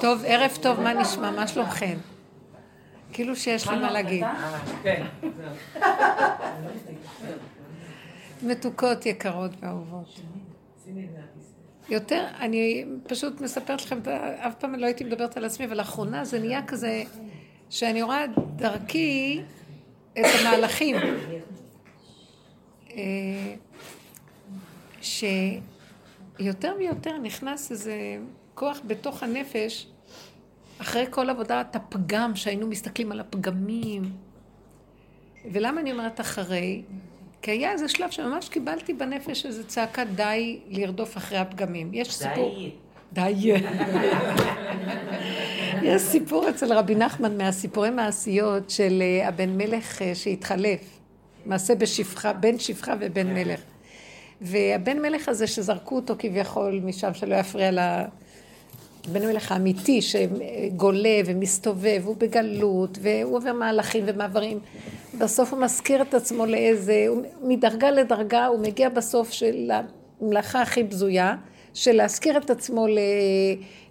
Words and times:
טוב, 0.00 0.22
ערב 0.26 0.58
טוב, 0.62 0.80
מה 0.80 0.92
נשמע? 0.92 1.30
מה 1.30 1.48
שלומכם? 1.48 1.98
כאילו 3.12 3.36
שיש 3.36 3.68
לי 3.68 3.76
מה 3.76 3.90
להגיד. 3.90 4.24
כן. 4.82 5.06
מתוקות, 8.42 9.06
יקרות 9.06 9.50
ואהובות. 9.60 10.20
יותר, 11.88 12.26
אני 12.40 12.84
פשוט 13.06 13.40
מספרת 13.40 13.82
לכם, 13.82 13.98
אף 14.38 14.54
פעם 14.54 14.74
לא 14.74 14.86
הייתי 14.86 15.04
מדברת 15.04 15.36
על 15.36 15.44
עצמי, 15.44 15.66
אבל 15.66 15.76
לאחרונה 15.76 16.24
זה 16.24 16.38
נהיה 16.38 16.66
כזה, 16.66 17.02
שאני 17.70 18.02
רואה 18.02 18.24
דרכי 18.56 19.42
את 20.12 20.24
המהלכים. 20.40 20.96
אה, 22.90 23.54
שיותר 25.00 26.74
ויותר 26.78 27.18
נכנס 27.18 27.70
איזה 27.70 28.18
כוח 28.60 28.80
בתוך 28.86 29.22
הנפש, 29.22 29.86
אחרי 30.78 31.04
כל 31.10 31.30
עבודת 31.30 31.76
הפגם, 31.76 32.36
שהיינו 32.36 32.66
מסתכלים 32.66 33.12
על 33.12 33.20
הפגמים. 33.20 34.02
ולמה 35.52 35.80
אני 35.80 35.92
אומרת 35.92 36.20
אחרי? 36.20 36.82
כי 37.42 37.50
היה 37.50 37.72
איזה 37.72 37.88
שלב 37.88 38.10
שממש 38.10 38.48
קיבלתי 38.48 38.92
בנפש 38.92 39.46
איזו 39.46 39.66
צעקה 39.66 40.04
די 40.04 40.60
לרדוף 40.68 41.16
אחרי 41.16 41.38
הפגמים. 41.38 41.90
יש 41.94 42.14
סיפור... 42.14 42.58
די. 43.12 43.32
יש 45.82 46.02
סיפור 46.02 46.48
אצל 46.48 46.72
רבי 46.72 46.94
נחמן 46.94 47.38
מהסיפורי 47.38 47.90
מעשיות 47.90 48.70
של 48.70 49.02
אה, 49.02 49.28
הבן 49.28 49.56
מלך 49.56 50.02
אה, 50.02 50.14
שהתחלף. 50.14 50.80
מעשה 51.46 51.74
בשפחה, 51.74 52.32
בן 52.32 52.58
שפחה 52.58 52.94
ובן 53.00 53.26
כן. 53.26 53.34
מלך. 53.34 53.60
והבן 54.40 54.98
מלך 54.98 55.28
הזה 55.28 55.46
שזרקו 55.46 55.96
אותו 55.96 56.14
כביכול 56.18 56.80
משם 56.84 57.14
שלא 57.14 57.34
יפריע 57.34 57.70
לבן 59.08 59.26
מלך 59.26 59.52
האמיתי 59.52 60.00
שגולה 60.02 61.20
ומסתובב, 61.26 62.02
הוא 62.04 62.16
בגלות 62.18 62.98
והוא 63.02 63.36
עובר 63.36 63.52
מהלכים 63.52 64.04
ומעברים. 64.06 64.58
בסוף 65.18 65.52
הוא 65.52 65.60
מזכיר 65.60 66.02
את 66.02 66.14
עצמו 66.14 66.46
לאיזה, 66.46 67.06
מדרגה 67.42 67.90
לדרגה 67.90 68.46
הוא 68.46 68.60
מגיע 68.60 68.88
בסוף 68.88 69.30
של 69.30 69.70
המלאכה 70.20 70.62
הכי 70.62 70.82
בזויה, 70.82 71.36
של 71.74 71.92
להזכיר 71.92 72.36
את 72.36 72.50
עצמו 72.50 72.86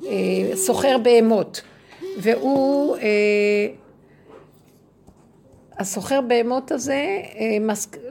לסוחר 0.02 0.98
בהמות. 0.98 1.62
והוא, 2.18 2.98
אה, 2.98 3.68
הסוחר 5.80 6.22
בהמות 6.22 6.72
הזה 6.72 7.22
אה, 7.40 7.58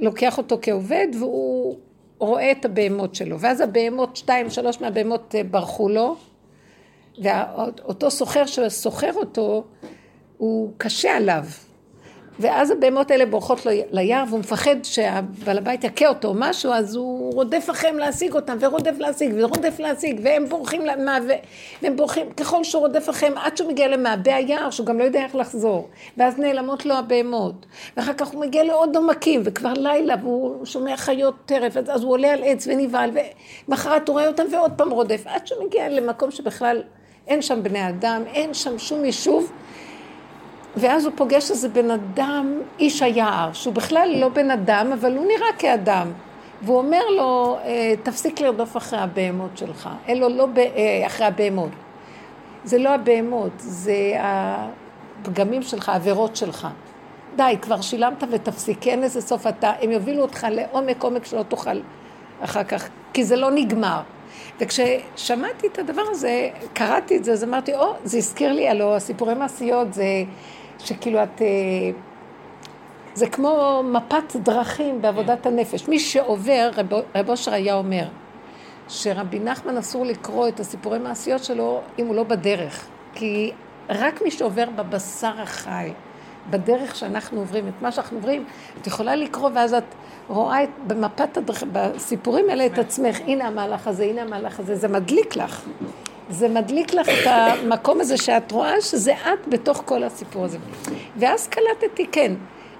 לוקח 0.01 0.39
אותו 0.39 0.59
כעובד 0.63 1.07
והוא 1.19 1.77
רואה 2.19 2.51
את 2.51 2.65
הבהמות 2.65 3.15
שלו. 3.15 3.41
ואז 3.41 3.61
הבהמות, 3.61 4.17
שתיים, 4.17 4.51
שלוש 4.51 4.81
מהבהמות 4.81 5.35
אה, 5.35 5.45
ברחו 5.45 5.89
לו, 5.89 6.17
ואותו 7.23 8.11
סוחר 8.11 8.47
שסוחר 8.47 9.13
אותו, 9.15 9.65
הוא 10.39 10.73
קשה 10.79 11.17
עליו. 11.17 11.45
ואז 12.41 12.71
הבהמות 12.71 13.11
האלה 13.11 13.27
בורחות 13.27 13.67
לו 13.67 13.73
ליער 13.91 14.25
והוא 14.29 14.41
מפחד 14.41 14.77
שהבעל 14.83 15.59
הבית 15.59 15.85
יכה 15.85 16.09
אותו 16.09 16.29
או 16.29 16.35
משהו 16.37 16.73
אז 16.73 16.97
הוא 16.97 17.33
רודף 17.33 17.67
אחריהם 17.71 17.99
להשיג 17.99 18.35
אותם 18.35 18.57
ורודף 18.61 18.95
להשיג 18.99 19.33
ורודף 19.37 19.79
להשיג 19.79 20.21
והם 20.23 20.49
בורחים 20.49 20.87
למה 20.87 21.19
והם 21.83 21.97
בורחים 21.97 22.33
ככל 22.33 22.65
שהוא 22.65 22.81
רודף 22.81 23.11
אחריהם 23.11 23.39
עד 23.39 23.57
שהוא 23.57 23.71
מגיע 23.71 23.89
למעבה 23.89 24.35
היער 24.35 24.71
שהוא 24.71 24.87
גם 24.87 24.99
לא 24.99 25.05
יודע 25.05 25.25
איך 25.25 25.35
לחזור 25.35 25.89
ואז 26.17 26.39
נעלמות 26.39 26.87
לו 26.87 26.95
הבהמות 26.95 27.67
ואחר 27.97 28.13
כך 28.13 28.29
הוא 28.29 28.41
מגיע 28.41 28.65
לעוד 28.65 28.97
עומקים 28.97 29.41
וכבר 29.45 29.73
לילה 29.73 30.15
והוא 30.23 30.67
שומע 30.67 30.97
חיות 30.97 31.35
טרף 31.47 31.77
אז 31.77 32.03
הוא 32.03 32.13
עולה 32.13 32.33
על 32.33 32.41
עץ 32.45 32.67
ונבהל 32.67 33.11
ומחרת 33.69 34.09
הוא 34.09 34.15
רואה 34.15 34.27
אותם 34.27 34.45
ועוד 34.53 34.73
פעם 34.77 34.91
רודף 34.91 35.23
עד 35.27 35.47
שהוא 35.47 35.65
מגיע 35.65 35.89
למקום 35.89 36.31
שבכלל 36.31 36.83
אין 37.29 37.43
שם 37.43 37.63
בני 37.63 37.89
אדם 37.89 38.23
אין 38.35 38.55
שם 38.55 38.79
שום 38.79 39.05
יישוב 39.05 39.53
ואז 40.77 41.05
הוא 41.05 41.13
פוגש 41.17 41.51
איזה 41.51 41.69
בן 41.69 41.91
אדם, 41.91 42.61
איש 42.79 43.03
היער, 43.03 43.53
שהוא 43.53 43.75
בכלל 43.75 44.15
לא 44.17 44.29
בן 44.29 44.51
אדם, 44.51 44.93
אבל 44.93 45.17
הוא 45.17 45.27
נראה 45.27 45.53
כאדם. 45.59 46.11
והוא 46.63 46.79
אומר 46.79 47.03
לו, 47.17 47.59
אה, 47.65 47.95
תפסיק 48.03 48.41
לרדוף 48.41 48.77
אחרי 48.77 48.99
הבהמות 48.99 49.59
שלך. 49.59 49.89
אין 50.07 50.19
לו 50.19 50.29
לא 50.29 50.47
ב... 50.47 50.59
אה, 50.59 51.03
אחרי 51.07 51.27
הבהמות. 51.27 51.71
זה 52.65 52.79
לא 52.79 52.91
הבהמות, 52.95 53.53
זה 53.57 54.13
הפגמים 54.21 55.63
שלך, 55.63 55.89
העבירות 55.89 56.37
שלך. 56.37 56.69
די, 57.37 57.57
כבר 57.63 57.81
שילמת 57.81 58.25
ותפסיק, 58.31 58.87
אין 58.87 59.03
איזה 59.03 59.21
סוף 59.21 59.47
אתה, 59.47 59.73
הם 59.81 59.91
יובילו 59.91 60.23
אותך 60.23 60.47
לעומק 60.51 61.03
עומק 61.03 61.25
שלא 61.25 61.43
תוכל 61.43 61.81
אחר 62.41 62.65
כך, 62.65 62.89
כי 63.13 63.25
זה 63.25 63.37
לא 63.37 63.51
נגמר. 63.51 64.01
וכששמעתי 64.61 65.67
את 65.67 65.79
הדבר 65.79 66.03
הזה, 66.11 66.49
קראתי 66.73 67.17
את 67.17 67.25
זה, 67.25 67.33
אז 67.33 67.45
אמרתי, 67.45 67.75
או, 67.75 67.95
זה 68.05 68.19
הזכיר 68.19 68.53
לי, 68.53 68.69
הלוא 68.69 68.97
הסיפורי 68.97 69.35
מעשיות 69.35 69.95
זה 69.95 70.05
שכאילו 70.79 71.23
את... 71.23 71.43
אה, 71.43 71.47
זה 73.15 73.29
כמו 73.29 73.83
מפת 73.85 74.37
דרכים 74.37 75.03
בעבודת 75.03 75.47
הנפש. 75.47 75.89
מי 75.89 75.99
שעובר, 75.99 76.71
רב 77.15 77.31
אושר 77.31 77.53
היה 77.53 77.75
אומר, 77.75 78.09
שרבי 78.89 79.39
נחמן 79.39 79.77
אסור 79.77 80.07
לקרוא 80.07 80.49
את 80.49 80.61
הסיפורי 80.61 80.99
מעשיות 80.99 81.45
שלו 81.45 81.81
אם 81.99 82.07
הוא 82.07 82.15
לא 82.15 82.23
בדרך. 82.23 82.87
כי 83.15 83.53
רק 83.89 84.23
מי 84.23 84.31
שעובר 84.31 84.65
בבשר 84.77 85.41
החי, 85.41 85.93
בדרך 86.51 86.97
שאנחנו 86.97 87.39
עוברים, 87.39 87.69
את 87.69 87.83
מה 87.83 87.93
שאנחנו 87.93 88.17
עוברים, 88.17 88.45
את 88.81 88.87
יכולה 88.87 89.17
לקרוא 89.17 89.51
ואז 89.55 89.75
את 89.75 89.95
רואה 90.29 90.65
את, 90.65 90.69
במפת 90.87 91.37
הדרכים, 91.37 91.69
בסיפורים 91.73 92.51
האלה 92.51 92.67
את 92.67 92.79
עצמך, 92.79 93.21
הנה 93.27 93.47
המהלך 93.47 93.87
הזה, 93.89 94.05
הנה 94.05 94.23
המהלך 94.23 94.61
הזה, 94.61 94.77
זה 94.77 94.89
מדליק 94.89 95.37
לך. 95.37 95.63
זה 96.31 96.49
מדליק 96.49 96.95
לך 96.95 97.09
את 97.09 97.27
המקום 97.27 98.01
הזה 98.01 98.17
שאת 98.17 98.53
רואה 98.53 98.81
שזה 98.81 99.13
את 99.13 99.49
בתוך 99.49 99.83
כל 99.85 100.05
הסיפור 100.05 100.45
הזה. 100.45 100.59
ואז 101.17 101.49
קלטתי, 101.49 102.07
כן, 102.13 102.33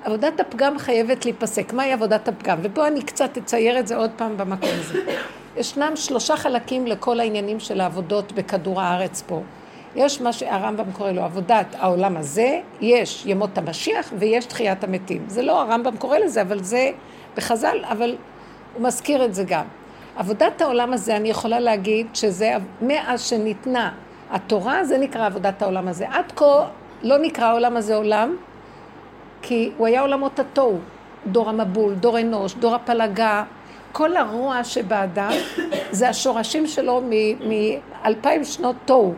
עבודת 0.05 0.41
הפגם 0.41 0.79
חייבת 0.79 1.25
להיפסק. 1.25 1.73
מהי 1.73 1.93
עבודת 1.93 2.29
הפגם? 2.29 2.59
ופה 2.63 2.87
אני 2.87 3.03
קצת 3.03 3.37
אצייר 3.37 3.79
את 3.79 3.87
זה 3.87 3.97
עוד 3.97 4.11
פעם 4.17 4.37
במקום 4.37 4.69
הזה. 4.73 5.01
ישנם 5.57 5.93
שלושה 5.95 6.37
חלקים 6.37 6.87
לכל 6.87 7.21
העניינים 7.21 7.61
של 7.61 7.81
העבודות 7.81 8.33
בכדור 8.33 8.81
הארץ 8.81 9.23
פה. 9.27 9.43
יש 9.97 10.21
מה 10.21 10.33
שהרמב"ם 10.33 10.93
קורא 10.93 11.11
לו 11.11 11.23
עבודת 11.23 11.67
העולם 11.79 12.17
הזה, 12.17 12.61
יש 12.81 13.27
ימות 13.27 13.59
המשיח 13.59 14.13
ויש 14.19 14.45
תחיית 14.45 14.85
המתים. 14.85 15.25
זה 15.27 15.43
לא 15.43 15.61
הרמב"ם 15.61 15.97
קורא 15.97 16.19
לזה, 16.19 16.43
אבל 16.43 16.63
זה 16.63 16.91
בחז"ל, 17.39 17.79
אבל 17.91 18.17
הוא 18.75 18.83
מזכיר 18.83 19.25
את 19.25 19.35
זה 19.35 19.45
גם. 19.45 19.65
עבודת 20.17 20.61
העולם 20.61 20.93
הזה, 20.93 21.17
אני 21.17 21.31
יכולה 21.31 21.61
להגיד 21.61 22.07
שזה 22.15 22.53
מאז 22.83 23.23
שניתנה 23.23 23.93
התורה, 24.31 24.85
זה 24.85 24.99
נקרא 24.99 25.27
עבודת 25.27 25.63
העולם 25.63 25.89
הזה. 25.89 26.07
עד 26.11 26.33
כה 26.37 26.67
לא 27.03 27.19
נקרא 27.19 27.47
העולם 27.47 27.77
הזה 27.77 27.97
עולם, 27.97 28.37
כי 29.43 29.71
הוא 29.77 29.87
היה 29.87 30.01
עולמות 30.01 30.39
התוהו, 30.39 30.79
דור 31.27 31.49
המבול, 31.49 31.95
דור 31.95 32.21
אנוש, 32.21 32.55
דור 32.55 32.75
הפלגה, 32.75 33.45
כל 33.93 34.17
הרוע 34.17 34.65
שבאדם 34.65 35.31
זה 35.91 36.09
השורשים 36.09 36.67
שלו 36.67 37.03
מאלפיים 37.41 38.45
שנות 38.45 38.77
תוהו 38.85 39.15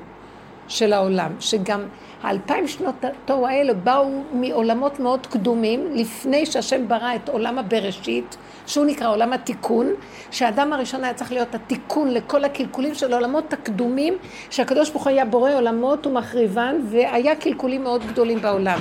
של 0.68 0.92
העולם, 0.92 1.32
שגם 1.40 1.84
האלפיים 2.22 2.68
שנות 2.68 3.04
התוהו 3.04 3.46
האלה 3.46 3.74
באו 3.74 4.22
מעולמות 4.32 5.00
מאוד 5.00 5.26
קדומים 5.26 5.86
לפני 5.94 6.46
שהשם 6.46 6.88
ברא 6.88 7.14
את 7.14 7.28
עולם 7.28 7.58
הבראשית 7.58 8.36
שהוא 8.66 8.86
נקרא 8.86 9.10
עולם 9.10 9.32
התיקון, 9.32 9.86
שהאדם 10.30 10.72
הראשון 10.72 11.04
היה 11.04 11.14
צריך 11.14 11.32
להיות 11.32 11.54
התיקון 11.54 12.10
לכל 12.10 12.44
הקלקולים 12.44 12.94
של 12.94 13.12
העולמות 13.12 13.52
הקדומים, 13.52 14.14
שהקדוש 14.50 14.90
ברוך 14.90 15.02
הוא 15.02 15.10
היה 15.10 15.24
בורא 15.24 15.54
עולמות 15.54 16.06
ומחריבן, 16.06 16.76
והיה 16.90 17.36
קלקולים 17.36 17.82
מאוד 17.82 18.06
גדולים 18.06 18.40
בעולם. 18.40 18.78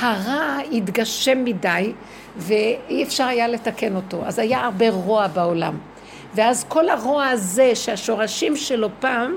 הרע 0.00 0.58
התגשם 0.72 1.44
מדי, 1.44 1.92
ואי 2.36 3.02
אפשר 3.02 3.24
היה 3.24 3.48
לתקן 3.48 3.96
אותו, 3.96 4.22
אז 4.24 4.38
היה 4.38 4.64
הרבה 4.64 4.90
רוע 4.90 5.26
בעולם. 5.26 5.78
ואז 6.34 6.64
כל 6.68 6.88
הרוע 6.88 7.26
הזה, 7.26 7.74
שהשורשים 7.74 8.56
שלו 8.56 8.88
פעם, 9.00 9.36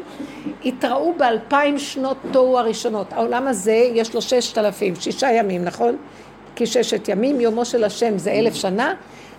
התראו 0.66 1.14
באלפיים 1.18 1.80
שנות 1.80 2.18
תוהו 2.32 2.58
הראשונות. 2.58 3.14
העולם 3.14 3.48
הזה, 3.48 3.90
יש 3.94 4.16
לו 4.16 4.22
ששת 4.22 4.58
אלפים, 4.58 4.96
שישה 4.96 5.32
ימים, 5.32 5.64
נכון? 5.64 5.98
כי 6.56 6.66
ששת 6.66 7.10
ימים, 7.10 7.42
יומו 7.42 7.66
של 7.66 7.84
השם 7.84 8.18
זה 8.18 8.32
אלף 8.32 8.54
שנה, 8.54 8.94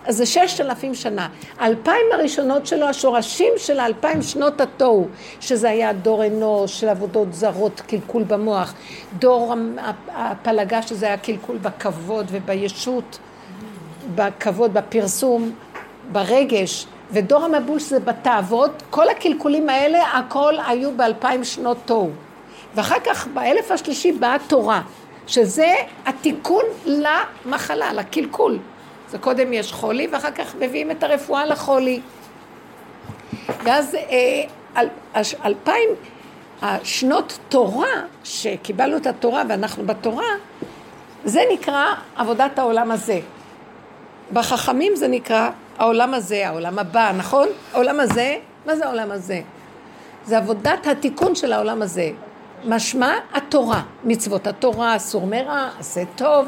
אז 0.05 0.17
זה 0.17 0.25
ששת 0.25 0.61
אלפים 0.61 0.95
שנה. 0.95 1.27
האלפיים 1.59 2.05
הראשונות 2.13 2.67
שלו, 2.67 2.85
השורשים 2.85 3.53
של 3.57 3.79
האלפיים 3.79 4.21
שנות 4.21 4.61
התוהו, 4.61 5.07
שזה 5.39 5.69
היה 5.69 5.93
דור 5.93 6.25
אנוש 6.25 6.79
של 6.79 6.89
עבודות 6.89 7.33
זרות, 7.33 7.81
קלקול 7.87 8.23
במוח, 8.23 8.73
דור 9.19 9.53
הפלגה 10.07 10.81
שזה 10.81 11.05
היה 11.05 11.17
קלקול 11.17 11.57
בכבוד 11.57 12.25
ובישות, 12.31 13.19
בכבוד, 14.15 14.73
בפרסום, 14.73 15.51
ברגש, 16.11 16.85
ודור 17.13 17.45
המבול 17.45 17.79
שזה 17.79 17.99
בתאוות, 17.99 18.83
כל 18.89 19.09
הקלקולים 19.09 19.69
האלה, 19.69 20.17
הכל 20.17 20.53
היו 20.67 20.91
באלפיים 20.91 21.43
שנות 21.43 21.77
תוהו. 21.85 22.11
ואחר 22.75 22.99
כך 23.05 23.27
באלף 23.27 23.71
השלישי 23.71 24.11
באה 24.11 24.37
תורה, 24.47 24.81
שזה 25.27 25.73
התיקון 26.05 26.63
למחלה, 26.85 27.93
לקלקול. 27.93 28.59
זה 29.09 29.17
קודם 29.17 29.53
יש 29.53 29.73
חולי 29.73 30.07
ואחר 30.11 30.31
כך 30.31 30.55
מביאים 30.55 30.91
את 30.91 31.03
הרפואה 31.03 31.45
לחולי. 31.45 31.99
ואז 33.63 33.95
אה, 33.95 34.43
אל, 34.77 34.87
אלפיים, 35.45 35.89
השנות 36.61 37.39
תורה, 37.49 38.01
שקיבלנו 38.23 38.97
את 38.97 39.07
התורה 39.07 39.43
ואנחנו 39.49 39.85
בתורה, 39.85 40.31
זה 41.25 41.41
נקרא 41.53 41.85
עבודת 42.15 42.59
העולם 42.59 42.91
הזה. 42.91 43.19
בחכמים 44.33 44.95
זה 44.95 45.07
נקרא 45.07 45.49
העולם 45.77 46.13
הזה, 46.13 46.47
העולם 46.47 46.79
הבא, 46.79 47.11
נכון? 47.17 47.47
העולם 47.73 47.99
הזה, 47.99 48.37
מה 48.65 48.75
זה 48.75 48.85
העולם 48.85 49.11
הזה? 49.11 49.41
זה 50.25 50.37
עבודת 50.37 50.87
התיקון 50.87 51.35
של 51.35 51.53
העולם 51.53 51.81
הזה. 51.81 52.11
משמע 52.65 53.13
התורה, 53.33 53.81
מצוות 54.03 54.47
התורה, 54.47 54.95
אסור 54.95 55.27
מרע, 55.27 55.69
עשה 55.79 56.03
טוב. 56.15 56.47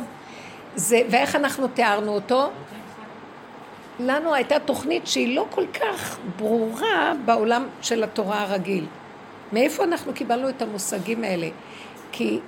זה, 0.75 1.01
ואיך 1.10 1.36
אנחנו 1.36 1.68
תיארנו 1.68 2.16
אותו? 2.16 2.50
לנו 4.00 4.33
הייתה 4.33 4.60
תוכנית 4.60 5.07
שהיא 5.07 5.36
לא 5.36 5.45
כל 5.50 5.66
כך 5.68 6.18
ברורה 6.38 7.13
בעולם 7.25 7.68
של 7.81 8.04
התורה 8.04 8.42
הרגיל. 8.42 8.86
מאיפה 9.54 9.83
אנחנו 9.83 10.13
קיבלנו 10.13 10.50
את 10.50 10.62
המושגים 10.62 11.24
האלה? 11.24 11.48
כי 12.12 12.39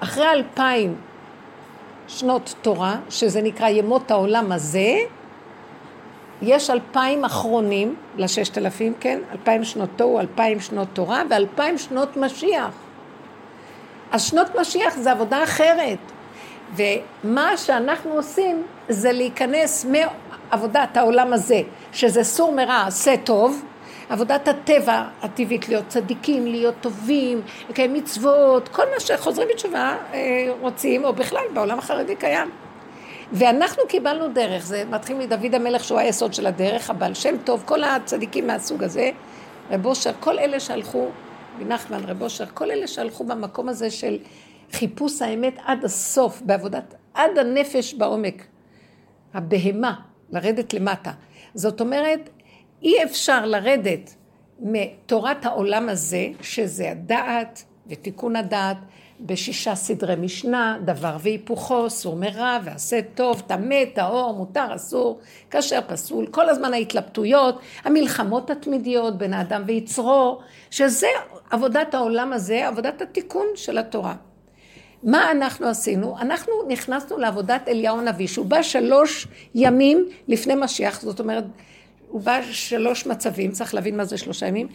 אחרי 0.00 0.30
אלפיים 0.30 0.96
שנות 2.08 2.54
תורה, 2.62 2.96
שזה 3.10 3.42
נקרא 3.42 3.68
ימות 3.68 4.10
העולם 4.10 4.52
הזה, 4.52 4.96
יש 6.42 6.70
אלפיים 6.70 7.24
אחרונים 7.24 7.94
לששת 8.16 8.58
אלפים, 8.58 8.94
כן? 9.00 9.18
אלפיים 9.32 9.64
שנות 9.64 9.88
תוהו, 9.96 10.20
אלפיים 10.20 10.60
שנות 10.60 10.88
תורה 10.92 11.22
ואלפיים 11.30 11.78
שנות 11.78 12.16
משיח. 12.16 12.70
אז 14.12 14.22
שנות 14.22 14.46
משיח 14.60 14.96
זה 14.96 15.12
עבודה 15.12 15.44
אחרת. 15.44 15.98
ומה 16.76 17.56
שאנחנו 17.56 18.12
עושים 18.12 18.62
זה 18.88 19.12
להיכנס 19.12 19.86
מעבודת 19.86 20.96
העולם 20.96 21.32
הזה, 21.32 21.60
שזה 21.92 22.24
סור 22.24 22.52
מרע, 22.52 22.84
עשה 22.86 23.16
טוב, 23.16 23.62
עבודת 24.08 24.48
הטבע 24.48 25.04
הטבעית, 25.22 25.68
להיות 25.68 25.84
צדיקים, 25.88 26.46
להיות 26.46 26.74
טובים, 26.80 27.42
לקיים 27.70 27.94
מצוות, 27.94 28.68
כל 28.68 28.82
מה 28.94 29.00
שחוזרים 29.00 29.48
בתשובה 29.52 29.96
אה, 30.12 30.46
רוצים, 30.60 31.04
או 31.04 31.12
בכלל 31.12 31.44
בעולם 31.54 31.78
החרדי 31.78 32.16
קיים. 32.16 32.50
ואנחנו 33.34 33.82
קיבלנו 33.88 34.28
דרך, 34.28 34.66
זה 34.66 34.84
מתחיל 34.84 35.16
מדוד 35.16 35.54
המלך 35.54 35.84
שהוא 35.84 35.98
היסוד 35.98 36.34
של 36.34 36.46
הדרך, 36.46 36.90
הבעל 36.90 37.14
שם 37.14 37.34
טוב, 37.44 37.62
כל 37.66 37.84
הצדיקים 37.84 38.46
מהסוג 38.46 38.82
הזה, 38.82 39.10
רב 39.70 39.86
אושר, 39.86 40.12
כל 40.20 40.38
אלה 40.38 40.60
שהלכו, 40.60 41.08
מנחמן, 41.58 42.04
רב 42.04 42.22
אושר, 42.22 42.46
כל 42.46 42.70
אלה 42.70 42.86
שהלכו 42.86 43.24
במקום 43.24 43.68
הזה 43.68 43.90
של 43.90 44.18
חיפוש 44.72 45.22
האמת 45.22 45.54
עד 45.64 45.84
הסוף, 45.84 46.42
בעבודת, 46.42 46.94
עד 47.14 47.38
הנפש 47.38 47.94
בעומק, 47.94 48.46
הבהמה, 49.34 49.94
לרדת 50.30 50.74
למטה. 50.74 51.12
זאת 51.54 51.80
אומרת, 51.80 52.28
אי 52.82 53.04
אפשר 53.04 53.46
לרדת 53.46 54.14
מתורת 54.60 55.46
העולם 55.46 55.88
הזה, 55.88 56.26
שזה 56.40 56.90
הדעת 56.90 57.64
ותיקון 57.86 58.36
הדעת, 58.36 58.76
בשישה 59.20 59.74
סדרי 59.74 60.16
משנה, 60.16 60.78
דבר 60.84 61.16
והיפוכו, 61.20 61.90
סור 61.90 62.16
מרע 62.16 62.58
ועשה 62.64 63.00
טוב, 63.14 63.42
טמא, 63.46 63.84
טהור, 63.94 64.34
מותר, 64.34 64.74
אסור, 64.74 65.20
כשר, 65.50 65.80
פסול, 65.86 66.26
כל 66.26 66.48
הזמן 66.48 66.74
ההתלבטויות, 66.74 67.60
המלחמות 67.84 68.50
התמידיות 68.50 69.18
בין 69.18 69.32
האדם 69.32 69.62
ויצרו, 69.66 70.40
שזה 70.70 71.08
עבודת 71.50 71.94
העולם 71.94 72.32
הזה, 72.32 72.68
עבודת 72.68 73.02
התיקון 73.02 73.46
של 73.54 73.78
התורה. 73.78 74.14
מה 75.02 75.30
אנחנו 75.30 75.66
עשינו? 75.66 76.16
אנחנו 76.20 76.52
נכנסנו 76.68 77.18
לעבודת 77.18 77.68
אליהו 77.68 77.98
הנביא, 77.98 78.26
שהוא 78.26 78.46
בא 78.46 78.62
שלוש 78.62 79.26
ימים 79.54 80.08
לפני 80.28 80.54
משיח, 80.54 81.00
זאת 81.00 81.20
אומרת, 81.20 81.44
הוא 82.08 82.20
בא 82.20 82.40
שלוש 82.50 83.06
מצבים, 83.06 83.50
צריך 83.50 83.74
להבין 83.74 83.96
מה 83.96 84.04
זה 84.04 84.18
שלושה 84.18 84.46
ימים, 84.46 84.68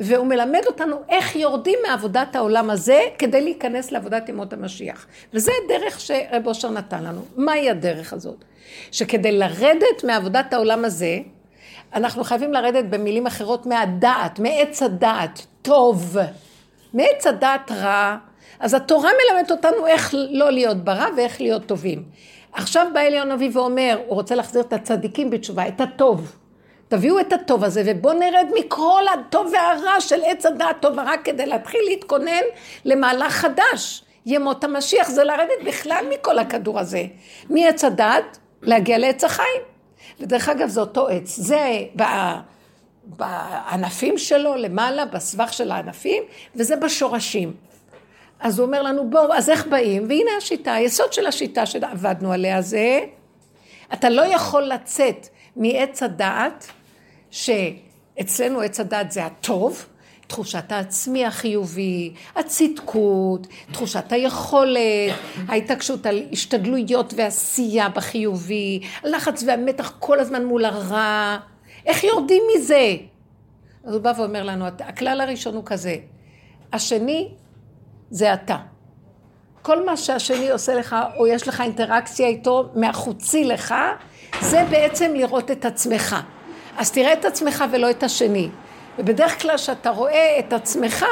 והוא 0.00 0.26
מלמד 0.26 0.62
אותנו 0.66 0.96
איך 1.08 1.36
יורדים 1.36 1.78
מעבודת 1.88 2.36
העולם 2.36 2.70
הזה 2.70 3.00
כדי 3.18 3.40
להיכנס 3.40 3.92
לעבודת 3.92 4.28
ימות 4.28 4.52
המשיח. 4.52 5.06
וזה 5.34 5.52
הדרך 5.64 6.00
שרב 6.00 6.46
אושר 6.46 6.70
נתן 6.70 7.04
לנו. 7.04 7.20
מהי 7.36 7.70
הדרך 7.70 8.12
הזאת? 8.12 8.44
שכדי 8.92 9.32
לרדת 9.32 10.04
מעבודת 10.04 10.52
העולם 10.52 10.84
הזה, 10.84 11.18
אנחנו 11.94 12.24
חייבים 12.24 12.52
לרדת 12.52 12.84
במילים 12.84 13.26
אחרות 13.26 13.66
מהדעת, 13.66 14.38
מעץ 14.38 14.82
הדעת, 14.82 15.46
טוב. 15.62 16.16
מעץ 16.94 17.26
הדעת 17.26 17.70
רע, 17.70 18.16
אז 18.60 18.74
התורה 18.74 19.10
מלמדת 19.10 19.50
אותנו 19.50 19.86
איך 19.86 20.14
לא 20.14 20.50
להיות 20.50 20.76
ברע 20.84 21.06
ואיך 21.16 21.40
להיות 21.40 21.66
טובים. 21.66 22.02
עכשיו 22.52 22.86
בא 22.94 23.00
אליון 23.00 23.30
הנביא 23.30 23.50
ואומר, 23.52 23.98
הוא 24.06 24.14
רוצה 24.14 24.34
להחזיר 24.34 24.62
את 24.62 24.72
הצדיקים 24.72 25.30
בתשובה, 25.30 25.68
את 25.68 25.80
הטוב. 25.80 26.36
תביאו 26.96 27.20
את 27.20 27.32
הטוב 27.32 27.64
הזה 27.64 27.82
ובואו 27.86 28.18
נרד 28.18 28.46
מכל 28.58 29.02
הטוב 29.14 29.52
והרע 29.52 30.00
של 30.00 30.20
עץ 30.26 30.46
הדעת 30.46 30.76
טוב 30.80 30.92
ורע 30.92 31.16
כדי 31.24 31.46
להתחיל 31.46 31.80
להתכונן 31.88 32.42
למהלך 32.84 33.32
חדש. 33.32 34.04
ימות 34.26 34.64
המשיח 34.64 35.08
זה 35.08 35.24
לרדת 35.24 35.64
בכלל 35.66 36.04
מכל 36.10 36.38
הכדור 36.38 36.80
הזה. 36.80 37.04
מעץ 37.50 37.84
הדעת 37.84 38.38
להגיע 38.62 38.98
לעץ 38.98 39.24
החיים. 39.24 39.62
ודרך 40.20 40.48
אגב 40.48 40.68
זה 40.68 40.80
אותו 40.80 41.08
עץ. 41.08 41.36
זה 41.36 41.80
בענפים 43.04 44.18
שלו 44.18 44.54
למעלה, 44.56 45.04
בסבך 45.04 45.52
של 45.52 45.70
הענפים, 45.70 46.22
וזה 46.56 46.76
בשורשים. 46.76 47.54
אז 48.40 48.58
הוא 48.58 48.66
אומר 48.66 48.82
לנו 48.82 49.10
בואו, 49.10 49.34
אז 49.34 49.50
איך 49.50 49.66
באים? 49.66 50.04
והנה 50.08 50.30
השיטה, 50.38 50.74
היסוד 50.74 51.12
של 51.12 51.26
השיטה 51.26 51.66
שעבדנו 51.66 52.32
עליה 52.32 52.62
זה, 52.62 53.00
אתה 53.92 54.08
לא 54.08 54.22
יכול 54.22 54.62
לצאת 54.62 55.28
מעץ 55.56 56.02
הדעת, 56.02 56.66
שאצלנו 57.34 58.60
עץ 58.60 58.80
הדעת 58.80 59.12
זה 59.12 59.24
הטוב, 59.24 59.86
תחושת 60.26 60.72
העצמי 60.72 61.26
החיובי, 61.26 62.14
הצדקות, 62.36 63.46
תחושת 63.72 64.12
היכולת, 64.12 65.14
ההתעקשות 65.48 66.06
על 66.06 66.22
השתדלויות 66.32 67.14
ועשייה 67.16 67.88
בחיובי, 67.88 68.80
הלחץ 69.02 69.42
והמתח 69.46 69.92
כל 69.98 70.20
הזמן 70.20 70.44
מול 70.44 70.64
הרע. 70.64 71.38
איך 71.86 72.04
יורדים 72.04 72.42
מזה? 72.56 72.96
אז 73.84 73.94
הוא 73.94 74.02
בא 74.02 74.12
ואומר 74.16 74.42
לנו, 74.42 74.66
הכלל 74.66 75.20
הראשון 75.20 75.54
הוא 75.54 75.64
כזה, 75.66 75.96
השני 76.72 77.28
זה 78.10 78.34
אתה. 78.34 78.56
כל 79.62 79.84
מה 79.84 79.96
שהשני 79.96 80.50
עושה 80.50 80.74
לך, 80.74 80.96
או 81.16 81.26
יש 81.26 81.48
לך 81.48 81.60
אינטראקציה 81.60 82.26
איתו 82.26 82.70
מהחוצי 82.74 83.44
לך, 83.44 83.74
זה 84.40 84.64
בעצם 84.70 85.14
לראות 85.14 85.50
את 85.50 85.64
עצמך. 85.64 86.16
אז 86.78 86.90
תראה 86.90 87.12
את 87.12 87.24
עצמך 87.24 87.64
ולא 87.70 87.90
את 87.90 88.02
השני. 88.02 88.48
ובדרך 88.98 89.42
כלל 89.42 89.56
כשאתה 89.56 89.90
רואה 89.90 90.38
את 90.38 90.52
עצמך, 90.52 91.06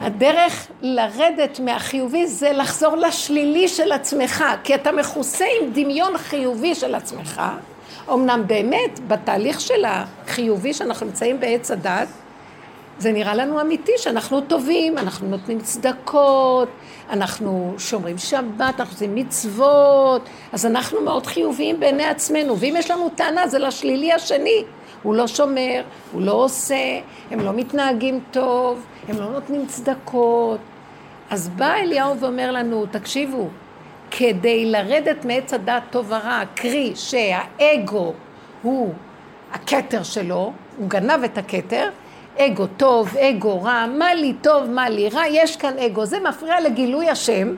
הדרך 0.00 0.66
לרדת 0.82 1.60
מהחיובי 1.60 2.26
זה 2.26 2.52
לחזור 2.52 2.96
לשלילי 2.96 3.68
של 3.68 3.92
עצמך, 3.92 4.44
כי 4.64 4.74
אתה 4.74 4.92
מכוסה 4.92 5.44
עם 5.60 5.72
דמיון 5.72 6.18
חיובי 6.18 6.74
של 6.74 6.94
עצמך. 6.94 7.42
אמנם 8.12 8.42
באמת, 8.46 9.00
בתהליך 9.08 9.60
של 9.60 9.84
החיובי 9.84 10.74
שאנחנו 10.74 11.06
נמצאים 11.06 11.40
בעץ 11.40 11.70
הדת, 11.70 12.08
זה 12.98 13.12
נראה 13.12 13.34
לנו 13.34 13.60
אמיתי 13.60 13.92
שאנחנו 13.96 14.40
טובים, 14.40 14.98
אנחנו 14.98 15.28
נותנים 15.28 15.60
צדקות, 15.60 16.68
אנחנו 17.10 17.74
שומרים 17.78 18.18
שבת, 18.18 18.80
אנחנו 18.80 18.94
עושים 18.94 19.14
מצוות, 19.14 20.28
אז 20.52 20.66
אנחנו 20.66 21.00
מאוד 21.00 21.26
חיוביים 21.26 21.80
בעיני 21.80 22.04
עצמנו, 22.04 22.58
ואם 22.58 22.74
יש 22.78 22.90
לנו 22.90 23.08
טענה 23.08 23.48
זה 23.48 23.58
לשלילי 23.58 24.12
השני, 24.12 24.64
הוא 25.02 25.14
לא 25.14 25.26
שומר, 25.26 25.82
הוא 26.12 26.22
לא 26.22 26.32
עושה, 26.32 26.98
הם 27.30 27.40
לא 27.40 27.52
מתנהגים 27.52 28.20
טוב, 28.30 28.86
הם 29.08 29.16
לא 29.16 29.30
נותנים 29.30 29.66
צדקות. 29.66 30.60
אז 31.30 31.48
בא 31.48 31.74
אליהו 31.74 32.18
ואומר 32.20 32.50
לנו, 32.50 32.86
תקשיבו, 32.90 33.48
כדי 34.10 34.66
לרדת 34.66 35.24
מעץ 35.24 35.54
הדת 35.54 35.82
טוב 35.90 36.06
ורע, 36.08 36.42
קרי 36.54 36.92
שהאגו 36.94 38.12
הוא 38.62 38.94
הכתר 39.52 40.02
שלו, 40.02 40.52
הוא 40.76 40.88
גנב 40.88 41.24
את 41.24 41.38
הכתר, 41.38 41.88
אגו 42.40 42.66
טוב, 42.66 43.16
אגו 43.16 43.62
רע, 43.62 43.86
מה 43.98 44.14
לי 44.14 44.32
טוב, 44.42 44.70
מה 44.70 44.88
לי 44.88 45.08
רע, 45.08 45.26
יש 45.26 45.56
כאן 45.56 45.78
אגו. 45.78 46.04
זה 46.04 46.20
מפריע 46.20 46.60
לגילוי 46.60 47.08
השם, 47.08 47.54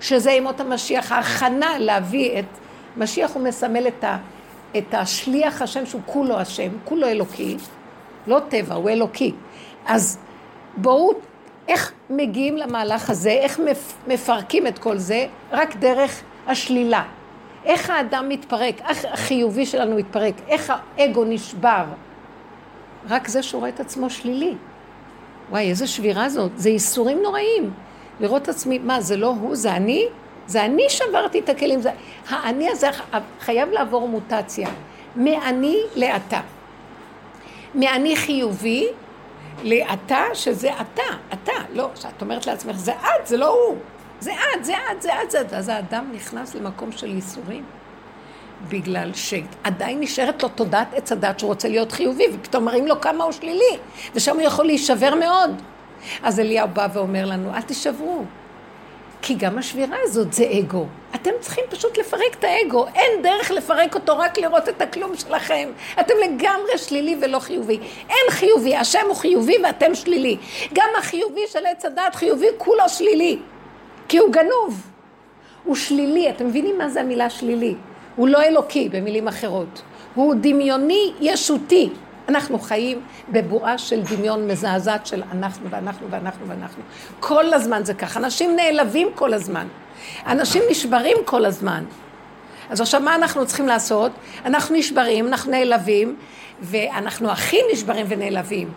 שזה 0.00 0.30
ימות 0.30 0.60
המשיח, 0.60 1.12
ההכנה 1.12 1.78
להביא 1.78 2.38
את... 2.38 2.44
משיח 2.96 3.34
הוא 3.34 3.42
מסמל 3.42 3.88
את, 3.88 4.04
ה, 4.04 4.16
את 4.78 4.94
השליח 4.94 5.62
השם 5.62 5.86
שהוא 5.86 6.00
כולו 6.06 6.38
השם, 6.38 6.70
כולו 6.84 7.06
אלוקי, 7.06 7.56
לא 8.26 8.40
טבע, 8.48 8.74
הוא 8.74 8.90
אלוקי. 8.90 9.32
אז 9.86 10.18
בואו, 10.76 11.12
איך 11.68 11.92
מגיעים 12.10 12.56
למהלך 12.56 13.10
הזה, 13.10 13.30
איך 13.30 13.60
מפרקים 14.06 14.66
את 14.66 14.78
כל 14.78 14.98
זה? 14.98 15.26
רק 15.52 15.76
דרך 15.76 16.20
השלילה. 16.46 17.02
איך 17.64 17.90
האדם 17.90 18.28
מתפרק, 18.28 18.80
איך 18.88 19.04
החיובי 19.12 19.66
שלנו 19.66 19.96
מתפרק, 19.96 20.34
איך 20.48 20.72
האגו 20.96 21.24
נשבר. 21.24 21.84
רק 23.08 23.28
זה 23.28 23.42
שהוא 23.42 23.58
רואה 23.60 23.70
את 23.70 23.80
עצמו 23.80 24.10
שלילי. 24.10 24.54
וואי, 25.50 25.70
איזה 25.70 25.86
שבירה 25.86 26.28
זאת. 26.28 26.50
זה 26.56 26.70
ייסורים 26.70 27.22
נוראים. 27.22 27.70
לראות 28.20 28.42
את 28.42 28.48
עצמי, 28.48 28.78
מה, 28.78 29.00
זה 29.00 29.16
לא 29.16 29.26
הוא, 29.26 29.56
זה 29.56 29.76
אני? 29.76 30.06
זה 30.46 30.64
אני 30.64 30.82
שברתי 30.88 31.38
את 31.38 31.48
הכלים. 31.48 31.80
זה... 31.80 31.90
האני 32.28 32.70
הזה 32.70 32.88
חייב 33.40 33.68
לעבור 33.68 34.08
מוטציה. 34.08 34.68
מאני 35.16 35.76
לאתה. 35.96 36.40
מאני 37.74 38.16
חיובי 38.16 38.88
לאתה 39.64 40.24
שזה 40.34 40.70
אתה, 40.80 41.02
אתה, 41.32 41.52
לא, 41.72 41.90
כשאת 41.94 42.22
אומרת 42.22 42.46
לעצמך, 42.46 42.76
זה 42.76 42.92
את, 42.92 43.26
זה 43.26 43.36
לא 43.36 43.48
הוא. 43.48 43.76
זה 44.20 44.32
את, 44.32 44.64
זה 44.64 44.74
את, 44.92 45.02
זה 45.02 45.22
את, 45.22 45.30
זה 45.30 45.40
את. 45.40 45.52
אז 45.52 45.68
האדם 45.68 46.10
נכנס 46.12 46.54
למקום 46.54 46.92
של 46.92 47.14
ייסורים. 47.14 47.64
בגלל 48.68 49.10
שעדיין 49.14 50.00
נשארת 50.00 50.42
לו 50.42 50.48
תודעת 50.48 50.94
עץ 50.94 51.12
הדת 51.12 51.38
שהוא 51.38 51.48
רוצה 51.48 51.68
להיות 51.68 51.92
חיובי, 51.92 52.24
ופתאום 52.34 52.64
מראים 52.64 52.86
לו 52.86 53.00
כמה 53.00 53.24
הוא 53.24 53.32
שלילי, 53.32 53.78
ושם 54.14 54.34
הוא 54.34 54.42
יכול 54.42 54.64
להישבר 54.64 55.14
מאוד. 55.14 55.62
אז 56.22 56.40
אליהו 56.40 56.68
בא 56.68 56.88
ואומר 56.92 57.26
לנו, 57.26 57.54
אל 57.54 57.62
תישברו, 57.62 58.24
כי 59.22 59.34
גם 59.34 59.58
השבירה 59.58 59.96
הזאת 60.02 60.32
זה 60.32 60.44
אגו. 60.58 60.86
אתם 61.14 61.30
צריכים 61.40 61.64
פשוט 61.70 61.98
לפרק 61.98 62.34
את 62.38 62.44
האגו. 62.44 62.86
אין 62.94 63.22
דרך 63.22 63.50
לפרק 63.50 63.94
אותו, 63.94 64.18
רק 64.18 64.38
לראות 64.38 64.68
את 64.68 64.82
הכלום 64.82 65.16
שלכם. 65.16 65.68
אתם 66.00 66.14
לגמרי 66.24 66.78
שלילי 66.78 67.16
ולא 67.20 67.38
חיובי. 67.38 67.78
אין 68.08 68.30
חיובי, 68.30 68.76
השם 68.76 69.06
הוא 69.08 69.16
חיובי 69.16 69.56
ואתם 69.64 69.94
שלילי. 69.94 70.36
גם 70.72 70.88
החיובי 70.98 71.40
של 71.48 71.66
עץ 71.66 71.84
הדעת 71.84 72.14
חיובי, 72.14 72.46
כולו 72.58 72.88
שלילי. 72.88 73.38
כי 74.08 74.18
הוא 74.18 74.32
גנוב. 74.32 74.86
הוא 75.64 75.76
שלילי, 75.76 76.30
אתם 76.30 76.46
מבינים 76.46 76.78
מה 76.78 76.88
זה 76.88 77.00
המילה 77.00 77.30
שלילי? 77.30 77.74
הוא 78.16 78.28
לא 78.28 78.42
אלוקי, 78.42 78.88
במילים 78.88 79.28
אחרות. 79.28 79.82
הוא 80.14 80.34
דמיוני 80.40 81.12
ישותי. 81.20 81.90
אנחנו 82.28 82.58
חיים 82.58 83.00
בבועה 83.28 83.78
של 83.78 84.02
דמיון 84.02 84.48
מזעזעת 84.48 85.06
של 85.06 85.22
אנחנו 85.32 85.70
ואנחנו 85.70 86.06
ואנחנו 86.10 86.48
ואנחנו. 86.48 86.82
כל 87.20 87.52
הזמן 87.54 87.84
זה 87.84 87.94
ככה. 87.94 88.20
אנשים 88.20 88.56
נעלבים 88.56 89.08
כל 89.14 89.34
הזמן. 89.34 89.66
אנשים 90.26 90.62
נשברים 90.70 91.16
כל 91.24 91.44
הזמן. 91.44 91.84
אז 92.70 92.80
עכשיו 92.80 93.00
מה 93.00 93.14
אנחנו 93.14 93.46
צריכים 93.46 93.66
לעשות? 93.66 94.12
אנחנו 94.44 94.76
נשברים, 94.76 95.26
אנחנו 95.26 95.50
נעלבים, 95.50 96.16
ואנחנו 96.60 97.30
הכי 97.30 97.56
נשברים 97.72 98.06
ונעלבים. 98.08 98.72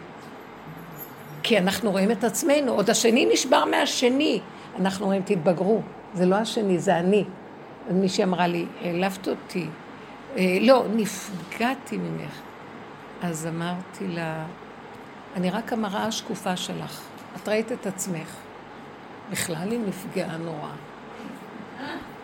כי 1.43 1.57
אנחנו 1.57 1.91
רואים 1.91 2.11
את 2.11 2.23
עצמנו, 2.23 2.73
עוד 2.73 2.89
השני 2.89 3.25
נשבר 3.33 3.65
מהשני. 3.65 4.39
אנחנו 4.79 5.05
רואים, 5.05 5.21
תתבגרו. 5.25 5.81
זה 6.13 6.25
לא 6.25 6.35
השני, 6.35 6.79
זה 6.79 6.99
אני. 6.99 7.23
מישהי 7.91 8.23
אמרה 8.23 8.47
לי, 8.47 8.65
העלבת 8.81 9.27
אותי. 9.27 9.67
אה, 10.37 10.57
לא, 10.61 10.85
נפגעתי 10.95 11.97
ממך. 11.97 12.41
אז 13.21 13.47
אמרתי 13.47 14.07
לה, 14.07 14.45
אני 15.35 15.49
רק 15.49 15.73
המראה 15.73 16.05
השקופה 16.05 16.55
שלך. 16.55 17.01
את 17.35 17.49
ראית 17.49 17.71
את 17.71 17.87
עצמך. 17.87 18.35
בכלל 19.31 19.71
היא 19.71 19.79
נפגעה 19.87 20.37
נורא. 20.37 20.69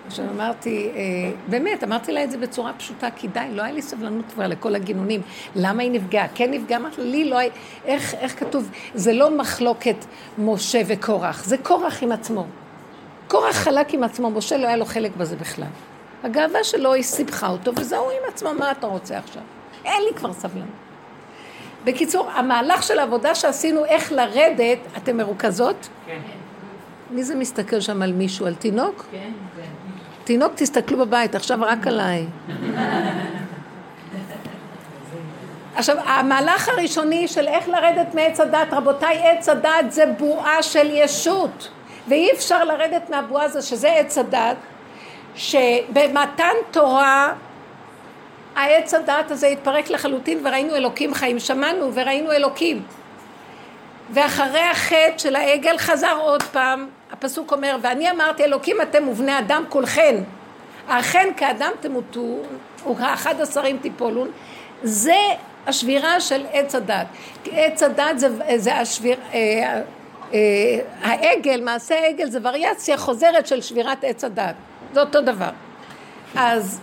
עכשיו 0.08 0.26
אמרתי, 0.30 0.90
אה, 0.96 1.32
באמת, 1.48 1.84
אמרתי 1.84 2.12
לה 2.12 2.24
את 2.24 2.32
זה 2.32 2.38
בצורה 2.38 2.74
פשוטה, 2.74 3.08
כי 3.16 3.28
די, 3.28 3.40
לא 3.52 3.62
היה 3.62 3.72
לי 3.72 3.82
סבלנות 3.82 4.26
כבר 4.34 4.48
לכל 4.48 4.76
הגינונים. 4.76 5.22
למה 5.56 5.84
היא 5.84 5.92
נפגעה? 5.92 6.28
כן 6.36 6.52
נפגעה? 6.52 6.80
אמרתי 6.80 7.02
לי 7.02 7.30
לא 7.30 7.38
היה... 7.38 7.52
איך, 7.86 8.14
איך 8.14 8.40
כתוב? 8.40 8.70
זה 8.96 9.14
לא 9.14 9.38
מחלוקת 9.38 10.06
משה 10.38 10.82
וקורח, 10.88 11.44
זה 11.44 11.58
קורח 11.58 12.04
עם 12.04 12.12
עצמו. 12.12 12.46
קורח 13.30 13.56
חלק 13.56 13.94
עם 13.94 14.04
עצמו, 14.04 14.30
משה 14.30 14.58
לא 14.58 14.68
היה 14.68 14.76
לו 14.76 14.86
חלק 14.86 15.16
בזה 15.18 15.36
בכלל. 15.36 15.68
הגאווה 16.24 16.64
שלו 16.64 16.94
היא 16.94 17.04
סיבכה 17.04 17.48
אותו, 17.48 17.72
וזהו 17.76 18.10
עם 18.10 18.34
עצמו, 18.34 18.54
מה 18.54 18.72
אתה 18.72 18.88
רוצה 18.88 19.18
עכשיו? 19.18 19.42
אין 19.86 20.04
לי 20.04 20.14
כבר 20.16 20.34
סבלנות. 20.34 20.70
בקיצור, 21.84 22.30
המהלך 22.32 22.84
של 22.84 23.00
העבודה 23.00 23.36
שעשינו, 23.36 23.86
איך 23.86 24.12
לרדת, 24.12 24.78
אתן 24.98 25.18
מרוכזות? 25.18 25.90
כן. 26.06 26.20
מי 27.12 27.24
זה 27.24 27.36
מסתכל 27.36 27.80
שם 27.80 28.02
על 28.02 28.14
מישהו? 28.14 28.46
על 28.46 28.56
תינוק? 28.56 29.06
כן, 29.12 29.32
כן. 29.56 29.62
תינוק, 30.24 30.52
תסתכלו 30.56 30.98
בבית, 30.98 31.36
עכשיו 31.36 31.60
רק 31.62 31.88
עליי. 31.88 32.26
עכשיו, 35.76 35.98
המהלך 36.06 36.70
הראשוני 36.70 37.28
של 37.28 37.48
איך 37.48 37.68
לרדת 37.68 38.14
מעץ 38.14 38.40
הדת, 38.40 38.68
רבותיי, 38.72 39.28
עץ 39.28 39.50
הדת 39.50 39.72
זה 39.90 40.04
בועה 40.18 40.64
של 40.64 40.88
ישות. 40.92 41.70
ואי 42.10 42.32
אפשר 42.32 42.64
לרדת 42.64 43.10
מהבועה 43.10 43.44
הזו, 43.44 43.68
שזה 43.68 43.92
עץ 43.92 44.18
הדת, 44.18 44.58
שבמתן 45.36 46.54
תורה 46.72 47.34
העץ 48.56 48.94
הדעת 48.94 49.32
הזה 49.32 49.48
התפרק 49.48 49.90
לחלוטין 49.90 50.40
וראינו 50.44 50.76
אלוקים 50.76 51.14
חיים, 51.14 51.40
שמענו 51.40 51.92
וראינו 51.94 52.32
אלוקים. 52.32 52.84
ואחרי 54.14 54.62
החטא 54.62 55.18
של 55.18 55.36
העגל 55.36 55.78
חזר 55.78 56.18
עוד 56.20 56.44
פעם, 56.44 56.88
הפסוק 57.12 57.52
אומר, 57.52 57.78
ואני 57.82 58.12
אמרתי 58.12 58.44
אלוקים 58.44 58.82
אתם 58.82 59.08
ובני 59.08 59.40
אדם 59.40 59.64
כולכן, 59.70 60.16
אכן 60.88 61.30
כאדם 61.38 61.72
תמותו, 61.80 62.38
וכאחד 62.92 63.42
השרים 63.42 63.78
תיפולון, 63.78 64.32
זה 64.84 65.18
השבירה 65.68 66.22
של 66.22 66.46
עץ 66.54 66.76
הדת. 66.76 67.08
עץ 67.52 67.84
הדת 67.84 68.20
זה, 68.20 68.28
זה 68.56 68.76
השביר, 68.76 69.18
אה, 69.34 69.82
העגל, 71.02 71.62
מעשה 71.64 71.96
העגל 71.96 72.30
זה 72.30 72.40
וריאציה 72.44 72.98
חוזרת 72.98 73.48
של 73.48 73.62
שבירת 73.62 74.04
עץ 74.04 74.24
הדת, 74.24 74.56
זה 74.94 75.02
אותו 75.02 75.22
דבר. 75.22 75.50
אז 76.36 76.82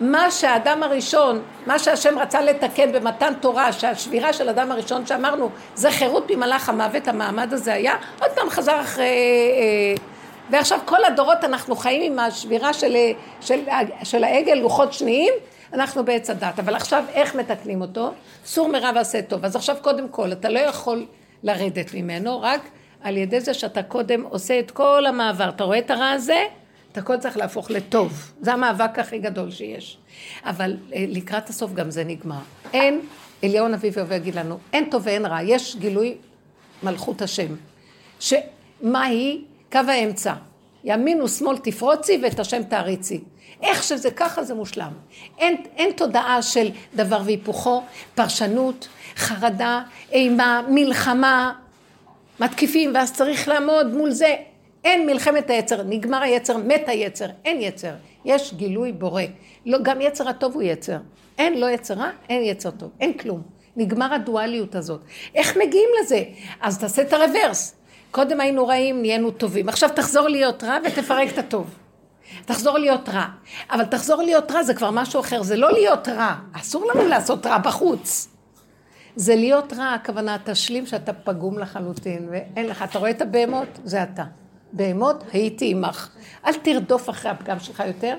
מה 0.00 0.30
שהאדם 0.30 0.82
הראשון, 0.82 1.42
מה 1.66 1.78
שהשם 1.78 2.18
רצה 2.18 2.40
לתקן 2.40 2.92
במתן 2.92 3.32
תורה, 3.40 3.72
שהשבירה 3.72 4.32
של 4.32 4.48
אדם 4.48 4.72
הראשון 4.72 5.06
שאמרנו, 5.06 5.50
זה 5.74 5.90
חירות 5.90 6.30
ממלאך 6.30 6.68
המוות, 6.68 7.08
המעמד 7.08 7.52
הזה 7.52 7.72
היה, 7.72 7.94
עוד 8.20 8.30
פעם 8.30 8.50
חזר 8.50 8.80
אחרי... 8.80 9.04
אה, 9.04 10.02
ועכשיו 10.50 10.78
כל 10.84 11.04
הדורות 11.04 11.44
אנחנו 11.44 11.76
חיים 11.76 12.12
עם 12.12 12.18
השבירה 12.18 12.72
של, 12.72 12.96
של, 13.40 13.60
של 14.02 14.24
העגל, 14.24 14.54
לוחות 14.54 14.92
שניים, 14.92 15.32
אנחנו 15.72 16.04
בעץ 16.04 16.30
הדת. 16.30 16.58
אבל 16.58 16.74
עכשיו 16.74 17.04
איך 17.14 17.34
מתקנים 17.34 17.80
אותו? 17.80 18.10
סור 18.44 18.68
מרע 18.68 18.90
ועשה 18.94 19.22
טוב. 19.22 19.44
אז 19.44 19.56
עכשיו 19.56 19.76
קודם 19.82 20.08
כל, 20.08 20.32
אתה 20.32 20.48
לא 20.48 20.58
יכול 20.58 21.06
לרדת 21.42 21.94
ממנו, 21.94 22.40
רק 22.42 22.60
על 23.02 23.16
ידי 23.16 23.40
זה 23.40 23.54
שאתה 23.54 23.82
קודם 23.82 24.22
עושה 24.22 24.58
את 24.58 24.70
כל 24.70 25.06
המעבר. 25.06 25.48
אתה 25.48 25.64
רואה 25.64 25.78
את 25.78 25.90
הרע 25.90 26.10
הזה? 26.10 26.44
את 26.92 26.98
הכל 26.98 27.16
צריך 27.16 27.36
להפוך 27.36 27.70
לטוב. 27.70 28.32
זה 28.40 28.52
המאבק 28.52 28.98
הכי 28.98 29.18
גדול 29.18 29.50
שיש. 29.50 29.98
אבל 30.44 30.76
אה, 30.94 31.04
לקראת 31.08 31.48
הסוף 31.48 31.72
גם 31.72 31.90
זה 31.90 32.04
נגמר. 32.04 32.38
אין, 32.72 33.00
אליהו 33.44 33.66
הנביא 33.66 33.88
יבוא 33.88 34.02
ויגיד 34.08 34.34
לנו, 34.34 34.58
אין 34.72 34.90
טוב 34.90 35.02
ואין 35.04 35.26
רע, 35.26 35.42
יש 35.42 35.76
גילוי 35.76 36.14
מלכות 36.82 37.22
השם. 37.22 37.54
שמה 38.20 39.02
היא? 39.02 39.40
קו 39.72 39.80
האמצע. 39.88 40.34
ימין 40.84 41.22
ושמאל 41.22 41.58
תפרוצי 41.58 42.20
ואת 42.22 42.40
השם 42.40 42.62
תעריצי. 42.62 43.20
איך 43.62 43.82
שזה 43.82 44.10
ככה 44.10 44.44
זה 44.44 44.54
מושלם. 44.54 44.92
אין, 45.38 45.56
אין 45.76 45.92
תודעה 45.92 46.42
של 46.42 46.68
דבר 46.94 47.20
והיפוכו, 47.24 47.82
פרשנות, 48.14 48.88
חרדה, 49.16 49.82
אימה, 50.12 50.62
מלחמה, 50.68 51.52
מתקיפים 52.40 52.92
ואז 52.94 53.12
צריך 53.12 53.48
לעמוד 53.48 53.86
מול 53.94 54.10
זה. 54.10 54.34
אין 54.84 55.06
מלחמת 55.06 55.50
היצר, 55.50 55.82
נגמר 55.82 56.22
היצר, 56.22 56.56
מת 56.56 56.82
היצר, 56.86 57.26
אין 57.44 57.60
יצר. 57.60 57.92
יש 58.24 58.54
גילוי 58.54 58.92
בורא. 58.92 59.22
לא, 59.66 59.78
גם 59.82 60.00
יצר 60.00 60.28
הטוב 60.28 60.54
הוא 60.54 60.62
יצר. 60.62 60.96
אין 61.38 61.60
לא 61.60 61.70
יצר 61.70 61.94
רע, 61.94 62.10
אין 62.28 62.42
יצר 62.42 62.70
טוב, 62.70 62.90
אין 63.00 63.12
כלום. 63.12 63.42
נגמר 63.76 64.14
הדואליות 64.14 64.74
הזאת. 64.74 65.00
איך 65.34 65.56
מגיעים 65.56 65.88
לזה? 66.00 66.22
אז 66.60 66.78
תעשה 66.78 67.02
את 67.02 67.12
הרוורס. 67.12 67.74
קודם 68.10 68.40
היינו 68.40 68.66
רעים, 68.66 69.02
נהיינו 69.02 69.30
טובים. 69.30 69.68
עכשיו 69.68 69.90
תחזור 69.94 70.28
להיות 70.28 70.64
רע 70.64 70.78
ותפרק 70.84 71.28
את 71.32 71.38
הטוב. 71.38 71.74
תחזור 72.44 72.78
להיות 72.78 73.08
רע. 73.08 73.26
אבל 73.70 73.84
תחזור 73.84 74.22
להיות 74.22 74.50
רע 74.50 74.62
זה 74.62 74.74
כבר 74.74 74.90
משהו 74.90 75.20
אחר, 75.20 75.42
זה 75.42 75.56
לא 75.56 75.72
להיות 75.72 76.08
רע. 76.08 76.34
אסור 76.52 76.86
לנו 76.86 77.08
לעשות 77.08 77.46
רע 77.46 77.58
בחוץ. 77.58 78.35
זה 79.16 79.36
להיות 79.36 79.72
רע, 79.72 79.92
הכוונה, 79.92 80.36
תשלים 80.44 80.86
שאתה 80.86 81.12
פגום 81.12 81.58
לחלוטין, 81.58 82.28
ואין 82.30 82.66
לך, 82.66 82.82
אתה 82.82 82.98
רואה 82.98 83.10
את 83.10 83.22
הבהמות? 83.22 83.68
זה 83.84 84.02
אתה. 84.02 84.24
בהמות 84.72 85.24
הייתי 85.32 85.70
עמך. 85.70 86.10
אל 86.46 86.52
תרדוף 86.52 87.10
אחרי 87.10 87.30
הפגם 87.30 87.58
שלך 87.60 87.82
יותר, 87.86 88.16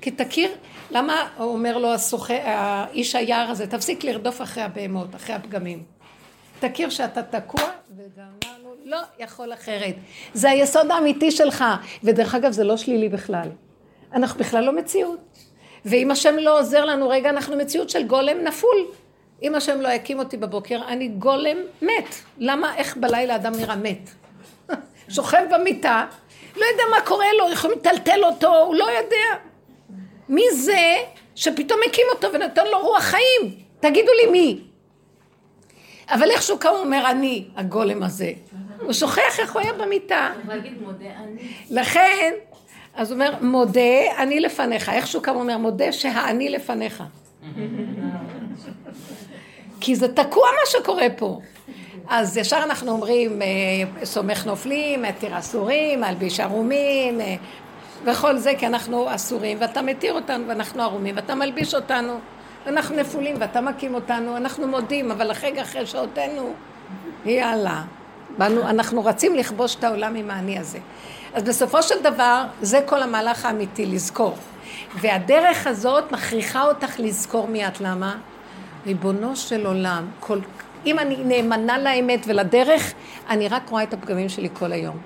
כי 0.00 0.10
תכיר, 0.10 0.50
למה 0.90 1.28
אומר 1.38 1.78
לו 1.78 1.92
הסוכה, 1.92 2.34
האיש 2.44 3.14
היער 3.14 3.50
הזה, 3.50 3.66
תפסיק 3.66 4.04
לרדוף 4.04 4.42
אחרי 4.42 4.62
הבהמות, 4.62 5.14
אחרי 5.14 5.34
הפגמים. 5.34 5.82
תכיר 6.60 6.90
שאתה 6.90 7.22
תקוע, 7.22 7.64
וגמרנו, 7.96 8.74
לא 8.84 8.98
יכול 9.18 9.52
אחרת. 9.52 9.94
זה 10.34 10.50
היסוד 10.50 10.90
האמיתי 10.90 11.30
שלך, 11.30 11.64
ודרך 12.04 12.34
אגב 12.34 12.52
זה 12.52 12.64
לא 12.64 12.76
שלילי 12.76 13.08
בכלל. 13.08 13.48
אנחנו 14.12 14.40
בכלל 14.40 14.64
לא 14.64 14.76
מציאות. 14.76 15.20
ואם 15.84 16.10
השם 16.10 16.34
לא 16.36 16.60
עוזר 16.60 16.84
לנו, 16.84 17.08
רגע, 17.08 17.30
אנחנו 17.30 17.56
מציאות 17.56 17.90
של 17.90 18.06
גולם 18.06 18.36
נפול. 18.44 18.76
אם 19.42 19.54
השם 19.54 19.80
לא 19.80 19.88
יקים 19.88 20.18
אותי 20.18 20.36
בבוקר, 20.36 20.80
אני 20.88 21.08
גולם 21.08 21.56
מת. 21.82 22.14
למה, 22.38 22.76
איך 22.76 22.96
בלילה 22.96 23.36
אדם 23.36 23.52
נראה 23.52 23.76
מת? 23.76 24.10
שוכב 25.08 25.42
במיטה, 25.54 26.06
לא 26.56 26.64
יודע 26.72 26.82
מה 26.90 27.00
קורה 27.06 27.26
לו, 27.38 27.52
יכולים 27.52 27.78
לטלטל 27.78 28.24
אותו, 28.24 28.56
הוא 28.56 28.74
לא 28.74 28.84
יודע. 28.84 29.42
מי 30.28 30.42
זה 30.52 30.96
שפתאום 31.34 31.80
הקים 31.88 32.06
אותו 32.14 32.32
ונותן 32.32 32.64
לו 32.72 32.80
רוח 32.80 33.02
חיים? 33.02 33.54
תגידו 33.80 34.12
לי 34.22 34.30
מי. 34.32 34.60
אבל 36.08 36.30
איכשהו 36.30 36.58
קם 36.58 36.68
אומר 36.68 37.10
אני, 37.10 37.44
הגולם 37.56 38.02
הזה. 38.02 38.32
הוא 38.80 38.92
שוכח 38.92 39.38
איך 39.40 39.52
הוא 39.52 39.62
היה 39.62 39.72
במיטה. 39.72 40.32
לכן, 41.70 42.34
אז 42.94 43.12
הוא 43.12 43.14
אומר, 43.14 43.34
מודה 43.40 44.16
אני 44.18 44.40
לפניך. 44.40 44.88
איכשהו 44.88 45.22
קם 45.22 45.36
אומר, 45.36 45.58
מודה 45.58 45.92
שהאני 45.92 46.48
לפניך. 46.48 47.02
כי 49.86 49.94
זה 49.94 50.08
תקוע 50.08 50.48
מה 50.50 50.66
שקורה 50.66 51.06
פה. 51.16 51.40
אז 52.08 52.36
ישר 52.36 52.60
אנחנו 52.62 52.90
אומרים, 52.90 53.42
אה, 53.42 53.46
סומך 54.04 54.46
נופלים, 54.46 55.02
מתיר 55.02 55.38
אסורים, 55.38 56.00
מלביש 56.00 56.40
ערומים, 56.40 57.20
אה, 57.20 57.34
וכל 58.04 58.36
זה 58.36 58.52
כי 58.58 58.66
אנחנו 58.66 59.14
אסורים, 59.14 59.58
ואתה 59.60 59.82
מתיר 59.82 60.12
אותנו 60.12 60.48
ואנחנו 60.48 60.82
ערומים, 60.82 61.16
ואתה 61.16 61.34
מלביש 61.34 61.74
אותנו, 61.74 62.18
ואנחנו 62.66 62.96
נפולים 62.96 63.36
ואתה 63.38 63.60
מקים 63.60 63.94
אותנו, 63.94 64.36
אנחנו 64.36 64.68
מודים, 64.68 65.10
אבל 65.10 65.30
אחרי 65.30 65.62
אחרי 65.62 65.86
שעותינו, 65.86 66.52
יאללה. 67.24 67.82
באנו, 68.38 68.62
אנחנו 68.62 69.04
רצים 69.04 69.34
לכבוש 69.34 69.74
את 69.74 69.84
העולם 69.84 70.14
עם 70.14 70.30
האני 70.30 70.58
הזה. 70.58 70.78
אז 71.34 71.42
בסופו 71.42 71.82
של 71.82 72.02
דבר, 72.02 72.44
זה 72.62 72.80
כל 72.86 73.02
המהלך 73.02 73.44
האמיתי, 73.44 73.86
לזכור. 73.86 74.34
והדרך 75.00 75.66
הזאת 75.66 76.12
מכריחה 76.12 76.64
אותך 76.64 77.00
לזכור 77.00 77.46
מי 77.46 77.68
את. 77.68 77.80
למה? 77.80 78.16
ריבונו 78.86 79.36
של 79.36 79.66
עולם, 79.66 80.06
כל 80.20 80.38
אם 80.86 80.98
אני 80.98 81.16
נאמנה 81.24 81.78
לאמת 81.78 82.24
ולדרך, 82.26 82.92
אני 83.28 83.48
רק 83.48 83.68
רואה 83.68 83.82
את 83.82 83.94
הפגמים 83.94 84.28
שלי 84.28 84.48
כל 84.52 84.72
היום. 84.72 84.96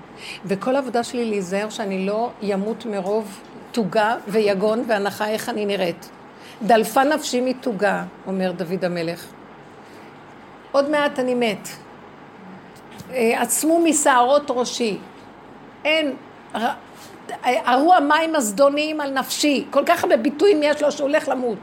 וכל 0.45 0.75
העבודה 0.75 1.03
שלי 1.03 1.25
להיזהר 1.25 1.69
שאני 1.69 2.05
לא 2.05 2.29
ימות 2.41 2.85
מרוב 2.85 3.39
תוגה 3.71 4.15
ויגון 4.27 4.83
והנחה 4.87 5.27
איך 5.29 5.49
אני 5.49 5.65
נראית. 5.65 6.09
דלפה 6.61 7.03
נפשי 7.03 7.41
מתוגה, 7.41 8.03
אומר 8.27 8.51
דוד 8.51 8.85
המלך. 8.85 9.25
עוד 10.71 10.89
מעט 10.89 11.19
אני 11.19 11.35
מת. 11.35 11.67
אה, 13.13 13.41
עצמו 13.41 13.79
משערות 13.79 14.43
ראשי. 14.49 14.97
אין, 15.85 16.13
ארו 17.45 17.93
המים 17.93 18.35
הזדוניים 18.35 19.01
על 19.01 19.11
נפשי. 19.11 19.65
כל 19.69 19.83
כך 19.85 20.03
הרבה 20.03 20.17
ביטויים 20.17 20.63
יש 20.63 20.81
לו 20.81 20.91
שהוא 20.91 21.07
הולך 21.07 21.27
למות. 21.27 21.57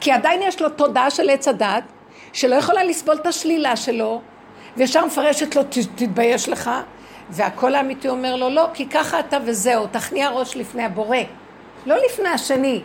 כי 0.00 0.12
עדיין 0.12 0.40
יש 0.42 0.62
לו 0.62 0.68
תודעה 0.68 1.10
של 1.10 1.30
עץ 1.30 1.48
הדת, 1.48 1.84
שלא 2.32 2.54
יכולה 2.54 2.84
לסבול 2.84 3.16
את 3.16 3.26
השלילה 3.26 3.76
שלו, 3.76 4.22
וישר 4.76 5.06
מפרשת 5.06 5.56
לו, 5.56 5.62
תתבייש 5.94 6.48
לך, 6.48 6.70
והקול 7.30 7.74
האמיתי 7.74 8.08
אומר 8.08 8.36
לו, 8.36 8.50
לא, 8.50 8.68
כי 8.74 8.86
ככה 8.86 9.20
אתה 9.20 9.38
וזהו, 9.44 9.86
תכניע 9.86 10.28
ראש 10.28 10.56
לפני 10.56 10.84
הבורא. 10.84 11.16
לא 11.86 11.96
לפני 12.06 12.28
השני, 12.28 12.82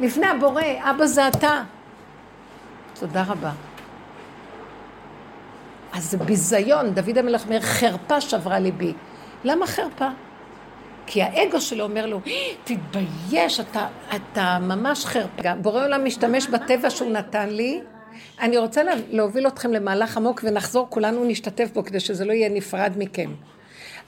לפני 0.00 0.26
הבורא, 0.26 0.62
אבא 0.80 1.06
זה 1.06 1.28
אתה. 1.28 1.62
תודה 3.00 3.24
רבה. 3.28 3.50
אז 5.92 6.10
זה 6.10 6.18
ביזיון, 6.18 6.94
דוד 6.94 7.18
המלך 7.18 7.44
אומר, 7.44 7.60
חרפה 7.60 8.20
שברה 8.20 8.58
ליבי. 8.58 8.92
למה 9.44 9.66
חרפה? 9.66 10.08
כי 11.12 11.22
האגו 11.22 11.60
שלו 11.60 11.84
אומר 11.84 12.06
לו, 12.06 12.20
תתבייש, 12.64 13.60
אתה, 13.60 13.88
אתה 14.16 14.58
ממש 14.60 15.04
חרפה. 15.04 15.54
בורא 15.54 15.84
עולם 15.84 16.04
משתמש 16.04 16.46
בטבע 16.46 16.90
שהוא 16.90 17.10
נתן 17.10 17.48
לי, 17.48 17.80
אני 18.40 18.58
רוצה 18.58 18.82
להוביל 19.10 19.46
אתכם 19.46 19.72
למהלך 19.72 20.16
עמוק 20.16 20.40
ונחזור, 20.44 20.86
כולנו 20.90 21.24
נשתתף 21.24 21.70
בו 21.74 21.84
כדי 21.84 22.00
שזה 22.00 22.24
לא 22.24 22.32
יהיה 22.32 22.48
נפרד 22.48 22.92
מכם. 22.96 23.30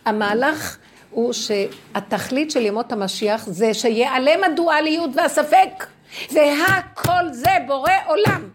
המהלך 0.04 0.78
הוא 1.10 1.32
שהתכלית 1.32 2.50
של 2.50 2.66
ימות 2.66 2.92
המשיח 2.92 3.46
זה 3.46 3.74
שיעלם 3.74 4.44
הדואליות 4.44 5.10
והספק, 5.14 5.86
והכל 6.32 7.32
זה 7.32 7.50
בורא 7.66 7.92
עולם. 8.06 8.48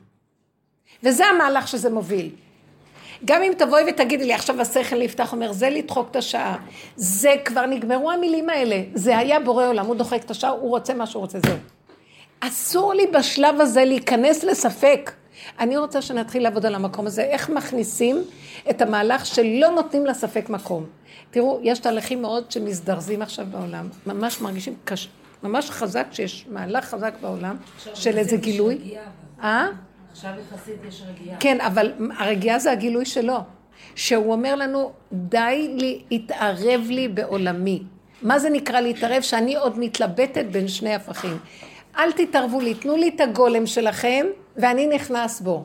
וזה 1.03 1.25
המהלך 1.25 1.67
שזה 1.67 1.89
מוביל. 1.89 2.29
גם 3.25 3.43
אם 3.43 3.51
תבואי 3.57 3.83
ותגידי 3.89 4.25
לי, 4.25 4.33
עכשיו 4.33 4.61
השכל 4.61 5.01
יפתח, 5.01 5.33
אומר, 5.33 5.51
זה 5.51 5.69
לדחוק 5.69 6.07
את 6.11 6.15
השעה. 6.15 6.57
זה 6.95 7.33
כבר 7.45 7.65
נגמרו 7.65 8.11
המילים 8.11 8.49
האלה. 8.49 8.81
זה 8.93 9.17
היה 9.17 9.39
בורא 9.39 9.67
עולם, 9.67 9.85
הוא 9.85 9.95
דוחק 9.95 10.21
את 10.25 10.31
השעה, 10.31 10.51
הוא 10.51 10.69
רוצה 10.69 10.93
מה 10.93 11.05
שהוא 11.05 11.21
רוצה, 11.21 11.39
זהו. 11.45 11.57
אסור 12.39 12.93
לי 12.93 13.07
בשלב 13.07 13.61
הזה 13.61 13.85
להיכנס 13.85 14.43
לספק. 14.43 15.11
אני 15.59 15.77
רוצה 15.77 16.01
שנתחיל 16.01 16.43
לעבוד 16.43 16.65
על 16.65 16.75
המקום 16.75 17.07
הזה, 17.07 17.21
איך 17.21 17.49
מכניסים 17.49 18.23
את 18.69 18.81
המהלך 18.81 19.25
שלא 19.25 19.69
נותנים 19.69 20.05
לספק 20.05 20.49
מקום. 20.49 20.85
תראו, 21.31 21.59
יש 21.63 21.79
תהליכים 21.79 22.21
מאוד 22.21 22.51
שמזדרזים 22.51 23.21
עכשיו 23.21 23.45
בעולם, 23.51 23.89
ממש 24.05 24.41
מרגישים 24.41 24.75
קש... 24.85 25.09
ממש 25.43 25.69
חזק 25.69 26.07
שיש 26.11 26.45
מהלך 26.49 26.85
חזק 26.85 27.13
בעולם 27.21 27.55
של 27.93 28.17
איזה 28.17 28.37
גילוי. 28.37 28.95
אה? 29.43 29.67
עכשיו 30.17 30.31
יחסית 30.39 30.75
יש 30.87 31.03
רגיעה. 31.09 31.37
כן, 31.39 31.61
אבל 31.61 31.91
הרגיעה 32.17 32.59
זה 32.59 32.71
הגילוי 32.71 33.05
שלו. 33.05 33.37
שהוא 33.95 34.31
אומר 34.31 34.55
לנו, 34.55 34.91
די 35.11 35.77
להתערב 36.11 36.81
לי 36.89 37.07
בעולמי. 37.07 37.83
מה 38.21 38.39
זה 38.39 38.49
נקרא 38.49 38.79
להתערב? 38.79 39.21
שאני 39.21 39.55
עוד 39.55 39.79
מתלבטת 39.79 40.45
בין 40.51 40.67
שני 40.67 40.95
הפכים. 40.95 41.37
אל 41.97 42.11
תתערבו 42.11 42.61
לי, 42.61 42.73
תנו 42.73 42.95
לי 42.95 43.11
את 43.15 43.21
הגולם 43.21 43.65
שלכם 43.65 44.25
ואני 44.55 44.87
נכנס 44.87 45.41
בו. 45.41 45.63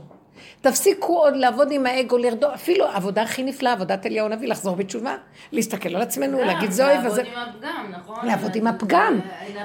תפסיקו 0.61 1.19
עוד 1.19 1.37
לעבוד 1.37 1.69
עם 1.71 1.87
האגו, 1.87 2.19
לרדו, 2.19 2.55
אפילו 2.55 2.87
עבודה 2.87 3.23
הכי 3.23 3.43
נפלאה, 3.43 3.73
עבודת 3.73 4.07
אליהו 4.07 4.27
הנביא, 4.27 4.49
לחזור 4.49 4.77
בתשובה, 4.77 5.17
להסתכל 5.53 5.97
על 5.97 6.03
עצמנו, 6.03 6.45
להגיד 6.45 6.71
זוהי 6.71 7.07
וזה... 7.07 7.23
לעבוד 7.23 7.37
עם 7.37 7.49
הפגם, 7.49 7.93
נכון? 7.93 8.27
לעבוד 8.27 8.57
עם 8.57 8.67
הפגם. 8.67 9.21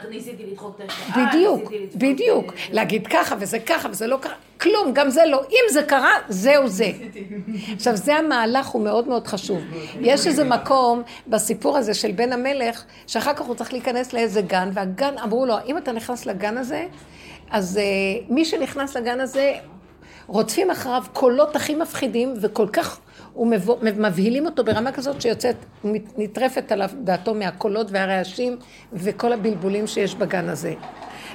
ניסיתי 0.09 0.45
לדחוק 0.51 0.81
את 0.81 0.89
השעה, 0.89 1.27
בדיוק, 1.27 1.71
בדיוק. 1.95 2.53
להגיד 2.71 3.07
ככה 3.07 3.35
וזה 3.39 3.59
ככה 3.59 3.89
וזה 3.91 4.07
לא 4.07 4.17
ככה, 4.21 4.33
כלום, 4.61 4.93
גם 4.93 5.09
זה 5.09 5.21
לא. 5.25 5.41
אם 5.49 5.71
זה 5.71 5.83
קרה, 5.83 6.13
זהו 6.29 6.67
זה. 6.67 6.91
עכשיו, 7.75 7.95
זה 7.95 8.15
המהלך, 8.15 8.67
הוא 8.67 8.81
מאוד 8.81 9.07
מאוד 9.07 9.27
חשוב. 9.27 9.61
יש 10.01 10.27
איזה 10.27 10.43
מקום 10.43 11.01
בסיפור 11.27 11.77
הזה 11.77 11.93
של 11.93 12.11
בן 12.11 12.33
המלך, 12.33 12.83
שאחר 13.07 13.33
כך 13.33 13.41
הוא 13.41 13.55
צריך 13.55 13.73
להיכנס 13.73 14.13
לאיזה 14.13 14.41
גן, 14.41 14.69
והגן, 14.73 15.17
אמרו 15.23 15.45
לו, 15.45 15.55
אם 15.65 15.77
אתה 15.77 15.91
נכנס 15.91 16.25
לגן 16.25 16.57
הזה, 16.57 16.85
אז 17.51 17.79
uh, 17.79 18.33
מי 18.33 18.45
שנכנס 18.45 18.97
לגן 18.97 19.19
הזה, 19.19 19.53
רודפים 20.27 20.71
אחריו 20.71 21.03
קולות 21.13 21.55
הכי 21.55 21.75
מפחידים, 21.75 22.33
וכל 22.41 22.67
כך, 22.73 22.99
מבהילים 23.81 24.45
אותו 24.45 24.63
ברמה 24.63 24.91
כזאת 24.91 25.21
שיוצאת, 25.21 25.55
נטרפת 26.17 26.71
עליו 26.71 26.89
דעתו 27.03 27.33
מהקולות 27.33 27.87
והרעשים 27.91 28.57
וכל 28.93 29.33
הבלבולים 29.33 29.87
שיש 29.87 30.15
בגן 30.15 30.49
הזה. 30.49 30.73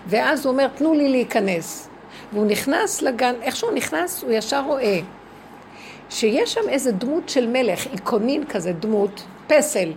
ואז 0.06 0.46
הוא 0.46 0.52
אומר, 0.52 0.68
תנו 0.68 0.94
לי 0.94 1.08
להיכנס. 1.08 1.88
והוא 2.32 2.46
נכנס 2.46 3.02
לגן, 3.02 3.34
איך 3.42 3.56
שהוא 3.56 3.72
נכנס, 3.72 4.22
הוא 4.22 4.32
ישר 4.32 4.62
רואה 4.66 4.98
שיש 6.10 6.54
שם 6.54 6.68
איזה 6.68 6.92
דמות 6.92 7.28
של 7.28 7.46
מלך, 7.46 7.86
איקונין 7.92 8.44
כזה, 8.44 8.72
דמות, 8.72 9.24
פסל, 9.46 9.92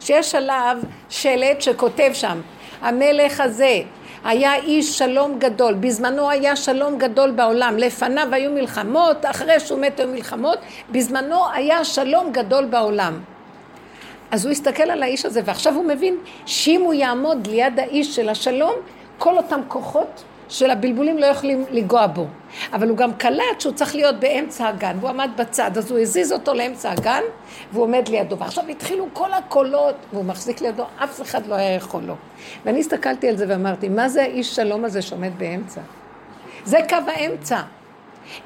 שיש 0.00 0.34
עליו 0.34 0.78
שלט 1.08 1.60
שכותב 1.60 2.10
שם, 2.12 2.40
המלך 2.80 3.40
הזה 3.40 3.80
היה 4.24 4.54
איש 4.54 4.98
שלום 4.98 5.38
גדול, 5.38 5.74
בזמנו 5.74 6.30
היה 6.30 6.56
שלום 6.56 6.98
גדול 6.98 7.30
בעולם, 7.30 7.76
לפניו 7.78 8.28
היו 8.32 8.50
מלחמות, 8.50 9.16
אחרי 9.24 9.60
שהוא 9.60 9.80
מת 9.80 10.00
היו 10.00 10.08
מלחמות, 10.08 10.58
בזמנו 10.90 11.50
היה 11.54 11.84
שלום 11.84 12.32
גדול 12.32 12.64
בעולם. 12.64 13.20
אז 14.30 14.44
הוא 14.44 14.52
הסתכל 14.52 14.82
על 14.82 15.02
האיש 15.02 15.26
הזה, 15.26 15.40
ועכשיו 15.44 15.74
הוא 15.74 15.84
מבין 15.84 16.16
שאם 16.46 16.80
הוא 16.80 16.94
יעמוד 16.94 17.46
ליד 17.46 17.78
האיש 17.78 18.16
של 18.16 18.28
השלום, 18.28 18.74
כל 19.18 19.36
אותם 19.36 19.60
כוחות 19.68 20.24
של 20.50 20.70
הבלבולים 20.70 21.18
לא 21.18 21.26
יכולים 21.26 21.64
לנגוע 21.70 22.06
בו. 22.06 22.26
אבל 22.72 22.88
הוא 22.88 22.96
גם 22.96 23.14
קלט 23.14 23.60
שהוא 23.60 23.72
צריך 23.72 23.94
להיות 23.94 24.20
באמצע 24.20 24.68
הגן, 24.68 24.96
והוא 25.00 25.10
עמד 25.10 25.30
בצד, 25.36 25.78
אז 25.78 25.90
הוא 25.90 25.98
הזיז 25.98 26.32
אותו 26.32 26.54
לאמצע 26.54 26.90
הגן, 26.90 27.22
והוא 27.72 27.84
עומד 27.84 28.08
לידו. 28.08 28.38
ועכשיו 28.38 28.64
התחילו 28.68 29.08
כל 29.12 29.32
הקולות, 29.32 29.94
והוא 30.12 30.24
מחזיק 30.24 30.60
לידו, 30.60 30.84
אף 31.04 31.22
אחד 31.22 31.46
לא 31.46 31.54
היה 31.54 31.74
יכול 31.74 32.02
לו. 32.02 32.14
ואני 32.64 32.80
הסתכלתי 32.80 33.28
על 33.28 33.36
זה 33.36 33.44
ואמרתי, 33.48 33.88
מה 33.88 34.08
זה 34.08 34.22
האיש 34.22 34.56
שלום 34.56 34.84
הזה 34.84 35.02
שעומד 35.02 35.38
באמצע? 35.38 35.80
זה 36.64 36.78
קו 36.88 36.96
האמצע. 37.06 37.60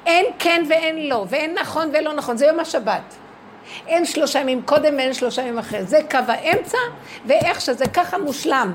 אין 0.05 0.25
כן 0.39 0.63
ואין 0.69 1.09
לא, 1.09 1.25
ואין 1.29 1.55
נכון 1.61 1.89
ולא 1.93 2.13
נכון, 2.13 2.37
זה 2.37 2.45
יום 2.45 2.59
השבת. 2.59 3.15
אין 3.87 4.05
שלושה 4.05 4.39
ימים 4.39 4.61
קודם 4.61 4.95
ואין 4.97 5.13
שלושה 5.13 5.41
ימים 5.41 5.57
אחרי. 5.57 5.83
זה 5.83 5.99
קו 6.11 6.17
האמצע, 6.27 6.77
ואיך 7.25 7.61
שזה 7.61 7.85
ככה 7.87 8.17
מושלם. 8.17 8.73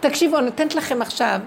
תקשיבו, 0.00 0.38
אני 0.38 0.44
נותנת 0.44 0.74
לכם 0.74 1.02
עכשיו 1.02 1.40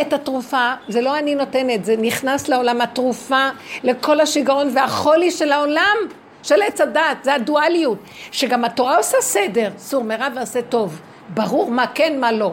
את 0.00 0.12
התרופה, 0.12 0.72
זה 0.88 1.00
לא 1.00 1.18
אני 1.18 1.34
נותנת, 1.34 1.84
זה 1.84 1.96
נכנס 1.96 2.48
לעולם, 2.48 2.80
התרופה 2.80 3.48
לכל 3.82 4.20
השיגעון 4.20 4.68
והחולי 4.74 5.30
של 5.30 5.52
העולם, 5.52 5.96
של 6.42 6.62
עץ 6.62 6.80
הדת, 6.80 7.16
זה 7.22 7.34
הדואליות, 7.34 7.98
שגם 8.32 8.64
התורה 8.64 8.96
עושה 8.96 9.16
סדר, 9.20 9.70
סור 9.78 10.04
מרע 10.04 10.28
ועשה 10.34 10.62
טוב, 10.62 11.00
ברור 11.28 11.70
מה 11.70 11.86
כן, 11.94 12.20
מה 12.20 12.32
לא. 12.32 12.52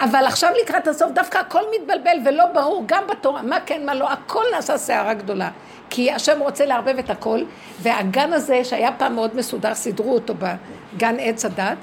אבל 0.00 0.26
עכשיו 0.26 0.50
לקראת 0.62 0.88
הסוף 0.88 1.10
דווקא 1.12 1.38
הכל 1.38 1.62
מתבלבל 1.74 2.18
ולא 2.24 2.46
ברור, 2.46 2.84
גם 2.86 3.02
בתורה, 3.10 3.42
מה 3.42 3.60
כן, 3.66 3.86
מה 3.86 3.94
לא, 3.94 4.12
הכל 4.12 4.44
נעשה 4.54 4.78
סערה 4.78 5.14
גדולה. 5.14 5.50
כי 5.90 6.12
השם 6.12 6.40
רוצה 6.40 6.66
לערבב 6.66 6.98
את 6.98 7.10
הכל, 7.10 7.42
והגן 7.80 8.32
הזה, 8.32 8.64
שהיה 8.64 8.92
פעם 8.92 9.14
מאוד 9.14 9.36
מסודר, 9.36 9.74
סידרו 9.74 10.14
אותו 10.14 10.34
בגן 10.34 11.16
עץ 11.18 11.44
הדת, 11.44 11.76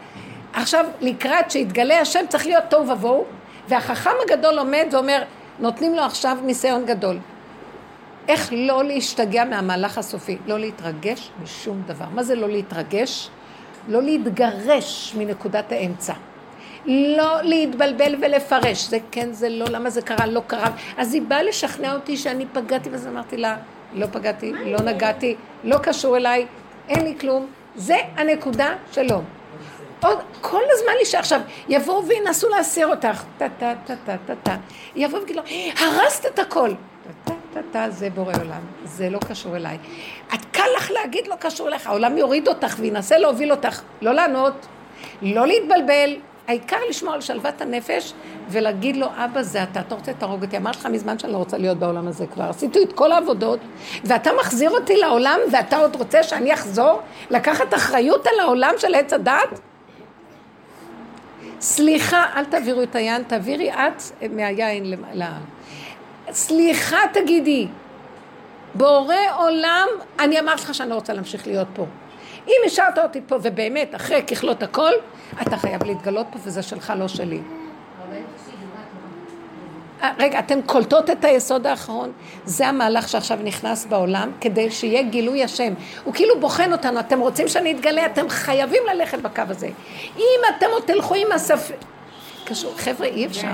עכשיו 0.54 0.86
לקראת 1.02 1.52
שיתגלה 1.52 2.00
השם 2.00 2.20
צריך 2.30 2.46
להיות 2.46 2.64
תוהו 2.70 2.90
ובוהו, 2.90 3.26
והחכם 3.70 4.12
הגדול 4.24 4.60
עומד 4.60 4.88
ואומר, 4.92 5.22
נותנים 5.60 5.96
לו 5.96 6.02
עכשיו 6.02 6.38
ניסיון 6.44 6.86
גדול. 6.86 7.18
איך 8.28 8.50
לא 8.52 8.84
להשתגע 8.84 9.46
מהמהלך 9.46 9.98
הסופי? 9.98 10.38
לא 10.48 10.60
להתרגש 10.60 11.32
משום 11.44 11.82
דבר. 11.86 12.06
מה 12.14 12.24
זה 12.24 12.36
לא 12.36 12.50
להתרגש? 12.50 13.30
לא 13.88 14.02
להתגרש 14.02 15.16
מנקודת 15.18 15.72
האמצע. 15.72 16.14
לא 16.86 17.42
להתבלבל 17.42 18.16
ולפרש, 18.22 18.88
זה 18.88 18.98
כן, 19.12 19.34
זה 19.34 19.50
לא, 19.50 19.66
למה 19.70 19.90
זה 19.90 20.02
קרה, 20.02 20.26
לא 20.26 20.42
קרה. 20.48 20.70
אז 20.98 21.14
היא 21.14 21.22
באה 21.22 21.44
לשכנע 21.44 21.94
אותי 21.94 22.18
שאני 22.18 22.46
פגעתי, 22.54 22.90
ואז 22.90 23.08
אמרתי 23.08 23.38
לה, 23.38 23.58
לא 23.94 24.06
פגעתי, 24.12 24.54
לא 24.66 24.80
נגעתי, 24.80 25.36
לא 25.64 25.78
קשור 25.78 26.18
אליי, 26.18 26.46
אין 26.90 27.04
לי 27.04 27.16
כלום. 27.20 27.48
זה 27.76 27.96
הנקודה 28.18 28.76
שלו. 28.92 29.22
עוד, 30.06 30.18
כל 30.42 30.62
הזמן 30.72 30.94
אישה 31.00 31.20
עכשיו, 31.20 31.42
יבואו 31.70 32.06
וינסו 32.08 32.50
להסיר 32.50 32.88
אותך, 32.88 33.24
טה 33.38 33.48
טה 33.60 33.74
טה 33.86 33.94
טה 34.06 34.16
טה 34.26 34.34
טה, 34.44 34.56
יבואו 34.96 35.22
ויגידו, 35.22 35.42
הרסת 35.80 36.26
את 36.26 36.40
הכל. 36.40 36.72
טה 37.24 37.34
טה 37.54 37.60
טה 37.72 37.90
זה 37.90 38.10
בורא 38.10 38.34
עולם, 38.42 38.62
זה 38.84 39.10
לא 39.10 39.20
קשור 39.30 39.56
אליי. 39.56 39.78
את 40.34 40.46
קל 40.52 40.68
לך 40.78 40.92
להגיד 40.92 41.28
לא 41.28 41.36
קשור 41.40 41.68
אליך, 41.68 41.88
העולם 41.88 42.18
יוריד 42.18 42.48
אותך 42.48 42.76
וינסה 42.80 43.18
להוביל 43.18 43.52
אותך, 43.52 43.82
לא 44.02 44.14
לענות, 44.14 44.66
לא 45.22 45.48
להתבלבל, 45.48 46.16
העיקר 46.48 46.78
לשמור 46.90 47.14
על 47.14 47.22
שלוות 47.22 47.62
הנפש 47.62 48.14
ולהגיד 48.50 48.96
לו, 48.98 49.08
אבא 49.16 49.42
זה 49.42 49.64
אתה, 49.64 49.80
אתה 49.80 49.96
רוצה 49.96 50.14
תהרוג 50.14 50.44
אותי, 50.44 50.58
אמרתי 50.58 50.78
לך 50.80 50.86
מזמן 50.86 51.20
שאני 51.20 51.34
לא 51.34 51.38
רוצה 51.38 51.58
להיות 51.58 51.78
בעולם 51.78 52.08
הזה 52.08 52.28
כבר, 52.28 52.44
עשיתי 52.44 52.84
את 52.84 52.94
כל 52.94 53.12
העבודות 53.12 53.60
ואתה 54.04 54.30
מחזיר 54.40 54.70
אותי 54.70 54.98
לעולם 54.98 55.40
ואתה 55.52 55.78
עוד 55.78 55.96
רוצה 55.96 56.24
שאני 56.24 56.54
אחזור? 56.54 57.02
לקחת 57.30 57.74
אחריות 57.74 58.28
על 58.28 58.40
העולם 58.40 58.74
של 58.78 58.96
עץ 58.96 59.14
הדת? 59.14 59.60
סליחה, 61.60 62.26
אל 62.36 62.46
תעבירו 62.46 62.84
את 62.84 62.96
היין, 62.96 63.24
תעבירי 63.24 63.72
את 63.72 64.04
מהיין 64.30 64.94
לעם. 65.14 65.42
סליחה 66.32 66.98
תגידי, 67.14 67.68
בורא 68.76 69.16
עולם, 69.38 69.88
אני 70.20 70.40
אמרתי 70.40 70.62
לך 70.62 70.74
שאני 70.76 70.90
לא 70.90 70.96
רוצה 70.96 71.14
להמשיך 71.14 71.48
להיות 71.48 71.68
פה. 71.74 71.86
אם 72.48 72.62
השארת 72.66 72.98
אותי 72.98 73.22
פה, 73.28 73.36
ובאמת, 73.42 73.96
אחרי 73.96 74.24
ככלות 74.24 74.64
הכל, 74.64 74.92
אתה 75.42 75.58
חייב 75.58 75.84
להתגלות 75.84 76.28
פה, 76.32 76.40
וזה 76.44 76.62
שלך, 76.62 76.94
לא 76.98 77.08
שלי. 77.08 77.42
אה, 80.02 80.12
רגע, 80.18 80.40
אתן 80.40 80.62
קולטות 80.66 81.10
את 81.10 81.26
היסוד 81.26 81.68
האחרון? 81.68 82.12
זה 82.46 82.68
המהלך 82.68 83.10
שעכשיו 83.10 83.40
נכנס 83.44 83.86
בעולם, 83.86 84.32
כדי 84.42 84.72
שיהיה 84.72 85.04
גילוי 85.04 85.44
השם. 85.44 85.74
הוא 86.04 86.14
כאילו 86.14 86.40
בוחן 86.40 86.72
אותנו, 86.72 87.00
אתם 87.00 87.20
רוצים 87.20 87.48
שאני 87.48 87.72
אתגלה? 87.72 88.06
אתם 88.06 88.30
חייבים 88.30 88.84
ללכת 88.94 89.20
בקו 89.20 89.44
הזה. 89.50 89.70
אם 90.18 90.40
אתם 90.58 90.66
עוד 90.72 90.84
תלכו 90.86 91.16
עם 91.16 91.32
הספק... 91.32 91.76
קשור, 92.46 92.74
חבר'ה, 92.78 93.08
אי 93.08 93.26
אפשר. 93.26 93.52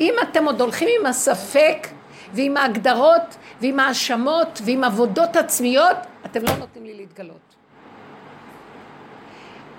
אם 0.00 0.14
אתם 0.22 0.44
עוד 0.44 0.60
הולכים 0.60 0.88
עם 1.00 1.06
הספק, 1.06 1.88
ועם 2.32 2.56
ההגדרות, 2.56 3.36
ועם 3.60 3.80
ההאשמות, 3.80 4.60
ועם 4.64 4.84
עבודות 4.84 5.36
עצמיות, 5.36 5.96
אתם 6.24 6.42
לא 6.42 6.56
נותנים 6.56 6.84
לי 6.84 6.94
להתגלות. 6.94 7.51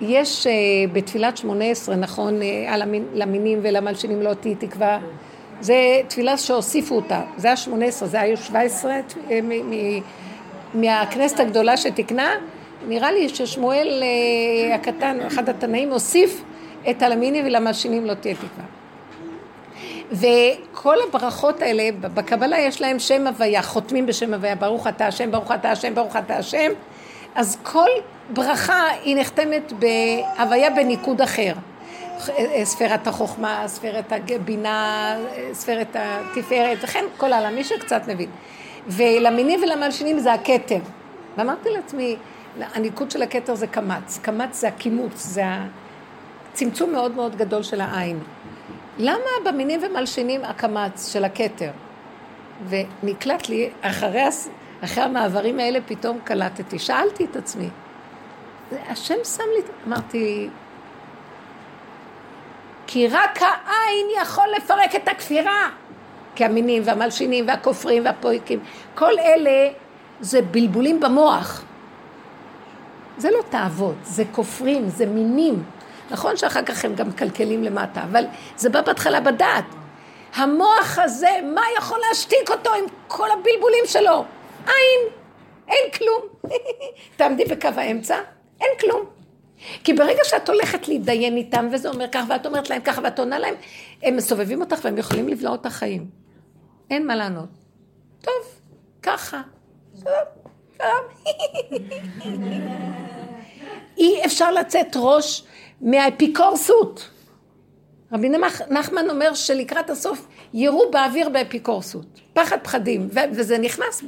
יש 0.00 0.46
uh, 0.46 0.50
בתפילת 0.92 1.36
שמונה 1.36 1.64
עשרה, 1.64 1.96
נכון, 1.96 2.40
המין, 2.68 3.04
למינים 3.14 3.58
ולמלשינים 3.62 4.22
לא 4.22 4.34
תהי 4.34 4.54
תקווה, 4.54 4.98
זה 5.60 6.00
תפילה 6.08 6.38
שהוסיפו 6.38 6.96
אותה, 6.96 7.22
זה 7.36 7.48
היה 7.48 7.56
שמונה 7.56 7.84
עשרה, 7.84 8.08
זה 8.08 8.20
היו 8.20 8.36
שבע 8.36 8.60
עשרה 8.60 8.94
אה, 9.30 9.40
מהכנסת 10.74 11.40
הגדולה 11.40 11.76
שתיקנה, 11.76 12.34
נראה 12.88 13.12
לי 13.12 13.28
ששמואל 13.28 14.02
הקטן, 14.74 15.20
אחד 15.26 15.48
התנאים, 15.48 15.92
הוסיף 15.92 16.44
את 16.90 17.02
הלמינים 17.02 17.46
ולמלשינים 17.46 18.06
לא 18.06 18.14
תהיה 18.14 18.34
תקווה. 18.34 18.64
וכל 20.12 20.96
הברכות 21.08 21.62
האלה, 21.62 21.88
בקבלה 22.00 22.58
יש 22.58 22.80
להם 22.80 22.98
שם 22.98 23.26
הוויה, 23.26 23.62
חותמים 23.62 24.06
בשם 24.06 24.34
הוויה, 24.34 24.54
ברוך 24.54 24.86
אתה 24.86 25.06
השם, 25.06 25.30
ברוך 25.30 25.52
אתה 25.52 25.70
השם, 25.70 25.94
ברוך 25.94 26.16
אתה 26.16 26.36
השם, 26.36 26.72
אז 27.34 27.58
כל 27.62 27.88
ברכה 28.30 28.82
היא 29.02 29.16
נחתמת 29.16 29.72
בהוויה 29.72 30.70
בניקוד 30.70 31.20
אחר. 31.20 31.52
ספירת 32.64 33.06
החוכמה, 33.06 33.62
ספירת 33.66 34.12
הבינה, 34.12 35.16
ספירת 35.52 35.96
התפארת, 35.98 36.78
וכן 36.82 37.04
כל 37.16 37.32
העולם, 37.32 37.54
מי 37.54 37.64
שקצת 37.64 38.02
מבין. 38.08 38.30
ולמינים 38.86 39.60
ולמלשינים 39.62 40.18
זה 40.18 40.32
הכתר. 40.32 40.78
ואמרתי 41.36 41.70
לעצמי, 41.70 42.16
הניקוד 42.74 43.10
של 43.10 43.22
הכתר 43.22 43.54
זה 43.54 43.66
קמץ, 43.66 44.18
קמץ 44.22 44.60
זה 44.60 44.68
הקימוץ, 44.68 45.12
זה 45.16 45.44
הצמצום 46.52 46.92
מאוד 46.92 47.14
מאוד 47.14 47.36
גדול 47.36 47.62
של 47.62 47.80
העין. 47.80 48.18
למה 48.98 49.30
במינים 49.44 49.80
ומלשינים 49.82 50.44
הקמץ 50.44 51.12
של 51.12 51.24
הכתר? 51.24 51.70
ונקלט 52.68 53.48
לי, 53.48 53.70
אחרי, 53.80 54.28
אחרי 54.84 55.04
המעברים 55.04 55.58
האלה 55.58 55.78
פתאום 55.86 56.18
קלטתי, 56.24 56.78
שאלתי 56.78 57.24
את 57.24 57.36
עצמי, 57.36 57.68
השם 58.72 59.24
שם 59.24 59.44
לי, 59.56 59.62
אמרתי, 59.86 60.48
כי 62.86 63.08
רק 63.08 63.42
העין 63.42 64.06
יכול 64.22 64.44
לפרק 64.56 64.94
את 64.94 65.08
הכפירה. 65.08 65.70
כי 66.34 66.44
המינים 66.44 66.82
והמלשינים 66.84 67.48
והכופרים 67.48 68.04
והפויקים, 68.04 68.60
כל 68.94 69.18
אלה 69.18 69.70
זה 70.20 70.42
בלבולים 70.42 71.00
במוח. 71.00 71.64
זה 73.18 73.30
לא 73.30 73.38
תאוות, 73.50 73.94
זה 74.02 74.24
כופרים, 74.32 74.88
זה 74.88 75.06
מינים. 75.06 75.62
נכון 76.10 76.36
שאחר 76.36 76.62
כך 76.62 76.84
הם 76.84 76.94
גם 76.94 77.08
מקלקלים 77.08 77.64
למטה, 77.64 78.02
אבל 78.02 78.24
זה 78.56 78.70
בא 78.70 78.80
בהתחלה 78.80 79.20
בדעת. 79.20 79.64
המוח 80.34 80.98
הזה, 81.02 81.30
מה 81.54 81.62
יכול 81.78 81.98
להשתיק 82.08 82.50
אותו 82.50 82.74
עם 82.74 82.84
כל 83.08 83.30
הבלבולים 83.30 83.84
שלו? 83.86 84.24
אין, 84.66 85.00
אין 85.68 85.90
כלום. 85.98 86.22
תעמדי 87.16 87.44
בקו 87.44 87.68
האמצע, 87.76 88.16
אין 88.64 88.78
כלום. 88.80 89.04
כי 89.84 89.92
ברגע 89.92 90.20
שאת 90.24 90.48
הולכת 90.48 90.88
להתדיין 90.88 91.36
איתם, 91.36 91.68
וזה 91.72 91.88
אומר 91.88 92.08
ככה, 92.12 92.24
ואת 92.28 92.46
אומרת 92.46 92.70
להם 92.70 92.82
ככה, 92.82 93.00
ואת 93.04 93.18
עונה 93.18 93.38
להם, 93.38 93.54
הם 94.02 94.16
מסובבים 94.16 94.60
אותך 94.60 94.78
והם 94.84 94.98
יכולים 94.98 95.28
לבלוע 95.28 95.54
את 95.54 95.66
החיים. 95.66 96.06
אין 96.90 97.06
מה 97.06 97.16
לענות. 97.16 97.48
טוב, 98.20 98.60
ככה. 99.02 99.42
אי 103.98 104.24
אפשר 104.24 104.50
לצאת 104.50 104.96
ראש 104.96 105.44
מהאפיקורסות. 105.80 107.10
רבי 108.12 108.28
נחמן 108.70 109.10
אומר 109.10 109.34
שלקראת 109.34 109.90
הסוף 109.90 110.26
ירו 110.54 110.90
באוויר 110.90 111.28
באפיקורסות. 111.28 112.06
פחד 112.32 112.58
פחדים, 112.62 113.08
וזה 113.32 113.58
נכנס 113.58 114.04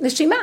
בנשימה, 0.00 0.36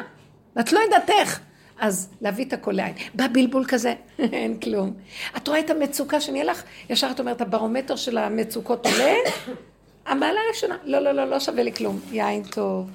ואת 0.55 0.73
לא 0.73 0.79
יודעת 0.79 1.09
איך. 1.09 1.41
אז 1.79 2.09
להביא 2.21 2.45
את 2.45 2.53
הכל 2.53 2.71
לעין. 2.71 2.93
בא 3.13 3.27
בלבול 3.31 3.65
כזה, 3.67 3.93
אין 4.19 4.59
כלום. 4.59 4.93
את 5.37 5.47
רואה 5.47 5.59
את 5.59 5.69
המצוקה 5.69 6.21
שנהיה 6.21 6.43
לך? 6.43 6.63
ישר 6.89 7.07
את 7.11 7.19
אומרת, 7.19 7.41
הברומטר 7.41 7.95
של 7.95 8.17
המצוקות 8.17 8.85
עולה? 8.85 9.13
המעלה 10.07 10.39
הראשונה, 10.47 10.77
לא, 10.83 10.99
לא, 10.99 11.11
לא, 11.11 11.25
לא 11.25 11.39
שווה 11.39 11.63
לי 11.63 11.73
כלום. 11.73 11.99
יין 12.11 12.43
טוב, 12.43 12.89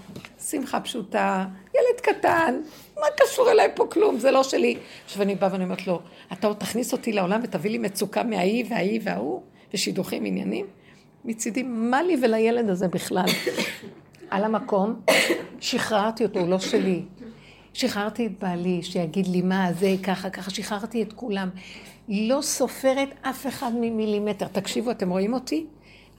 שמחה 0.50 0.80
פשוטה, 0.80 1.44
ילד 1.74 2.00
קטן, 2.00 2.60
מה 2.96 3.06
קשור 3.16 3.50
אליי 3.50 3.68
פה 3.74 3.86
כלום? 3.90 4.18
זה 4.18 4.30
לא 4.30 4.42
שלי. 4.42 4.76
עכשיו 5.04 5.22
אני 5.22 5.34
באה 5.34 5.52
ואני 5.52 5.64
אומרת 5.64 5.86
לו, 5.86 6.00
אתה 6.32 6.46
עוד 6.46 6.56
תכניס 6.56 6.92
אותי 6.92 7.12
לעולם 7.12 7.40
ותביא 7.44 7.70
לי 7.70 7.78
מצוקה 7.78 8.22
מההיא 8.22 8.64
וההיא 8.70 9.00
וההוא, 9.04 9.42
ושידוכים 9.74 10.24
עניינים? 10.24 10.66
מצידי, 11.24 11.62
מה 11.62 12.02
לי 12.02 12.16
ולילד 12.22 12.68
הזה 12.68 12.88
בכלל? 12.88 13.24
על 14.30 14.44
המקום, 14.44 15.00
שחררתי 15.60 16.24
אותו, 16.24 16.38
הוא 16.38 16.48
לא 16.48 16.58
שלי. 16.58 17.02
שחררתי 17.74 18.26
את 18.26 18.32
בעלי, 18.38 18.82
שיגיד 18.82 19.26
לי 19.26 19.42
מה 19.42 19.72
זה, 19.72 19.94
ככה, 20.02 20.30
ככה, 20.30 20.50
שחררתי 20.50 21.02
את 21.02 21.12
כולם. 21.12 21.48
לא 22.08 22.38
סופרת 22.42 23.08
אף 23.22 23.46
אחד 23.46 23.70
ממילימטר. 23.80 24.46
תקשיבו, 24.46 24.90
אתם 24.90 25.10
רואים 25.10 25.34
אותי? 25.34 25.66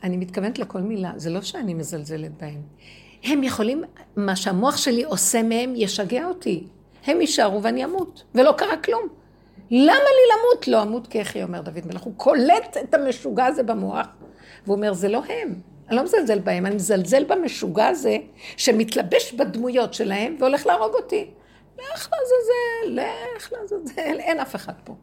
אני 0.03 0.17
מתכוונת 0.17 0.59
לכל 0.59 0.81
מילה, 0.81 1.11
זה 1.15 1.29
לא 1.29 1.41
שאני 1.41 1.73
מזלזלת 1.73 2.31
בהם. 2.41 2.61
הם 3.23 3.43
יכולים, 3.43 3.83
מה 4.15 4.35
שהמוח 4.35 4.77
שלי 4.77 5.03
עושה 5.03 5.43
מהם 5.43 5.73
ישגע 5.75 6.25
אותי. 6.25 6.63
הם 7.05 7.21
יישארו 7.21 7.63
ואני 7.63 7.85
אמות, 7.85 8.23
ולא 8.35 8.51
קרה 8.57 8.77
כלום. 8.77 9.07
למה 9.71 9.93
לי 9.93 10.33
למות? 10.33 10.67
לא 10.67 10.81
אמות 10.81 11.07
כיחי, 11.07 11.43
אומר 11.43 11.61
דוד 11.61 11.85
מלך. 11.85 12.01
הוא 12.01 12.13
קולט 12.17 12.77
את 12.83 12.93
המשוגע 12.93 13.45
הזה 13.45 13.63
במוח, 13.63 14.07
והוא 14.65 14.75
אומר, 14.75 14.93
זה 14.93 15.09
לא 15.09 15.21
הם. 15.29 15.53
אני 15.89 15.97
לא 15.97 16.03
מזלזל 16.03 16.39
בהם, 16.39 16.65
אני 16.65 16.75
מזלזל 16.75 17.23
במשוגע 17.23 17.87
הזה, 17.87 18.17
שמתלבש 18.57 19.33
בדמויות 19.33 19.93
שלהם 19.93 20.35
והולך 20.39 20.65
להרוג 20.65 20.93
אותי. 20.93 21.27
לך 21.77 22.09
לעזאזל, 22.11 23.09
לך 23.37 23.53
לעזאזל, 23.53 24.19
אין 24.19 24.39
אף 24.39 24.55
אחד 24.55 24.73
פה. 24.83 24.95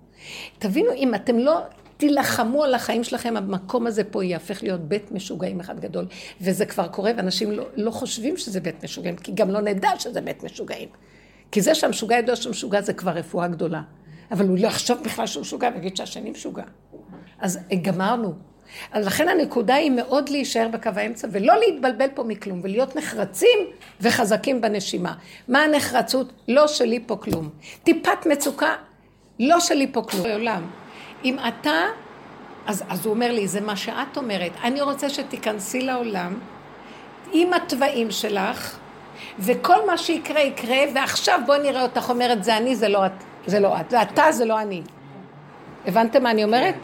תבינו, 0.59 0.93
אם 0.93 1.15
אתם 1.15 1.39
לא 1.39 1.61
תילחמו 1.97 2.65
על 2.65 2.75
החיים 2.75 3.05
שלכם, 3.05 3.37
המקום 3.37 3.87
הזה 3.87 4.05
פה 4.05 4.25
יהפך 4.25 4.63
להיות 4.63 4.81
בית 4.81 5.13
משוגעים 5.13 5.61
אחד 5.61 5.81
גדול. 5.81 6.07
וזה 6.41 6.67
כבר 6.67 6.89
קורה, 6.89 7.13
ואנשים 7.17 7.51
לא, 7.51 7.65
לא 7.77 7.91
חושבים 7.91 8.37
שזה 8.37 8.61
בית 8.61 8.85
משוגעים, 8.85 9.17
כי 9.17 9.33
גם 9.33 9.51
לא 9.51 9.61
נדע 9.61 9.91
שזה 9.99 10.21
בית 10.21 10.45
משוגעים. 10.45 10.89
כי 11.53 11.61
זה 11.61 11.75
שהמשוגע 11.75 12.19
ידוע 12.19 12.37
שהוא 12.37 12.51
משוגע 12.51 12.81
זה 12.81 12.93
כבר 12.93 13.11
רפואה 13.11 13.49
גדולה. 13.49 13.83
אבל 14.31 14.49
הוא 14.49 14.59
לא 14.59 14.67
יחשוב 14.67 14.99
בכלל 15.05 15.27
שהוא 15.27 15.41
משוגע 15.41 15.71
ויגיד 15.75 15.97
שהשני 15.97 16.31
משוגע. 16.31 16.65
אז 17.39 17.59
גמרנו. 17.83 18.50
אז 18.93 19.07
לכן 19.07 19.29
הנקודה 19.29 19.75
היא 19.75 19.91
מאוד 19.91 20.29
להישאר 20.29 20.69
בקו 20.69 20.91
האמצע 20.97 21.29
ולא 21.33 21.55
להתבלבל 21.59 22.09
פה 22.15 22.23
מכלום 22.23 22.61
ולהיות 22.63 22.97
נחרצים 22.97 23.59
וחזקים 24.01 24.61
בנשימה. 24.61 25.15
מה 25.49 25.63
הנחרצות? 25.63 26.33
לא 26.49 26.69
שלי 26.69 27.01
פה 27.07 27.17
כלום. 27.17 27.49
טיפת 27.85 28.27
מצוקה, 28.27 28.75
לא 29.41 29.61
שלי 29.61 29.87
פה 29.93 30.03
כלום. 30.03 30.23
בעולם. 30.23 30.67
אם 31.25 31.37
אתה, 31.49 31.81
אז, 32.67 32.85
אז 32.89 33.07
הוא 33.07 33.15
אומר 33.15 33.33
לי, 33.33 33.49
זה 33.49 33.61
מה 33.61 33.77
שאת 33.77 34.17
אומרת, 34.17 34.53
אני 34.65 34.81
רוצה 34.81 35.09
שתיכנסי 35.09 35.81
לעולם 35.81 36.39
עם 37.33 37.53
התוואים 37.53 38.11
שלך 38.11 38.79
וכל 39.39 39.87
מה 39.87 39.99
שיקרה 39.99 40.41
יקרה, 40.41 40.79
ועכשיו 40.95 41.41
בואי 41.47 41.59
נראה 41.59 41.83
אותך 41.83 42.11
אומרת 42.11 42.45
זה 42.45 42.57
אני, 42.57 42.77
זה 42.77 42.89
לא 42.89 43.07
את, 43.07 43.13
זה 43.47 43.61
לא 43.61 43.81
את, 43.81 43.91
זה 43.91 44.03
אתה, 44.03 44.33
זה 44.33 44.45
לא 44.45 44.61
אני. 44.61 44.83
הבנתם 45.87 46.23
מה 46.23 46.31
אני 46.31 46.45
אומרת? 46.45 46.75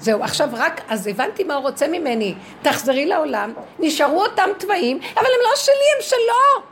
זהו, 0.00 0.22
עכשיו 0.22 0.48
רק, 0.52 0.80
אז 0.88 1.06
הבנתי 1.06 1.44
מה 1.44 1.54
הוא 1.54 1.62
רוצה 1.62 1.88
ממני. 1.88 2.34
תחזרי 2.62 3.06
לעולם, 3.06 3.52
נשארו 3.78 4.22
אותם 4.22 4.48
תוואים, 4.58 4.98
אבל 5.14 5.26
הם 5.26 5.40
לא 5.42 5.56
שלי, 5.56 5.74
הם 5.96 6.02
שלו. 6.02 6.70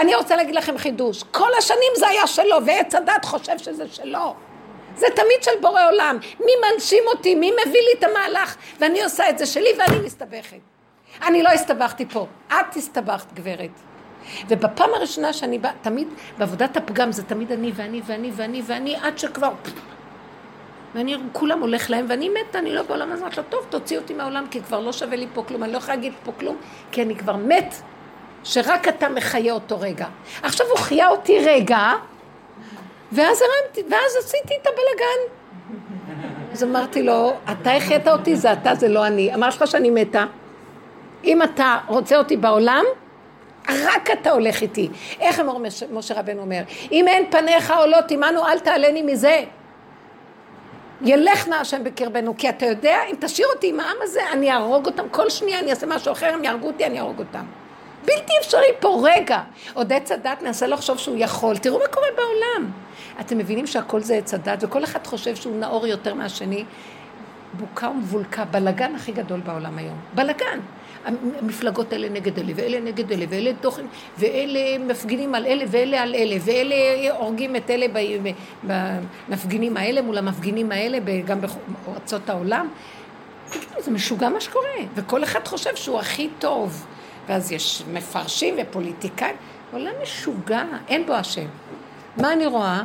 אני 0.00 0.14
רוצה 0.14 0.36
להגיד 0.36 0.54
לכם 0.54 0.78
חידוש, 0.78 1.22
כל 1.22 1.54
השנים 1.58 1.92
זה 1.96 2.08
היה 2.08 2.26
שלו, 2.26 2.66
ועץ 2.66 2.94
הדת 2.94 3.24
חושב 3.24 3.58
שזה 3.58 3.84
שלו. 3.92 4.34
זה 4.96 5.06
תמיד 5.14 5.42
של 5.42 5.50
בורא 5.60 5.84
עולם. 5.84 6.18
מי 6.40 6.52
מנשים 6.72 7.04
אותי, 7.06 7.34
מי 7.34 7.50
מביא 7.50 7.80
לי 7.80 7.98
את 7.98 8.04
המהלך, 8.04 8.56
ואני 8.80 9.02
עושה 9.02 9.30
את 9.30 9.38
זה 9.38 9.46
שלי 9.46 9.70
ואני 9.78 10.06
מסתבכת. 10.06 10.58
אני 11.26 11.42
לא 11.42 11.48
הסתבכתי 11.48 12.06
פה, 12.06 12.26
את 12.48 12.76
הסתבכת 12.76 13.32
גברת. 13.32 13.70
ובפעם 14.48 14.94
הראשונה 14.94 15.32
שאני 15.32 15.58
באה, 15.58 15.72
תמיד, 15.82 16.08
בעבודת 16.38 16.76
הפגם 16.76 17.12
זה 17.12 17.22
תמיד 17.22 17.52
אני 17.52 17.72
ואני 17.74 18.00
ואני 18.06 18.30
ואני 18.36 18.62
ואני, 18.66 18.96
עד 18.96 19.18
שכבר... 19.18 19.50
ואני, 20.94 21.16
כולם 21.32 21.60
הולך 21.60 21.90
להם, 21.90 22.06
ואני 22.08 22.28
מתה, 22.28 22.58
אני 22.58 22.74
לא 22.74 22.82
בעולם 22.82 23.12
הזה, 23.12 23.22
אמרתי 23.22 23.36
לו, 23.36 23.42
טוב, 23.48 23.66
תוציא 23.68 23.98
אותי 23.98 24.14
מהעולם, 24.14 24.46
כי 24.50 24.62
כבר 24.62 24.80
לא 24.80 24.92
שווה 24.92 25.16
לי 25.16 25.26
פה 25.34 25.42
כלום, 25.42 25.62
אני 25.64 25.72
לא 25.72 25.78
יכולה 25.78 25.96
להגיד 25.96 26.12
פה 26.24 26.32
כלום, 26.40 26.56
כי 26.92 27.02
אני 27.02 27.16
כבר 27.16 27.36
מת, 27.36 27.74
שרק 28.44 28.88
אתה 28.88 29.08
מחיה 29.08 29.52
אותו 29.52 29.80
רגע. 29.80 30.06
עכשיו 30.42 30.66
הוא 30.66 30.78
חיה 30.78 31.08
אותי 31.08 31.38
רגע, 31.38 31.92
ואז 33.12 33.42
הרמתי, 33.42 33.82
ואז 33.90 34.16
עשיתי 34.18 34.54
את 34.62 34.66
הבלגן. 34.66 35.38
אז 36.52 36.64
אמרתי 36.64 37.02
לו, 37.02 37.32
אתה 37.52 37.72
החיית 37.72 38.08
אותי, 38.08 38.36
זה 38.36 38.52
אתה, 38.52 38.74
זה 38.74 38.88
לא 38.88 39.06
אני. 39.06 39.34
אמר 39.34 39.48
לך 39.48 39.66
שאני 39.66 39.90
מתה. 39.90 40.24
אם 41.24 41.42
אתה 41.42 41.78
רוצה 41.86 42.18
אותי 42.18 42.36
בעולם, 42.36 42.84
רק 43.68 44.10
אתה 44.12 44.30
הולך 44.30 44.62
איתי. 44.62 44.88
איך 45.20 45.40
אמר 45.40 45.56
משה 45.92 46.14
רבנו 46.20 46.40
אומר? 46.40 46.60
אם 46.92 47.08
אין 47.08 47.30
פניך 47.30 47.70
עולות 47.70 48.10
עמנו, 48.10 48.46
אל 48.46 48.58
תעלני 48.58 49.02
מזה. 49.02 49.44
ילך 51.02 51.48
נא 51.48 51.54
השם 51.54 51.84
בקרבנו, 51.84 52.34
כי 52.38 52.48
אתה 52.48 52.66
יודע, 52.66 52.98
אם 53.10 53.14
תשאיר 53.20 53.48
אותי 53.54 53.68
עם 53.68 53.80
העם 53.80 53.96
הזה, 54.02 54.20
אני 54.32 54.50
אהרוג 54.50 54.86
אותם, 54.86 55.08
כל 55.10 55.30
שנייה 55.30 55.58
אני 55.58 55.70
אעשה 55.70 55.86
משהו 55.86 56.12
אחר, 56.12 56.26
הם 56.34 56.44
יהרגו 56.44 56.66
אותי, 56.66 56.86
אני 56.86 56.98
אהרוג 56.98 57.18
אותם. 57.18 57.44
בלתי 58.04 58.32
אפשרי 58.40 58.72
פה, 58.80 59.02
רגע. 59.02 59.40
עוד 59.74 59.92
עץ 59.92 60.12
הדת 60.12 60.42
מנסה 60.42 60.66
לחשוב 60.66 60.98
שהוא 60.98 61.16
יכול, 61.18 61.56
תראו 61.56 61.78
מה 61.78 61.86
קורה 61.86 62.06
בעולם. 62.16 62.70
אתם 63.20 63.38
מבינים 63.38 63.66
שהכל 63.66 64.00
זה 64.00 64.14
עץ 64.14 64.34
הדת, 64.34 64.64
וכל 64.64 64.84
אחד 64.84 65.06
חושב 65.06 65.36
שהוא 65.36 65.56
נאור 65.56 65.86
יותר 65.86 66.14
מהשני. 66.14 66.64
בוקה 67.52 67.88
ומבולקה, 67.88 68.44
בלגן 68.44 68.94
הכי 68.94 69.12
גדול 69.12 69.40
בעולם 69.40 69.78
היום. 69.78 69.96
בלגן. 70.14 70.58
המפלגות 71.40 71.92
האלה 71.92 72.08
נגד 72.08 72.38
אלה, 72.38 72.52
ואלה 72.56 72.80
נגד 72.80 73.12
אלה, 73.12 73.24
ואלה 73.28 73.50
תוכן, 73.60 73.86
ואלה 74.18 74.78
מפגינים 74.78 75.34
על 75.34 75.46
אלה, 75.46 75.64
ואלה 75.68 76.02
על 76.02 76.14
אלה, 76.14 76.36
ואלה 76.40 76.74
הורגים 77.18 77.56
את 77.56 77.70
אלה 77.70 77.86
במפגינים 79.28 79.76
האלה 79.76 80.02
מול 80.02 80.18
המפגינים 80.18 80.72
האלה, 80.72 80.98
גם 81.26 81.38
בארצות 81.86 82.30
העולם. 82.30 82.68
זה 83.78 83.90
משוגע 83.90 84.28
מה 84.28 84.40
שקורה, 84.40 84.68
וכל 84.94 85.24
אחד 85.24 85.48
חושב 85.48 85.76
שהוא 85.76 85.98
הכי 85.98 86.28
טוב. 86.38 86.86
ואז 87.28 87.52
יש 87.52 87.82
מפרשים 87.92 88.54
ופוליטיקאים. 88.58 89.36
עולם 89.72 89.92
משוגע, 90.02 90.62
אין 90.88 91.06
בו 91.06 91.12
השם. 91.12 91.46
מה 92.16 92.32
אני 92.32 92.46
רואה? 92.46 92.82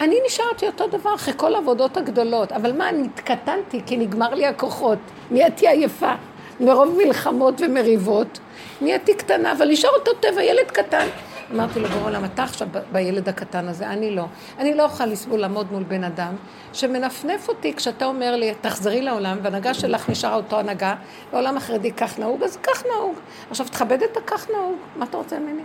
אני 0.00 0.16
נשארתי 0.26 0.66
אותו 0.66 0.86
דבר 0.86 1.14
אחרי 1.14 1.34
כל 1.36 1.54
העבודות 1.54 1.96
הגדולות, 1.96 2.52
אבל 2.52 2.72
מה, 2.72 2.88
אני 2.88 3.06
התקטנתי 3.06 3.80
כי 3.86 3.96
נגמר 3.96 4.34
לי 4.34 4.46
הכוחות, 4.46 4.98
נהייתי 5.30 5.68
עייפה. 5.68 6.14
מרוב 6.60 6.98
מלחמות 7.04 7.60
ומריבות, 7.60 8.38
נהייתי 8.80 9.14
קטנה, 9.14 9.52
אבל 9.52 9.68
נשאר 9.68 9.90
אותו 9.90 10.12
טבע, 10.14 10.42
ילד 10.42 10.70
קטן. 10.70 11.06
אמרתי 11.52 11.80
לו, 11.80 11.88
בורא 11.88 12.04
עולם, 12.04 12.24
אתה 12.24 12.42
עכשיו 12.42 12.68
בילד 12.92 13.28
הקטן 13.28 13.68
הזה, 13.68 13.88
אני 13.88 14.10
לא. 14.10 14.24
אני 14.58 14.74
לא 14.74 14.84
אוכל 14.84 15.06
לסבול 15.06 15.40
לעמוד 15.40 15.72
מול 15.72 15.82
בן 15.82 16.04
אדם 16.04 16.34
שמנפנף 16.72 17.48
אותי 17.48 17.74
כשאתה 17.74 18.04
אומר 18.04 18.36
לי, 18.36 18.54
תחזרי 18.60 19.02
לעולם, 19.02 19.38
והנהגה 19.42 19.74
שלך 19.74 20.10
נשארה 20.10 20.34
אותו 20.34 20.58
הנהגה, 20.58 20.94
בעולם 21.32 21.56
החרדי 21.56 21.92
כך 21.92 22.18
נהוג, 22.18 22.42
אז 22.42 22.58
כך 22.62 22.84
נהוג. 22.86 23.14
עכשיו 23.50 23.66
תכבד 23.66 24.02
את 24.02 24.16
הכך 24.16 24.50
נהוג, 24.50 24.76
מה 24.96 25.04
אתה 25.04 25.16
רוצה 25.16 25.38
ממני? 25.38 25.62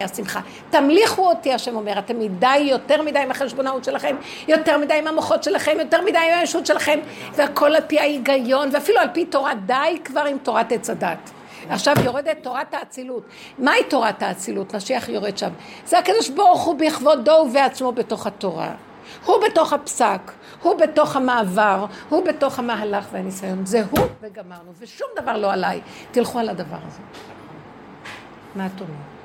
השמחה. 0.00 0.40
תמליכו 0.70 1.28
אותי, 1.28 1.52
השם 1.52 1.76
אומר, 1.76 1.98
אתם 1.98 2.18
מדי, 2.18 2.56
יותר 2.56 3.02
מדי 3.02 3.18
עם 3.18 3.30
החשבונאות 3.30 3.84
שלכם, 3.84 4.16
יותר 4.48 4.78
מדי 4.78 4.94
עם 4.94 5.06
המוחות 5.06 5.42
שלכם, 5.42 5.76
יותר 5.80 6.02
מדי 6.02 6.18
עם 6.18 6.38
הישות 6.38 6.66
שלכם, 6.66 6.98
והכל 7.32 7.74
על 7.74 7.82
פי 7.86 8.00
ההיגיון, 8.00 8.68
ואפילו 8.72 9.00
על 9.00 9.08
פי 9.12 9.24
תורה, 9.24 9.54
די 9.54 9.98
כבר 10.04 10.24
עם 10.24 10.38
תורת 10.38 10.72
עץ 10.72 10.90
הדת. 10.90 11.30
עכשיו 11.68 11.94
יורדת 12.04 12.36
תורת 12.42 12.74
האצילות. 12.74 13.22
מהי 13.58 13.84
תורת 13.84 14.22
האצילות? 14.22 14.74
משיח 14.74 15.08
יורד 15.08 15.38
שם. 15.38 15.50
זה 15.86 15.98
הקדוש 15.98 16.28
ברוך 16.28 16.62
הוא 16.62 16.74
בכבודו 16.78 17.46
ובעצמו 17.48 17.92
בתוך 17.92 18.26
התורה. 18.26 18.74
הוא 19.24 19.36
בתוך 19.46 19.72
הפסק, 19.72 20.32
הוא 20.62 20.74
בתוך 20.78 21.16
המעבר, 21.16 21.86
הוא 22.08 22.24
בתוך 22.24 22.58
המהלך 22.58 23.06
והניסיון. 23.12 23.66
זה 23.66 23.82
הוא 23.90 24.06
וגמרנו, 24.20 24.72
ושום 24.78 25.08
דבר 25.16 25.38
לא 25.38 25.52
עליי. 25.52 25.80
תלכו 26.10 26.38
על 26.38 26.48
הדבר 26.48 26.76
הזה. 26.86 27.00
מה 28.54 28.66
את 28.66 28.80
אומרת? 28.80 29.15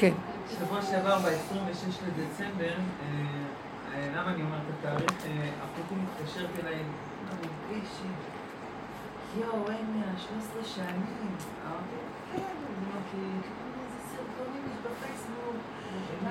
כן. 0.00 0.12
שבוע 0.58 0.82
שעבר, 0.82 1.18
ב-26 1.18 2.04
לדצמבר, 2.06 2.64
אה, 2.64 2.74
אה, 3.94 4.08
למה 4.16 4.34
אני 4.34 4.42
אומרת 4.42 4.60
את 4.68 4.84
התאריך? 4.84 5.26
אה, 5.26 5.48
אחותי 5.64 5.94
מתקשרת 5.94 6.50
אליי, 6.64 6.78
מרגישי, 7.24 8.08
יואו, 9.40 9.68
אין 9.68 10.02
13 10.16 10.64
שנים. 10.64 10.96
אמרתי, 11.66 11.96
כן, 12.32 12.42
אמרתי, 12.82 13.26
איזה 13.86 13.98
סרטונים 14.10 14.62
יש 14.72 14.78
בפייסבוק. 14.78 15.56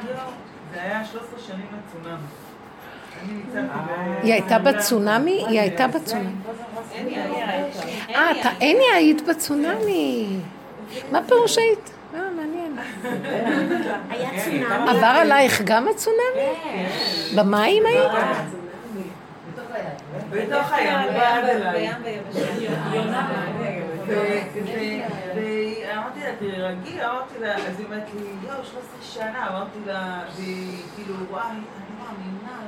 יואו, 0.09 0.31
זה 0.73 0.81
היה 0.81 1.05
13 1.05 1.39
שנים 1.39 1.65
לצונאמי. 1.65 2.27
היא 4.23 4.33
הייתה 4.33 4.59
בצונאמי? 4.59 5.45
היא 5.47 5.59
הייתה 5.59 5.87
בצונאמי. 5.87 6.35
אה, 8.15 8.31
אין 8.61 8.77
היית 8.93 9.21
בצונאמי. 9.27 10.39
מה 11.11 11.19
פירוש 11.27 11.57
היית? 11.57 11.98
אה. 13.05 13.99
היה 14.09 14.29
צונאמי. 14.45 14.89
עבר 14.89 15.05
עלייך 15.05 15.61
גם 15.61 15.87
הצונאמי? 15.87 16.55
במים 17.35 17.85
היית? 17.85 18.11
בתוך 20.31 20.71
הים, 20.71 20.99
בים 21.09 21.45
ואמרתי 25.35 26.19
לה, 26.19 26.35
תרגי, 26.39 27.05
אמרתי 27.05 27.39
לה, 27.39 27.55
אז 27.55 27.79
היא 27.79 27.85
אומרת 27.85 28.07
לי, 28.15 28.27
יואו, 28.43 28.63
13 28.63 28.81
שנה, 29.01 29.47
אמרתי 29.49 29.79
לה, 29.85 30.23
והיא 30.35 30.83
כאילו, 30.95 31.15
וואי, 31.29 31.43
אני 31.51 31.61
מאמינה. 31.99 32.59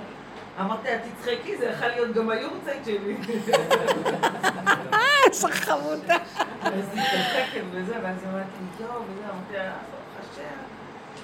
אמרתי 0.59 0.87
לה, 0.87 0.97
תצחקי, 0.99 1.57
זה 1.57 1.65
יכול 1.65 1.87
להיות 1.87 2.13
גם 2.13 2.29
היורצייט 2.29 2.85
שלי. 2.85 3.15
אה, 4.93 4.99
איזה 5.27 5.47
חמודה. 5.51 6.17
אז 6.61 6.73
היא 6.93 7.03
צוחקת 7.03 7.63
וזה, 7.71 7.93
ואז 8.03 8.15
היא 8.23 8.27
אומרת 8.29 8.45
לי, 8.59 8.85
יואו, 8.85 9.01
וזה, 9.01 9.23
אמרתי 9.23 9.53
לה, 9.53 9.63
השם. 9.63 10.00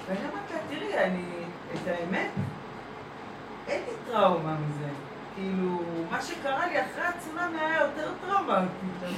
ואני 0.08 0.20
אמרתי 0.20 0.54
לה, 0.54 0.60
תראי, 0.68 1.04
אני, 1.04 1.22
את 1.74 1.88
האמת, 1.88 2.30
אין 3.68 3.82
לי 3.86 4.12
טראומה 4.12 4.56
מזה. 4.66 4.88
כאילו, 5.34 5.82
מה 6.10 6.22
שקרה 6.22 6.66
לי 6.66 6.80
אחרי 6.80 7.04
הצונאמי 7.04 7.58
היה 7.60 7.80
יותר. 7.80 8.10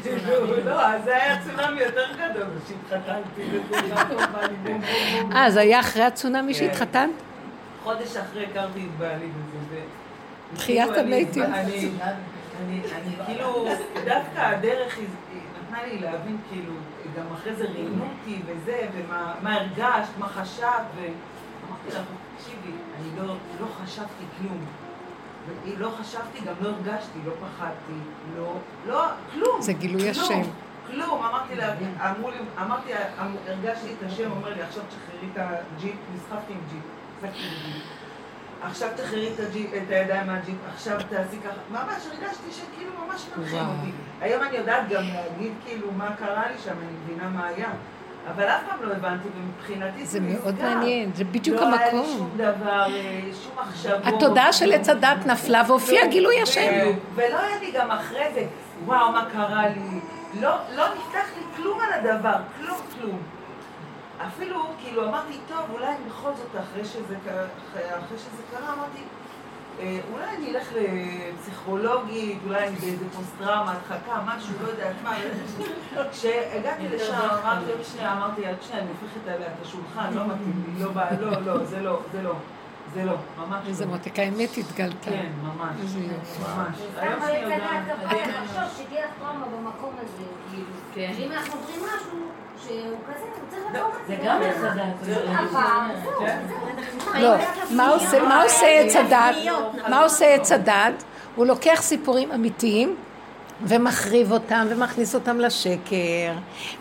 כאילו, 0.03 0.57
לא, 0.70 0.98
זה 1.05 1.16
היה 1.16 1.42
צונאמי 1.44 1.81
יותר 1.81 2.07
גדול 2.12 2.46
כשהתחתנתי. 2.64 3.42
אה, 5.35 5.50
זה 5.50 5.61
היה 5.61 5.81
אחרי 5.81 6.03
הצונאמי 6.03 6.55
שהתחתנת? 6.55 7.11
חודש 7.85 8.16
אחרי 8.16 8.46
הכרתי 8.46 8.85
את 8.85 8.98
בעלי 8.98 9.26
וזה. 9.26 9.81
תחיית 10.55 10.96
המתים. 10.96 11.44
אני 11.44 11.90
כאילו, 13.26 13.68
דווקא 13.94 14.40
הדרך 14.40 14.98
נתנה 14.98 15.87
לי 15.87 15.98
להבין, 15.98 16.37
כאילו, 16.50 16.72
גם 17.16 17.25
אחרי 17.35 17.55
זה 17.55 17.64
ראיינו 17.64 18.05
אותי 18.05 18.42
וזה, 18.46 18.88
ומה 18.94 19.55
הרגשת, 19.55 20.12
מה 20.18 20.29
חשבת, 20.29 20.87
ואמרתי 20.96 21.88
לך, 21.88 22.01
תקשיבי, 22.37 22.73
אני 23.01 23.29
לא 23.61 23.66
חשבתי 23.83 24.25
כלום. 24.38 24.64
לא 25.79 25.90
חשבתי, 26.01 26.38
גם 26.46 26.55
לא 26.61 26.68
הרגשתי, 26.68 27.18
לא 27.25 27.33
פחדתי, 27.33 27.92
לא, 28.37 28.55
לא, 28.87 29.05
כלום. 29.33 29.61
זה 29.62 29.73
גילוי 29.73 30.11
השם. 30.11 30.42
כלום, 30.87 31.23
אמרתי 31.25 31.57
לה, 31.57 31.75
אמרו 32.11 32.31
לי, 32.31 32.37
אמרתי, 32.62 32.90
הרגשתי 33.46 33.94
את 33.99 34.07
השם, 34.07 34.31
אומר 34.31 34.55
לי, 34.55 34.62
עכשיו 34.62 34.83
תשחררי 34.88 35.29
את 35.33 35.38
הג'יפ, 35.38 35.96
נסחפתי 36.14 36.53
עם 36.53 36.61
ג'יפ, 36.70 36.83
נסחפתי 37.16 37.42
עם 37.42 37.73
ג'יפ. 37.73 38.00
עכשיו 38.62 38.88
תחררי 38.96 39.31
את 39.77 39.90
הידיים 39.90 40.27
מהג'יפ, 40.27 40.57
עכשיו 40.75 40.99
תעשי 41.09 41.37
ככה. 41.44 41.55
ממש 41.70 42.03
הרגשתי 42.07 42.51
שכאילו 42.53 42.90
ממש 43.07 43.27
מנחים 43.37 43.59
אותי. 43.59 43.90
היום 44.20 44.42
אני 44.42 44.57
יודעת 44.57 44.88
גם 44.88 45.03
להגיד 45.14 45.53
כאילו 45.64 45.92
מה 45.92 46.16
קרה 46.18 46.42
לי 46.53 46.59
שם, 46.64 46.70
אני 46.70 46.92
מבינה 47.05 47.29
מה 47.29 47.46
היה. 47.46 47.68
אבל 48.35 48.44
אף 48.44 48.61
פעם 48.68 48.79
לא 48.88 48.92
הבנתי, 48.94 49.29
ומבחינתי 49.37 50.07
זה 50.07 50.20
מאוד 50.20 50.62
מעניין, 50.62 51.11
זה 51.14 51.25
בדיוק 51.25 51.62
המקום. 51.62 51.73
לא 51.73 51.85
היה 51.85 51.92
לי 51.92 52.09
שום 52.18 52.31
דבר, 52.37 52.87
אה, 52.94 53.20
שום 53.42 53.53
מחשבות. 53.57 54.01
התודעה 54.05 54.53
של 54.53 54.73
עץ 54.73 54.88
הדת 54.88 55.27
נפלה 55.27 55.62
והופיע 55.66 56.07
גילוי 56.07 56.42
השם. 56.42 56.70
ולא 57.14 57.38
היה 57.38 57.61
לי 57.61 57.73
גם 57.75 57.90
אחרי 57.90 58.25
זה, 58.35 58.44
וואו, 58.85 59.12
מה 59.12 59.25
קרה 59.33 59.68
לי. 59.68 60.01
לא, 60.40 60.51
לא 60.77 60.85
נפתח 60.94 61.27
לי 61.37 61.42
כלום 61.57 61.81
על 61.81 61.92
הדבר, 61.92 62.37
כלום, 62.59 62.79
כלום. 63.01 63.18
אפילו, 64.27 64.65
כאילו, 64.83 65.09
אמרתי, 65.09 65.39
טוב, 65.49 65.61
אולי 65.73 65.95
בכל 66.09 66.31
זאת, 66.37 66.63
אחרי 66.63 66.85
שזה 66.85 67.15
קרה, 67.25 67.45
אחרי 67.99 68.19
שזה 68.19 68.43
קרה, 68.51 68.73
אמרתי, 68.75 69.03
אה, 69.81 70.01
אולי 70.13 70.37
אני 70.37 70.51
אלך 70.51 70.69
לפסיכולוגית, 70.73 72.39
אולי 72.47 72.69
אני 72.69 72.77
באיזה 72.77 73.05
פוסט-טראומה, 73.17 73.73
הדחקה, 73.73 74.21
משהו, 74.27 74.55
לא 74.63 74.69
יודעת 74.69 74.97
מה. 75.03 75.15
כשהגעתי 76.13 76.89
לשם, 76.89 77.15
אמרתי, 77.15 77.73
עוד 77.73 77.85
שנייה, 77.85 78.13
אמרתי, 78.13 78.47
עוד 78.49 78.63
שנייה, 78.63 78.83
אני 78.83 78.91
הופכת 78.91 79.29
עליה 79.29 79.47
את 79.47 79.67
השולחן, 79.67 80.15
לא 80.15 80.27
מתאים 80.27 80.65
לי, 80.79 80.85
לא, 80.85 80.91
לא, 81.21 81.41
לא, 81.47 81.65
זה 81.65 81.81
לא, 81.81 82.01
זה 82.13 82.23
לא. 82.23 82.35
זה 82.95 83.05
לא, 83.05 83.15
ממש 83.39 83.65
לא. 83.65 83.69
איזה 83.69 83.87
מותק, 83.87 84.19
האמת 84.19 84.51
התגלתה. 84.59 85.11
כן, 85.11 85.33
ממש. 85.43 85.81
איזה 85.83 85.99
יופי. 85.99 86.43
ממש. 86.43 86.77
היום 86.97 87.23
אבל 87.23 87.35
יודעת... 87.43 87.85
אתה 88.07 88.09
תחשוב 88.09 88.85
שתהיה 88.85 89.07
לך 89.07 89.11
טראומה 89.19 89.47
במקום 89.47 89.95
הזה, 89.99 90.25
כאילו. 90.51 90.65
כן. 90.95 91.13
שאם 91.17 91.33
אנחנו 91.33 91.61
עוברים 91.61 91.81
משהו, 91.85 92.19
שהוא 92.66 92.77
כזה, 93.09 93.25
הוא 93.25 93.51
צריך 93.51 93.62
לעבור 93.73 93.90
את 94.03 94.07
זה 94.09 94.16
גם 94.25 94.40
עץ 94.42 94.57
הדת. 94.62 95.18
הפעם, 95.35 95.90
זהו, 96.05 96.12
כן. 96.20 96.38
לא, 97.20 97.35
מה 97.70 97.88
עושה- 98.42 98.81
עץ 98.81 98.96
הדת? 98.96 99.37
מה 99.88 100.03
עושה 100.03 100.35
עץ 100.35 100.53
הדת? 100.53 101.05
הוא 101.37 101.46
לוקח 101.46 101.79
סיפורים 101.83 102.33
אמיתיים 102.33 102.96
ומחריב 103.62 104.33
אותם 104.33 104.66
ומכניס 104.70 105.14
אותם 105.14 105.40
לשקר. 105.40 106.33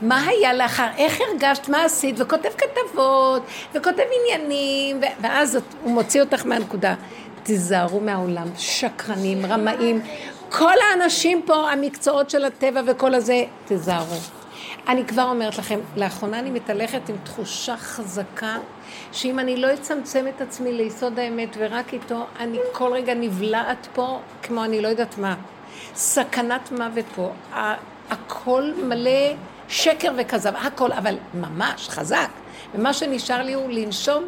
מה 0.01 0.21
היה 0.27 0.53
לאחר, 0.53 0.87
איך 0.97 1.17
הרגשת, 1.29 1.69
מה 1.69 1.83
עשית, 1.83 2.15
וכותב 2.19 2.49
כתבות, 2.57 3.43
וכותב 3.73 4.03
עניינים, 4.21 5.01
ואז 5.21 5.55
הוא 5.83 5.91
מוציא 5.91 6.21
אותך 6.21 6.45
מהנקודה. 6.45 6.95
תיזהרו 7.43 7.99
מהעולם, 7.99 8.47
שקרנים, 8.57 9.45
רמאים. 9.45 10.01
כל 10.49 10.73
האנשים 10.91 11.41
פה, 11.45 11.71
המקצועות 11.71 12.29
של 12.29 12.45
הטבע 12.45 12.81
וכל 12.85 13.13
הזה, 13.15 13.43
תיזהרו. 13.65 14.15
אני 14.87 15.05
כבר 15.05 15.23
אומרת 15.23 15.57
לכם, 15.57 15.79
לאחרונה 15.97 16.39
אני 16.39 16.49
מתהלכת 16.49 17.09
עם 17.09 17.15
תחושה 17.23 17.77
חזקה, 17.77 18.57
שאם 19.11 19.39
אני 19.39 19.57
לא 19.57 19.73
אצמצם 19.73 20.25
את 20.27 20.41
עצמי 20.41 20.73
ליסוד 20.73 21.19
האמת 21.19 21.49
ורק 21.57 21.93
איתו, 21.93 22.25
אני 22.39 22.57
כל 22.71 22.91
רגע 22.93 23.13
נבלעת 23.13 23.87
פה 23.93 24.19
כמו 24.43 24.63
אני 24.63 24.81
לא 24.81 24.87
יודעת 24.87 25.17
מה. 25.17 25.35
סכנת 25.95 26.71
מוות 26.71 27.05
פה. 27.15 27.31
הכל 28.09 28.71
מלא 28.83 29.33
שקר 29.67 30.11
וכזב, 30.17 30.55
הכל, 30.55 30.91
אבל 30.91 31.15
ממש 31.33 31.89
חזק. 31.89 32.29
ומה 32.75 32.93
שנשאר 32.93 33.43
לי 33.43 33.53
הוא 33.53 33.69
לנשום 33.69 34.23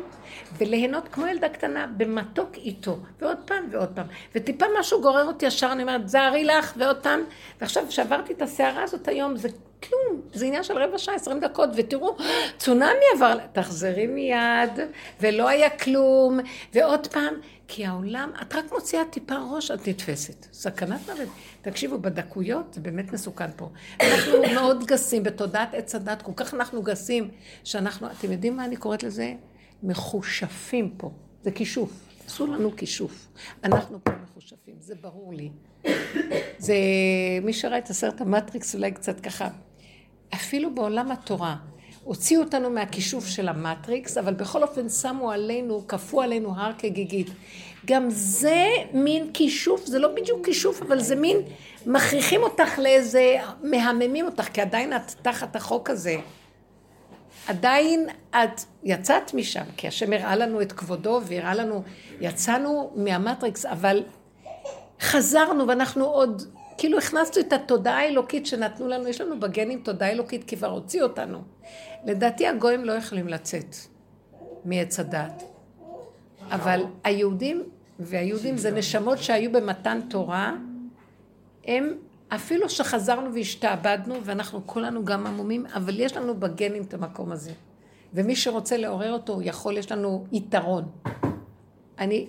וליהנות 0.57 1.07
כמו 1.11 1.27
ילדה 1.27 1.49
קטנה, 1.49 1.87
במתוק 1.97 2.49
איתו, 2.55 2.97
ועוד 3.21 3.37
פעם 3.45 3.65
ועוד 3.71 3.89
פעם. 3.95 4.05
וטיפה 4.35 4.65
משהו 4.79 5.01
גורר 5.01 5.25
אותי 5.25 5.45
ישר, 5.45 5.71
אני 5.71 5.81
אומרת, 5.81 6.09
זהרי 6.09 6.43
לך, 6.43 6.73
ועוד 6.77 6.97
פעם. 6.97 7.19
ועכשיו, 7.61 7.83
כשעברתי 7.89 8.33
את 8.33 8.41
הסערה 8.41 8.83
הזאת 8.83 9.07
היום, 9.07 9.37
זה 9.37 9.49
כלום, 9.83 10.21
זה 10.33 10.45
עניין 10.45 10.63
של 10.63 10.77
רבע 10.77 10.97
שעה, 10.97 11.15
עשרים 11.15 11.39
דקות, 11.39 11.69
ותראו, 11.75 12.15
צונאמי 12.57 13.05
עבר, 13.15 13.37
תחזרי 13.53 14.07
מיד, 14.07 14.79
ולא 15.21 15.49
היה 15.49 15.69
כלום, 15.69 16.39
ועוד 16.73 17.07
פעם, 17.07 17.33
כי 17.67 17.85
העולם, 17.85 18.31
את 18.41 18.55
רק 18.55 18.71
מוציאה 18.71 19.05
טיפה 19.05 19.35
ראש, 19.51 19.71
את 19.71 19.87
נתפסת. 19.87 20.47
סכנת 20.53 21.09
מוות. 21.09 21.29
תקשיבו, 21.61 21.97
בדקויות 21.97 22.73
זה 22.73 22.81
באמת 22.81 23.13
מסוכן 23.13 23.49
פה. 23.55 23.69
אנחנו 24.01 24.41
מאוד 24.53 24.85
גסים 24.85 25.23
בתודעת 25.23 25.73
עץ 25.73 25.95
הדת, 25.95 26.21
כל 26.21 26.31
כך 26.35 26.53
אנחנו 26.53 26.81
גסים, 26.81 27.29
שאנחנו, 27.63 28.07
אתם 28.07 28.31
יודעים 28.31 28.57
מה 28.57 28.65
אני 28.65 28.75
קוראת 28.75 29.03
לזה? 29.03 29.33
מחושפים 29.83 30.93
פה. 30.97 31.11
זה 31.41 31.51
כישוף. 31.51 31.91
עשו 32.25 32.47
לנו 32.47 32.75
כישוף. 32.75 33.27
אנחנו 33.63 33.99
פה 34.03 34.11
מחושפים, 34.23 34.75
זה 34.79 34.95
ברור 35.01 35.33
לי. 35.33 35.51
זה, 36.65 36.75
מי 37.41 37.53
שראה 37.53 37.77
את 37.77 37.89
הסרט 37.89 38.21
המטריקס 38.21 38.75
אולי 38.75 38.91
קצת 38.91 39.19
ככה. 39.19 39.47
אפילו 40.33 40.75
בעולם 40.75 41.11
התורה, 41.11 41.55
הוציאו 42.03 42.41
אותנו 42.41 42.69
מהכישוף 42.69 43.27
של 43.27 43.49
המטריקס, 43.49 44.17
אבל 44.17 44.33
בכל 44.33 44.63
אופן 44.63 44.89
שמו 44.89 45.31
עלינו, 45.31 45.87
כפו 45.87 46.21
עלינו 46.21 46.55
הר 46.55 46.71
כגיגית. 46.77 47.27
גם 47.85 48.05
זה 48.09 48.67
מין 48.93 49.31
כישוף, 49.33 49.85
זה 49.85 49.99
לא 49.99 50.07
בדיוק 50.15 50.45
כישוף, 50.45 50.81
אבל 50.81 50.99
זה 50.99 51.15
מין, 51.15 51.37
מכריחים 51.85 52.43
אותך 52.43 52.79
לאיזה, 52.79 53.37
מהממים 53.63 54.25
אותך, 54.25 54.43
כי 54.43 54.61
עדיין 54.61 54.95
את 54.95 55.11
תחת 55.21 55.55
החוק 55.55 55.89
הזה. 55.89 56.15
עדיין 57.47 58.07
את 58.29 58.61
יצאת 58.83 59.33
משם, 59.33 59.63
כי 59.77 59.87
השם 59.87 60.13
הראה 60.13 60.35
לנו 60.35 60.61
את 60.61 60.71
כבודו 60.71 61.21
והראה 61.25 61.53
לנו, 61.53 61.83
יצאנו 62.21 62.91
מהמטריקס, 62.95 63.65
אבל 63.65 64.03
חזרנו 65.01 65.67
ואנחנו 65.67 66.05
עוד, 66.05 66.43
כאילו 66.81 66.97
הכנסנו 66.97 67.41
את 67.41 67.53
התודעה 67.53 67.97
האלוקית 67.97 68.45
שנתנו 68.45 68.87
לנו, 68.87 69.07
יש 69.07 69.21
לנו 69.21 69.39
בגנים 69.39 69.81
תודעה 69.83 70.11
אלוקית, 70.11 70.43
כי 70.43 70.57
כבר 70.57 70.67
הוציא 70.67 71.03
אותנו. 71.03 71.41
לדעתי 72.05 72.47
הגויים 72.47 72.85
לא 72.85 72.91
יכולים 72.91 73.27
לצאת 73.27 73.75
מעץ 74.65 74.99
הדת. 74.99 75.43
אבל 76.51 76.83
היהודים, 77.03 77.63
והיהודים 77.99 78.57
זה 78.57 78.71
נשמות 78.71 79.17
שהיו 79.17 79.51
במתן 79.51 79.99
תורה, 80.09 80.53
הם, 81.67 81.93
אפילו 82.29 82.69
שחזרנו 82.69 83.33
והשתעבדנו, 83.33 84.15
ואנחנו 84.23 84.67
כולנו 84.67 85.05
גם 85.05 85.27
עמומים, 85.27 85.65
אבל 85.65 85.99
יש 85.99 86.17
לנו 86.17 86.39
בגנים 86.39 86.83
את 86.83 86.93
המקום 86.93 87.31
הזה. 87.31 87.51
ומי 88.13 88.35
שרוצה 88.35 88.77
לעורר 88.77 89.13
אותו, 89.13 89.33
הוא 89.33 89.41
יכול, 89.45 89.77
יש 89.77 89.91
לנו 89.91 90.25
יתרון. 90.31 90.83
אני, 91.99 92.27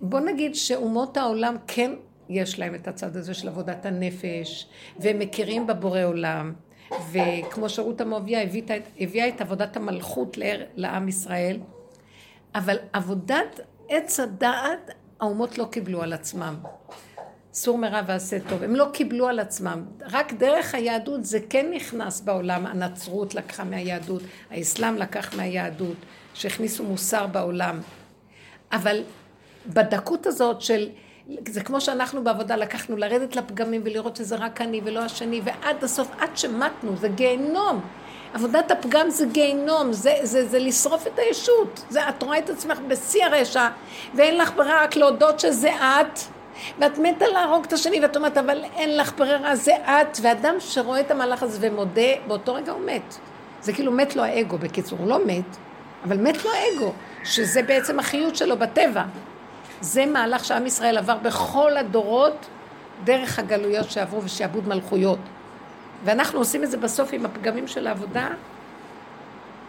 בוא 0.00 0.20
נגיד 0.20 0.54
שאומות 0.54 1.16
העולם 1.16 1.56
כן 1.66 1.90
יש 2.30 2.58
להם 2.58 2.74
את 2.74 2.88
הצד 2.88 3.16
הזה 3.16 3.34
של 3.34 3.48
עבודת 3.48 3.86
הנפש, 3.86 4.68
והם 4.98 5.18
מכירים 5.18 5.66
בבורא 5.66 6.02
עולם, 6.04 6.52
וכמו 7.12 7.68
שרות 7.68 8.00
המואביה 8.00 8.42
הביאה, 8.42 8.78
הביאה 9.00 9.28
את 9.28 9.40
עבודת 9.40 9.76
המלכות 9.76 10.38
לעם 10.76 11.08
ישראל, 11.08 11.58
אבל 12.54 12.76
עבודת 12.92 13.60
עץ 13.88 14.20
הדעת, 14.20 14.90
האומות 15.20 15.58
לא 15.58 15.64
קיבלו 15.64 16.02
על 16.02 16.12
עצמם. 16.12 16.54
סור 17.52 17.78
מרע 17.78 18.00
ועשה 18.06 18.36
טוב. 18.48 18.62
הם 18.62 18.76
לא 18.76 18.86
קיבלו 18.92 19.28
על 19.28 19.38
עצמם. 19.38 19.84
רק 20.10 20.32
דרך 20.32 20.74
היהדות 20.74 21.24
זה 21.24 21.38
כן 21.50 21.70
נכנס 21.74 22.20
בעולם. 22.20 22.66
הנצרות 22.66 23.34
לקחה 23.34 23.64
מהיהדות, 23.64 24.22
האסלאם 24.50 24.96
לקח 24.96 25.34
מהיהדות, 25.36 25.96
שהכניסו 26.34 26.84
מוסר 26.84 27.26
בעולם. 27.26 27.80
אבל 28.72 29.02
בדקות 29.66 30.26
הזאת 30.26 30.60
של, 30.60 30.88
זה 31.48 31.60
כמו 31.60 31.80
שאנחנו 31.80 32.24
בעבודה 32.24 32.56
לקחנו 32.56 32.96
לרדת 32.96 33.36
לפגמים 33.36 33.80
ולראות 33.84 34.16
שזה 34.16 34.36
רק 34.36 34.60
אני 34.60 34.80
ולא 34.84 35.00
השני, 35.00 35.40
ועד 35.44 35.84
הסוף, 35.84 36.08
עד 36.18 36.36
שמתנו, 36.36 36.96
זה 36.96 37.08
גיהנום. 37.08 37.80
עבודת 38.34 38.70
הפגם 38.70 39.10
זה 39.10 39.26
גיהנום, 39.26 39.92
זה, 39.92 40.14
זה, 40.22 40.46
זה 40.46 40.58
לשרוף 40.58 41.06
את 41.06 41.18
הישות. 41.18 41.84
זה, 41.88 42.08
את 42.08 42.22
רואה 42.22 42.38
את 42.38 42.50
עצמך 42.50 42.78
בשיא 42.88 43.24
הרשע, 43.24 43.68
ואין 44.14 44.38
לך 44.38 44.52
ברירה 44.56 44.84
רק 44.84 44.96
להודות 44.96 45.40
שזה 45.40 45.70
את, 45.74 46.18
ואת 46.78 46.98
מתה 46.98 47.26
להרוג 47.26 47.64
את 47.64 47.72
השני, 47.72 48.00
ואת 48.00 48.16
אומרת, 48.16 48.38
אבל 48.38 48.64
אין 48.76 48.96
לך 48.96 49.12
ברירה, 49.18 49.56
זה 49.56 49.76
את, 49.76 50.18
ואדם 50.22 50.54
שרואה 50.58 51.00
את 51.00 51.10
המהלך 51.10 51.42
הזה 51.42 51.58
ומודה, 51.60 52.10
באותו 52.26 52.54
רגע 52.54 52.72
הוא 52.72 52.80
מת. 52.86 53.14
זה 53.62 53.72
כאילו 53.72 53.92
מת 53.92 54.16
לו 54.16 54.22
האגו, 54.22 54.58
בקיצור, 54.58 54.98
הוא 54.98 55.08
לא 55.08 55.26
מת, 55.26 55.56
אבל 56.04 56.16
מת 56.16 56.44
לו 56.44 56.50
האגו, 56.50 56.92
שזה 57.24 57.62
בעצם 57.62 57.98
החיות 57.98 58.36
שלו 58.36 58.56
בטבע. 58.56 59.02
זה 59.80 60.06
מהלך 60.06 60.44
שעם 60.44 60.66
ישראל 60.66 60.98
עבר 60.98 61.16
בכל 61.16 61.76
הדורות, 61.76 62.46
דרך 63.04 63.38
הגלויות 63.38 63.90
שעברו 63.90 64.24
ושעבוד 64.24 64.68
מלכויות. 64.68 65.18
ואנחנו 66.04 66.38
עושים 66.38 66.64
את 66.64 66.70
זה 66.70 66.76
בסוף 66.76 67.08
עם 67.12 67.26
הפגמים 67.26 67.68
של 67.68 67.86
העבודה. 67.86 68.28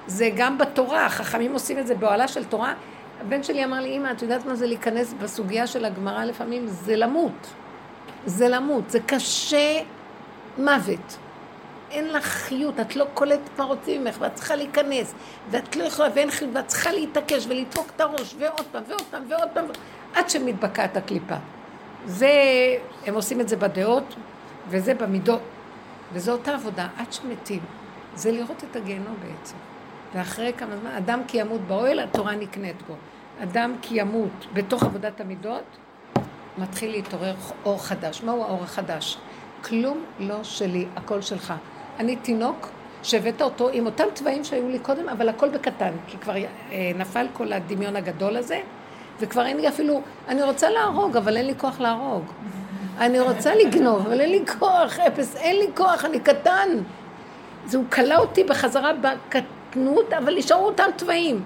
זה 0.08 0.30
גם 0.36 0.58
בתורה, 0.58 1.06
החכמים 1.06 1.54
עושים 1.54 1.80
את 1.80 1.88
זה 1.88 1.96
באוהלה 1.96 2.28
של 2.28 2.44
תורה. 2.44 2.74
הבן 3.22 3.44
שלי 3.44 3.66
אמר 3.66 3.80
לי, 3.80 3.98
אמא, 3.98 4.12
את 4.12 4.22
יודעת 4.22 4.46
מה 4.46 4.56
זה 4.56 4.68
להיכנס 4.68 5.14
בסוגיה 5.14 5.68
של 5.68 5.86
הגמרא 5.86 6.26
לפעמים? 6.26 6.68
זה 6.68 6.96
למות. 6.96 7.48
זה 8.26 8.50
למות. 8.50 8.90
זה 8.90 9.00
קשה 9.00 9.82
מוות. 10.58 11.18
אין 11.92 12.14
לך 12.14 12.26
חיות, 12.26 12.80
את 12.80 12.96
לא 12.96 13.06
קולטת 13.14 13.60
מה 13.60 13.64
רוצים 13.64 14.04
ממך, 14.04 14.16
ואת 14.20 14.36
צריכה 14.36 14.56
להיכנס, 14.56 15.14
ואת 15.50 15.76
לא 15.76 15.84
יכולה, 15.84 16.10
ואין 16.14 16.32
חיות, 16.32 16.52
ואת 16.54 16.68
צריכה 16.68 16.92
להתעקש 16.92 17.46
ולדפוק 17.48 17.92
את 17.96 18.02
הראש, 18.02 18.36
ועוד 18.38 18.66
פעם, 18.72 18.84
ועוד 18.88 19.02
פעם, 19.12 19.24
ועוד 19.28 19.50
פעם, 19.54 19.66
עד 20.14 20.30
שמתבקעת 20.30 20.98
הקליפה. 20.98 21.36
זה, 22.06 22.32
הם 23.06 23.14
עושים 23.14 23.42
את 23.42 23.50
זה 23.50 23.56
בדעות, 23.56 24.16
וזה 24.70 24.94
במידות. 24.94 25.42
וזו 26.14 26.32
אותה 26.32 26.54
עבודה, 26.54 26.88
עד 26.98 27.14
שמתים. 27.14 27.60
זה 28.16 28.32
לראות 28.32 28.64
את 28.72 28.76
הגיהנום 28.76 29.16
בעצם. 29.22 29.56
ואחרי 30.14 30.54
כמה 30.58 30.78
זמן, 30.78 30.92
אדם 30.92 31.22
כי 31.28 31.38
ימות 31.38 31.62
באוהל, 31.62 32.00
התורה 32.00 32.36
נקנית 32.36 32.82
בו. 32.88 32.96
אדם 33.44 33.76
כי 33.82 34.02
ימות 34.02 34.46
בתוך 34.54 34.84
עבודת 34.84 35.22
המידות, 35.22 35.64
מתחיל 36.58 36.92
להתעורר 36.92 37.36
אור 37.66 37.84
חדש. 37.84 38.24
מהו 38.24 38.44
האור 38.44 38.64
החדש? 38.64 39.18
כלום 39.64 40.04
לא 40.20 40.44
שלי, 40.44 40.86
הכל 40.96 41.22
שלך. 41.22 41.54
אני 42.00 42.16
תינוק 42.16 42.70
שהבאת 43.04 43.42
אותו 43.42 43.70
עם 43.70 43.86
אותם 43.86 44.04
תוואים 44.14 44.44
שהיו 44.44 44.70
לי 44.70 44.80
קודם, 44.80 45.10
אבל 45.10 45.30
הכל 45.30 45.50
בקטן, 45.50 45.92
כי 46.08 46.18
כבר 46.18 46.36
אה, 46.36 46.92
נפל 46.96 47.28
כל 47.34 47.54
הדמיון 47.54 47.96
הגדול 47.96 48.38
הזה, 48.38 48.62
וכבר 49.22 49.46
אין 49.46 49.58
לי 49.58 49.68
אפילו, 49.68 50.02
אני 50.28 50.44
רוצה 50.44 50.70
להרוג, 50.70 51.18
אבל 51.18 51.38
אין 51.38 51.46
לי 51.46 51.54
כוח 51.58 51.80
להרוג. 51.80 52.24
אני 53.00 53.20
רוצה 53.20 53.56
לגנוב, 53.56 54.06
אבל 54.08 54.22
אין 54.22 54.30
לי 54.30 54.44
כוח, 54.60 55.00
אפס, 55.00 55.36
אין 55.36 55.56
לי 55.56 55.68
כוח, 55.76 56.06
אני 56.06 56.20
קטן. 56.20 56.70
זה 57.66 57.78
הוא 57.78 57.86
כלא 57.92 58.16
אותי 58.16 58.44
בחזרה 58.44 58.92
קטנות, 59.30 60.14
אבל 60.14 60.38
נשארו 60.38 60.66
אותם 60.66 60.84
תוואים. 60.96 61.44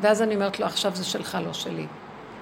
ואז 0.00 0.22
אני 0.22 0.34
אומרת 0.34 0.60
לו, 0.60 0.66
עכשיו 0.66 0.96
זה 0.96 1.04
שלך, 1.04 1.38
לא 1.46 1.52
שלי. 1.52 1.86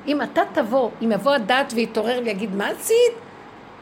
אם 0.06 0.22
אתה 0.22 0.42
תבוא, 0.52 0.90
אם 1.04 1.12
יבוא 1.12 1.32
הדעת 1.32 1.72
ויתעורר 1.76 2.20
ויגיד, 2.24 2.54
מה 2.54 2.68
עשית? 2.68 3.12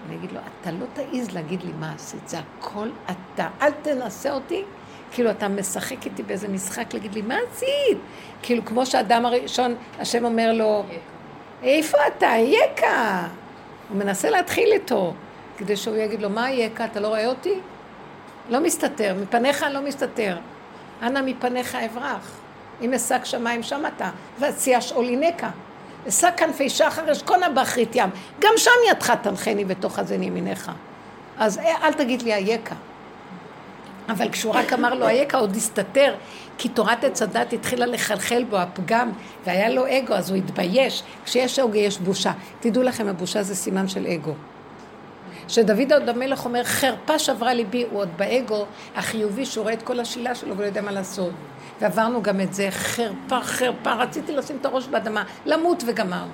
אני 0.06 0.16
אגיד 0.16 0.32
לו, 0.32 0.40
אתה 0.60 0.70
לא 0.70 0.86
תעז 0.92 1.30
להגיד 1.30 1.62
לי 1.62 1.72
מה 1.80 1.92
עשית, 1.94 2.28
זה 2.28 2.38
הכל 2.38 2.88
אתה. 3.04 3.48
אל 3.62 3.70
תנסה 3.82 4.32
אותי, 4.32 4.64
כאילו 5.12 5.30
אתה 5.30 5.48
משחק 5.48 6.06
איתי 6.06 6.22
באיזה 6.22 6.48
משחק 6.48 6.94
להגיד 6.94 7.14
לי, 7.14 7.22
מה 7.22 7.34
עשית? 7.50 7.98
כאילו 8.42 8.64
כמו 8.64 8.86
שהאדם 8.86 9.26
הראשון, 9.26 9.74
השם 9.98 10.24
אומר 10.24 10.52
לו, 10.52 10.84
איפה 11.62 11.98
אתה? 12.06 12.32
יקה. 12.38 13.26
הוא 13.88 13.98
מנסה 13.98 14.30
להתחיל 14.30 14.72
איתו, 14.72 15.14
כדי 15.58 15.76
שהוא 15.76 15.96
יגיד 15.96 16.22
לו, 16.22 16.30
מה 16.30 16.50
יקה? 16.50 16.84
אתה 16.84 17.00
לא 17.00 17.08
רואה 17.08 17.26
אותי? 17.26 17.54
לא 18.48 18.60
מסתתר, 18.60 19.14
מפניך 19.22 19.66
לא 19.72 19.80
מסתתר. 19.82 20.36
אנא 21.02 21.20
מפניך 21.24 21.74
אברח. 21.74 22.40
אם 22.82 22.94
אשק 22.94 23.24
שמיים 23.24 23.62
שם 23.62 23.82
אתה, 23.96 24.10
ואציע 24.38 24.80
שאולינקה. 24.80 25.50
אשא 26.08 26.30
כנפי 26.36 26.70
שחר 26.70 27.12
אשכונה 27.12 27.48
באחרית 27.48 27.90
ים. 27.94 28.10
גם 28.40 28.52
שם 28.56 28.70
ידך 28.90 29.10
תנחני 29.10 29.64
בתוך 29.64 29.98
הזן 29.98 30.22
ימיניך. 30.22 30.70
אז 31.38 31.58
אל 31.58 31.92
תגיד 31.92 32.22
לי 32.22 32.34
אייכה. 32.34 32.74
אבל 34.10 34.28
כשהוא 34.28 34.52
רק 34.52 34.72
אמר 34.72 34.94
לו 34.94 35.08
אייכה 35.08 35.38
עוד 35.38 35.56
הסתתר, 35.56 36.14
כי 36.58 36.68
תורת 36.68 37.04
עץ 37.04 37.22
הדת 37.22 37.52
התחילה 37.52 37.86
לחלחל 37.86 38.44
בו 38.44 38.56
הפגם, 38.56 39.10
והיה 39.46 39.68
לו 39.68 39.84
אגו, 39.88 40.14
אז 40.14 40.30
הוא 40.30 40.38
התבייש. 40.38 41.02
כשיש 41.24 41.58
אגו 41.58 41.74
יש 41.74 41.98
בושה. 41.98 42.32
תדעו 42.60 42.82
לכם, 42.82 43.08
הבושה 43.08 43.42
זה 43.42 43.54
סימן 43.54 43.88
של 43.88 44.06
אגו. 44.06 44.34
שדוד 45.48 45.92
עוד 45.92 46.08
המלך 46.08 46.44
אומר, 46.44 46.64
חרפה 46.64 47.18
שברה 47.18 47.54
ליבי, 47.54 47.84
הוא 47.90 48.00
עוד 48.00 48.08
באגו 48.16 48.66
החיובי, 48.96 49.46
שהוא 49.46 49.62
רואה 49.62 49.74
את 49.74 49.82
כל 49.82 50.00
השלילה 50.00 50.34
שלו 50.34 50.56
ולא 50.56 50.66
יודע 50.66 50.82
מה 50.82 50.92
לעשות. 50.92 51.32
ועברנו 51.80 52.22
גם 52.22 52.40
את 52.40 52.54
זה, 52.54 52.68
חרפה, 52.70 53.40
חרפה, 53.42 53.92
רציתי 53.92 54.32
לשים 54.32 54.56
את 54.60 54.66
הראש 54.66 54.86
באדמה, 54.86 55.24
למות 55.46 55.82
וגמרנו. 55.86 56.30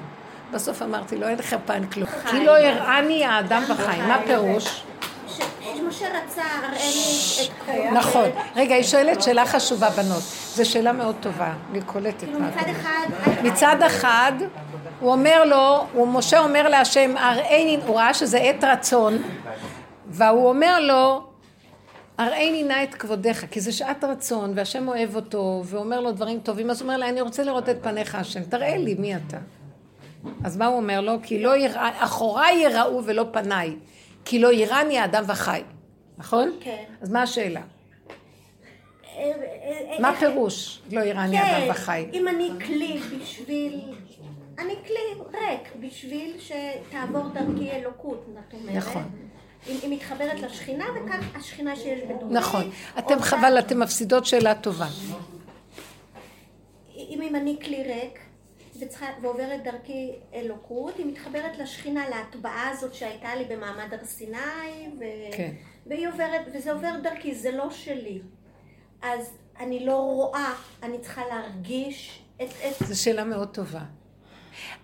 בסוף 0.52 0.82
אמרתי 0.82 1.16
לו, 1.16 1.28
אין 1.28 1.42
חרפה, 1.42 1.74
אין 1.74 1.86
כלום. 1.86 2.08
כי 2.30 2.44
לא 2.44 2.58
יראני 2.58 3.24
האדם 3.24 3.62
בחיים. 3.70 4.08
מה 4.08 4.18
פירוש? 4.26 4.82
משה 5.88 6.06
רצה, 6.06 6.42
הראני 6.42 6.78
את. 7.44 7.92
נכון. 7.92 8.30
רגע, 8.56 8.74
היא 8.74 8.84
שואלת 8.84 9.22
שאלה 9.22 9.46
חשובה, 9.46 9.90
בנות. 9.90 10.22
זו 10.54 10.70
שאלה 10.70 10.92
מאוד 10.92 11.16
טובה, 11.20 11.52
אני 11.70 11.80
קולטת 11.82 12.18
כאילו 12.18 12.38
מה 12.38 12.48
מצד 12.48 12.58
את 12.58 12.66
אומרת. 12.66 12.80
אחד... 12.80 13.44
מצד 13.44 13.76
אחד, 13.86 14.32
הוא 15.00 15.12
אומר 15.12 15.44
לו, 15.44 15.86
הוא, 15.92 16.08
משה 16.08 16.38
אומר 16.38 16.68
להשם, 16.68 17.16
הראיני, 17.16 17.78
הוא 17.86 17.96
ראה 17.96 18.14
שזה 18.14 18.38
עת 18.38 18.64
רצון, 18.64 19.22
והוא 20.08 20.48
אומר 20.48 20.80
לו, 20.80 21.22
הראיני 22.18 22.62
נא 22.62 22.82
את 22.82 22.94
כבודיך, 22.94 23.46
כי 23.50 23.60
זה 23.60 23.72
שעת 23.72 24.04
רצון, 24.04 24.52
והשם 24.54 24.88
אוהב 24.88 25.16
אותו, 25.16 25.62
ואומר 25.64 26.00
לו 26.00 26.12
דברים 26.12 26.40
טובים, 26.40 26.70
אז 26.70 26.80
הוא 26.80 26.86
אומר 26.86 26.98
לה, 26.98 27.08
אני 27.08 27.20
רוצה 27.20 27.42
לראות 27.42 27.68
את 27.68 27.76
פניך 27.82 28.14
השם, 28.14 28.42
תראה 28.42 28.76
לי 28.76 28.94
מי 28.94 29.16
אתה. 29.16 29.36
אז 30.44 30.56
מה 30.56 30.66
הוא 30.66 30.76
אומר 30.76 31.00
לו? 31.00 31.12
כי 31.22 31.42
לא 31.42 31.56
יראה, 31.56 31.90
אחוריי 31.98 32.56
יראו 32.56 33.02
ולא 33.04 33.24
פניי, 33.32 33.76
כי 34.26 34.38
לא 34.38 34.52
יראני 34.52 34.98
האדם 34.98 35.24
וחי, 35.26 35.62
נכון? 36.18 36.56
כן. 36.60 36.84
אז 37.00 37.10
מה 37.10 37.22
השאלה? 37.22 37.60
אה, 37.60 39.22
אה, 39.22 39.96
מה 40.00 40.10
איך- 40.10 40.18
פירוש 40.18 40.82
לא 40.92 41.00
יראני 41.00 41.38
האדם 41.38 41.60
כן, 41.66 41.70
וחי? 41.70 42.06
אם 42.12 42.28
אני 42.28 42.50
כלי 42.66 43.00
בשביל... 43.20 43.80
אני 44.58 44.74
כלי 44.86 45.22
ריק 45.40 45.68
בשביל 45.80 46.36
שתעבור 46.38 47.22
דרכי 47.28 47.70
אלוקות, 47.70 48.26
זאת 48.26 48.60
אומרת. 48.60 48.76
נכון. 48.76 49.02
היא 49.66 49.90
מתחברת 49.96 50.40
לשכינה, 50.40 50.84
וכך 50.96 51.36
השכינה 51.36 51.76
שיש 51.76 52.00
בתוכי. 52.08 52.34
נכון. 52.34 52.70
אתם 52.98 53.22
חבל, 53.22 53.58
אתם 53.58 53.80
מפסידות 53.80 54.26
שאלה 54.26 54.54
טובה. 54.54 54.86
אם 56.96 57.20
אם 57.22 57.36
אני 57.36 57.56
כלי 57.64 57.82
ריק 57.82 58.18
וצריכה, 58.80 59.06
ועוברת 59.22 59.62
דרכי 59.64 60.12
אלוקות, 60.34 60.96
היא 60.96 61.06
מתחברת 61.06 61.58
לשכינה, 61.58 62.08
להטבעה 62.08 62.68
הזאת 62.70 62.94
שהייתה 62.94 63.34
לי 63.34 63.44
במעמד 63.44 63.94
הר 63.94 64.04
סיני, 64.04 64.88
ו... 64.98 65.04
כן. 65.36 65.52
והיא 65.86 66.08
עוברת, 66.08 66.40
וזה 66.54 66.72
עובר 66.72 66.92
דרכי, 67.02 67.34
זה 67.34 67.50
לא 67.50 67.70
שלי. 67.70 68.20
אז 69.02 69.32
אני 69.58 69.86
לא 69.86 69.96
רואה, 69.96 70.54
אני 70.82 70.98
צריכה 71.00 71.22
להרגיש 71.28 72.22
את... 72.36 72.48
את... 72.48 72.86
זו 72.86 73.02
שאלה 73.02 73.24
מאוד 73.24 73.54
טובה. 73.54 73.82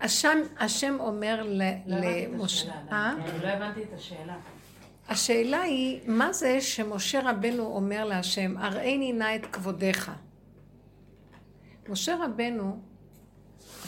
השם, 0.01 0.39
השם 0.59 0.97
אומר 1.01 1.43
ל- 1.43 1.63
לא 1.87 1.97
למשה, 1.97 2.73
אה? 2.93 3.15
לא 3.43 3.49
הבנתי 3.49 3.83
את 3.83 3.93
השאלה. 3.93 4.37
השאלה 5.09 5.61
היא, 5.61 6.01
מה 6.07 6.33
זה 6.33 6.61
שמשה 6.61 7.31
רבנו 7.31 7.67
אומר 7.67 8.05
להשם, 8.05 8.57
הראיני 8.57 9.13
נא 9.13 9.37
את 9.37 9.47
כבודיך. 9.47 10.11
משה 11.89 12.17
רבנו 12.25 12.81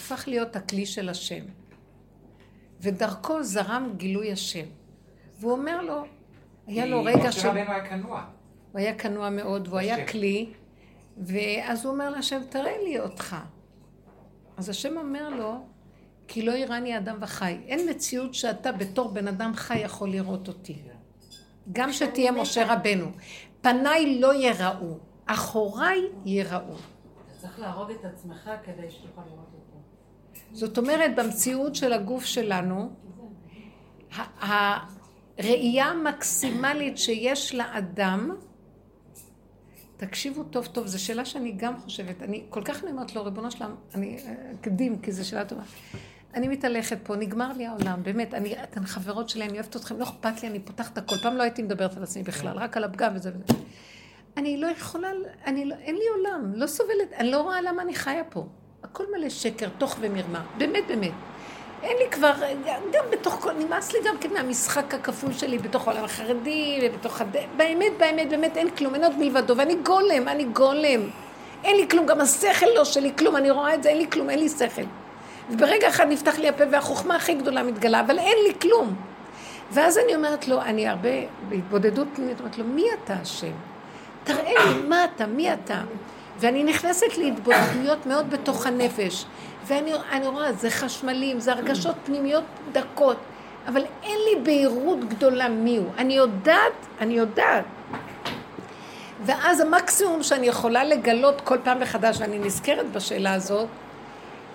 הפך 0.04 0.28
להיות 0.28 0.56
הכלי 0.56 0.86
של 0.86 1.08
השם, 1.08 1.44
ודרכו 2.80 3.42
זרם 3.42 3.92
גילוי 3.96 4.32
השם. 4.32 4.66
והוא 5.38 5.52
אומר 5.52 5.82
לו, 5.82 6.04
היה 6.66 6.86
לו 6.86 7.04
רגע 7.04 7.28
משה 7.28 7.32
של... 7.32 7.48
רבנו 7.48 7.70
היה 7.70 7.88
כנוע. 7.88 8.24
הוא 8.72 8.78
היה 8.80 8.98
כנוע 8.98 9.30
מאוד, 9.30 9.68
והוא 9.68 9.78
היה. 9.78 10.06
כלי, 10.06 10.52
ואז 11.18 11.84
הוא 11.84 11.92
אומר 11.92 12.10
להשם, 12.10 12.40
תראה 12.48 12.78
לי 12.84 13.00
אותך. 13.00 13.36
אז 14.56 14.68
השם 14.68 14.96
אומר 14.96 15.30
לו, 15.30 15.66
כי 16.28 16.42
לא 16.42 16.52
יראני 16.52 16.98
אדם 16.98 17.16
וחי. 17.20 17.58
אין 17.66 17.90
מציאות 17.90 18.34
שאתה 18.34 18.72
בתור 18.72 19.08
בן 19.08 19.28
אדם 19.28 19.52
חי 19.54 19.78
יכול 19.78 20.10
לראות 20.10 20.48
אותי. 20.48 20.82
גם 21.72 21.92
שתהיה 21.92 22.32
משה 22.32 22.74
רבנו. 22.74 23.06
פניי 23.60 24.20
לא 24.20 24.34
יראו, 24.34 24.98
אחוריי 25.26 26.00
יראו. 26.24 26.58
אתה 26.58 27.36
צריך 27.36 27.58
להרוג 27.58 27.90
את 27.90 28.04
עצמך 28.04 28.50
כדי 28.64 28.90
שתוכל 28.90 29.22
לראות. 29.30 29.53
זאת 30.54 30.78
אומרת, 30.78 31.16
במציאות 31.16 31.74
של 31.74 31.92
הגוף 31.92 32.24
שלנו, 32.24 32.90
הראייה 34.40 35.86
המקסימלית 35.86 36.98
שיש 36.98 37.54
לאדם, 37.54 38.30
תקשיבו 39.96 40.44
טוב 40.44 40.66
טוב, 40.66 40.86
זו 40.86 41.04
שאלה 41.04 41.24
שאני 41.24 41.52
גם 41.56 41.78
חושבת, 41.78 42.22
אני 42.22 42.44
כל 42.48 42.62
כך 42.64 42.82
אני 42.82 42.90
אומרת 42.90 43.14
לו, 43.14 43.24
ריבונו 43.24 43.50
שלם, 43.50 43.74
אני 43.94 44.18
אקדים, 44.60 44.98
כי 44.98 45.12
זו 45.12 45.28
שאלה 45.28 45.44
טובה. 45.44 45.62
אני 46.34 46.48
מתהלכת 46.48 46.98
פה, 47.02 47.16
נגמר 47.16 47.52
לי 47.52 47.66
העולם, 47.66 48.02
באמת, 48.02 48.34
אני, 48.34 48.62
אתן 48.62 48.84
חברות 48.84 49.28
שלי, 49.28 49.44
אני 49.44 49.52
אוהבת 49.52 49.76
אתכם, 49.76 49.98
לא 49.98 50.04
אכפת 50.04 50.42
לי, 50.42 50.48
אני 50.48 50.60
פותחת 50.60 50.98
הכל. 50.98 51.16
פעם 51.16 51.36
לא 51.36 51.42
הייתי 51.42 51.62
מדברת 51.62 51.96
על 51.96 52.02
עצמי 52.02 52.22
בכלל, 52.22 52.56
רק 52.58 52.76
על 52.76 52.84
הפגם 52.84 53.12
וזה 53.14 53.30
וזה. 53.30 53.58
אני 54.36 54.60
לא 54.60 54.66
יכולה, 54.66 55.08
אני 55.46 55.64
לא, 55.64 55.74
אין 55.74 55.94
לי 55.94 56.04
עולם, 56.16 56.52
לא 56.54 56.66
סובלת, 56.66 57.12
אני 57.18 57.30
לא 57.30 57.42
רואה 57.42 57.62
למה 57.62 57.82
אני 57.82 57.94
חיה 57.94 58.24
פה. 58.24 58.46
הכל 58.84 59.04
מלא 59.16 59.28
שקר, 59.28 59.68
תוך 59.78 59.96
ומרמה, 60.00 60.40
באמת 60.58 60.86
באמת. 60.88 61.10
אין 61.82 61.96
לי 61.98 62.10
כבר, 62.10 62.32
גם 62.92 63.04
בתוך 63.10 63.34
כל, 63.34 63.52
נמאס 63.52 63.92
לי 63.92 63.98
גם 64.04 64.18
כן 64.18 64.32
מהמשחק 64.32 64.94
הכפול 64.94 65.32
שלי 65.32 65.58
בתוך 65.58 65.88
העולם 65.88 66.04
החרדי 66.04 66.78
ובתוך 66.82 67.20
הד... 67.20 67.36
באמת, 67.56 67.92
באמת, 67.98 68.28
באמת 68.28 68.56
אין 68.56 68.70
כלום, 68.70 68.94
אין 68.94 69.04
עוד 69.04 69.18
מלבדו, 69.18 69.56
ואני 69.56 69.74
גולם, 69.74 70.28
אני 70.28 70.44
גולם. 70.44 71.00
אין 71.64 71.76
לי 71.76 71.88
כלום, 71.88 72.06
גם 72.06 72.20
השכל 72.20 72.66
לא 72.74 72.84
שלי 72.84 73.12
כלום, 73.18 73.36
אני 73.36 73.50
רואה 73.50 73.74
את 73.74 73.82
זה, 73.82 73.88
אין 73.88 73.98
לי 73.98 74.10
כלום, 74.10 74.30
אין 74.30 74.38
לי 74.38 74.48
שכל. 74.48 74.82
וברגע 75.50 75.88
אחד 75.88 76.06
נפתח 76.08 76.38
לי 76.38 76.48
הפה 76.48 76.64
והחוכמה 76.70 77.16
הכי 77.16 77.34
גדולה 77.34 77.62
מתגלה, 77.62 78.00
אבל 78.00 78.18
אין 78.18 78.38
לי 78.46 78.54
כלום. 78.62 78.94
ואז 79.70 79.98
אני 79.98 80.14
אומרת 80.14 80.48
לו, 80.48 80.62
אני 80.62 80.88
הרבה 80.88 81.08
בהתבודדות 81.48 82.08
פנימית, 82.14 82.40
אומרת 82.40 82.58
לו, 82.58 82.64
מי 82.64 82.84
אתה 82.94 83.14
השם? 83.14 83.52
תראה 84.24 84.64
לי, 84.64 84.88
מה 84.88 85.04
אתה, 85.04 85.26
מי 85.26 85.52
אתה? 85.52 85.80
ואני 86.38 86.64
נכנסת 86.64 87.16
להתבודדויות 87.18 88.06
מאוד 88.06 88.30
בתוך 88.30 88.66
הנפש. 88.66 89.24
ואני 89.66 89.92
אני 90.12 90.26
רואה, 90.26 90.52
זה 90.52 90.70
חשמלים, 90.70 91.40
זה 91.40 91.52
הרגשות 91.52 91.94
פנימיות 92.04 92.44
דקות, 92.72 93.16
אבל 93.68 93.84
אין 94.02 94.18
לי 94.28 94.44
בהירות 94.44 95.04
גדולה 95.08 95.48
מי 95.48 95.76
הוא. 95.76 95.90
אני 95.98 96.14
יודעת, 96.14 96.72
אני 97.00 97.14
יודעת. 97.14 97.64
ואז 99.24 99.60
המקסימום 99.60 100.22
שאני 100.22 100.46
יכולה 100.46 100.84
לגלות 100.84 101.40
כל 101.40 101.58
פעם 101.64 101.80
מחדש, 101.80 102.20
ואני 102.20 102.38
נזכרת 102.38 102.92
בשאלה 102.92 103.34
הזאת, 103.34 103.68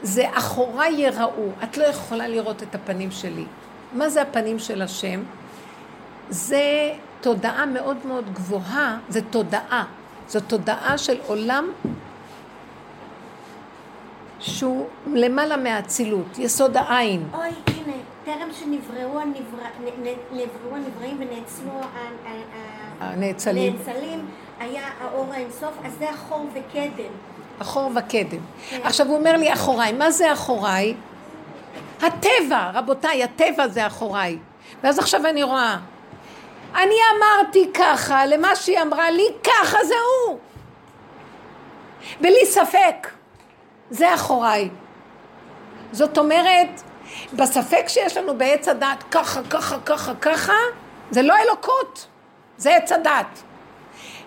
זה 0.01 0.23
אחוריי 0.34 0.93
יראו. 0.93 1.49
את 1.63 1.77
לא 1.77 1.84
יכולה 1.84 2.27
לראות 2.27 2.63
את 2.63 2.75
הפנים 2.75 3.11
שלי. 3.11 3.45
מה 3.93 4.09
זה 4.09 4.21
הפנים 4.21 4.59
של 4.59 4.82
השם? 4.82 5.23
זה 6.30 6.91
תודעה 7.21 7.65
מאוד 7.65 7.97
מאוד 8.05 8.34
גבוהה, 8.34 8.97
זה 9.09 9.21
תודעה. 9.21 9.86
זו 10.30 10.39
תודעה 10.39 10.97
של 10.97 11.17
עולם 11.27 11.71
שהוא 14.39 14.88
למעלה 15.13 15.57
מהאצילות, 15.57 16.38
יסוד 16.38 16.77
העין. 16.77 17.27
אוי, 17.34 17.49
הנה, 17.67 17.93
טרם 18.25 18.49
שנבראו 18.59 19.19
הנבראים 20.75 21.17
ונאצלו 21.19 21.71
הנאצלים. 22.99 23.75
נאצלים, 23.75 24.25
היה 24.59 24.84
האור 25.01 25.34
האינסוף, 25.34 25.73
אז 25.86 25.93
זה 25.99 26.09
החור 26.09 26.47
וקדם. 26.53 27.11
אחור 27.59 27.91
וקדם. 27.95 28.41
עכשיו 28.84 29.07
הוא 29.07 29.17
אומר 29.17 29.38
לי 29.38 29.53
אחוריי, 29.53 29.93
מה 29.93 30.11
זה 30.11 30.34
אחוריי? 30.34 30.93
הטבע, 32.01 32.71
רבותיי, 32.73 33.23
הטבע 33.23 33.67
זה 33.67 33.88
אחוריי. 33.88 34.38
ואז 34.84 34.99
עכשיו 34.99 35.25
אני 35.25 35.43
רואה, 35.43 35.77
אני 36.76 36.95
אמרתי 37.17 37.70
ככה 37.74 38.26
למה 38.26 38.55
שהיא 38.55 38.82
אמרה 38.82 39.11
לי, 39.11 39.28
ככה 39.43 39.78
זה 39.84 39.93
הוא. 40.28 40.39
בלי 42.22 42.45
ספק. 42.45 43.07
זה 43.89 44.13
אחוריי. 44.13 44.70
זאת 45.91 46.17
אומרת, 46.17 46.82
בספק 47.34 47.84
שיש 47.88 48.17
לנו 48.17 48.38
בעץ 48.38 48.67
הדת, 48.67 49.03
ככה, 49.11 49.41
ככה, 49.49 49.78
ככה, 49.86 50.15
ככה, 50.15 50.53
זה 51.11 51.22
לא 51.22 51.34
אלוקות, 51.38 52.07
זה 52.57 52.76
עץ 52.76 52.91
הדת. 52.91 53.43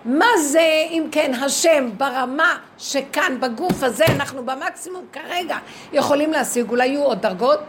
מה 0.05 0.27
זה, 0.39 0.85
אם 0.91 1.07
כן, 1.13 1.35
השם 1.35 1.91
ברמה 1.97 2.59
שכאן, 2.79 3.41
בגוף 3.41 3.83
הזה, 3.83 4.05
אנחנו 4.07 4.47
במקסימום 4.47 5.05
כרגע 5.13 5.57
יכולים 5.93 6.33
להשיג, 6.33 6.71
אולי 6.71 6.87
יהיו 6.87 7.03
עוד 7.03 7.23
דרגות? 7.23 7.61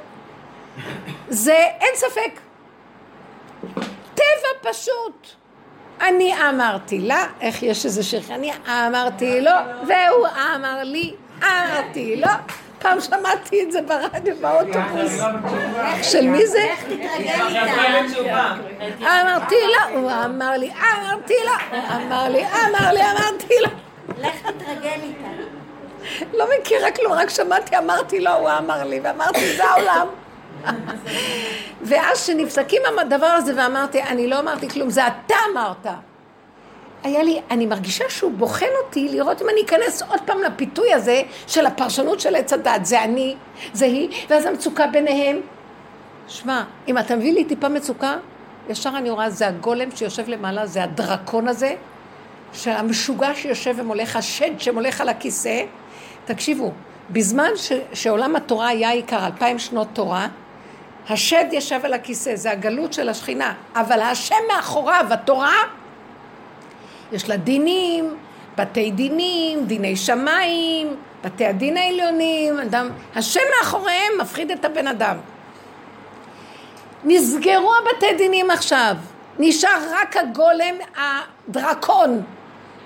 זה, 1.29 1.67
אין 1.79 1.95
ספק. 1.95 2.39
טבע 4.43 4.71
פשוט. 4.71 5.27
אני 6.01 6.33
אמרתי 6.49 6.99
לה, 6.99 7.25
איך 7.41 7.63
יש 7.63 7.85
איזה 7.85 8.03
שיר, 8.03 8.21
אני 8.29 8.51
אמרתי 8.67 9.41
לו, 9.41 9.51
והוא 9.87 10.27
אמר 10.55 10.83
לי, 10.83 11.13
אמרתי 11.43 12.15
לו. 12.15 12.27
פעם 12.79 13.01
שמעתי 13.01 13.63
את 13.63 13.71
זה 13.71 13.81
ברדיו 13.81 14.35
באוטובוס. 14.41 15.21
של 16.01 16.27
מי 16.27 16.47
זה? 16.47 16.59
איך 16.61 16.83
תתרגל 16.83 18.05
איתה. 18.17 18.53
אמרתי 19.01 19.55
לו, 19.67 19.99
הוא 19.99 20.11
אמר 20.25 20.51
לי, 20.51 20.71
אמרתי 20.71 21.33
לו, 21.45 21.77
אמר 21.95 22.29
לי, 22.29 22.45
אמר 22.45 22.91
לי, 22.93 23.01
אמרתי 23.01 23.53
לו. 23.61 23.69
לך 24.17 24.35
תתרגל 24.41 24.99
איתה. 25.03 25.27
לא 26.33 26.45
מכירה 26.59 26.91
כלום, 26.91 27.13
רק 27.13 27.29
שמעתי, 27.29 27.77
אמרתי 27.77 28.19
לו, 28.19 28.31
הוא 28.31 28.49
אמר 28.57 28.83
לי, 28.83 28.99
ואמרתי, 29.03 29.55
זה 29.55 29.65
העולם. 29.65 30.07
ואז 31.89 32.25
שנפסקים 32.25 32.81
הדבר 33.01 33.25
הזה 33.25 33.53
ואמרתי, 33.55 34.03
אני 34.03 34.27
לא 34.27 34.39
אמרתי 34.39 34.69
כלום, 34.69 34.89
זה 34.89 35.07
אתה 35.07 35.35
אמרת. 35.51 35.87
היה 37.03 37.23
לי, 37.23 37.41
אני 37.51 37.65
מרגישה 37.65 38.05
שהוא 38.09 38.31
בוחן 38.31 38.65
אותי 38.85 39.07
לראות 39.09 39.41
אם 39.41 39.49
אני 39.49 39.61
אכנס 39.65 40.01
עוד 40.01 40.19
פעם 40.25 40.41
לפיתוי 40.41 40.93
הזה 40.93 41.21
של 41.47 41.65
הפרשנות 41.65 42.19
של 42.19 42.35
עץ 42.35 42.53
הדת, 42.53 42.85
זה 42.85 43.03
אני, 43.03 43.35
זה 43.73 43.85
היא, 43.85 44.09
ואז 44.29 44.45
המצוקה 44.45 44.87
ביניהם. 44.87 45.41
שמע, 46.27 46.63
אם 46.87 46.97
אתה 46.97 47.15
מביא 47.15 47.33
לי 47.33 47.45
טיפה 47.45 47.69
מצוקה, 47.69 48.15
ישר 48.69 48.89
אני 48.97 49.09
רואה, 49.09 49.29
זה 49.29 49.47
הגולם 49.47 49.91
שיושב 49.95 50.29
למעלה, 50.29 50.65
זה 50.65 50.83
הדרקון 50.83 51.47
הזה, 51.47 51.75
שהמשוגע 52.53 53.35
שיושב 53.35 53.75
ומולך, 53.77 54.15
השד 54.15 54.59
שמולך 54.59 55.01
על 55.01 55.09
הכיסא. 55.09 55.63
תקשיבו, 56.25 56.71
בזמן 57.09 57.49
ש, 57.55 57.71
שעולם 57.93 58.35
התורה 58.35 58.67
היה 58.67 58.89
עיקר, 58.89 59.25
אלפיים 59.25 59.59
שנות 59.59 59.87
תורה, 59.93 60.27
השד 61.09 61.45
ישב 61.51 61.79
על 61.83 61.93
הכיסא, 61.93 62.35
זה 62.35 62.51
הגלות 62.51 62.93
של 62.93 63.09
השכינה, 63.09 63.53
אבל 63.75 64.01
השם 64.01 64.35
מאחוריו, 64.55 65.05
התורה, 65.09 65.55
יש 67.11 67.29
לה 67.29 67.37
דינים, 67.37 68.15
בתי 68.57 68.91
דינים, 68.91 69.65
דיני 69.65 69.95
שמיים, 69.95 70.95
בתי 71.23 71.45
הדין 71.45 71.77
העליונים, 71.77 72.59
אדם, 72.59 72.89
השם 73.15 73.39
מאחוריהם 73.59 74.11
מפחיד 74.21 74.51
את 74.51 74.65
הבן 74.65 74.87
אדם. 74.87 75.17
נסגרו 77.03 77.71
הבתי 77.75 78.13
דינים 78.17 78.51
עכשיו, 78.51 78.95
נשאר 79.39 79.79
רק 79.91 80.17
הגולם 80.17 80.75
הדרקון, 80.97 82.23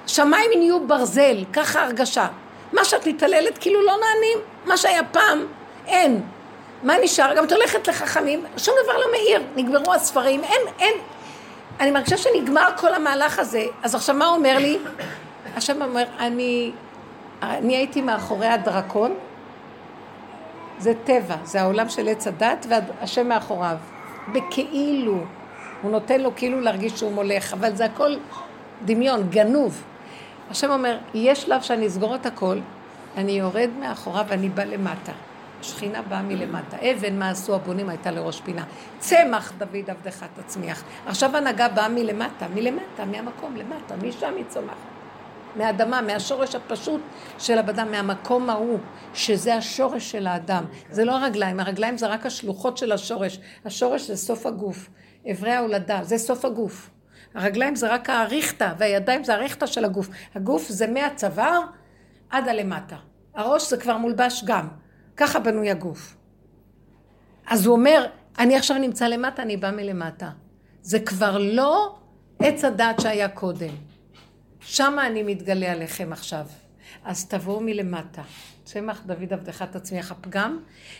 שמיים 0.07 0.51
נהיו 0.57 0.87
ברזל, 0.87 1.37
ככה 1.53 1.83
הרגשה. 1.83 2.27
מה 2.73 2.85
שאת 2.85 3.07
מתעללת 3.07 3.57
כאילו 3.57 3.81
לא 3.85 3.93
נענים, 3.93 4.37
מה 4.65 4.77
שהיה 4.77 5.03
פעם, 5.03 5.45
אין. 5.87 6.21
מה 6.83 6.93
נשאר? 7.03 7.33
גם 7.37 7.43
את 7.43 7.51
הולכת 7.51 7.87
לחכמים, 7.87 8.45
שום 8.57 8.75
דבר 8.83 8.97
לא 8.97 9.05
מאיר, 9.11 9.41
נגמרו 9.55 9.93
הספרים, 9.93 10.43
אין, 10.43 10.61
אין. 10.79 10.93
אני 11.79 11.91
מרגישה 11.91 12.17
שנגמר 12.17 12.69
כל 12.77 12.93
המהלך 12.93 13.39
הזה. 13.39 13.65
אז 13.83 13.95
עכשיו 13.95 14.15
מה 14.15 14.27
אומר 14.27 14.57
לי? 14.57 14.77
השם 15.55 15.81
אומר, 15.81 16.03
אני, 16.19 16.71
אני 17.41 17.75
הייתי 17.75 18.01
מאחורי 18.01 18.47
הדרקון, 18.47 19.13
זה 20.79 20.93
טבע, 21.03 21.35
זה 21.43 21.61
העולם 21.61 21.89
של 21.89 22.07
עץ 22.07 22.27
הדת 22.27 22.65
והשם 22.69 23.27
מאחוריו. 23.29 23.77
בכאילו, 24.31 25.23
הוא 25.81 25.91
נותן 25.91 26.21
לו 26.21 26.35
כאילו 26.35 26.61
להרגיש 26.61 26.93
שהוא 26.93 27.11
מולך, 27.11 27.53
אבל 27.53 27.75
זה 27.75 27.85
הכל 27.85 28.15
דמיון, 28.85 29.29
גנוב. 29.29 29.83
השם 30.51 30.71
אומר, 30.71 30.97
יש 31.13 31.41
שלב 31.41 31.61
שאני 31.61 31.87
אסגור 31.87 32.15
את 32.15 32.25
הכל, 32.25 32.57
אני 33.17 33.31
יורד 33.31 33.69
מאחוריו 33.79 34.25
ואני 34.27 34.49
בא 34.49 34.63
למטה. 34.63 35.11
השכינה 35.59 36.01
באה 36.01 36.21
מלמטה. 36.21 36.77
אבן, 36.91 37.19
מה 37.19 37.29
עשו 37.29 37.55
הבונים, 37.55 37.89
הייתה 37.89 38.11
לראש 38.11 38.41
פינה. 38.41 38.63
צמח, 38.99 39.53
דוד 39.57 39.89
עבדך 39.89 40.25
תצמיח. 40.35 40.83
עכשיו 41.05 41.37
הנהגה 41.37 41.69
באה 41.69 41.89
מלמטה, 41.89 42.47
מלמטה, 42.47 43.05
מהמקום, 43.05 43.55
למטה, 43.55 43.95
משם 43.95 44.33
היא 44.35 44.45
צומחת. 44.47 44.97
מהאדמה, 45.55 46.01
מהשורש 46.01 46.55
הפשוט 46.55 47.01
של 47.37 47.57
הבדם, 47.57 47.87
מהמקום 47.91 48.49
ההוא, 48.49 48.79
שזה 49.13 49.55
השורש 49.55 50.11
של 50.11 50.27
האדם. 50.27 50.65
זה 50.89 51.05
לא 51.05 51.17
הרגליים, 51.17 51.59
הרגליים 51.59 51.97
זה 51.97 52.07
רק 52.07 52.25
השלוחות 52.25 52.77
של 52.77 52.91
השורש. 52.91 53.39
השורש 53.65 54.01
זה 54.01 54.15
סוף 54.15 54.45
הגוף. 54.45 54.89
אברי 55.31 55.51
ההולדה, 55.51 55.99
זה 56.03 56.17
סוף 56.17 56.45
הגוף. 56.45 56.89
הרגליים 57.35 57.75
זה 57.75 57.87
רק 57.87 58.09
האריכתא, 58.09 58.73
והידיים 58.77 59.23
זה 59.23 59.33
האריכתא 59.33 59.65
של 59.65 59.85
הגוף. 59.85 60.09
הגוף 60.35 60.67
זה 60.69 60.87
מהצוואר 60.87 61.61
עד 62.29 62.47
הלמטה. 62.47 62.95
הראש 63.35 63.69
זה 63.69 63.77
כבר 63.77 63.97
מולבש 63.97 64.43
גם. 64.45 64.67
ככה 65.17 65.39
בנוי 65.39 65.71
הגוף. 65.71 66.15
אז 67.47 67.65
הוא 67.65 67.75
אומר, 67.75 68.05
אני 68.39 68.55
עכשיו 68.55 68.77
נמצא 68.77 69.07
למטה, 69.07 69.41
אני 69.41 69.57
בא 69.57 69.71
מלמטה. 69.71 70.29
זה 70.81 70.99
כבר 70.99 71.37
לא 71.37 71.95
עץ 72.39 72.63
הדעת 72.63 72.99
שהיה 72.99 73.29
קודם. 73.29 73.73
שמה 74.59 75.07
אני 75.07 75.23
מתגלה 75.23 75.71
עליכם 75.71 76.13
עכשיו. 76.13 76.45
אז 77.05 77.25
תבואו 77.27 77.59
מלמטה. 77.59 78.21
צמח 78.63 79.01
דוד 79.05 79.33
עבדך 79.33 79.61
תצמיח 79.61 80.11
הפגם, 80.11 80.59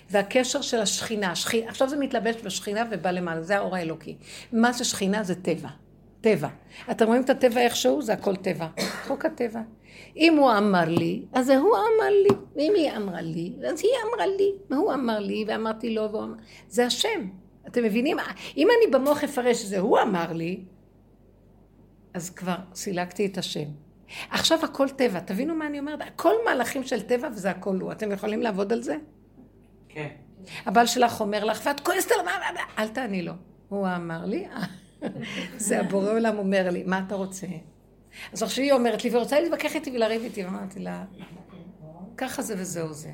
והקשר 0.10 0.62
של 0.62 0.80
השכינה. 0.80 1.32
השכינה. 1.32 1.70
עכשיו 1.70 1.90
זה 1.90 1.98
מתלבש 1.98 2.36
בשכינה 2.44 2.84
ובא 2.92 3.12
למעלה, 3.12 3.42
זה 3.42 3.58
האור 3.58 3.76
האלוקי. 3.76 4.18
מה 4.52 4.72
זה 4.72 4.84
שכינה? 4.84 5.24
זה 5.24 5.36
טבע. 5.36 5.70
טבע. 6.22 6.48
אתם 6.92 7.06
רואים 7.06 7.22
את 7.22 7.30
הטבע 7.30 7.62
איכשהו? 7.62 8.02
זה 8.02 8.14
הכל 8.14 8.36
טבע. 8.36 8.68
חוק 9.08 9.26
הטבע. 9.26 9.62
אם 10.18 10.38
הוא 10.38 10.52
אמר 10.58 10.86
לי, 10.90 11.26
אז 11.34 11.46
זה 11.46 11.58
הוא 11.58 11.76
אמר 11.76 12.10
לי. 12.24 12.30
ואם 12.56 12.74
היא 12.76 12.92
אמרה 12.92 13.22
לי, 13.22 13.54
אז 13.70 13.82
היא 13.84 13.92
אמרה 14.08 14.28
לי. 14.28 14.52
והוא 14.70 14.94
אמר 14.94 15.20
לי, 15.20 15.46
ואמרתי 15.48 15.96
לו, 15.96 16.12
והוא 16.12 16.24
אמר... 16.24 16.36
זה 16.70 16.86
השם. 16.86 17.28
אתם 17.68 17.84
מבינים? 17.84 18.18
אם 18.58 18.68
אני 18.68 18.92
במוח 18.92 19.24
אפרש 19.24 19.62
שזה 19.62 19.80
הוא 19.80 20.00
אמר 20.00 20.34
לי, 20.34 20.64
אז 22.14 22.30
כבר 22.30 22.56
סילקתי 22.76 23.26
את 23.26 23.38
השם. 23.38 23.66
עכשיו 24.30 24.60
הכל 24.64 24.90
טבע, 24.90 25.20
תבינו 25.20 25.56
מה 25.56 25.68
אני 25.68 25.80
אומרת? 25.80 26.02
הכל 26.02 26.34
מהלכים 26.46 26.84
של 26.84 27.02
טבע 27.02 27.28
וזה 27.32 27.50
הכל 27.50 27.80
הוא. 27.80 27.92
אתם 27.92 28.12
יכולים 28.12 28.42
לעבוד 28.42 28.74
על 28.74 28.82
זה? 28.84 28.96
כן. 29.90 30.08
הבעל 30.66 30.86
שלך 30.86 31.22
אומר 31.22 31.44
לך, 31.44 31.62
ואת 31.66 31.80
כועסת 31.80 32.12
עליו, 32.12 32.34
אל 32.78 32.88
תעני 32.88 33.22
לו. 33.22 33.34
הוא 33.70 33.88
אמר 33.96 34.26
לי, 34.26 34.48
זה 35.58 35.80
הבורא 35.80 36.12
עולם 36.12 36.38
אומר 36.38 36.70
לי, 36.70 36.84
מה 36.84 37.02
אתה 37.08 37.16
רוצה? 37.16 37.48
אז 38.34 38.44
עכשיו 38.44 38.64
היא 38.64 38.72
אומרת 38.72 39.04
לי, 39.04 39.10
ורוצה 39.14 39.40
להתווכח 39.40 39.76
איתי 39.76 39.92
ולריב 39.92 40.24
איתי, 40.24 40.44
ואמרתי 40.44 40.80
לה, 40.80 41.04
ככה 42.18 42.42
זה 42.42 42.56
וזהו 42.58 42.94
זה. 42.94 43.10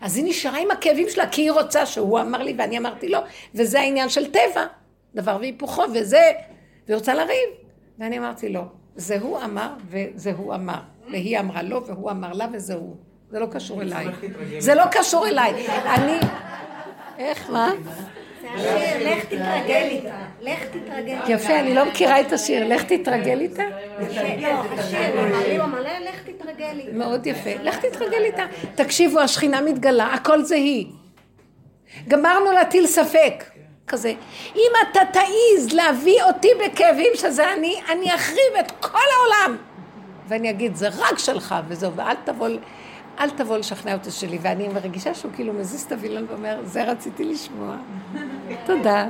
אז 0.00 0.16
היא 0.16 0.24
נשארה 0.28 0.58
עם 0.58 0.70
הכאבים 0.70 1.08
שלה, 1.08 1.28
כי 1.28 1.42
היא 1.42 1.52
רוצה 1.52 1.86
שהוא 1.86 2.20
אמר 2.20 2.42
לי 2.42 2.54
ואני 2.58 2.78
אמרתי 2.78 3.08
לו, 3.08 3.18
וזה 3.54 3.80
העניין 3.80 4.08
של 4.08 4.26
טבע, 4.30 4.66
דבר 5.14 5.36
והיפוכו, 5.40 5.82
וזה, 5.94 6.30
והיא 6.86 6.96
רוצה 6.96 7.14
לריב. 7.14 7.48
ואני 7.98 8.18
אמרתי 8.18 8.48
לו, 8.48 8.62
זה 8.96 9.18
הוא 9.20 9.38
אמר 9.44 9.74
וזה 9.88 10.32
הוא 10.36 10.54
אמר, 10.54 10.80
והיא 11.10 11.38
אמרה 11.38 11.62
לו 11.62 11.86
והוא 11.86 12.10
אמר 12.10 12.32
לה 12.32 12.46
וזה 12.52 12.74
הוא. 12.74 12.96
זה 13.30 13.38
לא 13.38 13.46
קשור 13.46 13.82
אליי. 13.82 14.06
זה 14.58 14.74
לא 14.74 14.84
קשור 14.92 15.26
אליי. 15.28 15.66
אני... 15.68 16.18
איך, 17.18 17.50
מה? 17.50 17.70
זה 18.42 18.50
השיר, 18.50 19.12
לך 19.12 19.24
תתרגל 19.24 19.86
איתה. 19.90 20.26
לך 20.40 20.64
תתרגל 20.64 21.18
איתה. 21.22 21.32
יפה, 21.32 21.60
אני 21.60 21.74
לא 21.74 21.84
מכירה 21.86 22.20
את 22.20 22.32
השיר, 22.32 22.68
לך 22.68 22.82
תתרגל 22.82 23.40
איתה. 23.40 23.62
לא, 24.40 24.48
השיר, 24.78 25.64
אמר 25.64 25.80
לה, 25.80 26.00
לך 26.00 26.22
תתרגל 26.24 26.78
איתה. 26.78 26.92
מאוד 26.92 27.26
יפה. 27.26 27.50
לך 27.62 27.78
תתרגל 27.78 28.24
איתה. 28.24 28.44
תקשיבו, 28.74 29.20
השכינה 29.20 29.60
מתגלה, 29.60 30.06
הכל 30.06 30.42
זה 30.42 30.54
היא. 30.54 30.86
גמרנו 32.08 32.52
להטיל 32.52 32.86
ספק. 32.86 33.44
כזה. 33.90 34.12
אם 34.56 34.70
אתה 34.82 35.00
תעיז 35.12 35.72
להביא 35.72 36.22
אותי 36.22 36.48
בכאבים 36.64 37.12
שזה 37.14 37.52
אני, 37.52 37.80
אני 37.92 38.14
אחריב 38.14 38.56
את 38.60 38.70
כל 38.80 38.98
העולם. 39.16 39.56
ואני 40.28 40.50
אגיד, 40.50 40.74
זה 40.74 40.88
רק 40.88 41.18
שלך, 41.18 41.54
וזהו, 41.68 41.92
ואל 41.94 42.14
תבוא, 42.24 42.48
אל 43.20 43.30
תבוא 43.30 43.56
לשכנע 43.58 43.92
אותי 43.94 44.10
שלי. 44.10 44.38
ואני 44.42 44.68
מרגישה 44.68 45.14
שהוא 45.14 45.32
כאילו 45.34 45.52
מזיז 45.52 45.82
את 45.82 45.92
הווילון 45.92 46.26
ואומר, 46.28 46.60
זה 46.64 46.84
רציתי 46.84 47.24
לשמוע. 47.24 47.76
תודה. 48.66 49.06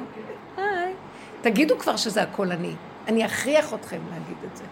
תגידו 1.42 1.78
כבר 1.78 1.96
שזה 1.96 2.22
הכל 2.22 2.52
אני. 2.52 2.72
אני 3.08 3.26
אכריח 3.26 3.74
אתכם 3.74 3.98
להגיד 4.10 4.36
את 4.52 4.56
זה. 4.56 4.64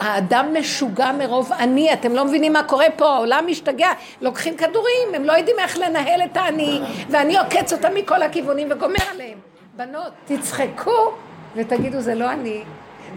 האדם 0.00 0.56
משוגע 0.60 1.12
מרוב 1.12 1.52
אני, 1.52 1.92
אתם 1.92 2.12
לא 2.12 2.24
מבינים 2.24 2.52
מה 2.52 2.62
קורה 2.62 2.86
פה, 2.96 3.14
העולם 3.14 3.44
משתגע, 3.48 3.88
לוקחים 4.20 4.56
כדורים, 4.56 5.14
הם 5.14 5.24
לא 5.24 5.32
יודעים 5.32 5.56
איך 5.58 5.78
לנהל 5.78 6.22
את 6.22 6.36
האני, 6.36 6.80
ואני 7.10 7.38
עוקץ 7.38 7.72
אותם 7.72 7.94
מכל 7.94 8.22
הכיוונים 8.22 8.68
וגומר 8.70 8.96
עליהם. 9.10 9.38
בנות, 9.76 10.12
תצחקו 10.24 11.12
ותגידו, 11.54 12.00
זה 12.00 12.14
לא 12.14 12.32
אני. 12.32 12.62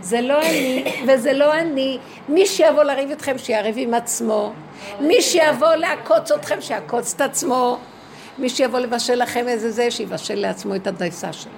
זה 0.02 0.22
לא 0.22 0.42
אני 0.42 0.84
וזה 1.08 1.34
לא 1.34 1.54
אני. 1.54 1.98
מי 2.30 2.46
שיבוא 2.46 2.84
לריב 2.84 3.10
איתכם, 3.10 3.38
שיריב 3.38 3.76
עם 3.78 3.94
עצמו. 3.94 4.54
מי 5.00 5.22
שיבוא 5.22 5.76
לעקוץ 5.76 6.32
אתכם, 6.32 6.62
שיעקוץ 6.62 7.14
את 7.14 7.22
עצמו. 7.22 7.78
מי 8.38 8.50
שיבוא 8.50 8.80
לבשל 8.80 9.16
לכם 9.16 9.48
איזה 9.48 9.72
זה, 9.72 9.92
שיבשל 9.92 10.36
לעצמו 10.36 10.76
את 10.76 10.88
הדייסה 10.88 11.34
שלו. 11.34 11.52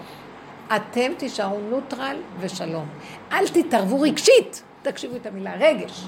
אתם 0.76 1.11
תישארו 1.18 1.59
נוטרל 1.70 2.18
ושלום. 2.39 2.86
אל 3.32 3.47
תתערבו 3.47 4.01
רגשית, 4.01 4.64
תקשיבו 4.82 5.16
את 5.16 5.26
המילה 5.26 5.53
רגש. 5.59 6.03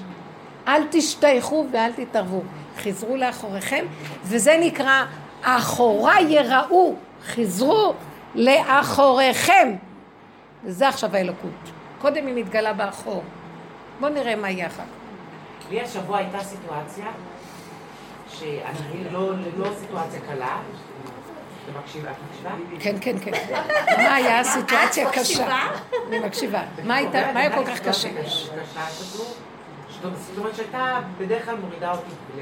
אל 0.68 0.82
תשתייכו 0.90 1.66
ואל 1.72 1.92
תתערבו. 1.92 2.42
חזרו 2.78 3.16
לאחוריכם, 3.16 3.84
וזה 4.24 4.56
נקרא 4.60 5.04
אחוריי 5.42 6.24
יראו. 6.28 6.94
חזרו 7.26 7.94
לאחוריכם. 8.34 9.74
וזה 10.64 10.88
עכשיו 10.88 11.16
האלוקות. 11.16 11.70
קודם 12.00 12.26
היא 12.26 12.34
מתגלה 12.34 12.72
באחור. 12.72 13.22
בואו 14.00 14.12
נראה 14.12 14.36
מה 14.36 14.50
יהיה 14.50 14.66
אחר 14.66 14.82
כך. 14.82 15.70
לי 15.70 15.80
השבוע 15.80 16.18
הייתה 16.18 16.38
סיטואציה, 16.40 17.06
שאני 18.28 19.12
לא, 19.12 19.30
לא 19.56 19.68
סיטואציה 19.80 20.20
קלה, 20.20 20.46
אתה 20.46 20.62
מקשיבה? 20.72 21.08
את 21.08 21.18
מקשיבה? 21.18 21.55
כן, 22.80 22.96
כן, 23.00 23.16
כן. 23.18 23.30
מה 23.96 24.14
היה 24.14 24.40
הסיטואציה 24.40 25.10
קשה? 25.12 25.46
אני 26.08 26.18
מקשיבה. 26.18 26.62
מה 26.84 26.94
הייתה, 26.94 27.32
מה 27.34 27.40
היה 27.40 27.54
כל 27.56 27.66
כך 27.66 27.80
קשה? 27.80 28.08
זאת 30.02 30.38
אומרת 30.38 30.56
שהייתה 30.56 30.98
בדרך 31.18 31.44
כלל 31.44 31.56
מורידה 31.56 31.92
אותי 31.92 32.10
ל... 32.36 32.40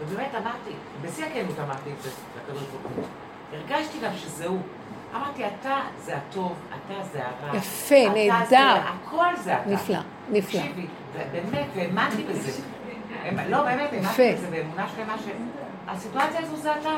ובאמת 0.00 0.34
אמרתי, 0.34 0.70
בשיא 1.02 1.24
הכנות 1.24 1.58
אמרתי 1.58 1.90
את 1.98 2.02
זה 2.02 2.10
לקדוש 2.36 2.62
ברוך 2.62 2.92
הוא. 2.96 3.04
הרגשתי 3.52 3.98
גם 4.04 4.10
שזהו. 4.16 4.58
אמרתי, 5.14 5.42
אתה 5.46 5.80
זה 5.98 6.16
הטוב, 6.16 6.54
אתה 6.68 6.94
זה 7.12 7.18
הרע. 7.24 7.56
יפה, 7.56 7.94
נהדר. 8.14 8.46
זה- 8.48 8.58
הכל 8.68 9.36
זה 9.36 9.56
אתה. 9.56 9.70
נפלא, 9.70 9.98
נפלא. 10.30 10.60
תקשיבי, 10.60 10.86
באמת, 11.32 11.66
והאמנתי 11.74 12.24
בזה. 12.24 12.62
אמ- 13.28 13.38
לא, 13.50 13.62
באמת. 13.62 13.90
האמנתי 13.92 14.34
בזה 14.34 14.46
באמונה 14.50 14.86
שלמה 14.96 15.14
שהסיטואציה 15.88 16.40
הזו 16.40 16.56
זה 16.56 16.72
אתה. 16.76 16.90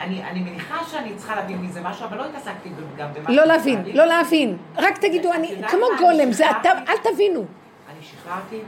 אני, 0.00 0.22
אני 0.24 0.40
מניחה 0.40 0.84
שאני 0.90 1.14
צריכה 1.16 1.36
להבין 1.36 1.62
מזה 1.62 1.80
משהו, 1.80 2.04
אבל 2.06 2.16
לא 2.16 2.24
התעסקתי 2.24 2.68
גם 2.98 3.08
במה... 3.14 3.30
לא 3.36 3.44
להבין, 3.44 3.82
לא 3.94 4.04
להבין. 4.04 4.56
רק 4.76 4.98
תגידו, 4.98 5.32
אני, 5.32 5.54
כמו 5.70 5.86
גולם, 5.98 6.32
זה 6.32 6.50
אתה. 6.50 6.70
אל 6.88 6.96
תבינו. 7.12 7.40
אני 7.40 7.98
שחררתי, 8.02 8.58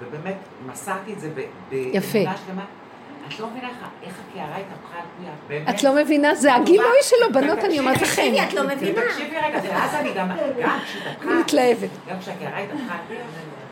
ובאמת 0.00 0.36
מסרתי 0.66 1.12
את 1.12 1.20
זה 1.20 1.30
ב- 1.34 1.72
יפה. 1.72 2.18
באמונה 2.18 2.36
שלמה. 2.46 2.64
את 3.28 3.40
לא 3.40 3.46
מבינה 3.50 3.68
איך- 4.02 4.14
הקערה 4.32 4.56
התהפכה 4.56 4.96
על 4.96 5.04
פיה. 5.18 5.30
באמת. 5.48 5.68
את 5.74 5.82
לא 5.82 5.94
מבינה, 5.94 6.34
זה 6.34 6.54
הגילוי 6.54 6.96
שלו, 7.02 7.32
בנות, 7.32 7.58
אני 7.58 7.78
אומרת 7.78 8.02
לכם. 8.02 8.32
את 8.48 8.54
לא 8.54 8.62
מבינה. 8.66 9.00
תקשיבי 9.08 9.36
רגע, 9.36 9.58
ואז 9.68 9.94
אני 9.94 10.12
גם, 10.14 10.28
גם 10.62 10.78
כשהתהפכה, 10.84 11.30
אני 11.30 11.40
מתלהבת. 11.40 11.88
גם 12.10 12.18
כשהקערה 12.20 12.58
התהפכה 12.58 12.92
על 12.94 12.98
פיה, 13.08 13.18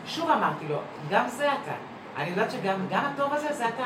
שוב 0.05 0.29
אמרתי 0.29 0.65
לו, 0.69 0.77
גם 1.09 1.23
זה 1.27 1.47
אתה. 1.47 1.71
אני 2.17 2.29
יודעת 2.29 2.51
שגם 2.51 2.75
גם 2.91 3.01
הטוב 3.13 3.33
הזה 3.33 3.47
זה 3.53 3.67
אתה. 3.67 3.83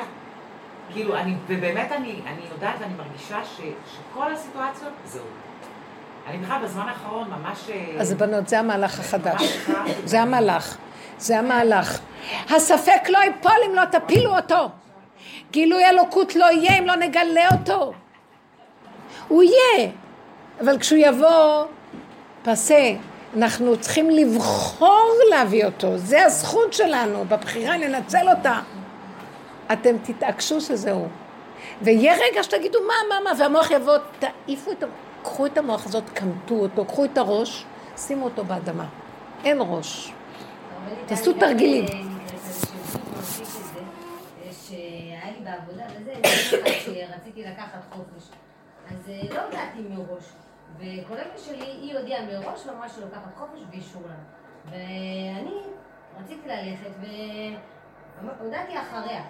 כאילו, 0.93 1.17
אני, 1.17 1.35
ובאמת 1.47 1.91
אני, 1.91 2.19
אני 2.27 2.41
יודעת 2.53 2.75
ואני 2.79 2.93
מרגישה 2.93 3.39
ש, 3.45 3.61
שכל 3.95 4.33
הסיטואציות, 4.33 4.93
זהו. 5.05 5.23
אני 6.27 6.38
בכלל 6.38 6.57
בזמן 6.63 6.88
האחרון 6.88 7.29
ממש... 7.29 7.69
אה, 7.69 8.01
אז 8.01 8.13
בנות, 8.13 8.47
זה 8.47 8.59
המהלך 8.59 8.99
החדש. 8.99 9.57
זה 10.05 10.21
המהלך. 10.21 10.77
זה 11.19 11.39
המהלך. 11.39 11.99
הספק 12.49 13.09
לא 13.09 13.17
ייפול 13.17 13.51
אם 13.69 13.75
לא 13.75 13.85
תפילו 13.85 14.35
אותו. 14.35 14.69
גילוי 15.51 15.85
אלוקות 15.85 16.35
לא 16.35 16.45
יהיה 16.51 16.79
אם 16.79 16.88
לא 16.88 16.95
נגלה 16.95 17.49
אותו. 17.51 17.93
הוא 19.27 19.43
יהיה. 19.43 19.89
אבל 20.61 20.79
כשהוא 20.79 20.99
יבוא, 20.99 21.65
פסה. 22.43 22.93
אנחנו 23.38 23.77
צריכים 23.77 24.09
לבחור 24.09 25.13
להביא 25.29 25.65
אותו. 25.65 25.97
זה 25.97 26.25
הזכות 26.25 26.73
שלנו, 26.73 27.25
בבחירה 27.25 27.77
לנצל 27.77 28.29
אותה. 28.29 28.59
אתם 29.74 29.97
תתעקשו 30.03 30.61
שזהו. 30.61 31.07
ויהיה 31.82 32.13
רגע 32.13 32.43
שתגידו 32.43 32.80
מה, 32.88 32.93
מה, 33.09 33.15
מה, 33.24 33.39
והמוח 33.39 33.72
יבוא, 33.72 33.97
תעיפו 34.20 34.72
את 34.72 34.84
ה... 34.84 34.88
קחו 35.24 35.45
את 35.45 35.57
המוח 35.57 35.86
הזאת, 35.86 36.09
קמטו 36.09 36.55
אותו, 36.55 36.86
קחו 36.86 37.05
את 37.05 37.18
הראש, 37.18 37.65
שימו 37.97 38.26
אותו 38.26 38.45
באדמה. 38.45 38.86
אין 39.43 39.57
ראש. 39.61 40.13
תעשו 41.05 41.34
תרגילים. 41.34 41.86
שרציתי 46.86 47.43
לקחת 47.43 47.80
חופש. 47.91 48.30
אז 48.91 49.09
אה, 49.09 49.36
לא 49.36 49.41
מראש. 49.89 50.24
וקולגה 50.76 51.38
שלי, 51.38 51.65
היא 51.65 51.97
הודיעה 51.97 52.26
מראש 52.26 52.65
ואמרה 52.65 52.89
שהיא 52.89 53.03
לוקחת 53.03 53.36
חופש 53.38 53.59
ואישור 53.72 54.01
לה. 54.07 54.15
ואני 54.65 55.55
רציתי 56.20 56.49
ללכת 56.49 56.91
והודעתי 58.22 58.80
אחריה. 58.82 59.24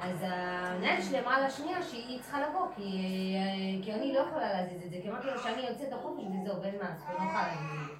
אז 0.00 0.16
המנהלת 0.22 1.04
שלי 1.04 1.20
אמרה 1.20 1.40
לה 1.40 1.50
שנייה 1.50 1.82
שהיא 1.82 2.20
צריכה 2.22 2.40
לבוא, 2.48 2.66
כי, 2.76 2.82
אה, 2.82 3.84
כי 3.84 3.92
אני 3.94 4.12
לא 4.12 4.20
יכולה 4.20 4.52
להזיז 4.52 4.82
את 4.84 4.90
זה, 4.90 4.96
כי 5.02 5.10
אמרתי 5.10 5.26
לו 5.26 5.38
שאני 5.38 5.62
יוצאת 5.62 5.92
החופש 5.92 6.22
וזהו, 6.24 6.62
ואין 6.62 6.78
מה 6.78 6.88
לא 7.08 7.14
יכולה 7.14 7.48
להזיז. 7.48 7.98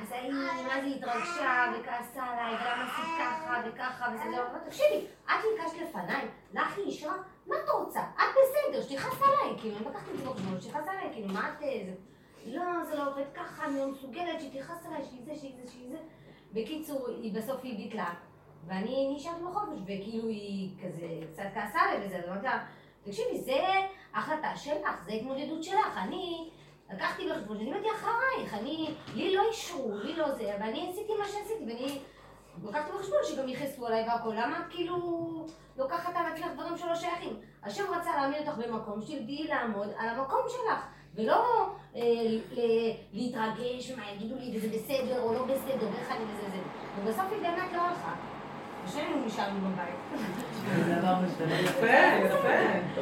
אז 0.00 0.12
ההיא, 0.12 0.32
מה 0.32 0.80
זה 0.82 0.86
התרגשה 0.96 1.72
וכעסה 1.74 2.22
עליי, 2.22 2.54
ולמה 2.54 2.84
עשית 2.84 3.04
ככה 3.18 3.60
וככה 3.66 4.06
וזה 4.14 4.24
לא, 4.30 4.36
אמרתי, 4.36 4.66
תקשיבי, 4.66 5.06
את 5.24 5.30
ביקשת 5.30 5.88
לפניי, 5.88 6.28
לך 6.54 6.76
היא 6.76 6.84
אישרה, 6.84 7.14
מה 7.46 7.56
את 7.64 7.68
רוצה? 7.68 8.00
את 8.00 8.24
בסדר, 8.36 8.82
שתכעס 8.82 9.22
עליי, 9.22 9.58
כאילו, 9.60 9.76
אני 9.76 9.86
לקחתי 9.86 10.10
את 10.10 10.16
זה 10.16 10.24
בחשבון, 10.24 10.60
שתכעס 10.60 10.88
עליי, 10.88 11.08
כאילו, 11.12 11.28
מה 11.28 11.48
את... 11.48 11.62
אה. 11.62 11.82
לא, 12.46 12.84
זה 12.84 12.94
לא 12.94 13.10
עובד 13.10 13.24
ככה, 13.34 13.64
אני 13.64 13.78
לא 13.78 13.88
מסוגלת, 13.88 14.40
שתכעס 14.40 14.86
עליי, 14.86 15.04
שהיא 15.04 15.20
זה, 15.24 15.34
שהיא 15.34 15.54
זה, 15.62 15.70
שהיא 15.72 15.90
זה. 15.90 15.98
בקיצור, 16.52 17.08
היא 17.08 17.34
בסוף 17.34 17.60
היא 17.62 17.76
ביטלה, 17.76 18.14
ואני 18.66 19.14
נשארתי 19.16 19.40
בחופש, 19.50 19.78
וכאילו 19.84 20.28
היא 20.28 20.70
כזה 20.84 21.06
קצת 21.32 21.42
כעסה 21.54 21.78
עליי 21.80 22.06
וזה, 22.06 22.16
אז 22.16 22.24
אמרתי 22.28 22.46
לה, 22.46 22.64
תקשיבי, 23.04 23.40
זה 23.40 23.58
החלטה 24.14 24.56
שלך, 24.56 25.04
זה 25.06 25.12
התמודדות 25.12 25.64
שלך, 25.64 25.98
אני... 26.02 26.50
לקחתי 26.94 27.28
בחשבון 27.30 27.58
שאני 27.58 27.70
באתי 27.70 27.86
אחרייך, 27.90 28.54
אני, 28.54 28.94
לי 29.14 29.34
לא 29.34 29.42
אישרו, 29.50 29.90
לי 29.98 30.16
לא 30.16 30.30
זה, 30.34 30.56
ואני 30.60 30.88
עשיתי 30.90 31.12
מה 31.18 31.24
שעשיתי, 31.24 31.64
ואני 31.66 31.98
לקחתי 32.64 32.92
בחשבון 32.92 33.18
שגם 33.24 33.48
יכעסו 33.48 33.86
עליי 33.86 34.08
והכל, 34.08 34.28
למה 34.32 34.58
את 34.60 34.72
כאילו 34.72 34.96
לוקחת 35.76 36.16
על 36.16 36.26
עצמך 36.32 36.46
דברים 36.54 36.76
שלא 36.76 36.94
שייכים? 36.94 37.36
השם 37.62 37.84
רצה 37.94 38.16
להעמיד 38.16 38.48
אותך 38.48 38.58
במקום 38.58 39.02
שתדעי 39.02 39.46
לעמוד 39.48 39.88
על 39.98 40.08
המקום 40.08 40.40
שלך, 40.48 40.86
ולא 41.14 41.66
אה, 41.96 42.00
ל- 42.52 42.92
להתרגש 43.12 43.90
מה 43.90 44.10
יגידו 44.10 44.34
לי 44.38 44.56
וזה 44.56 44.68
בסדר 44.68 45.22
או 45.22 45.34
לא 45.34 45.44
בסדר, 45.44 45.88
ואיך 45.92 46.10
אני 46.10 46.24
וזה 46.24 46.48
זה. 46.50 46.58
ובסוף 47.00 47.32
היא 47.32 47.40
באמת 47.42 47.72
לא 47.72 47.80
הלכה. 47.80 48.35
ושנינו 48.86 49.26
נשארנו 49.26 49.58
בבית. 49.60 50.20
יפה, 51.64 51.86
יפה. 52.24 52.48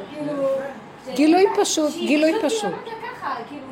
כאילו... 0.09 0.47
גילוי 1.15 1.45
פשוט, 1.61 1.93
גילוי 1.93 2.31
פשוט 2.43 2.73
כאילו, 3.47 3.65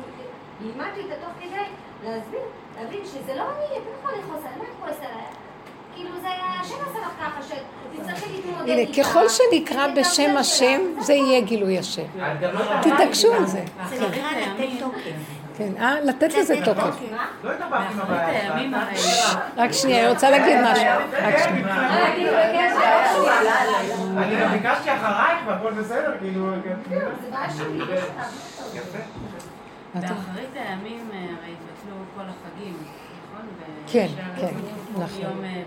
לימדתי 0.60 1.00
אותה 1.00 1.14
תוך 1.14 1.30
כדי 1.40 1.64
להסביר, 2.04 2.40
להבין 2.80 3.00
שזה 3.04 3.34
לא 3.34 3.42
אני, 3.42 3.78
אתה 3.78 3.90
לא 3.90 3.96
יכול 3.98 4.10
לכעוס 4.18 4.44
עליי, 4.44 4.58
מה 4.58 4.64
את 4.64 4.80
כועסת 4.80 5.02
עליי? 5.02 5.24
כאילו 5.94 6.10
זה 6.22 6.26
היה 6.30 6.60
השם 6.60 6.74
עשה 6.74 6.98
לך 6.98 7.12
ככה, 7.20 7.42
שתצטרכי 7.42 8.32
להתמודד 8.32 8.68
הנה, 8.68 8.80
איתה. 8.80 9.02
ככל 9.02 9.24
שנקרא 9.28 9.86
בשם 9.96 10.36
השם. 10.36 10.80
זה 11.00 11.12
יהיה 11.12 11.40
גילוי 11.40 11.78
השם. 11.78 12.02
לא 12.40 12.60
תתעקשו 12.82 13.32
על 13.34 13.46
זה. 13.46 13.64
זה 13.88 14.08
נקרא 14.08 14.30
לתת 14.30 14.68
תוקף. 14.80 15.43
כן, 15.56 15.72
אה? 15.78 16.00
לתת 16.00 16.34
לזה 16.34 16.54
תוקף. 16.64 17.00
לא 17.44 17.50
רק 19.56 19.72
שנייה, 19.72 20.04
אני 20.04 20.10
רוצה 20.12 20.30
להגיד 20.30 20.56
משהו. 20.62 20.84
רק 21.12 21.38
שנייה. 21.38 21.68
אה, 21.68 22.14
כאילו. 22.14 22.38
אני 24.18 24.36
גם 24.40 24.50
ביקשתי 24.52 24.92
אחרייך 24.92 25.38
והכל 25.46 25.72
בסדר, 25.72 26.16
כאילו... 26.20 26.50
באחרית 29.94 30.50
הימים 30.54 31.08
אה, 31.12 31.18
הרי 31.18 31.52
התבטלו 31.52 31.96
כל 32.16 32.22
החגים, 32.22 32.76
נכון? 33.32 33.46
כן, 33.86 34.08
כן, 34.36 34.54
נכון. 34.94 35.44
אה. 35.44 35.62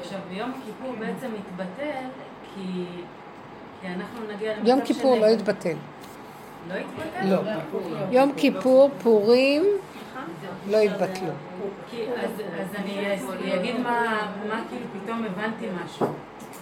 עכשיו, 0.00 0.18
יום 0.30 0.52
כיפור 0.64 0.94
בעצם 0.98 1.28
התבטל 1.38 2.04
כי 2.54 2.86
אנחנו 3.84 4.20
נגיע 4.34 4.56
למצב 4.56 4.68
יום 4.68 4.80
כיפור 4.80 5.16
לא. 5.16 5.20
לא 5.20 5.26
התבטל? 5.26 5.76
לא. 7.24 7.36
יום 8.10 8.32
כיפור, 8.36 8.90
פורים, 9.02 9.64
לא 10.70 10.76
יתבטלו. 10.76 11.32
כי, 11.90 12.02
אז, 12.16 12.30
אני 12.76 13.54
אגיד 13.54 13.80
מה, 13.80 14.28
כאילו 14.68 14.84
פתאום 15.02 15.24
הבנתי 15.24 15.66
משהו 15.84 16.06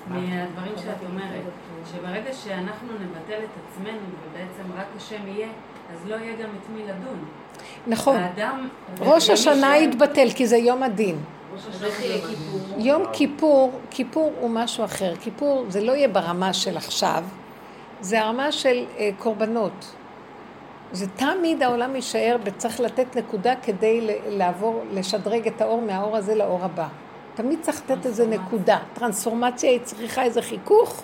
מהדברים 0.07 0.73
שאת 0.77 1.09
אומרת, 1.11 1.43
שברגע 1.93 2.33
שאנחנו 2.33 2.89
נבטל 2.93 3.45
את 3.45 3.51
עצמנו 3.69 3.99
ובעצם 3.99 4.73
רק 4.77 4.87
השם 4.97 5.29
יהיה, 5.29 5.49
אז 5.93 6.09
לא 6.09 6.15
יהיה 6.15 6.33
גם 6.33 6.49
את 6.61 6.71
מי 6.75 6.83
לדון. 6.83 7.25
נכון. 7.87 8.17
ראש 9.01 9.31
השנה 9.31 9.79
יתבטל, 9.79 10.29
כי 10.35 10.47
זה 10.47 10.57
יום 10.57 10.83
הדין. 10.83 11.17
יום 12.79 13.03
כיפור, 13.13 13.81
כיפור 13.91 14.33
הוא 14.41 14.51
משהו 14.51 14.85
אחר. 14.85 15.15
כיפור 15.21 15.65
זה 15.69 15.81
לא 15.81 15.93
יהיה 15.93 16.09
ברמה 16.09 16.53
של 16.53 16.77
עכשיו, 16.77 17.25
זה 18.05 18.21
הרמה 18.21 18.53
של 18.53 18.85
אה, 18.99 19.11
קורבנות. 19.19 19.95
זה 20.93 21.07
תמיד 21.07 21.63
העולם 21.63 21.97
יישאר, 21.97 22.37
וצריך 22.45 22.81
לתת 22.81 23.17
נקודה 23.17 23.55
כדי 23.63 24.19
לעבור, 24.29 24.83
לשדרג 24.93 25.47
את 25.47 25.61
האור 25.61 25.81
מהאור 25.81 26.17
הזה 26.17 26.35
לאור 26.35 26.65
הבא. 26.65 26.89
תמיד 27.35 27.59
צריך 27.63 27.83
לתת 27.85 28.07
איזה 28.07 28.27
נקודה. 28.27 28.79
טרנספורמציה 28.95 29.71
היא 29.71 29.81
צריכה 29.83 30.23
איזה 30.23 30.43
חיכוך, 30.43 31.03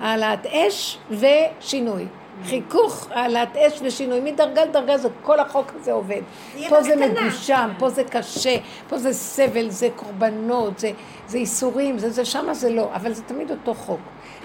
העלאת 0.00 0.46
אש 0.46 0.98
ושינוי. 1.10 2.06
חיכוך, 2.44 3.08
העלאת 3.10 3.56
אש 3.56 3.80
ושינוי. 3.82 4.20
מדרגה 4.20 4.64
לדרגה 4.64 4.98
זה 4.98 5.08
כל 5.22 5.40
החוק 5.40 5.72
הזה 5.80 5.92
עובד. 5.92 6.22
פה 6.68 6.82
זה. 6.82 6.96
מגושם, 6.96 7.70
פה 7.78 7.90
זה 7.90 8.04
קשה, 8.04 8.56
פה 8.88 8.98
זה 8.98 9.12
סבל, 9.12 9.70
זה 9.70 9.88
קורבנות, 9.96 10.78
זה, 10.78 10.90
זה 11.26 11.38
איסורים, 11.38 11.98
זה 11.98 12.10
זה, 12.10 12.24
שמה 12.24 12.54
זה 12.54 12.70
לא, 12.70 12.88
אבל 12.94 13.12
זה 13.12 13.22
תמיד 13.22 13.50
אותו 13.50 13.74
חוק. 13.74 14.00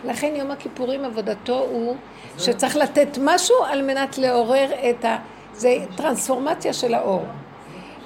לכן 0.05 0.33
יום 0.35 0.51
הכיפורים 0.51 1.05
עבודתו 1.05 1.59
הוא 1.59 1.95
שצריך 2.37 2.75
לתת 2.75 3.17
משהו 3.21 3.55
על 3.63 3.81
מנת 3.81 4.17
לעורר 4.17 4.69
את 4.89 5.05
ה... 5.05 5.17
זה 5.53 5.77
טרנספורמציה 5.95 6.73
של 6.73 6.93
האור. 6.93 7.25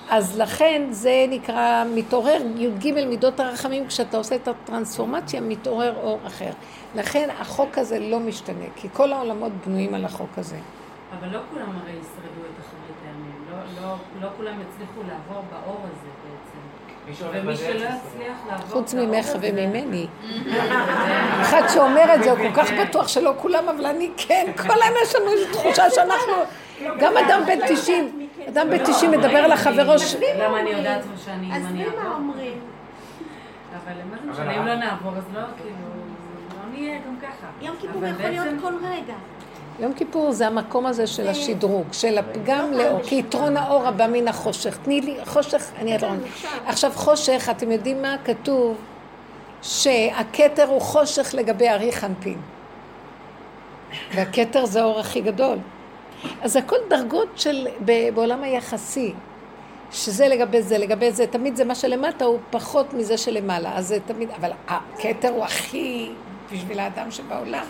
אז 0.10 0.40
לכן 0.40 0.88
זה 0.92 1.26
נקרא 1.30 1.84
מתעורר 1.96 2.42
י"ג 2.56 2.94
מידות 2.94 3.40
הרחמים, 3.40 3.88
כשאתה 3.88 4.18
עושה 4.18 4.36
את 4.36 4.48
הטרנספורמציה 4.48 5.42
מתעורר 5.42 5.96
אור 6.04 6.20
אחר. 6.28 6.52
לכן 6.96 7.30
החוק 7.40 7.78
הזה 7.78 8.00
לא 8.00 8.20
משתנה, 8.20 8.66
כי 8.76 8.88
כל 8.94 9.14
העולמות 9.14 9.52
בנויים 9.66 9.94
על 9.94 10.06
החוק 10.06 10.38
הזה. 10.38 10.58
אבל 11.20 11.28
לא 11.28 11.40
כולם 11.52 11.70
הרי 11.82 11.92
ישרדו 11.92 12.42
את 12.42 12.60
אחרית 12.60 12.98
הימים. 13.06 13.46
לא, 13.52 13.82
לא, 13.82 13.96
לא 14.22 14.30
כולם 14.38 14.62
יצליחו 14.62 15.02
לעבור 15.08 15.44
באור 15.52 15.80
הזה 15.84 16.08
ומי 17.34 17.56
שלא 17.58 17.70
בדרך, 17.70 17.94
יצליח 18.14 18.38
לעבור 18.50 18.68
חוץ 18.70 18.94
ממך 18.94 19.26
וממני. 19.42 20.08
אחד 21.42 21.62
שאומר 21.74 22.16
את 22.16 22.24
זה, 22.24 22.32
הוא 22.32 22.38
כל 22.40 22.54
כך 22.64 22.72
בטוח 22.72 23.08
שלא 23.08 23.34
כולם, 23.38 23.70
אבל 23.70 23.86
אני 23.86 24.10
כן, 24.18 24.46
כל 24.58 24.82
היום 24.82 24.96
יש 25.04 25.16
לנו 25.16 25.32
איזו 25.32 25.52
תחושה 25.52 25.90
שאנחנו... 25.90 26.34
גם 27.00 27.14
אדם 27.18 27.42
בן 27.46 27.60
90, 27.68 28.28
אדם 28.50 28.70
בן 28.70 28.78
90 28.84 29.12
מדבר 29.12 29.38
על 29.38 29.52
החברו 29.52 30.00
ש... 30.00 30.16
למה 30.40 30.60
אני 30.60 30.70
יודעת 30.70 31.02
מה 31.06 31.18
שאני, 31.26 31.56
עזבי 31.56 31.86
מה? 32.04 32.16
אומרים. 32.16 32.60
אבל 33.74 33.94
מה 34.12 34.18
זה 34.36 34.42
אבל 34.42 34.50
משנה, 34.50 34.56
אם 34.56 34.62
ה- 34.62 34.66
לא 34.66 34.76
נעבור, 34.76 35.12
אז 35.18 35.24
לא, 35.34 35.40
כאילו, 35.58 35.76
לא 36.50 36.72
נהיה 36.72 36.98
גם 37.08 37.16
ככה. 37.22 37.48
יום 37.62 37.76
כיפור 37.80 38.02
יכול 38.06 38.30
להיות 38.30 38.48
כל 38.62 38.74
רגע. 38.84 39.14
יום 39.80 39.94
כיפור 39.94 40.32
זה 40.32 40.48
המקום 40.48 40.86
הזה 40.86 41.08
של 41.08 41.24
זה- 41.24 41.30
השדרוג, 41.30 41.88
של 41.92 42.18
הפגם 42.18 42.72
לאור, 42.74 43.00
כי 43.04 43.16
יתרון 43.16 43.58
האור 43.58 43.88
הבא 43.88 44.08
מן 44.08 44.28
החושך. 44.28 44.78
תני 44.84 45.02
לי, 45.02 45.16
חושך, 45.26 45.72
אני 45.78 45.96
אדרון. 45.96 46.20
עכשיו 46.66 46.92
חושך, 46.96 47.48
אתם 47.52 47.72
יודעים 47.72 48.02
מה 48.02 48.16
כתוב? 48.26 48.78
שהכתר 49.62 50.68
הוא 50.68 50.82
חושך 50.82 51.30
לגבי 51.34 51.70
ארי 51.70 51.92
חנפין. 51.92 52.38
והכתר 54.16 54.66
זה 54.66 54.82
האור 54.82 55.00
הכי 55.00 55.22
גדול. 55.22 55.58
אז 56.42 56.56
הכל 56.56 56.76
דרגות 56.90 57.28
של, 57.36 57.68
בעולם 58.14 58.44
היחסי, 58.44 59.14
שזה 59.92 60.28
לגבי 60.28 60.62
זה, 60.62 60.78
לגבי 60.78 61.12
זה, 61.12 61.28
תמיד 61.28 61.56
זה 61.56 61.66
מה 61.66 61.76
שלמטה 61.76 62.26
הוא 62.26 62.40
פחות 62.50 62.94
מזה 62.94 63.18
שלמעלה, 63.18 63.78
אז 63.78 63.88
זה 63.88 63.98
תמיד, 64.06 64.30
אבל 64.40 64.52
הכתר 64.68 65.30
הוא 65.30 65.44
הכי 65.46 66.10
בשביל 66.54 66.80
האדם 66.80 67.12
שבעולם. 67.12 67.66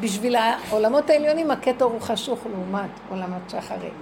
בשביל 0.00 0.36
העולמות 0.36 1.10
העליונים 1.10 1.50
הכתר 1.50 1.84
הוא 1.84 2.00
חשוך 2.00 2.38
לעומת 2.52 2.90
עולמות 3.10 3.42
שאחרים. 3.48 3.92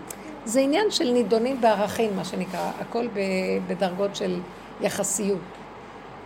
זה 0.45 0.61
עניין 0.61 0.91
של 0.91 1.11
נידונים 1.11 1.61
בערכים, 1.61 2.17
מה 2.17 2.25
שנקרא, 2.25 2.71
הכל 2.81 3.09
בדרגות 3.67 4.17
של 4.17 4.41
יחסיות. 4.81 5.39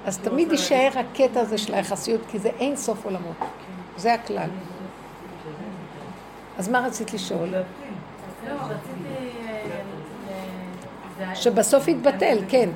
אז 0.07 0.19
תמיד 0.19 0.53
יישאר 0.53 0.89
הקטע 0.95 1.41
הזה 1.41 1.59
של 1.59 1.75
היחסיות, 1.75 2.21
כי 2.31 2.39
זה 2.39 2.51
אין 2.61 2.77
סוף 2.77 3.05
עולמות. 3.05 3.37
זה 3.97 4.15
הכלל. 4.15 4.49
אז 6.59 6.69
מה 6.69 6.87
רצית 6.87 7.15
לשאול? 7.15 7.49
לא. 7.49 7.57
אה, 7.59 7.63
זה- 11.19 11.35
שבסוף 11.35 11.89
יתבטל, 11.89 12.39
כן. 12.49 12.69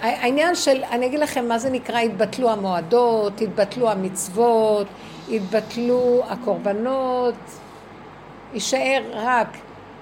העניין 0.00 0.54
של, 0.54 0.84
אני 0.90 1.06
אגיד 1.06 1.20
לכם 1.20 1.48
מה 1.48 1.58
זה 1.58 1.70
נקרא, 1.70 1.98
התבטלו 1.98 2.50
המועדות, 2.50 3.40
התבטלו 3.40 3.90
המצוות, 3.90 4.86
התבטלו 5.32 6.22
הקורבנות, 6.28 7.34
יישאר 8.54 9.02
רק 9.12 9.48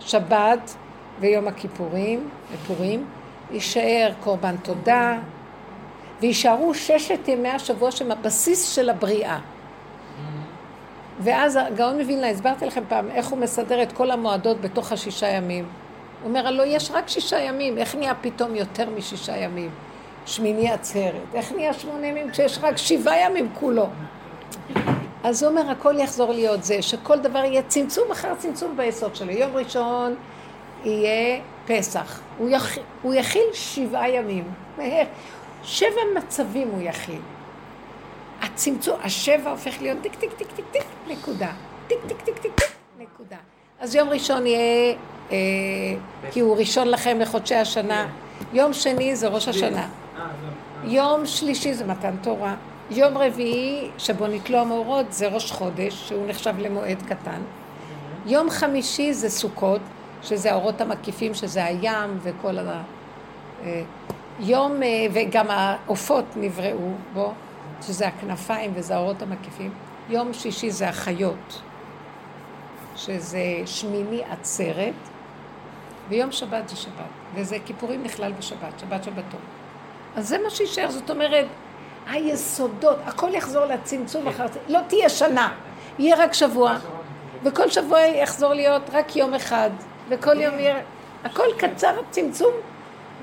שבת 0.00 0.74
ויום 1.20 1.48
הכיפורים, 1.48 2.28
ופורים, 2.52 3.06
יישאר 3.50 4.12
קורבן 4.20 4.56
תודה, 4.56 5.18
ויישארו 6.20 6.74
ששת 6.74 7.28
ימי 7.28 7.48
השבוע 7.48 7.90
שהם 7.90 8.10
הבסיס 8.10 8.74
של 8.74 8.90
הבריאה. 8.90 9.38
ואז 11.20 11.56
הגאון 11.56 12.00
מווילנה, 12.00 12.28
הסברתי 12.28 12.66
לכם 12.66 12.82
פעם 12.88 13.10
איך 13.10 13.26
הוא 13.26 13.38
מסדר 13.38 13.82
את 13.82 13.92
כל 13.92 14.10
המועדות 14.10 14.60
בתוך 14.60 14.92
השישה 14.92 15.28
ימים. 15.28 15.64
הוא 16.22 16.28
אומר, 16.28 16.46
הלוא 16.46 16.64
יש 16.64 16.90
רק 16.90 17.08
שישה 17.08 17.38
ימים, 17.38 17.78
איך 17.78 17.94
נהיה 17.94 18.14
פתאום 18.14 18.54
יותר 18.54 18.90
משישה 18.90 19.36
ימים? 19.36 19.70
שמיני 20.26 20.70
עצרת. 20.70 21.34
איך 21.34 21.52
נהיה 21.52 21.72
שמונה 21.72 22.06
ימים 22.06 22.30
כשיש 22.30 22.58
רק 22.62 22.76
שבעה 22.76 23.20
ימים 23.20 23.48
כולו? 23.54 23.86
אז 25.24 25.42
הוא 25.42 25.50
אומר, 25.50 25.70
הכל 25.70 25.94
יחזור 25.98 26.32
להיות 26.32 26.64
זה, 26.64 26.82
שכל 26.82 27.18
דבר 27.18 27.38
יהיה 27.38 27.62
צמצום 27.62 28.10
אחר 28.10 28.34
צמצום 28.38 28.76
ביסוד 28.76 29.16
שלו. 29.16 29.30
יום 29.30 29.56
ראשון 29.56 30.14
יהיה 30.84 31.40
פסח. 31.66 32.20
הוא, 32.38 32.50
יכ... 32.50 32.78
הוא 33.02 33.14
יכיל 33.14 33.46
שבעה 33.52 34.10
ימים. 34.10 34.44
שבע 35.62 36.00
מצבים 36.16 36.68
הוא 36.68 36.82
יכיל. 36.82 37.20
הצמצום, 38.42 38.98
השבע 39.02 39.50
הופך 39.50 39.82
להיות 39.82 39.98
טיק 40.02 40.14
טיק 40.14 40.32
טיק 40.32 40.48
טיק 40.56 40.64
טיק, 40.72 40.82
נקודה. 41.08 41.52
טיק 41.86 41.98
טיק 42.08 42.20
טיק 42.20 42.38
טיק 42.38 42.52
טיק, 42.54 42.72
נקודה. 42.98 43.36
אז 43.80 43.94
יום 43.94 44.08
ראשון 44.08 44.46
יהיה, 44.46 44.94
אה, 45.30 45.36
כי 46.30 46.40
הוא 46.40 46.56
ראשון 46.56 46.88
לכם 46.88 47.20
לחודשי 47.20 47.54
השנה. 47.54 48.08
יום 48.52 48.72
שני 48.72 49.16
זה 49.16 49.28
ראש 49.28 49.48
השנה. 49.48 49.88
יום 50.84 51.26
שלישי 51.26 51.74
זה 51.74 51.86
מתן 51.86 52.16
תורה. 52.22 52.54
יום 52.90 53.18
רביעי, 53.18 53.90
שבו 53.98 54.26
נתלו 54.26 54.58
המאורות, 54.58 55.12
זה 55.12 55.28
ראש 55.28 55.52
חודש, 55.52 56.08
שהוא 56.08 56.26
נחשב 56.26 56.58
למועד 56.58 57.02
קטן. 57.02 57.40
יום 58.26 58.50
חמישי 58.50 59.12
זה 59.12 59.30
סוכות, 59.30 59.80
שזה 60.22 60.52
האורות 60.52 60.80
המקיפים, 60.80 61.34
שזה 61.34 61.64
הים 61.64 62.18
וכל 62.22 62.58
ה... 62.58 62.82
אה, 63.62 63.82
יום, 64.40 64.82
אה, 64.82 65.06
וגם 65.12 65.46
העופות 65.50 66.24
נבראו 66.36 66.92
בו, 67.14 67.32
שזה 67.82 68.08
הכנפיים 68.08 68.72
וזה 68.74 68.96
האורות 68.96 69.22
המקיפים. 69.22 69.70
יום 70.08 70.32
שישי 70.32 70.70
זה 70.70 70.88
החיות, 70.88 71.62
שזה 72.96 73.42
שמיני 73.66 74.22
עצרת, 74.30 74.94
ויום 76.08 76.32
שבת 76.32 76.68
זה 76.68 76.76
שבת, 76.76 77.10
וזה 77.34 77.56
כיפורים 77.66 78.02
נכלל 78.02 78.32
בשבת, 78.32 78.78
שבת 78.78 79.04
שבתון. 79.04 79.40
אז 80.16 80.28
זה 80.28 80.38
מה 80.44 80.50
שיישאר, 80.50 80.90
זאת 80.90 81.10
אומרת, 81.10 81.46
היסודות, 82.10 82.96
הכל 83.06 83.28
יחזור 83.34 83.64
לצמצום 83.64 84.28
אחר 84.28 84.46
זה, 84.52 84.58
לא 84.68 84.80
תהיה 84.88 85.08
שנה, 85.08 85.52
יהיה 85.98 86.16
רק 86.16 86.32
שבוע, 86.32 86.76
וכל 87.42 87.70
שבוע 87.70 88.00
יחזור 88.00 88.54
להיות 88.54 88.82
רק 88.92 89.16
יום 89.16 89.34
אחד, 89.34 89.70
וכל 90.08 90.40
יום 90.40 90.58
יהיה, 90.58 90.76
הכל 91.24 91.46
קצר, 91.58 91.94
צמצום, 92.10 92.52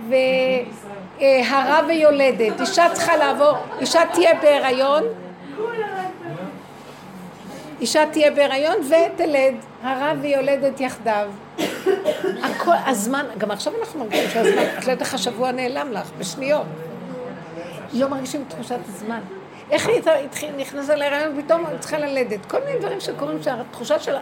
והרה 0.09 1.81
ויולדת, 1.87 2.61
אישה 2.61 2.85
צריכה 2.93 3.17
לעבור, 3.17 3.57
אישה 3.79 4.01
תהיה 4.13 4.33
בהיריון, 4.41 5.03
אישה 7.81 8.03
תהיה 8.11 8.31
בהיריון 8.31 8.77
ותלד, 8.77 9.55
הרה 9.83 10.13
ויולדת 10.21 10.79
יחדיו. 10.79 11.27
הכל, 12.43 12.71
הזמן, 12.85 13.25
גם 13.37 13.51
עכשיו 13.51 13.73
אנחנו 13.79 13.99
מרגישים 13.99 14.29
שהזמן, 14.29 14.63
את 14.77 14.85
לא 14.85 14.91
יודעת 14.91 15.01
איך 15.01 15.13
השבוע 15.13 15.51
נעלם 15.51 15.91
לך, 15.91 16.09
בשניות. 16.17 16.65
לא 17.93 18.07
מרגישים 18.07 18.45
תחושת 18.47 18.79
הזמן. 18.89 19.19
איך 19.71 19.87
היא 19.87 20.01
נכנסה 20.57 20.95
להיריון 20.95 21.39
ופתאום 21.39 21.65
היא 21.65 21.77
צריכה 21.77 21.97
ללדת. 21.97 22.45
כל 22.45 22.59
מיני 22.65 22.79
דברים 22.79 22.99
שקורים 22.99 23.43
שהתחושה 23.43 23.99
שלה... 23.99 24.19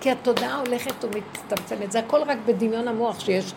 כי 0.00 0.10
התודעה 0.10 0.60
הולכת 0.60 1.04
ומצטמצמת. 1.04 1.92
זה 1.92 1.98
הכל 1.98 2.22
רק 2.22 2.38
בדמיון 2.46 2.88
המוח 2.88 3.20
שיש 3.20 3.52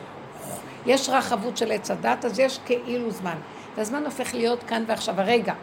יש 0.85 1.09
רחבות 1.09 1.57
של 1.57 1.71
עץ 1.71 1.91
הדת, 1.91 2.25
אז 2.25 2.39
יש 2.39 2.59
כאילו 2.65 3.11
זמן. 3.11 3.35
והזמן 3.77 4.05
הופך 4.05 4.35
להיות 4.35 4.63
כאן 4.63 4.83
ועכשיו. 4.87 5.21
הרגע, 5.21 5.53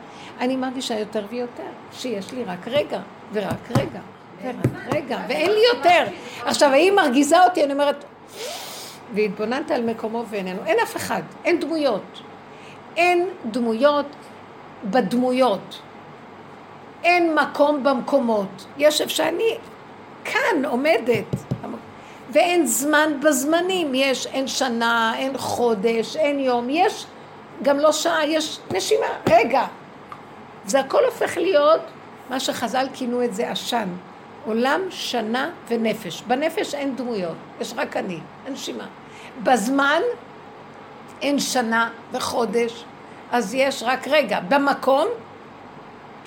אני 0.41 0.57
מרגישה 0.57 0.99
יותר 0.99 1.25
ויותר 1.31 1.63
שיש 1.93 2.33
לי 2.33 2.45
רק 2.45 2.69
רגע, 2.69 3.01
ורק 3.33 3.71
רגע, 3.79 4.01
ורק 4.43 4.55
רגע, 4.93 5.19
ואין 5.29 5.51
לי 5.51 5.61
יותר. 5.75 6.05
עכשיו, 6.45 6.73
היא 6.73 6.93
מרגיזה 6.93 7.45
אותי, 7.45 7.65
אני 7.65 7.73
אומרת, 7.73 8.05
והתבוננת 9.15 9.71
על 9.71 9.83
מקומו 9.83 10.25
ואיננו. 10.31 10.61
אין 10.67 10.77
אף 10.83 10.97
אחד, 10.97 11.23
אין 11.45 11.61
דמויות. 11.61 12.23
אין 12.97 13.29
דמויות 13.51 14.07
בדמויות. 14.85 15.81
אין 17.05 17.35
מקום 17.35 17.85
במקומות. 17.85 18.67
יש 18.79 19.01
איפה 19.01 19.13
שאני 19.13 19.59
כאן 20.25 20.65
עומדת. 20.65 21.25
ואין 22.31 22.67
זמן 22.67 23.13
בזמנים, 23.23 23.95
יש, 23.95 24.27
אין 24.27 24.49
שנה, 24.49 25.15
אין 25.17 25.39
חודש, 25.39 26.17
אין 26.17 26.41
יום, 26.41 26.67
יש 26.71 27.07
גם 27.63 27.79
לא 27.79 27.93
שעה, 27.93 28.27
יש 28.27 28.59
נשימה, 28.71 29.07
רגע. 29.31 29.67
זה 30.67 30.81
הכל 30.81 31.05
הופך 31.05 31.37
להיות 31.37 31.81
מה 32.31 32.41
שחז"ל 32.41 32.87
כינו 32.95 33.25
את 33.25 33.35
זה 33.35 33.51
עשן. 33.51 33.89
עולם, 34.47 34.81
שנה 34.91 35.51
ונפש. 35.69 36.23
בנפש 36.23 36.75
אין 36.75 36.97
דמויות, 36.97 37.37
יש 37.61 37.75
רק 37.77 37.97
אני, 37.97 38.19
אין 38.47 38.53
נשימה. 38.53 38.87
בזמן 39.43 40.01
אין 41.23 41.39
שנה 41.39 41.91
וחודש, 42.13 42.85
אז 43.33 43.55
יש 43.55 43.83
רק 43.87 44.09
רגע. 44.09 44.41
במקום 44.41 45.09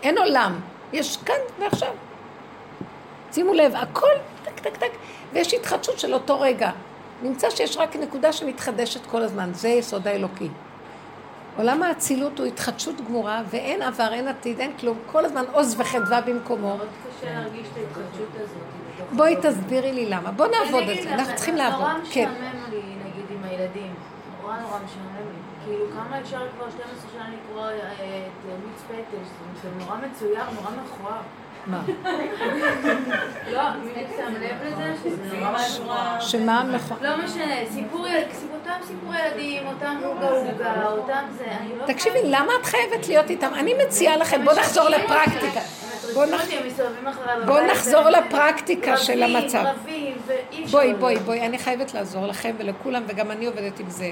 אין 0.04 0.18
עולם, 0.18 0.60
יש 0.94 1.18
כאן 1.18 1.36
ועכשיו. 1.60 1.94
שימו 3.32 3.54
לב, 3.54 3.76
הכל 3.76 4.08
טק 4.44 4.60
טק 4.60 4.78
טק, 4.78 4.92
ויש 5.34 5.54
התחדשות 5.54 6.00
של 6.00 6.14
אותו 6.14 6.40
רגע. 6.40 6.72
נמצא 7.24 7.50
שיש 7.50 7.78
רק 7.78 7.96
נקודה 7.96 8.34
שמתחדשת 8.34 9.06
כל 9.06 9.22
הזמן, 9.22 9.50
זה 9.54 9.70
יסוד 9.70 10.08
האלוקי. 10.08 10.50
עולם 11.58 11.84
האצילות 11.84 12.40
הוא 12.40 12.48
התחדשות 12.48 12.96
גמורה, 13.08 13.42
ואין 13.50 13.82
עבר, 13.82 14.14
אין 14.14 14.28
עתיד, 14.28 14.60
אין 14.60 14.72
כלום, 14.80 14.98
כל 15.06 15.26
הזמן 15.26 15.44
עוז 15.52 15.76
וחדווה 15.80 16.22
במקומו. 16.22 16.68
מאוד 16.78 16.88
קשה 17.20 17.34
להרגיש 17.34 17.68
את 17.74 17.78
ההתחדשות 17.78 18.30
הזאת. 18.36 18.58
בואי 19.12 19.36
תסבירי 19.42 19.92
לי 19.94 20.06
למה, 20.06 20.32
בוא 20.32 20.48
נעבוד 20.48 20.84
על 20.90 21.04
זה, 21.04 21.14
אנחנו 21.14 21.36
צריכים 21.36 21.56
לעבוד. 21.56 21.80
נורא 21.80 21.94
כן. 22.12 22.30
משעמם 22.32 22.72
לי, 22.72 22.78
נגיד, 22.78 23.26
עם 23.30 23.44
הילדים. 23.44 23.94
נורא 24.62 24.80
משעמם 24.86 25.16
לי. 25.16 25.40
כאילו, 25.66 25.86
כמה 25.94 26.20
אפשר 26.22 26.40
כבר 26.56 26.70
12 26.70 27.12
שנה 27.12 27.26
לקרוא 27.30 27.66
אה, 27.66 28.28
את 28.28 28.60
מיץ 28.66 28.82
פטש? 28.88 29.28
זה 29.62 29.70
נורא 29.80 29.98
מצויר, 29.98 30.44
נורא 30.56 30.72
מכוער. 30.84 31.22
מה? 31.66 31.82
לא, 33.54 33.62
מי 33.84 33.92
שם 34.18 34.34
לב 34.34 34.58
לזה? 34.64 34.94
שזה 35.04 35.38
נורא 35.38 35.52
מכוער. 35.52 36.20
שמה 36.20 36.64
נכון? 36.64 36.98
לא 37.02 37.18
משנה, 37.18 37.56
סיפור, 37.74 38.06
אותם 38.54 38.86
סיפור 38.88 39.14
ילדים, 39.14 39.68
אותם 39.68 39.96
עוגה 40.06 40.30
עוגה, 40.30 40.88
אותם 40.88 41.24
זה, 41.38 41.46
אני 41.60 41.70
לא... 41.80 41.86
תקשיבי, 41.86 42.20
למה 42.24 42.54
את 42.62 42.66
חייבת 42.66 43.08
להיות 43.08 43.30
איתם? 43.30 43.52
אני 43.54 43.74
מציעה 43.86 44.18
לכם, 44.18 44.46
בואו 44.46 44.56
נחזור 44.56 44.90
לפרקטיקה. 44.90 45.60
בואו 47.46 47.68
נחזור 47.72 48.10
לפרקטיקה 48.10 48.98
של 48.98 49.24
המצב. 49.24 49.64
רבים, 49.66 50.18
ואי 50.26 50.64
אפשר... 50.64 50.78
בואי. 50.78 50.94
בואי, 50.94 51.16
בואי, 51.16 51.46
אני 51.46 51.58
חייבת 51.58 51.94
לעזור 51.94 52.28
לכם 52.28 52.56
ולכולם, 52.58 53.04
וגם 53.08 53.32
אני 53.32 53.46
עובדת 53.46 53.80
עם 53.80 53.90
זה. 53.90 54.12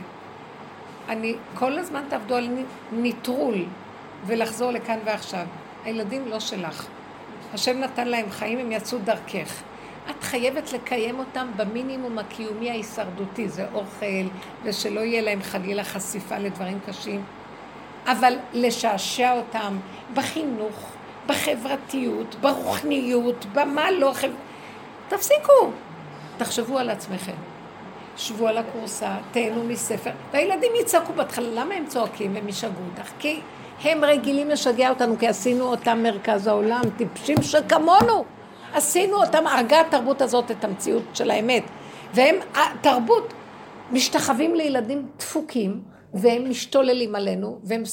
אני, 1.09 1.35
כל 1.53 1.77
הזמן 1.79 2.03
תעבדו 2.09 2.35
על 2.35 2.47
נ- 2.47 2.65
נטרול 3.03 3.65
ולחזור 4.25 4.71
לכאן 4.71 4.97
ועכשיו. 5.05 5.45
הילדים 5.85 6.27
לא 6.27 6.39
שלך. 6.39 6.87
השם 7.53 7.79
נתן 7.79 8.07
להם 8.07 8.31
חיים, 8.31 8.59
הם 8.59 8.71
יצאו 8.71 8.97
דרכך. 9.03 9.61
את 10.09 10.23
חייבת 10.23 10.73
לקיים 10.73 11.19
אותם 11.19 11.47
במינימום 11.55 12.17
הקיומי 12.17 12.69
ההישרדותי, 12.69 13.49
זה 13.49 13.65
אוכל, 13.73 14.27
ושלא 14.63 14.99
יהיה 14.99 15.21
להם 15.21 15.41
חלילה 15.41 15.83
חשיפה 15.83 16.37
לדברים 16.37 16.79
קשים. 16.87 17.23
אבל 18.05 18.33
לשעשע 18.53 19.33
אותם 19.33 19.77
בחינוך, 20.13 20.91
בחברתיות, 21.27 22.35
ברוחניות, 22.41 23.45
במה 23.53 23.91
לא 23.91 24.11
חב... 24.13 24.29
תפסיקו, 25.07 25.71
תחשבו 26.37 26.77
על 26.77 26.89
עצמכם. 26.89 27.35
שבו 28.17 28.47
על 28.47 28.57
הכורסה, 28.57 29.15
תהנו 29.31 29.63
מספר, 29.63 30.11
והילדים 30.33 30.71
יצעקו 30.81 31.13
בהתחלה, 31.13 31.47
למה 31.53 31.75
הם 31.75 31.85
צועקים 31.87 32.35
והם 32.35 32.49
ישגעו 32.49 32.83
אותך? 32.91 33.09
כי 33.19 33.39
הם 33.83 34.03
רגילים 34.03 34.49
לשגע 34.49 34.89
אותנו, 34.89 35.19
כי 35.19 35.27
עשינו 35.27 35.65
אותם 35.65 35.99
מרכז 36.03 36.47
העולם, 36.47 36.81
טיפשים 36.97 37.41
שכמונו. 37.41 38.25
עשינו 38.73 39.17
אותם, 39.17 39.47
הרגה 39.47 39.81
התרבות 39.81 40.21
הזאת 40.21 40.51
את 40.51 40.63
המציאות 40.63 41.03
של 41.13 41.31
האמת. 41.31 41.63
והם, 42.13 42.35
התרבות, 42.55 43.33
משתחווים 43.91 44.55
לילדים 44.55 45.07
דפוקים, 45.17 45.81
והם 46.13 46.49
משתוללים 46.49 47.15
עלינו, 47.15 47.59
והם 47.63 47.83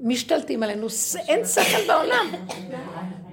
משתלטים 0.00 0.62
עלינו, 0.62 0.86
אין 1.28 1.44
שכל 1.44 1.86
בעולם. 1.86 2.26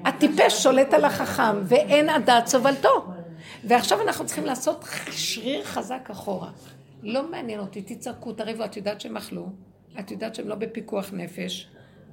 הטיפש 0.06 0.64
שולט 0.64 0.94
על 0.94 1.06
החכם, 1.06 1.62
ואין 1.64 2.10
הדעת 2.10 2.48
סובלתו. 2.48 3.06
ועכשיו 3.68 4.02
אנחנו 4.02 4.26
צריכים 4.26 4.46
לעשות 4.46 4.86
שריר 5.12 5.64
חזק 5.64 6.10
אחורה. 6.12 6.50
לא 7.04 7.32
מעניין 7.32 7.60
אותי, 7.60 7.82
תצעקו, 7.82 8.34
תריבו, 8.34 8.66
את 8.66 8.78
יודעת 8.78 9.02
שהם 9.02 9.18
אכלו, 9.18 9.50
את 10.00 10.12
יודעת 10.12 10.36
שהם 10.36 10.48
לא 10.48 10.56
בפיקוח 10.56 11.10
נפש, 11.14 11.68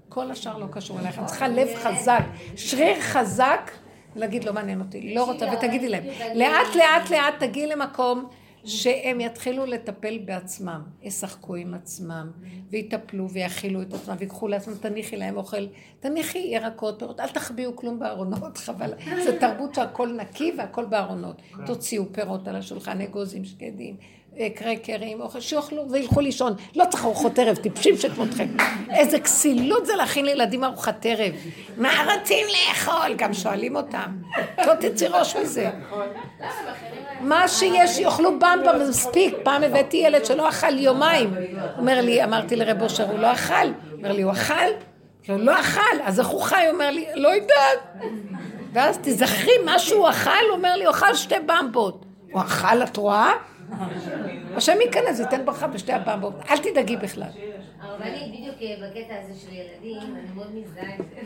כל 0.08 0.30
השאר 0.30 0.58
לא 0.58 0.66
קשור 0.72 1.00
אליך, 1.00 1.18
את 1.18 1.26
צריכה 1.26 1.48
לב 1.48 1.68
חזק, 1.74 2.22
שריר 2.56 3.00
חזק, 3.00 3.70
ולהגיד 4.16 4.44
לא 4.44 4.52
מעניין 4.52 4.80
אותי, 4.80 5.14
לא 5.14 5.24
רוצה, 5.24 5.46
ותגידי 5.52 5.88
להם, 5.88 6.04
לאט 6.34 6.76
לאט 6.76 7.10
לאט 7.10 7.34
תגיעי 7.38 7.66
למקום 7.66 8.28
שהם 8.64 9.20
יתחילו 9.20 9.66
לטפל 9.66 10.18
בעצמם, 10.24 10.82
ישחקו 11.02 11.54
עם 11.54 11.74
עצמם, 11.74 12.30
ויטפלו 12.70 13.30
ויאכילו 13.30 13.82
את 13.82 13.94
עצמם, 13.94 14.14
ויקחו 14.18 14.48
לעצמם, 14.48 14.74
תניחי 14.74 15.16
להם 15.16 15.36
אוכל, 15.36 15.66
תניחי 16.00 16.38
ירקות, 16.38 16.98
פירות, 16.98 17.20
אל 17.20 17.28
תחביאו 17.28 17.76
כלום 17.76 17.98
בארונות, 17.98 18.58
חבל, 18.64 18.92
זו 19.24 19.30
תרבות 19.40 19.74
שהכל 19.74 20.12
נקי 20.12 20.52
והכל 20.58 20.84
בארונות. 20.84 21.42
תוציאו 21.66 22.04
פירות 22.12 22.48
על 22.48 22.56
השולחן, 22.56 23.00
אגוזים 23.00 23.44
שקדים, 23.44 23.96
קרקרים, 24.54 25.20
אוכל, 25.20 25.40
שיאכלו 25.40 25.90
וילכו 25.90 26.20
לישון. 26.20 26.54
לא 26.76 26.84
צריך 26.90 27.04
ארוחות 27.04 27.38
ערב, 27.38 27.56
טיפשים 27.56 27.96
שכמותכם. 27.96 28.46
איזה 28.90 29.20
כסילות 29.20 29.86
זה 29.86 29.96
להכין 29.96 30.24
לילדים 30.24 30.64
ארוחת 30.64 31.06
ערב. 31.06 31.32
מה 31.76 31.88
רוצים 32.14 32.46
לאכול? 32.46 33.14
גם 33.16 33.34
שואלים 33.34 33.76
אותם. 33.76 34.16
לא 34.66 34.74
תצאי 34.74 35.08
ראש 35.08 35.36
מזה. 35.36 35.70
מה 37.20 37.48
שיש, 37.48 37.98
יאכלו 37.98 38.30
במבה, 38.38 38.72
מספיק. 38.88 39.34
פעם 39.42 39.62
הבאתי 39.62 39.96
ילד 39.96 40.24
שלא 40.24 40.48
אכל 40.48 40.78
יומיים. 40.78 41.34
אומר 41.78 42.00
לי, 42.00 42.24
אמרתי 42.24 42.56
לרב 42.56 42.82
אושר, 42.82 43.10
הוא 43.10 43.18
לא 43.18 43.32
אכל. 43.32 43.54
אומר 43.92 44.12
לי, 44.12 44.22
הוא 44.22 44.32
אכל? 44.32 44.54
הוא 45.28 45.36
לא 45.36 45.60
אכל, 45.60 45.96
אז 46.04 46.20
איך 46.20 46.28
הוא 46.28 46.40
חי? 46.40 46.64
אומר 46.72 46.90
לי, 46.90 47.06
לא 47.14 47.28
יודעת. 47.28 47.78
ואז 48.72 48.98
תזכרי 49.02 49.52
מה 49.64 49.78
שהוא 49.78 50.08
אכל, 50.10 50.30
הוא 50.48 50.56
אומר 50.56 50.76
לי, 50.76 50.84
הוא 50.84 50.90
אכל 50.90 51.14
שתי 51.14 51.34
במבות. 51.46 52.04
הוא 52.32 52.42
אכל, 52.42 52.82
את 52.82 52.96
רואה? 52.96 53.32
השם 54.56 54.80
ייכנס, 54.80 55.20
ייתן 55.20 55.44
ברכה 55.44 55.66
בשתי 55.66 55.92
הבמבות. 55.92 56.34
אל 56.50 56.58
תדאגי 56.58 56.96
בכלל. 56.96 57.28
הרבנית, 57.80 58.32
בדיוק 58.32 58.56
אה, 58.62 58.88
בקטע 58.88 59.14
הזה 59.20 59.40
של 59.40 59.52
ילדים, 59.52 60.16
אני 60.16 60.32
מאוד 60.34 60.54
מזדהה 60.54 60.94
עם 60.94 61.04
זה. 61.10 61.20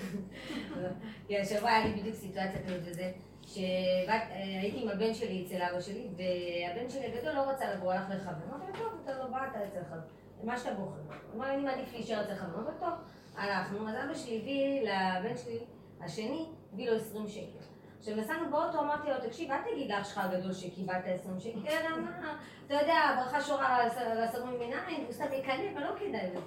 כי 1.29 1.39
השבוע 1.39 1.71
היה 1.71 1.85
לי 1.85 2.01
בדיוק 2.01 2.15
סיטואציה 2.15 2.63
כזאת 2.67 2.81
וזה, 2.85 3.13
שהייתי 3.47 4.83
עם 4.83 4.89
הבן 4.89 5.15
שלי 5.15 5.45
אצל 5.47 5.63
אבא 5.63 5.81
שלי, 5.81 6.07
והבן 6.17 6.91
שלי 6.91 7.07
הגדול 7.07 7.33
לא 7.33 7.41
רצה 7.41 7.75
לבוא, 7.75 7.93
הלך 7.93 8.05
לחבר. 8.11 8.57
אמרתי 8.57 8.73
לו, 8.73 8.79
טוב, 8.79 9.01
אתה 9.05 9.19
לא 9.19 9.27
בא, 9.27 9.39
אתה 9.51 9.59
אצל 9.65 9.89
חבר. 9.91 10.01
מה 10.45 10.59
שאתה 10.59 10.75
בוחר. 10.75 11.01
הוא 11.33 11.43
אמר, 11.43 11.55
אני 11.55 11.63
מעדיף 11.63 11.93
להישאר 11.93 12.25
אצל 12.25 12.35
חבר. 12.35 12.59
אמרתי, 12.59 12.81
טוב, 12.81 12.95
הלכנו. 13.37 13.89
אז 13.89 13.95
אבא 14.05 14.15
שלי 14.15 14.39
הביא 14.43 14.81
לבן 14.83 15.37
שלי, 15.45 15.59
השני, 16.01 16.47
הביא 16.73 16.91
לו 16.91 16.97
20 16.97 17.29
שקל. 17.29 17.66
עכשיו 18.09 18.25
נסענו 18.25 18.51
באוטו, 18.51 18.81
אמרתי 18.81 19.09
לו, 19.09 19.15
תקשיב, 19.29 19.51
אל 19.51 19.57
תגיד 19.73 19.91
לאח 19.91 20.09
שלך 20.09 20.19
הגדול 20.19 20.53
שקיבלת 20.53 21.05
20 21.21 21.41
שקל, 21.41 21.59
אלא 21.69 21.97
מה, 21.99 22.35
אתה 22.67 22.75
יודע, 22.75 22.95
הברכה 22.95 23.41
שורה 23.41 23.77
על 23.77 24.23
הסרום 24.23 24.51
מנין, 24.55 25.05
הוא 25.05 25.13
סתם 25.13 25.25
יקנא, 25.33 25.63
אבל 25.75 25.83
לא 25.83 25.91
כדאי 25.99 26.31
לו. 26.35 26.41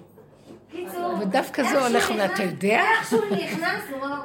קיצור, 0.70 1.14
ודווקא 1.20 1.62
זה 1.62 1.68
איך 1.68 2.10
הולך, 2.10 2.10
נכנס- 2.10 2.40
יודע? 2.40 2.82
איכשהו 2.98 3.20
נכנסנו, 3.30 3.96
הוא 3.96 4.04
אמר, 4.06 4.22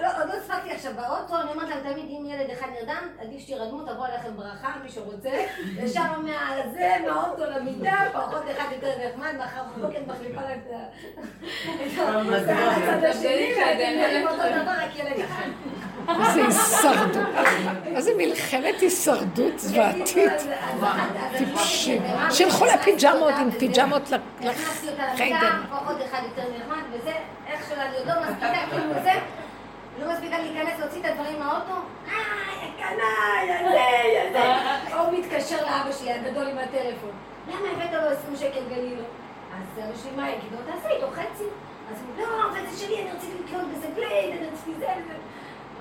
לא, 0.00 0.08
עוד 0.18 0.28
לא 0.28 0.34
הספקתי 0.34 0.70
עכשיו 0.72 0.92
באוטו, 0.96 1.40
אני 1.40 1.50
אומרת 1.50 1.68
להם 1.68 1.80
תמיד 1.80 2.04
אם 2.08 2.26
ילד 2.26 2.50
אחד 2.50 2.66
נרדם, 2.80 3.08
עדיף 3.20 3.40
שתירדמו, 3.40 3.82
תבוא 3.82 4.06
עליכם 4.06 4.36
ברכה, 4.36 4.74
מי 4.82 4.88
שרוצה, 4.88 5.44
ישר 5.78 6.20
מהזה, 6.20 6.96
מהאוטו 7.06 7.44
למיטה, 7.44 7.96
פחות 8.12 8.42
אחד 8.56 8.64
יותר 8.72 8.92
נחמד, 9.08 9.34
מחר 9.38 9.62
בבוקר 9.76 9.98
מחליפה 10.06 10.40
להם 10.40 10.60
את 10.66 10.72
ה... 10.72 10.86
את 11.74 11.92
הצד 12.76 13.04
השני, 13.04 13.52
ואתם 13.56 13.98
נראים 13.98 14.26
אותו 14.28 14.42
דבר, 14.42 14.70
רק 14.70 14.96
ילד 14.96 15.20
אחד. 15.24 15.48
איזה 16.08 16.44
הישרדות. 16.44 17.26
איזה 17.86 18.10
מלחמת 18.16 18.80
הישרדות 18.80 19.58
זוועתית. 19.58 20.32
טיפשים. 21.38 22.02
שילכו 22.30 22.64
לפיג'מות 22.64 23.34
עם 23.40 23.50
פיג'מות 23.50 24.02
לחיידר. 24.40 25.50
פחות 25.70 25.96
אחד 26.10 26.20
יותר 26.24 26.48
נחמד, 26.58 26.82
וזה, 26.92 27.12
איך 27.46 27.70
עוד 27.70 28.06
לא 28.06 28.14
מספיקה, 28.22 28.66
כאילו 28.70 28.92
זה, 29.02 29.12
לא 30.00 30.12
מספיקה 30.12 30.38
להיכנס, 30.38 30.80
להוציא 30.80 31.00
את 31.00 31.04
הדברים 31.04 31.38
מהאוטו, 31.38 31.72
אה, 31.72 32.12
יא 32.62 32.70
קנאי, 32.78 33.46
יא 33.48 33.68
זה, 33.68 34.08
יא 34.08 34.32
זה. 34.32 34.94
הוא 34.96 35.18
מתקשר 35.18 35.56
לאבא 35.56 35.92
שלי 35.92 36.12
הגדול 36.12 36.46
עם 36.48 36.58
הטלפון, 36.58 37.10
למה 37.48 37.68
הבאת 37.72 37.92
לו 37.92 38.08
20 38.08 38.36
שקל 38.36 38.60
גלילו? 38.74 39.02
אז 39.56 39.84
אבא 39.84 39.96
שלי, 40.02 40.10
מה 40.16 40.30
יגיד 40.30 40.52
לו? 40.52 40.58
תעשה 40.72 40.88
איתו 40.88 41.06
חצי. 41.12 41.44
אז 41.90 41.96
הוא, 42.02 42.26
לא, 42.26 42.44
אבל 42.50 42.70
זה 42.70 42.86
שלי, 42.86 43.02
אני 43.02 43.10
רציתי 43.16 43.32
לקנות 43.44 43.64
בזה 43.76 43.86
פלייט, 43.94 44.30
אני 44.38 44.46
רציתי 44.46 44.72
זה. 44.78 44.86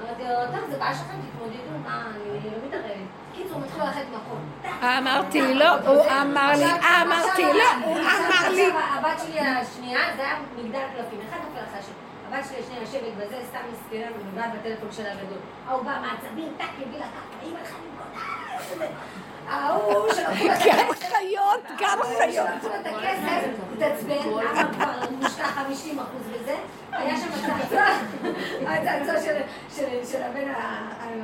אמרתי 0.04 0.24
לו, 0.24 0.60
טוב, 0.60 0.70
זה 0.72 0.78
בעיה 0.78 0.94
שלכם, 0.94 1.18
תתמודדו, 1.30 1.78
מה, 1.86 2.04
אני 2.10 2.52
לא 2.52 2.68
מתערבת. 2.68 3.10
קיצור, 3.36 3.54
הוא 3.54 3.62
מתחיל 3.66 3.84
ללכת 3.84 4.06
מקום. 4.10 4.40
אמרתי 4.84 5.42
לי, 5.42 5.54
לא, 5.54 5.70
הוא 5.80 6.06
אמר 6.22 6.52
לי, 6.58 6.66
אמרתי, 7.02 7.44
לא, 7.44 7.86
הוא 7.86 7.98
אמר 7.98 8.50
לי. 8.50 8.68
הבת 8.94 9.20
שלי 9.20 9.40
השנייה, 9.40 10.00
זה 10.18 10.22
היה 10.22 10.36
מגדל 10.58 10.80
קלפים, 10.96 11.20
אחד 11.30 11.38
נופל 11.38 11.66
אחרי 11.68 11.80
השני. 11.80 11.94
הבת 12.28 12.46
שלי 12.46 12.58
השנייה 12.60 12.82
יושבת 12.82 13.14
בזה, 13.18 13.38
סתם 13.50 13.60
מסכנה, 13.72 14.06
ונוגעת 14.20 14.52
בטלפון 14.60 14.92
שלה 14.92 15.12
הגדול. 15.12 15.38
ההוא 15.68 15.84
בא 15.84 15.98
מעצבים, 16.02 16.54
טק, 16.58 16.86
הביא 16.88 17.00
לה 17.00 17.06
ככה, 17.06 17.48
אמא 17.48 17.60
לך 17.62 17.74
למכות. 17.74 18.90
ההוא 19.50 20.14
שלקחו 20.14 20.46
את 20.52 20.58
הכסף, 20.62 21.14
חיות, 21.18 21.64
גן 21.78 21.88
חיות. 22.18 22.48
שלקחו 22.62 22.76
את 22.82 22.86
הכסף, 22.86 23.48
התעצבן, 23.76 24.30
למה 24.30 24.74
כבר 24.74 24.92
מושקע 25.22 25.44
50 25.48 26.00
אחוז 26.00 26.22
בזה, 26.34 26.56
היה 26.92 27.18
שם 27.18 27.28
צעצוע, 27.48 27.82
הצעצוע 28.74 29.22
של- 30.02 30.22
הבן 30.24 30.52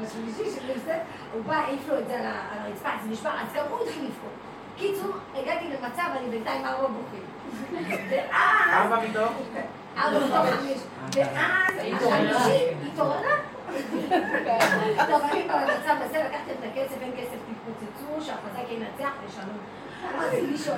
השלישי 0.04 0.52
של 0.60 0.80
זה, 0.86 0.98
הוא 1.34 1.44
בא, 1.44 1.54
העיף 1.56 1.88
לו 1.90 2.00
את 2.00 2.08
זה 2.08 2.14
על 2.20 2.26
הרצפה, 2.26 2.90
זה 3.04 3.10
נשבר, 3.10 3.30
אז 3.30 3.54
גם 3.56 3.64
הוא 3.70 3.80
התחיל 3.86 4.04
לבכות. 4.04 4.32
קיצור, 4.78 5.12
הגעתי 5.36 5.66
למצב, 5.68 6.04
אני 6.20 6.30
בינתיים 6.30 6.66
ארבע 6.66 6.88
בוכים. 6.88 7.24
ואז... 8.10 8.74
ארבע 8.74 9.00
מתוך? 9.10 9.32
ארבע 9.98 10.20
מתוך 10.26 10.36
חמש. 10.56 10.78
ואז 11.16 11.74
החמישי 11.94 12.66
התעוררה. 12.94 13.36
טוב, 15.08 15.22
אני 15.32 15.44
במצב 15.44 15.96
הזה 16.02 16.24
לקחתם 16.24 16.52
את 16.60 16.72
הכסף, 16.72 17.02
אין 17.02 17.12
כסף, 17.18 17.38
תתפוצצו, 17.48 18.26
שהחזק 18.26 18.72
ינצח 18.72 19.12
ושלום. 19.28 19.58
אמרתי 20.16 20.42
לישון. 20.42 20.78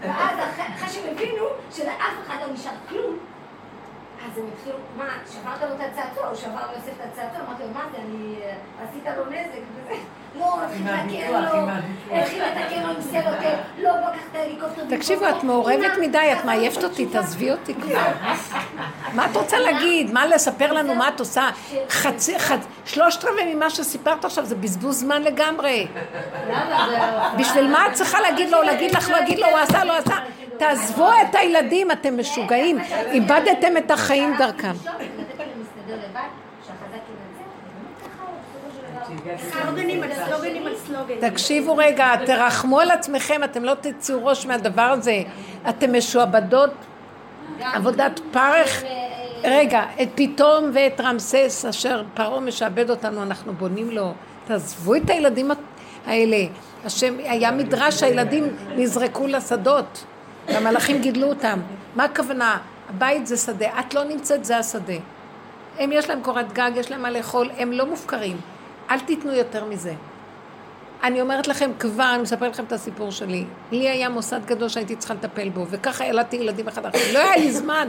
ואז 0.00 0.38
אחרי 0.38 0.88
שהם 0.88 1.14
הבינו 1.14 1.44
שלאף 1.70 2.14
אחד 2.26 2.36
לא 2.46 2.52
נשאר 2.52 2.72
כלום, 2.88 3.18
אז 4.26 4.38
הם 4.38 4.44
התחילו, 4.54 4.76
מה, 4.96 5.04
שברת 5.32 5.62
לו 5.70 5.76
את 5.76 5.90
הצעצוע, 5.92 6.26
הוא 6.26 6.36
שבר 6.36 6.50
לו 6.50 6.72
יוסף 6.76 6.88
את 7.00 7.06
הצעצוע, 7.12 7.40
אמרתי 7.48 7.62
לו, 7.62 7.68
מה 7.74 7.80
זה, 7.92 7.98
אני, 7.98 8.34
עשית 8.88 9.02
לו 9.16 9.24
נזק 9.26 9.62
וזה. 9.74 9.94
לא, 10.38 10.58
התחיל 10.64 10.84
לתקן 10.86 11.32
לו, 11.32 11.68
התחיל 12.16 12.42
לתקן 12.44 12.82
לו 12.82 12.88
עם 12.88 13.00
סלוטר, 13.02 13.56
לא, 13.82 13.90
בוא 13.92 14.10
קח 14.10 14.20
את 14.30 14.36
ההליקופטר. 14.36 14.82
תקשיבו. 14.96 15.28
את 15.28 15.44
מעורבת 15.44 15.92
מדי, 16.00 16.32
את 16.32 16.44
לא 16.44 16.84
אותי. 16.84 17.06
תעזבי 17.06 17.50
אותי 17.50 17.74
כבר. 17.74 18.00
מה 19.16 19.26
את 19.30 19.36
רוצה 19.36 19.58
להגיד? 19.58 20.12
מה 20.12 20.26
לספר 20.26 20.72
לנו 20.72 20.94
מה 20.94 21.08
את 21.08 21.20
עושה? 21.20 21.50
חצי, 21.90 22.38
חצ... 22.48 22.60
שלושת 22.84 23.24
רבעי 23.24 23.54
ממה 23.54 23.70
שסיפרת 23.70 24.24
עכשיו 24.24 24.44
זה 24.44 24.54
בזבוז 24.54 25.00
זמן 25.00 25.22
לגמרי. 25.22 25.86
למה? 26.48 26.86
זה- 26.90 27.38
בשביל 27.38 27.70
מה 27.72 27.86
את 27.86 27.92
צריכה 27.92 28.20
להגיד 28.20 28.50
לו, 28.50 28.62
להגיד 28.62 28.94
לך, 28.94 29.10
להגיד 29.10 29.38
לו, 29.38 29.46
הוא 29.46 29.58
עשה, 29.58 29.84
לא 29.84 29.96
עשה? 29.96 30.14
תעזבו 30.58 31.10
את 31.10 31.34
הילדים, 31.34 31.90
אתם 31.90 32.20
משוגעים. 32.20 32.78
איבדתם 33.12 33.76
את 33.76 33.90
החיים 33.90 34.34
דרכם. 34.38 34.72
תקשיבו 41.20 41.76
רגע, 41.76 42.16
תרחמו 42.26 42.80
על 42.80 42.90
עצמכם, 42.90 43.44
אתם 43.44 43.64
לא 43.64 43.74
תצאו 43.80 44.26
ראש 44.26 44.46
מהדבר 44.46 44.82
הזה. 44.82 45.22
אתם 45.68 45.96
משועבדות 45.96 46.70
עבודת 47.60 48.20
פרך. 48.30 48.82
רגע, 49.44 49.82
את 50.02 50.08
פתאום 50.14 50.70
ואת 50.72 51.00
רמסס 51.00 51.64
אשר 51.68 52.02
פרעה 52.14 52.40
משעבד 52.40 52.90
אותנו, 52.90 53.22
אנחנו 53.22 53.52
בונים 53.52 53.90
לו. 53.90 54.12
תעזבו 54.44 54.94
את 54.94 55.10
הילדים 55.10 55.50
האלה. 56.06 56.46
השם, 56.84 57.14
היה 57.18 57.50
מדרש 57.50 57.94
שהילדים 57.94 58.56
נזרקו 58.76 59.26
לשדות, 59.26 60.04
והמלאכים 60.48 61.00
גידלו 61.00 61.28
אותם. 61.28 61.60
מה 61.96 62.04
הכוונה? 62.04 62.58
הבית 62.88 63.26
זה 63.26 63.36
שדה, 63.36 63.80
את 63.80 63.94
לא 63.94 64.04
נמצאת, 64.04 64.44
זה 64.44 64.58
השדה. 64.58 64.94
הם 65.78 65.92
יש 65.92 66.10
להם 66.10 66.22
קורת 66.22 66.52
גג, 66.52 66.70
יש 66.74 66.90
להם 66.90 67.02
מה 67.02 67.10
לאכול, 67.10 67.50
הם 67.58 67.72
לא 67.72 67.86
מופקרים. 67.86 68.36
אל 68.90 69.00
תיתנו 69.00 69.32
יותר 69.32 69.64
מזה. 69.64 69.92
אני 71.02 71.20
אומרת 71.20 71.48
לכם 71.48 71.70
כבר, 71.78 72.10
אני 72.14 72.22
מספר 72.22 72.48
לכם 72.48 72.64
את 72.64 72.72
הסיפור 72.72 73.10
שלי. 73.10 73.44
לי 73.72 73.88
היה 73.88 74.08
מוסד 74.08 74.40
גדול 74.46 74.68
שהייתי 74.68 74.96
צריכה 74.96 75.14
לטפל 75.14 75.48
בו, 75.48 75.66
וככה 75.70 76.04
ילדתי 76.06 76.36
ילדים 76.36 76.68
אחד 76.68 76.86
אחר. 76.86 76.98
לא 77.12 77.18
היה 77.18 77.36
לי 77.36 77.52
זמן. 77.52 77.88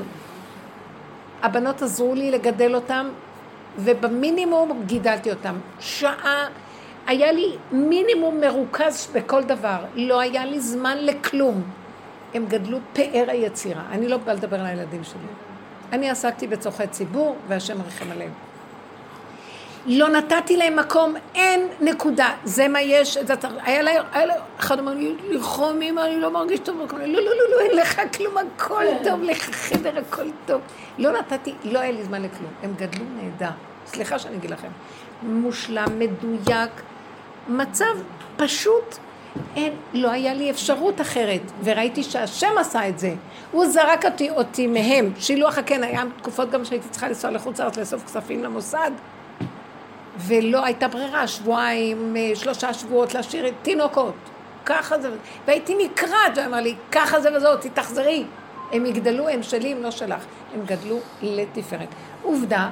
הבנות 1.43 1.81
עזרו 1.81 2.15
לי 2.15 2.31
לגדל 2.31 2.75
אותם, 2.75 3.09
ובמינימום 3.77 4.83
גידלתי 4.85 5.29
אותם. 5.29 5.55
שעה, 5.79 6.47
היה 7.07 7.31
לי 7.31 7.55
מינימום 7.71 8.41
מרוכז 8.41 9.07
בכל 9.13 9.43
דבר. 9.43 9.77
לא 9.95 10.19
היה 10.19 10.45
לי 10.45 10.59
זמן 10.59 10.97
לכלום. 11.01 11.78
הם 12.33 12.45
גדלו 12.45 12.77
פאר 12.93 13.25
היצירה. 13.27 13.81
אני 13.91 14.07
לא 14.07 14.17
באה 14.17 14.33
לדבר 14.33 14.59
על 14.59 14.65
הילדים 14.65 15.03
שלי. 15.03 15.27
אני 15.93 16.09
עסקתי 16.09 16.47
בצורכי 16.47 16.87
ציבור, 16.87 17.35
והשם 17.47 17.81
ריחם 17.81 18.11
עליהם. 18.11 18.31
לא 19.85 20.09
נתתי 20.09 20.57
להם 20.57 20.75
מקום, 20.75 21.15
אין 21.35 21.67
נקודה. 21.81 22.33
זה 22.43 22.67
מה 22.67 22.81
יש, 22.81 23.17
זה 23.17 23.35
צריך, 23.35 23.53
היה 23.63 23.81
לה, 23.81 23.91
היה 24.11 24.25
לה, 24.25 24.33
אחד 24.59 24.79
אמר 24.79 24.93
לי, 24.93 25.15
לרחום 25.29 25.81
אמא, 25.81 26.01
אני 26.01 26.19
לא 26.19 26.31
מרגיש 26.31 26.59
טוב, 26.59 26.77
לא, 26.91 26.99
לא, 26.99 27.21
לא, 27.21 27.31
לא, 27.51 27.59
אין 27.59 27.77
לך 27.77 28.01
כלום, 28.17 28.33
הכל 28.37 28.83
טוב, 29.03 29.23
לך 29.23 29.49
חדר, 29.55 29.99
הכל 29.99 30.27
טוב. 30.45 30.61
לא 30.97 31.11
נתתי, 31.11 31.53
לא 31.63 31.79
היה 31.79 31.91
לי 31.91 32.03
זמן 32.03 32.21
לכלום. 32.21 32.51
הם 32.63 32.73
גדלו 32.77 33.05
נהדר. 33.15 33.51
סליחה 33.85 34.19
שאני 34.19 34.35
אגיד 34.35 34.51
לכם. 34.51 34.67
מושלם, 35.23 35.99
מדויק, 35.99 36.71
מצב 37.47 37.95
פשוט, 38.37 38.97
אין, 39.55 39.73
לא 39.93 40.11
היה 40.11 40.33
לי 40.33 40.51
אפשרות 40.51 41.01
אחרת, 41.01 41.41
וראיתי 41.63 42.03
שהשם 42.03 42.57
עשה 42.59 42.89
את 42.89 42.99
זה. 42.99 43.13
הוא 43.51 43.67
זרק 43.67 44.05
אותי, 44.05 44.29
אותי 44.29 44.67
מהם. 44.67 45.11
שילוח 45.19 45.57
הקן, 45.57 45.83
היה 45.83 46.03
תקופות 46.17 46.51
גם 46.51 46.65
שהייתי 46.65 46.89
צריכה 46.89 47.07
לנסוע 47.07 47.31
לחוץ 47.31 47.59
לארץ 47.59 47.77
לאסוף 47.77 48.05
כספים 48.05 48.43
למוסד. 48.43 48.91
ולא 50.17 50.65
הייתה 50.65 50.87
ברירה, 50.87 51.27
שבועיים, 51.27 52.15
אה, 52.17 52.31
שלושה 52.35 52.73
שבועות 52.73 53.13
להשאיר 53.13 53.47
את 53.47 53.53
תינוקות. 53.61 54.13
ככה 54.65 54.99
זה, 54.99 55.09
והייתי 55.47 55.75
נקרעת, 55.85 56.31
והוא 56.35 56.45
אמר 56.45 56.61
לי, 56.61 56.75
ככה 56.91 57.21
זה 57.21 57.37
וזאת, 57.37 57.65
תחזרי. 57.73 58.25
הם 58.71 58.85
יגדלו, 58.85 59.29
הם 59.29 59.43
שלי, 59.43 59.71
הם 59.71 59.83
לא 59.83 59.91
שלך. 59.91 60.25
הם 60.53 60.61
גדלו 60.65 60.99
לתפארת. 61.21 61.87
עובדה, 62.23 62.69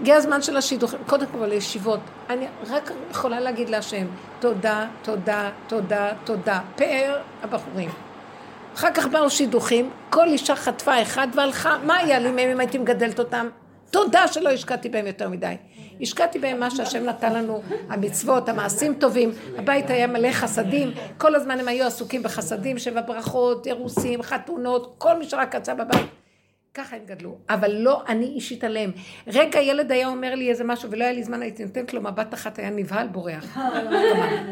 הגיע 0.00 0.16
הזמן 0.16 0.42
של 0.42 0.56
השידוך, 0.56 0.94
קודם 1.06 1.26
כל 1.26 1.46
לישיבות. 1.46 2.00
אני 2.30 2.46
רק 2.70 2.90
יכולה 3.10 3.40
להגיד 3.40 3.68
להשם, 3.68 4.06
תודה, 4.40 4.86
תודה, 5.02 5.50
תודה, 5.66 6.12
תודה. 6.24 6.60
פאר 6.76 7.20
הבחורים. 7.42 7.90
אחר 8.74 8.90
כך 8.94 9.06
באו 9.06 9.30
שידוכים, 9.30 9.90
כל 10.10 10.26
אישה 10.26 10.56
חטפה 10.56 11.02
אחד 11.02 11.28
והלכה, 11.34 11.76
מה 11.84 11.96
היה 11.96 12.18
לי 12.18 12.30
מהם 12.30 12.50
אם 12.50 12.60
הייתי 12.60 12.78
מגדלת 12.78 13.18
אותם? 13.18 13.48
תודה 13.90 14.28
שלא 14.28 14.48
השקעתי 14.48 14.88
בהם 14.88 15.06
יותר 15.06 15.28
מדי. 15.28 15.54
השקעתי 16.00 16.38
בהם 16.38 16.60
מה 16.60 16.70
שהשם 16.70 17.04
נתן 17.04 17.32
לנו, 17.32 17.62
המצוות, 17.88 18.48
המעשים 18.48 18.94
טובים, 18.94 19.30
הבית 19.58 19.90
היה 19.90 20.06
מלא 20.06 20.32
חסדים, 20.32 20.90
כל 21.18 21.34
הזמן 21.34 21.60
הם 21.60 21.68
היו 21.68 21.86
עסוקים 21.86 22.22
בחסדים, 22.22 22.78
שבע 22.78 23.00
ברכות, 23.00 23.66
אירוסים, 23.66 24.22
חתונות, 24.22 24.94
כל 24.98 25.18
מי 25.18 25.24
שרק 25.24 25.54
יצא 25.54 25.74
בבית. 25.74 26.19
ככה 26.74 26.96
הם 26.96 27.02
גדלו, 27.06 27.38
אבל 27.48 27.70
לא 27.70 28.02
אני 28.08 28.26
אישית 28.26 28.64
עליהם. 28.64 28.92
רגע 29.26 29.60
ילד 29.60 29.92
היה 29.92 30.08
אומר 30.08 30.34
לי 30.34 30.50
איזה 30.50 30.64
משהו 30.64 30.90
ולא 30.90 31.04
היה 31.04 31.12
לי 31.12 31.22
זמן, 31.22 31.42
הייתי 31.42 31.64
נותנת 31.64 31.94
לו 31.94 32.00
מבט 32.00 32.34
אחת, 32.34 32.58
היה 32.58 32.70
נבהל 32.70 33.08
בורח. 33.08 33.58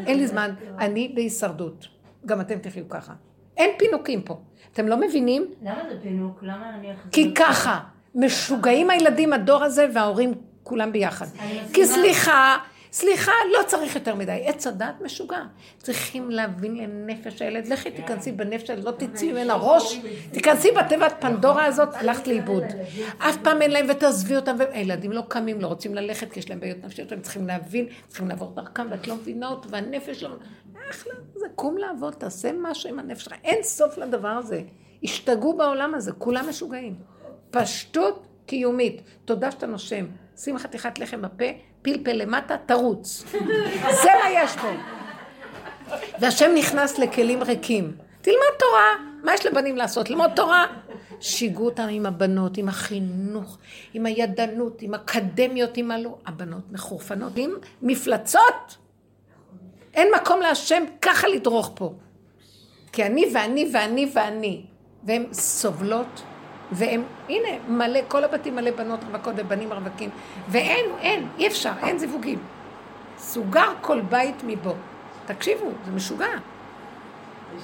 אין 0.07 0.17
לי 0.17 0.27
זמן, 0.27 0.53
אני 0.79 1.11
בהישרדות. 1.15 1.87
גם 2.25 2.41
אתם 2.41 2.59
תחיו 2.59 2.89
ככה. 2.89 3.13
אין 3.57 3.69
פינוקים 3.77 4.21
פה. 4.21 4.39
אתם 4.73 4.87
לא 4.87 4.97
מבינים? 4.97 5.45
למה 5.61 5.81
זה 5.89 5.95
פינוק? 6.01 6.39
למה 6.41 6.69
אני... 6.75 6.87
כי 7.11 7.33
ככה, 7.33 7.79
משוגעים 8.15 8.89
הילדים, 8.89 9.33
הדור 9.33 9.63
הזה, 9.63 9.87
וההורים 9.93 10.33
כולם 10.63 10.91
ביחד. 10.91 11.25
כי 11.73 11.85
סליחה, 11.85 12.57
סליחה, 12.91 13.31
לא 13.57 13.63
צריך 13.67 13.95
יותר 13.95 14.15
מדי. 14.15 14.43
עץ 14.45 14.67
הדת 14.67 14.95
משוגע. 15.01 15.41
צריכים 15.77 16.31
להבין 16.31 16.75
לנפש 16.75 17.41
הילד. 17.41 17.67
לכי 17.67 17.91
תיכנסי 17.91 18.31
בנפש 18.31 18.69
הילד, 18.69 18.83
לא 18.83 18.91
תצאי 18.91 19.31
ממנה 19.31 19.55
ראש. 19.55 19.99
תיכנסי 20.31 20.71
בתיבת 20.71 21.13
פנדורה 21.19 21.65
הזאת, 21.65 21.89
הלכת 21.93 22.27
לאיבוד. 22.27 22.63
אף 23.17 23.37
פעם 23.43 23.61
אין 23.61 23.71
להם 23.71 23.85
ותעזבי 23.89 24.35
אותם. 24.35 24.55
הילדים 24.71 25.11
לא 25.11 25.21
קמים, 25.27 25.61
לא 25.61 25.67
רוצים 25.67 25.95
ללכת, 25.95 26.31
כי 26.31 26.39
יש 26.39 26.49
להם 26.49 26.59
בעיות 26.59 26.77
נפשיות, 26.83 27.11
הם 27.11 27.21
צריכים 27.21 27.47
להבין, 27.47 27.87
צריכים 28.07 28.27
לעבור 28.27 28.53
דרכם, 28.55 28.87
ואת 28.91 29.07
לא 29.07 29.15
מבינה 29.15 29.47
אותו, 29.47 29.69
והנפש 29.69 30.23
לא... 30.23 30.29
אחלה, 30.89 31.13
זה 31.35 31.45
קום 31.55 31.77
לעבוד, 31.77 32.13
תעשה 32.13 32.51
משהו 32.61 32.89
עם 32.89 32.99
הנפש 32.99 33.23
שלך. 33.23 33.33
אין 33.43 33.63
סוף 33.63 33.97
לדבר 33.97 34.27
הזה. 34.27 34.61
השתגעו 35.03 35.57
בעולם 35.57 35.95
הזה, 35.95 36.11
כולם 36.11 36.49
משוגעים. 36.49 36.95
פשטות 37.51 38.27
קיומית. 38.45 39.01
תודה 39.25 39.51
שאתה 39.51 39.67
נושם. 39.67 40.05
שים 40.37 40.57
חתיכת 40.57 40.99
לחם 40.99 41.21
בפה, 41.21 41.45
פלפל 41.81 42.13
למטה, 42.13 42.55
תרוץ. 42.65 43.23
זה 44.03 44.09
מה 44.23 44.29
יש 44.33 44.55
פה. 44.55 44.67
והשם 46.19 46.51
נכנס 46.57 46.99
לכלים 46.99 47.43
ריקים. 47.43 47.91
תלמד 48.21 48.57
תורה. 48.59 49.09
מה 49.23 49.33
יש 49.33 49.45
לבנים 49.45 49.77
לעשות? 49.77 50.09
ללמוד 50.09 50.31
תורה. 50.35 50.65
שיגעו 51.19 51.65
אותם 51.65 51.87
עם 51.89 52.05
הבנות, 52.05 52.57
עם 52.57 52.69
החינוך, 52.69 53.57
עם 53.93 54.05
הידענות, 54.05 54.81
עם 54.81 54.93
אקדמיות, 54.93 55.77
עם 55.77 55.91
הלא. 55.91 56.17
הבנות 56.25 56.71
מחורפנות, 56.71 57.33
עם 57.35 57.51
מפלצות. 57.81 58.77
אין 59.93 60.07
מקום 60.21 60.41
להשם 60.41 60.83
ככה 61.01 61.27
לדרוך 61.27 61.71
פה. 61.75 61.93
כי 62.91 63.05
אני 63.05 63.25
ואני 63.33 63.69
ואני 63.73 64.11
ואני. 64.13 64.61
והן 65.03 65.25
סובלות, 65.31 66.21
והם, 66.71 67.03
הנה, 67.29 67.49
מלא, 67.67 67.99
כל 68.07 68.23
הבתים 68.23 68.55
מלא 68.55 68.71
בנות 68.71 68.99
רווקות 69.03 69.33
ובנים 69.37 69.73
רווקים. 69.73 70.09
ואין, 70.47 70.85
אין, 71.01 71.27
אי 71.37 71.47
אפשר, 71.47 71.71
אין 71.83 71.97
זיווגים. 71.97 72.39
סוגר 73.17 73.73
כל 73.81 74.01
בית 74.01 74.35
מבו. 74.43 74.73
תקשיבו, 75.25 75.71
זה 75.85 75.91
משוגע. 75.91 76.27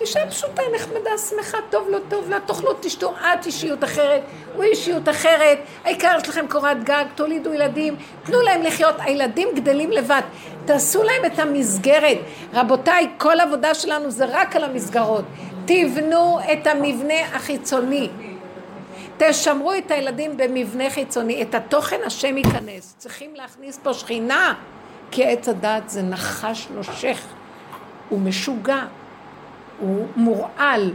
אישה 0.01 0.19
פשוטה, 0.29 0.61
נחמדה, 0.75 1.17
שמחה, 1.17 1.57
טוב 1.69 1.87
לא 1.89 1.97
טוב 2.09 2.29
לה, 2.29 2.39
תאכלו, 2.39 2.73
תשתו, 2.79 3.13
את 3.33 3.45
אישיות 3.45 3.83
אחרת, 3.83 4.21
הוא 4.55 4.63
אישיות 4.63 5.09
אחרת, 5.09 5.57
העיקר 5.83 6.17
יש 6.21 6.29
לכם 6.29 6.45
קורת 6.47 6.83
גג, 6.83 7.05
תולידו 7.15 7.53
ילדים, 7.53 7.95
תנו 8.23 8.41
להם 8.41 8.61
לחיות, 8.61 8.95
הילדים 8.99 9.47
גדלים 9.55 9.91
לבד, 9.91 10.21
תעשו 10.65 11.03
להם 11.03 11.25
את 11.25 11.39
המסגרת. 11.39 12.17
רבותיי, 12.53 13.09
כל 13.17 13.39
עבודה 13.39 13.73
שלנו 13.73 14.11
זה 14.11 14.25
רק 14.29 14.55
על 14.55 14.63
המסגרות. 14.63 15.25
תבנו 15.65 16.39
את 16.53 16.67
המבנה 16.67 17.19
החיצוני. 17.33 18.09
תשמרו 19.17 19.73
את 19.73 19.91
הילדים 19.91 20.37
במבנה 20.37 20.89
חיצוני, 20.89 21.41
את 21.41 21.55
התוכן 21.55 21.99
השם 22.05 22.37
ייכנס. 22.37 22.95
צריכים 22.97 23.35
להכניס 23.35 23.79
פה 23.83 23.93
שכינה, 23.93 24.53
כי 25.11 25.25
עץ 25.25 25.49
הדת 25.49 25.89
זה 25.89 26.01
נחש 26.01 26.67
נושך, 26.73 27.21
הוא 28.09 28.21
משוגע, 28.21 28.85
הוא 29.79 30.07
מורעל, 30.15 30.93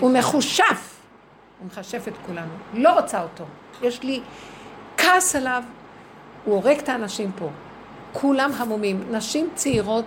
הוא 0.00 0.10
מחושף, 0.10 0.96
הוא 1.58 1.66
מחשף 1.66 2.08
את 2.08 2.12
כולנו. 2.26 2.52
לא 2.74 2.92
רוצה 2.92 3.22
אותו. 3.22 3.44
יש 3.82 4.02
לי 4.02 4.20
כעס 4.96 5.36
עליו, 5.36 5.62
הוא 6.44 6.54
הורג 6.54 6.78
את 6.78 6.88
האנשים 6.88 7.30
פה. 7.38 7.48
כולם 8.12 8.50
המומים. 8.56 9.02
נשים 9.10 9.48
צעירות 9.54 10.04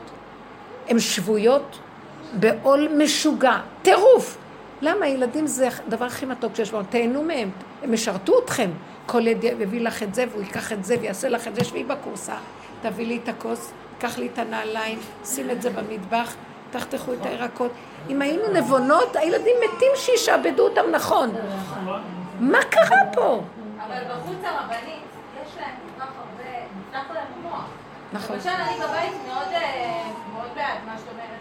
הן 0.87 0.99
שבויות 0.99 1.79
בעול 2.33 2.87
משוגע, 2.97 3.57
טירוף. 3.81 4.37
למה 4.81 5.07
ילדים 5.07 5.47
זה 5.47 5.69
הדבר 5.87 6.05
הכי 6.05 6.25
מתוק 6.25 6.55
שיש 6.55 6.71
בו, 6.71 6.83
תהנו 6.83 7.23
מהם, 7.23 7.49
הם 7.83 7.93
ישרתו 7.93 8.33
אתכם. 8.43 8.69
כל 9.05 9.27
ילד 9.27 9.43
יביא 9.43 9.81
לך 9.81 10.03
את 10.03 10.15
זה 10.15 10.25
והוא 10.31 10.43
ייקח 10.43 10.71
את 10.71 10.85
זה 10.85 10.95
ויעשה 11.01 11.29
לך 11.29 11.47
את 11.47 11.55
זה, 11.55 11.63
שבי 11.63 11.83
בקורסה, 11.83 12.35
תביא 12.81 13.07
לי 13.07 13.19
את 13.23 13.29
הכוס, 13.29 13.71
קח 13.99 14.17
לי 14.17 14.29
את 14.33 14.39
הנעליים, 14.39 14.99
שים 15.25 15.51
את 15.51 15.61
זה 15.61 15.69
במטבח, 15.69 16.35
תחתכו 16.71 17.13
את 17.13 17.25
הירקות. 17.25 17.71
אם 18.09 18.21
היינו 18.21 18.43
נבונות, 18.53 19.15
הילדים 19.15 19.55
מתים 19.57 19.91
שישעבדו 19.95 20.63
אותם 20.67 20.81
נכון. 20.91 21.31
מה 22.39 22.59
קרה 22.63 22.99
פה? 23.13 23.41
אבל 23.85 24.03
בחוץ 24.09 24.37
הרבנית, 24.43 25.03
יש 25.43 25.57
להם 25.57 25.75
כל 25.95 26.01
כך 26.01 26.07
הרבה, 26.17 26.49
נפתח 26.79 27.13
להם 27.13 27.27
המוח. 27.39 27.65
נכון. 28.13 28.35
למשל, 28.35 28.49
אני 28.49 28.75
בבית 28.75 29.13
מאוד, 29.27 29.47
אה, 29.53 30.03
בעד 30.55 30.77
מה 30.85 30.97
שאת 30.97 31.07
אומרת, 31.11 31.38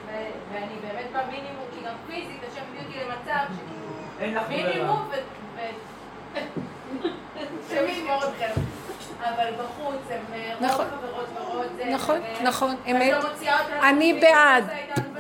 ואני 0.53 0.75
באמת 0.83 1.07
במינימום, 1.13 1.65
כי 1.75 1.81
גם 1.87 1.95
פיזית, 2.07 2.41
השם 2.53 2.61
הביא 2.71 2.81
אותי 2.87 2.99
למצב 3.05 3.55
שכאילו, 3.55 3.93
אין 4.21 4.35
לך 4.35 4.43
מינימום, 4.49 5.09
ו... 5.11 5.15
ו- 5.55 6.39
השם 7.71 7.89
ישמור 7.89 8.19
אתכם. 8.19 8.61
אבל 9.25 9.51
בחוץ 9.59 10.01
הם 10.11 10.21
אה, 10.35 10.55
נכון. 10.61 10.87
חברות 10.87 11.27
ורואות 11.41 11.67
זה. 11.77 11.85
נכון, 11.85 12.19
ו- 12.21 12.43
נכון, 12.43 12.75
אמת. 12.91 13.13
לא 13.13 13.57
אני 13.83 14.13
בעד. 14.21 14.65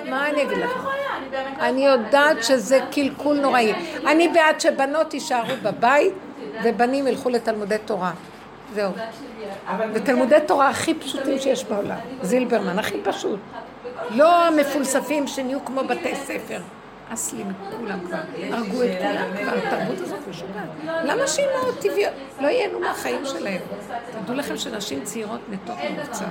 מה 0.04 0.28
אני 0.28 0.42
אגיד 0.42 0.58
לא 0.58 0.64
לך? 0.64 0.70
אני 1.60 1.86
לא 1.86 1.90
יכולה. 1.90 1.92
יודעת 1.92 2.44
שזה 2.44 2.80
קלקול 2.90 3.40
נוראי. 3.40 3.72
אני 4.06 4.28
בעד 4.28 4.60
שבנות 4.60 5.14
יישארו 5.14 5.54
בבית 5.62 6.14
ובנים 6.62 7.06
ילכו 7.06 7.28
לתלמודי 7.28 7.76
תורה. 7.84 8.12
זהו. 8.74 8.92
אבל 9.66 9.90
ותלמודי 9.94 10.36
תורה 10.46 10.68
הכי 10.68 10.94
פשוטים 10.94 11.38
שיש 11.38 11.64
בעולם. 11.64 11.98
זילברמן, 12.22 12.78
הכי 12.78 13.00
פשוט. 13.04 13.40
לא 14.10 14.44
המפולספים 14.46 15.26
שנהיו 15.26 15.64
כמו 15.64 15.84
בתי 15.84 16.14
ספר. 16.14 16.60
אסלי 17.10 17.44
מכולם 17.44 18.00
כבר. 18.06 18.18
הרגו 18.52 18.82
את 18.82 18.90
כולם 18.98 19.36
כבר, 19.42 19.58
התרבות 19.66 20.00
הזאת 20.00 20.28
משוגעת. 20.28 20.68
למה 20.84 21.26
שאימהות 21.26 21.78
טבעיות 21.80 22.12
לא 22.40 22.46
ייהנו 22.48 22.80
מהחיים 22.80 23.26
שלהם? 23.26 23.60
תדעו 24.22 24.34
לכם 24.34 24.56
שנשים 24.56 25.04
צעירות 25.04 25.40
מתות 25.48 25.76
ממוצע. 25.90 26.24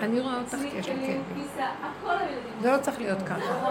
אני 0.00 0.20
רואה 0.20 0.38
אותך 0.38 0.56
כי 0.70 0.78
יש 0.78 0.88
לי 0.88 0.94
כאבים. 0.94 1.46
זה 2.62 2.70
לא 2.70 2.78
צריך 2.78 2.98
להיות 2.98 3.22
ככה. 3.22 3.70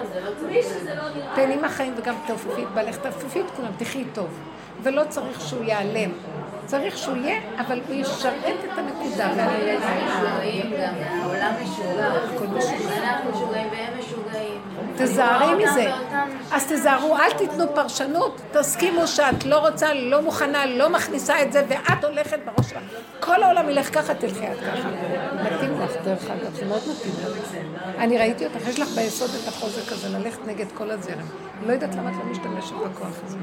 תהני 1.35 1.55
מהחיים 1.55 1.93
וגם 1.97 2.15
תעופפי 2.27 2.63
את 2.63 2.67
בעלך, 2.73 2.97
תעופפי 2.97 3.41
את 3.41 3.51
כולם, 3.55 3.71
תחי 3.77 4.05
טוב. 4.13 4.39
ולא 4.83 5.03
צריך 5.09 5.41
שהוא 5.41 5.63
ייעלם. 5.63 6.11
צריך 6.65 6.97
שהוא 6.97 7.17
יהיה, 7.17 7.41
אבל 7.59 7.81
הוא 7.87 7.95
ישרת 7.95 8.33
את 8.45 8.77
הנקודה. 8.77 9.27
העולם 11.09 11.53
משוגע. 11.63 12.07
אנחנו 13.03 13.31
משוגעים 13.31 13.67
והם 13.71 13.99
משוגעים. 13.99 14.61
תזהרי 14.97 15.65
מזה. 15.65 15.91
אז 16.51 16.65
תזהרו, 16.71 17.17
אל 17.17 17.31
תיתנו 17.37 17.75
פרשנות, 17.75 18.41
תסכימו 18.51 19.07
שאת 19.07 19.45
לא 19.45 19.57
רוצה, 19.67 19.93
לא 19.93 20.21
מוכנה, 20.21 20.65
לא 20.65 20.89
מכניסה 20.89 21.41
את 21.41 21.53
זה, 21.53 21.63
ואת 21.67 22.03
הולכת 22.03 22.39
בראש 22.45 22.69
שלך. 22.69 22.81
כל 23.19 23.43
העולם 23.43 23.69
ילך 23.69 23.93
ככה, 23.93 24.13
תלכי 24.13 24.47
את 24.51 24.57
ככה. 24.59 24.89
מתאים 25.43 25.81
לך, 25.81 25.91
דרך 26.03 26.23
אגב, 26.29 26.53
זה 26.53 26.65
מאוד 26.65 26.81
מתאים 26.81 27.13
לך. 27.21 27.55
אני 27.97 28.17
ראיתי 28.17 28.45
אותך, 28.45 28.67
יש 28.67 28.79
לך 28.79 28.87
ביסוד 28.89 29.29
את 29.43 29.47
החוזק 29.47 29.91
הזה, 29.91 30.17
ללכת 30.17 30.47
נגד 30.47 30.65
כל 30.73 30.91
הזרם. 30.91 31.27
לא 31.67 31.73
יודעת 31.73 31.95
למה 31.95 32.09
את 32.09 32.15
לא 32.15 32.31
משתמשת 32.31 32.73
בכוח 32.73 33.07
הזה. 33.25 33.37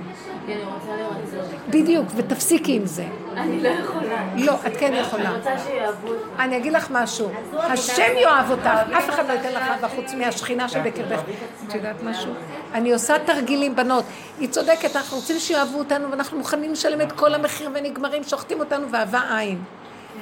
כי 0.47 0.55
אני 0.55 0.63
רוצה 0.65 0.97
לראות 0.97 1.27
זאת. 1.31 1.61
בדיוק, 1.69 2.07
ותפסיקי 2.17 2.77
עם 2.77 2.87
זה. 2.87 3.05
אני 3.37 3.63
לא 3.63 3.69
יכולה. 3.69 4.35
לא, 4.37 4.55
את 4.67 4.77
כן 4.77 4.93
יכולה. 4.95 5.29
אני 5.29 5.37
רוצה 5.39 5.59
שיאהבו 5.67 6.09
אותי. 6.09 6.21
אני 6.39 6.57
אגיד 6.57 6.73
לך 6.73 6.89
משהו, 6.91 7.31
השם 7.59 8.13
יאהב 8.17 8.51
אותך, 8.51 8.67
אף 8.99 9.09
אחד 9.09 9.29
לא 9.29 9.33
ייתן 9.33 9.53
לך 9.53 9.63
אהבה 9.63 9.89
חוץ 9.89 10.15
מהשכינה 10.15 10.69
שבקרבך. 10.69 11.21
את 11.69 11.75
יודעת 11.75 12.03
משהו? 12.03 12.33
אני 12.75 12.93
עושה 12.93 13.15
תרגילים, 13.19 13.77
בנות. 13.77 14.05
היא 14.41 14.49
צודקת, 14.49 14.97
אנחנו 14.97 15.17
רוצים 15.17 15.39
שיאהבו 15.39 15.79
אותנו 15.79 16.11
ואנחנו 16.11 16.39
מוכנים 16.39 16.73
לשלם 16.73 17.01
את 17.01 17.13
כל 17.13 17.35
המחיר 17.35 17.71
ונגמרים, 17.75 18.25
שוחטים 18.25 18.61
אותנו 18.61 18.87
ואהבה 18.91 19.39
אין. 19.41 19.59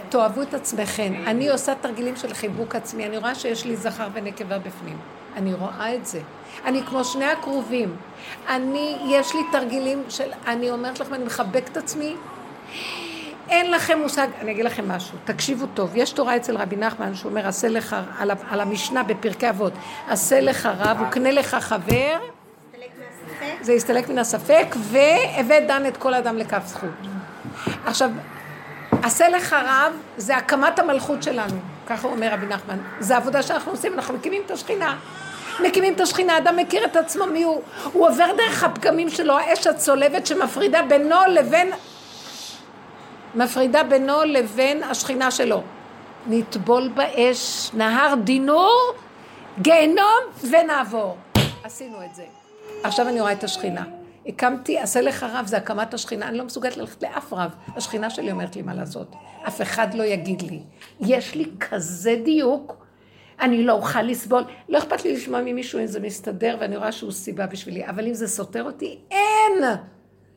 תאהבו 0.08 0.42
את 0.42 0.54
עצמכם. 0.54 1.12
אני 1.26 1.50
עושה 1.50 1.74
תרגילים 1.74 2.16
של 2.16 2.34
חיבוק 2.34 2.74
עצמי, 2.74 3.06
אני 3.06 3.18
רואה 3.18 3.34
שיש 3.34 3.64
לי 3.64 3.76
זכר 3.76 4.08
ונקבה 4.12 4.58
בפנים. 4.58 4.96
אני 5.38 5.54
רואה 5.54 5.94
את 5.94 6.06
זה. 6.06 6.20
אני 6.64 6.82
כמו 6.82 7.04
שני 7.04 7.24
הקרובים. 7.24 7.96
אני, 8.48 8.98
יש 9.08 9.34
לי 9.34 9.40
תרגילים 9.52 10.02
של, 10.08 10.30
אני 10.46 10.70
אומרת 10.70 11.00
לכם, 11.00 11.14
אני 11.14 11.24
מחבקת 11.24 11.76
עצמי, 11.76 12.14
אין 13.48 13.70
לכם 13.70 13.98
מושג, 13.98 14.26
אני 14.40 14.50
אגיד 14.50 14.64
לכם 14.64 14.88
משהו, 14.88 15.18
תקשיבו 15.24 15.66
טוב, 15.74 15.90
יש 15.94 16.12
תורה 16.12 16.36
אצל 16.36 16.56
רבי 16.56 16.76
נחמן 16.76 17.14
שאומר, 17.14 17.48
עשה 17.48 17.68
לך, 17.68 17.96
על, 18.18 18.30
על 18.50 18.60
המשנה 18.60 19.02
בפרקי 19.02 19.50
אבות, 19.50 19.72
עשה 20.08 20.40
לך 20.40 20.68
רב 20.78 21.00
וקנה 21.00 21.30
לך 21.30 21.56
חבר. 21.60 22.18
זה 23.60 23.72
יסתלק 23.72 24.08
מן 24.08 24.18
הספק, 24.18 24.66
והבא 24.78 25.60
דן 25.60 25.86
את 25.86 25.96
כל 25.96 26.14
אדם 26.14 26.38
לכף 26.38 26.62
זכות. 26.66 26.90
עכשיו, 27.86 28.10
עשה 29.02 29.28
לך 29.28 29.52
רב 29.52 29.92
זה 30.16 30.36
הקמת 30.36 30.78
המלכות 30.78 31.22
שלנו, 31.22 31.58
ככה 31.86 32.08
אומר 32.08 32.32
רבי 32.32 32.46
נחמן, 32.46 32.78
זה 33.00 33.16
עבודה 33.16 33.42
שאנחנו 33.42 33.72
עושים, 33.72 33.94
אנחנו 33.94 34.14
מקימים 34.14 34.42
את 34.46 34.50
השכינה. 34.50 34.96
מקימים 35.60 35.94
את 35.94 36.00
השכינה, 36.00 36.38
אדם 36.38 36.56
מכיר 36.56 36.84
את 36.84 36.96
עצמו 36.96 37.26
מי 37.26 37.42
הוא, 37.42 37.62
הוא 37.92 38.08
עובר 38.08 38.26
דרך 38.36 38.64
הפגמים 38.64 39.10
שלו, 39.10 39.38
האש 39.38 39.66
הצולבת 39.66 40.26
שמפרידה 40.26 40.82
בינו 40.82 41.16
לבין 41.30 41.70
מפרידה 43.34 43.82
בינו 43.82 44.24
לבין 44.24 44.82
השכינה 44.82 45.30
שלו. 45.30 45.62
נטבול 46.26 46.88
באש, 46.88 47.70
נהר 47.74 48.14
דינור, 48.24 48.92
גיהנום 49.58 50.24
ונעבור. 50.50 51.16
עשינו 51.64 52.04
את 52.04 52.14
זה. 52.14 52.24
עכשיו 52.82 53.08
אני 53.08 53.20
רואה 53.20 53.32
את 53.32 53.44
השכינה. 53.44 53.84
הקמתי, 54.26 54.78
עשה 54.78 55.00
לך 55.00 55.26
רב, 55.32 55.46
זה 55.46 55.56
הקמת 55.56 55.94
השכינה. 55.94 56.28
אני 56.28 56.38
לא 56.38 56.44
מסוגלת 56.44 56.76
ללכת 56.76 57.02
לאף 57.02 57.32
רב. 57.32 57.50
השכינה 57.76 58.10
שלי 58.10 58.30
אומרת 58.30 58.56
לי 58.56 58.62
מה 58.62 58.74
לעשות. 58.74 59.16
אף 59.48 59.62
אחד 59.62 59.94
לא 59.94 60.02
יגיד 60.02 60.42
לי. 60.42 60.60
יש 61.00 61.34
לי 61.34 61.44
כזה 61.60 62.16
דיוק, 62.24 62.76
אני 63.40 63.64
לא 63.64 63.72
אוכל 63.72 64.02
לסבול. 64.02 64.44
לא 64.68 64.78
אכפת 64.78 65.04
לי 65.04 65.12
לשמוע 65.12 65.40
ממישהו 65.44 65.80
אם 65.80 65.86
זה 65.86 66.00
מסתדר, 66.00 66.56
ואני 66.60 66.76
רואה 66.76 66.92
שהוא 66.92 67.12
סיבה 67.12 67.46
בשבילי. 67.46 67.86
אבל 67.86 68.06
אם 68.06 68.14
זה 68.14 68.28
סותר 68.28 68.64
אותי, 68.64 68.98
אין! 69.10 69.64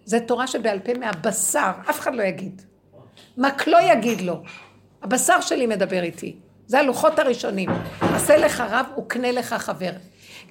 זה 0.06 0.20
תורה 0.20 0.48
שבעל 0.48 0.80
פה 0.80 0.94
מהבשר, 0.94 1.72
אף 1.90 2.00
אחד 2.00 2.16
לא 2.16 2.24
יגיד. 2.24 2.62
רק 3.38 3.68
לא 3.68 3.78
יגיד 3.82 4.22
לו. 4.22 4.42
הבשר 5.02 5.42
שלי 5.42 5.68
מדבר 5.68 6.04
איתי. 6.04 6.36
זה 6.66 6.80
הלוחות 6.80 7.20
הראשונים. 7.20 7.70
עשה 8.02 8.38
לך 8.38 8.64
רב 8.70 8.86
וקנה 8.98 9.32
לך 9.32 9.54
חבר. 9.54 9.92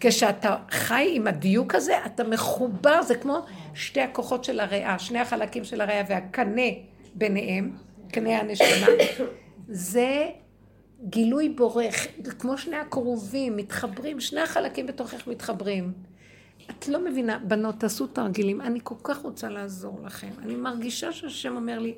כשאתה 0.01 0.57
חי 0.71 1.11
עם 1.15 1.27
הדיוק 1.27 1.75
הזה, 1.75 1.95
אתה 2.07 2.25
מחובר, 2.25 3.03
זה 3.03 3.15
כמו 3.15 3.39
שתי 3.75 4.01
הכוחות 4.01 4.45
של 4.45 4.61
הריאה, 4.61 4.99
שני 4.99 5.19
החלקים 5.19 5.65
של 5.65 5.81
הריאה 5.81 6.03
והקנה 6.09 6.63
ביניהם, 7.15 7.71
קנה 8.13 8.39
הנשמה, 8.39 8.87
זה 9.69 10.27
גילוי 11.09 11.49
בורך, 11.49 12.07
כמו 12.39 12.59
שני 12.59 12.77
הכרובים, 12.77 13.57
מתחברים, 13.57 14.21
שני 14.21 14.41
החלקים 14.41 14.87
בתוכך 14.87 15.27
מתחברים. 15.27 15.93
את 16.71 16.89
לא 16.89 17.05
מבינה, 17.05 17.39
בנות, 17.39 17.81
תעשו 17.81 18.07
תרגילים, 18.07 18.61
אני 18.61 18.81
כל 18.83 18.95
כך 19.03 19.19
רוצה 19.19 19.49
לעזור 19.49 20.01
לכם. 20.05 20.31
אני 20.39 20.55
מרגישה 20.55 21.13
שהשם 21.13 21.57
אומר 21.57 21.79
לי, 21.79 21.95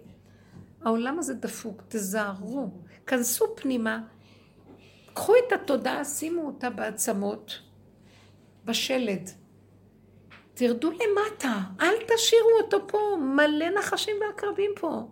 העולם 0.85 1.19
הזה 1.19 1.35
דפוק, 1.35 1.83
תזהרו, 1.89 2.69
כנסו 3.07 3.57
פנימה, 3.57 4.01
קחו 5.15 5.33
את 5.47 5.53
התודעה, 5.53 6.05
שימו 6.05 6.47
אותה 6.47 6.71
בעצמות, 6.71 7.59
בשלד. 8.65 9.31
תרדו 10.55 10.91
למטה, 10.91 11.61
אל 11.81 11.95
תשאירו 12.15 12.51
אותו 12.63 12.87
פה, 12.87 12.99
מלא 13.21 13.67
נחשים 13.79 14.17
ועקרבים 14.21 14.71
פה. 14.81 15.09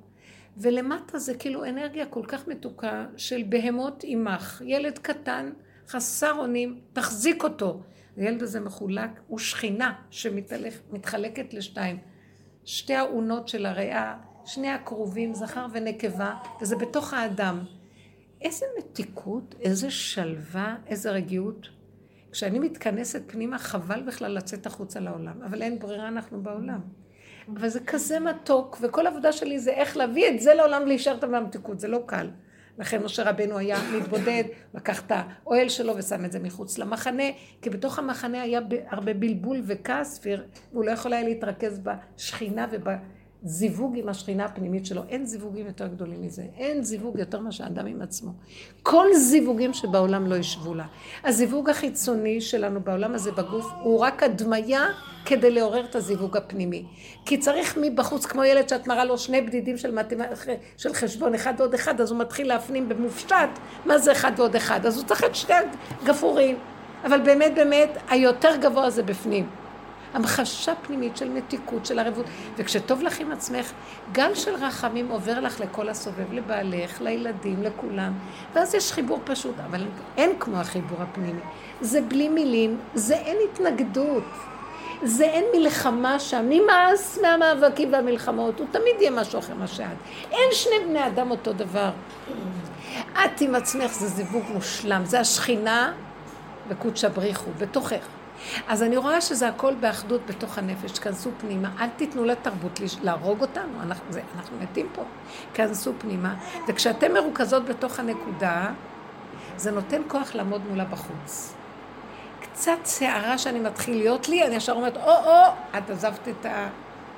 ולמטה 0.56 1.18
זה 1.18 1.34
כאילו 1.34 1.64
אנרגיה 1.64 2.06
כל 2.06 2.22
כך 2.28 2.48
מתוקה 2.48 3.06
של 3.16 3.42
בהמות 3.48 4.04
עמך, 4.06 4.62
ילד 4.66 4.98
קטן, 4.98 5.50
חסר 5.88 6.32
אונים, 6.38 6.80
תחזיק 6.92 7.44
אותו. 7.44 7.82
הילד 8.16 8.42
הזה 8.42 8.60
מחולק, 8.60 9.10
הוא 9.26 9.38
שכינה 9.38 9.92
שמתחלקת 10.10 11.54
לשתיים. 11.54 11.98
שתי 12.64 12.94
האונות 12.94 13.48
של 13.48 13.66
הריאה, 13.66 14.16
שני 14.44 14.68
הקרובים, 14.68 15.34
זכר 15.34 15.66
ונקבה, 15.72 16.34
וזה 16.60 16.76
בתוך 16.76 17.14
האדם. 17.14 17.64
איזה 18.40 18.66
מתיקות, 18.78 19.54
איזה 19.60 19.90
שלווה, 19.90 20.76
איזה 20.86 21.10
רגיעות. 21.10 21.68
כשאני 22.32 22.58
מתכנסת 22.58 23.22
פנימה, 23.26 23.58
חבל 23.58 24.02
בכלל 24.02 24.32
לצאת 24.32 24.66
החוצה 24.66 25.00
לעולם, 25.00 25.42
אבל 25.42 25.62
אין 25.62 25.78
ברירה, 25.78 26.08
אנחנו 26.08 26.42
בעולם. 26.42 26.80
אבל 27.56 27.68
זה 27.68 27.80
כזה 27.80 28.20
מתוק, 28.20 28.78
וכל 28.80 29.06
העבודה 29.06 29.32
שלי 29.32 29.58
זה 29.58 29.70
איך 29.70 29.96
להביא 29.96 30.28
את 30.28 30.40
זה 30.40 30.54
לעולם 30.54 30.82
ולהישאר 30.82 31.14
את 31.14 31.24
המתיקות, 31.24 31.80
זה 31.80 31.88
לא 31.88 32.02
קל. 32.06 32.30
לכן 32.78 33.02
משה 33.04 33.30
רבנו 33.30 33.58
היה 33.58 33.78
מתבודד, 33.96 34.44
לקח 34.74 35.06
את 35.06 35.12
האוהל 35.14 35.68
שלו 35.68 35.96
ושם 35.96 36.24
את 36.24 36.32
זה 36.32 36.38
מחוץ 36.38 36.78
למחנה, 36.78 37.22
כי 37.62 37.70
בתוך 37.70 37.98
המחנה 37.98 38.42
היה 38.42 38.60
הרבה 38.88 39.14
בלבול 39.14 39.62
וכעס, 39.66 40.20
והוא 40.72 40.84
לא 40.84 40.90
יכול 40.90 41.12
היה 41.12 41.22
להתרכז 41.22 41.80
בשכינה 41.82 42.66
ובזיווג 43.42 43.98
עם 43.98 44.08
השכינה 44.08 44.44
הפנימית 44.44 44.86
שלו. 44.86 45.02
אין 45.08 45.26
זיווגים 45.26 45.66
יותר 45.66 45.86
גדולים 45.86 46.22
מזה, 46.22 46.42
אין 46.58 46.82
זיווג 46.82 47.18
יותר 47.18 47.40
מאשר 47.40 47.66
אדם 47.66 47.86
עם 47.86 48.02
עצמו. 48.02 48.30
כל 48.82 49.06
זיווגים 49.14 49.74
שבעולם 49.74 50.26
לא 50.26 50.34
ישבו 50.34 50.74
לה. 50.74 50.84
הזיווג 51.24 51.70
החיצוני 51.70 52.40
שלנו 52.40 52.80
בעולם 52.80 53.14
הזה 53.14 53.32
בגוף 53.32 53.66
הוא 53.82 53.98
רק 53.98 54.22
הדמיה 54.22 54.86
כדי 55.24 55.50
לעורר 55.50 55.84
את 55.84 55.94
הזיווג 55.94 56.36
הפנימי. 56.36 56.84
כי 57.26 57.38
צריך 57.38 57.78
מבחוץ, 57.80 58.26
כמו 58.26 58.44
ילד 58.44 58.68
שאת 58.68 58.86
מראה 58.86 59.04
לו 59.04 59.18
שני 59.18 59.40
בדידים 59.40 59.76
של, 59.76 59.94
מתמ... 59.94 60.18
של 60.76 60.92
חשבון, 60.92 61.34
אחד 61.34 61.54
ועוד 61.58 61.74
אחד, 61.74 62.00
אז 62.00 62.10
הוא 62.10 62.20
מתחיל 62.20 62.48
להפנים 62.48 62.88
במופשט 62.88 63.50
מה 63.86 63.98
זה 63.98 64.12
אחד 64.12 64.32
ועוד 64.36 64.56
אחד. 64.56 64.86
אז 64.86 64.96
הוא 64.96 65.04
צריך 65.04 65.24
את 65.24 65.34
שני 65.34 65.54
גפורים. 66.04 66.56
אבל 67.04 67.20
באמת 67.20 67.54
באמת, 67.54 67.98
היותר 68.10 68.56
גבוה 68.60 68.90
זה 68.90 69.02
בפנים. 69.02 69.59
המחשה 70.14 70.72
פנימית 70.74 71.16
של 71.16 71.28
מתיקות, 71.28 71.86
של 71.86 71.98
ערבות. 71.98 72.26
וכשטוב 72.56 73.02
לך 73.02 73.20
עם 73.20 73.32
עצמך, 73.32 73.72
גל 74.12 74.34
של 74.34 74.54
רחמים 74.54 75.08
עובר 75.08 75.40
לך 75.40 75.60
לכל 75.60 75.88
הסובב, 75.88 76.32
לבעלך, 76.32 77.00
לילדים, 77.00 77.62
לכולם. 77.62 78.12
ואז 78.54 78.74
יש 78.74 78.92
חיבור 78.92 79.20
פשוט, 79.24 79.54
אבל 79.66 79.86
אין 80.16 80.30
כמו 80.40 80.56
החיבור 80.56 80.98
הפנימי. 81.02 81.40
זה 81.80 82.00
בלי 82.00 82.28
מילים, 82.28 82.78
זה 82.94 83.14
אין 83.14 83.36
התנגדות. 83.52 84.24
זה 85.02 85.24
אין 85.24 85.44
מלחמה 85.56 86.20
שם, 86.20 86.46
נמאס 86.48 87.18
מהמאבקים 87.22 87.92
והמלחמות, 87.92 88.58
הוא 88.58 88.66
תמיד 88.70 88.94
יהיה 89.00 89.10
משהו 89.10 89.38
אחר 89.38 89.54
מה 89.54 89.66
שאת. 89.66 89.86
אין 90.32 90.48
שני 90.52 90.74
בני 90.88 91.06
אדם 91.06 91.30
אותו 91.30 91.52
דבר. 91.52 91.90
את 93.24 93.40
עם 93.40 93.54
עצמך 93.54 93.92
זה 93.92 94.06
זיווג 94.06 94.42
מושלם, 94.52 95.04
זה 95.04 95.20
השכינה 95.20 95.92
וקודשא 96.68 97.08
בריחו, 97.08 97.50
בתוכך. 97.58 98.19
אז 98.68 98.82
אני 98.82 98.96
רואה 98.96 99.20
שזה 99.20 99.48
הכל 99.48 99.74
באחדות 99.74 100.20
בתוך 100.26 100.58
הנפש, 100.58 100.98
כנסו 100.98 101.30
פנימה, 101.40 101.70
אל 101.80 101.88
תיתנו 101.96 102.24
לתרבות 102.24 102.80
להרוג 103.02 103.40
אותנו, 103.40 103.82
אנחנו, 103.82 104.12
זה, 104.12 104.20
אנחנו 104.36 104.56
מתים 104.60 104.88
פה. 104.94 105.02
כנסו 105.54 105.92
פנימה, 105.98 106.34
וכשאתם 106.68 107.14
מרוכזות 107.14 107.64
בתוך 107.64 107.98
הנקודה, 107.98 108.66
זה 109.56 109.70
נותן 109.70 110.02
כוח 110.08 110.34
לעמוד 110.34 110.60
מולה 110.68 110.84
בחוץ. 110.84 111.54
קצת 112.40 112.86
שערה 112.86 113.38
שאני 113.38 113.60
מתחיל 113.60 113.98
להיות 113.98 114.28
לי, 114.28 114.46
אני 114.46 114.54
ישר 114.54 114.72
אומרת, 114.72 114.96
או-או, 114.96 115.52
את 115.78 115.90
עזבת 115.90 116.28
את 116.28 116.46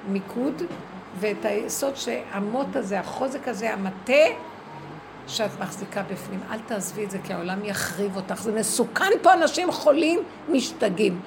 המיקוד 0.09 0.63
ואת 1.21 1.45
היסוד 1.45 1.97
שהמוט 1.97 2.77
הזה, 2.77 3.01
החוזק 3.01 3.49
הזה, 3.49 3.73
המטה, 3.73 4.13
שאת 5.27 5.51
מחזיקה 5.61 6.03
בפנים. 6.13 6.41
אל 6.51 6.59
תעזבי 6.67 7.05
את 7.05 7.11
זה, 7.11 7.19
כי 7.25 7.33
העולם 7.33 7.65
יחריב 7.65 8.17
אותך. 8.17 8.43
זה 8.43 8.53
מסוכן 8.53 9.11
פה, 9.23 9.33
אנשים 9.33 9.73
חולים 9.73 10.21
משתגעים. 10.49 11.21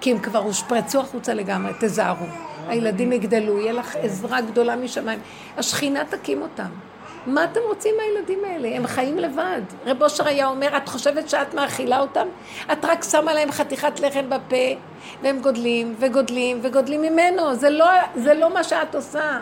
כי 0.00 0.12
הם 0.12 0.18
כבר 0.18 0.38
הושפרצו 0.38 1.00
החוצה 1.00 1.34
לגמרי, 1.34 1.72
תזהרו. 1.80 2.26
הילדים 2.68 3.12
יגדלו, 3.12 3.58
יהיה 3.60 3.72
לך 3.72 3.96
עזרה 3.96 4.40
גדולה 4.40 4.76
משמיים. 4.76 5.18
השכינה 5.56 6.04
תקים 6.04 6.42
אותם. 6.42 6.68
מה 7.26 7.44
אתם 7.44 7.60
רוצים 7.68 7.94
מהילדים 7.96 8.38
האלה? 8.44 8.76
הם 8.76 8.86
חיים 8.86 9.18
לבד. 9.18 9.60
רב 9.86 10.02
אושר 10.02 10.28
היה 10.28 10.46
אומר, 10.46 10.76
את 10.76 10.88
חושבת 10.88 11.28
שאת 11.28 11.54
מאכילה 11.54 12.00
אותם? 12.00 12.26
את 12.72 12.84
רק 12.84 13.04
שמה 13.10 13.34
להם 13.34 13.52
חתיכת 13.52 14.00
לחם 14.00 14.24
בפה, 14.28 14.80
והם 15.22 15.40
גודלים 15.40 15.94
וגודלים 15.98 16.60
וגודלים 16.62 17.02
ממנו. 17.02 17.54
זה 17.54 17.70
לא, 17.70 17.86
זה 18.14 18.34
לא 18.34 18.54
מה 18.54 18.64
שאת 18.64 18.94
עושה. 18.94 19.38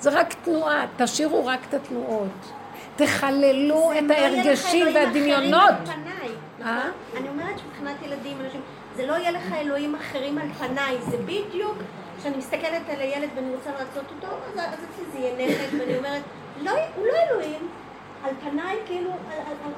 זה 0.00 0.10
רק 0.10 0.34
תנועה. 0.44 0.86
תשאירו 0.96 1.46
רק 1.46 1.60
את 1.68 1.74
התנועות. 1.74 2.52
תחללו 2.96 3.92
את 3.98 4.10
ההרגשים 4.10 4.86
והדמיונות. 4.94 5.74
אה? 6.64 6.82
אני 7.16 7.28
אומרת 7.28 7.58
שמבחינת 7.58 8.02
ילדים, 8.02 8.36
אנשים, 8.44 8.60
זה 8.96 9.06
לא 9.06 9.12
יהיה 9.12 9.30
לך 9.30 9.52
אלוהים 9.52 9.94
אחרים 9.94 10.38
על 10.38 10.48
פניי, 10.58 10.96
זה 11.10 11.16
בדיוק, 11.16 11.76
כשאני 12.18 12.36
מסתכלת 12.36 12.82
על 12.88 13.00
הילד 13.00 13.28
ואני 13.36 13.54
רוצה 13.54 13.70
לעשות 13.70 14.04
אותו, 14.16 14.36
אז 14.56 14.74
אצלי 14.74 15.04
זה 15.12 15.18
יהיה 15.18 15.48
נכד, 15.48 15.80
ואני 15.80 15.98
אומרת, 15.98 16.22
לא, 16.62 16.70
הוא 16.96 17.06
לא 17.06 17.12
אלוהים. 17.30 17.68
על 18.24 18.30
פניי, 18.40 18.76
כאילו, 18.86 19.10
על, 19.10 19.16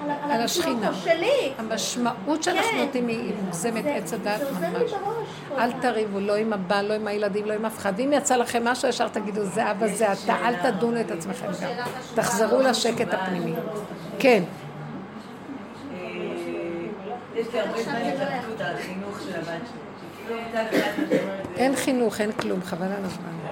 על, 0.02 0.10
על, 0.24 0.30
על 0.30 0.40
השכינה. 0.40 0.94
שלי. 0.94 1.52
המשמעות 1.58 2.42
שאנחנו 2.42 2.70
כן. 2.70 2.78
נותנים 2.78 3.08
היא 3.08 3.32
מוגזמת 3.44 3.84
עץ 3.86 4.12
הדעת 4.12 4.40
זה 4.40 4.48
עוזר 4.48 4.78
לי 4.78 4.84
ממש. 4.84 4.94
אל. 5.58 5.72
תריבו, 5.80 6.20
לא 6.20 6.34
עם 6.36 6.52
הבעל, 6.52 6.86
לא 6.88 6.94
עם 6.94 7.06
הילדים, 7.06 7.46
לא 7.46 7.52
עם 7.52 7.64
אף 7.64 7.78
אחד. 7.78 7.92
ואם 7.96 8.12
יצא 8.12 8.36
לכם 8.36 8.64
משהו, 8.64 8.88
ישר 8.88 9.08
תגידו, 9.08 9.44
זה 9.44 9.70
אבא, 9.70 9.86
זה 9.86 10.12
אתה, 10.12 10.36
אל 10.48 10.70
תדונו 10.70 11.00
את 11.00 11.10
עצמכם 11.10 11.46
גם. 11.46 11.70
תחזרו 12.14 12.60
לשקט 12.60 13.14
הפנימי. 13.14 13.52
כן. 14.18 14.42
אה, 15.92 16.08
יש 17.34 17.46
לי 17.52 17.60
הרבה 17.60 17.82
זמן 17.82 17.94
התלבטות 17.94 18.60
על 18.60 18.76
החינוך 18.76 19.20
של 19.20 19.36
הבת 19.36 19.60
שלי. 19.66 21.18
אין 21.56 21.76
חינוך, 21.76 22.20
אין 22.20 22.32
כלום, 22.32 22.62
חבל 22.62 22.86
על 22.86 23.04
הזמן. 23.04 23.43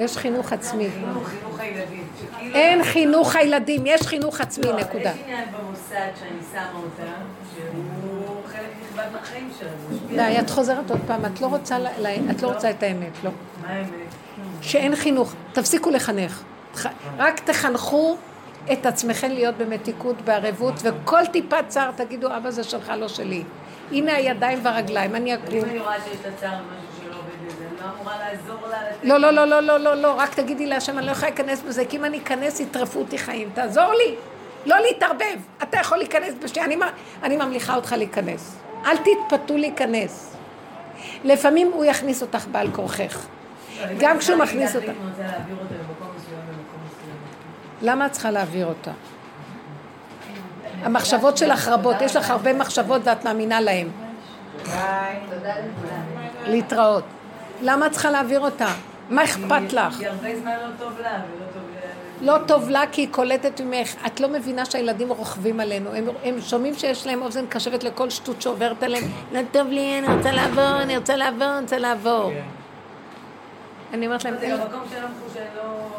יש 0.00 0.16
חינוך 0.16 0.52
עצמי. 0.52 0.88
אין 2.40 2.84
חינוך 2.84 3.36
הילדים, 3.36 3.82
יש 3.86 4.02
חינוך 4.02 4.40
עצמי, 4.40 4.66
לא, 4.66 4.80
נקודה. 4.80 5.10
יש 5.10 5.16
עניין 5.24 5.48
במוסד 5.58 6.10
שאני 6.20 6.38
שמה 6.52 6.80
אותה, 6.82 7.12
שהוא 7.54 8.42
חלק 8.46 8.70
נכבד 8.82 9.06
מהחיים 9.12 9.50
שלנו. 9.58 9.98
די, 10.08 10.38
את 10.40 10.50
חוזרת 10.50 10.90
עוד 10.90 11.00
פעם, 11.06 11.26
את 11.26 11.40
לא 11.40 11.46
רוצה 11.46 11.76
את 12.30 12.42
לא 12.42 12.52
רוצה 12.52 12.70
את 12.70 12.82
האמת, 12.82 13.24
לא. 13.24 13.30
מה 13.62 13.68
האמת? 13.68 13.88
שאין 14.60 14.96
חינוך, 14.96 15.34
תפסיקו 15.52 15.90
לחנך. 15.90 16.42
רק 17.18 17.40
תחנכו 17.40 18.16
את 18.72 18.86
עצמכם 18.86 19.30
להיות 19.30 19.56
במתיקות, 19.56 20.22
בערבות, 20.22 20.74
וכל 20.82 21.26
טיפת 21.26 21.64
צער 21.68 21.90
תגידו, 21.90 22.36
אבא 22.36 22.50
זה 22.50 22.64
שלך, 22.64 22.92
לא 22.96 23.08
שלי. 23.08 23.44
הנה 23.92 24.14
הידיים 24.14 24.58
והרגליים, 24.62 25.14
אני 25.14 25.34
אבל 25.34 25.42
אם 25.52 25.58
אקום. 25.58 25.70
אני 25.70 25.78
רואה 25.78 25.96
שיש 26.04 26.16
לה 26.26 26.32
צער 26.36 26.50
משהו 26.50 27.04
שלא 27.04 27.16
עובד 27.16 27.54
בזה, 27.54 27.64
אני 27.69 27.69
לא 27.80 27.86
אמורה 27.94 28.14
לעזור 28.18 28.68
לה 28.68 28.90
לתת... 28.90 29.04
לא, 29.04 29.18
לא, 29.18 29.30
לא, 29.30 29.44
לא, 29.44 29.60
לא, 29.60 29.78
לא, 29.78 29.94
לא, 29.94 30.14
רק 30.18 30.34
תגידי 30.34 30.66
להשם, 30.66 30.98
אני 30.98 31.06
לא 31.06 31.10
יכולה 31.10 31.28
להיכנס 31.30 31.62
בזה, 31.62 31.84
כי 31.84 31.96
אם 31.96 32.04
אני 32.04 32.18
אכנס, 32.18 32.60
יטרפו 32.60 32.98
אותי 32.98 33.18
חיים. 33.18 33.50
תעזור 33.54 33.92
לי, 33.92 34.14
לא 34.66 34.76
להתערבב. 34.78 35.38
אתה 35.62 35.78
יכול 35.78 35.98
להיכנס 35.98 36.34
בשנייה, 36.44 36.66
אני, 36.66 36.76
אני 37.22 37.36
ממליכה 37.36 37.76
אותך 37.76 37.92
להיכנס. 37.92 38.56
אל 38.86 38.96
תתפתו 38.96 39.56
להיכנס. 39.56 40.36
לפעמים 41.24 41.70
הוא 41.72 41.84
יכניס 41.84 42.22
אותך 42.22 42.46
בעל 42.52 42.70
כורכך. 42.72 43.26
לא, 43.80 43.86
גם 43.98 44.18
כשהוא 44.18 44.38
מכניס 44.38 44.76
מסוים. 44.76 44.96
למה 47.82 48.06
את 48.06 48.12
צריכה 48.12 48.30
להעביר 48.30 48.66
אותה? 48.66 48.90
המחשבות 50.82 51.36
שלך 51.36 51.68
רבות, 51.68 51.96
יש 52.00 52.16
לך 52.16 52.30
הרבה 52.30 52.52
מחשבות 52.52 53.02
ואת 53.04 53.24
מאמינה 53.24 53.60
להן. 53.60 53.88
להתראות. 56.46 57.04
למה 57.62 57.86
את 57.86 57.92
צריכה 57.92 58.10
להעביר 58.10 58.40
אותה? 58.40 58.68
מה 59.10 59.24
אכפת 59.24 59.72
לך? 59.72 59.94
כי 59.98 60.06
הרבה 60.06 60.40
זמן 60.40 60.52
לא 60.62 60.68
טוב 60.78 61.00
לה 61.00 61.10
ולא 61.10 61.44
טוב 61.54 61.62
לה. 61.74 62.32
לא 62.32 62.38
טוב 62.46 62.68
לה 62.68 62.82
כי 62.92 63.00
היא 63.00 63.08
קולטת 63.10 63.60
ממך. 63.60 63.94
את 64.06 64.20
לא 64.20 64.28
מבינה 64.28 64.64
שהילדים 64.64 65.08
רוכבים 65.08 65.60
עלינו. 65.60 65.94
הם, 65.94 66.04
הם 66.24 66.40
שומעים 66.40 66.74
שיש 66.74 67.06
להם 67.06 67.22
אוזן 67.22 67.46
קשבת 67.46 67.84
לכל 67.84 68.10
שטות 68.10 68.42
שעוברת 68.42 68.82
עליהם. 68.82 69.04
לא 69.32 69.40
טוב 69.52 69.68
לי, 69.68 69.98
אני 69.98 70.16
רוצה 70.16 70.32
לעבור, 70.32 70.82
אני 70.82 70.96
רוצה 70.96 71.16
לעבור, 71.16 71.48
אני 71.48 71.62
רוצה 71.62 71.78
לעבור. 71.78 72.32
אני 73.92 74.06
אומרת 74.06 74.24
להם, 74.24 74.34
זה 74.40 74.46
גם 74.46 74.58
מקום 74.68 74.80
שאני 74.90 75.02
לא 75.02 75.08
לא... 75.56 75.90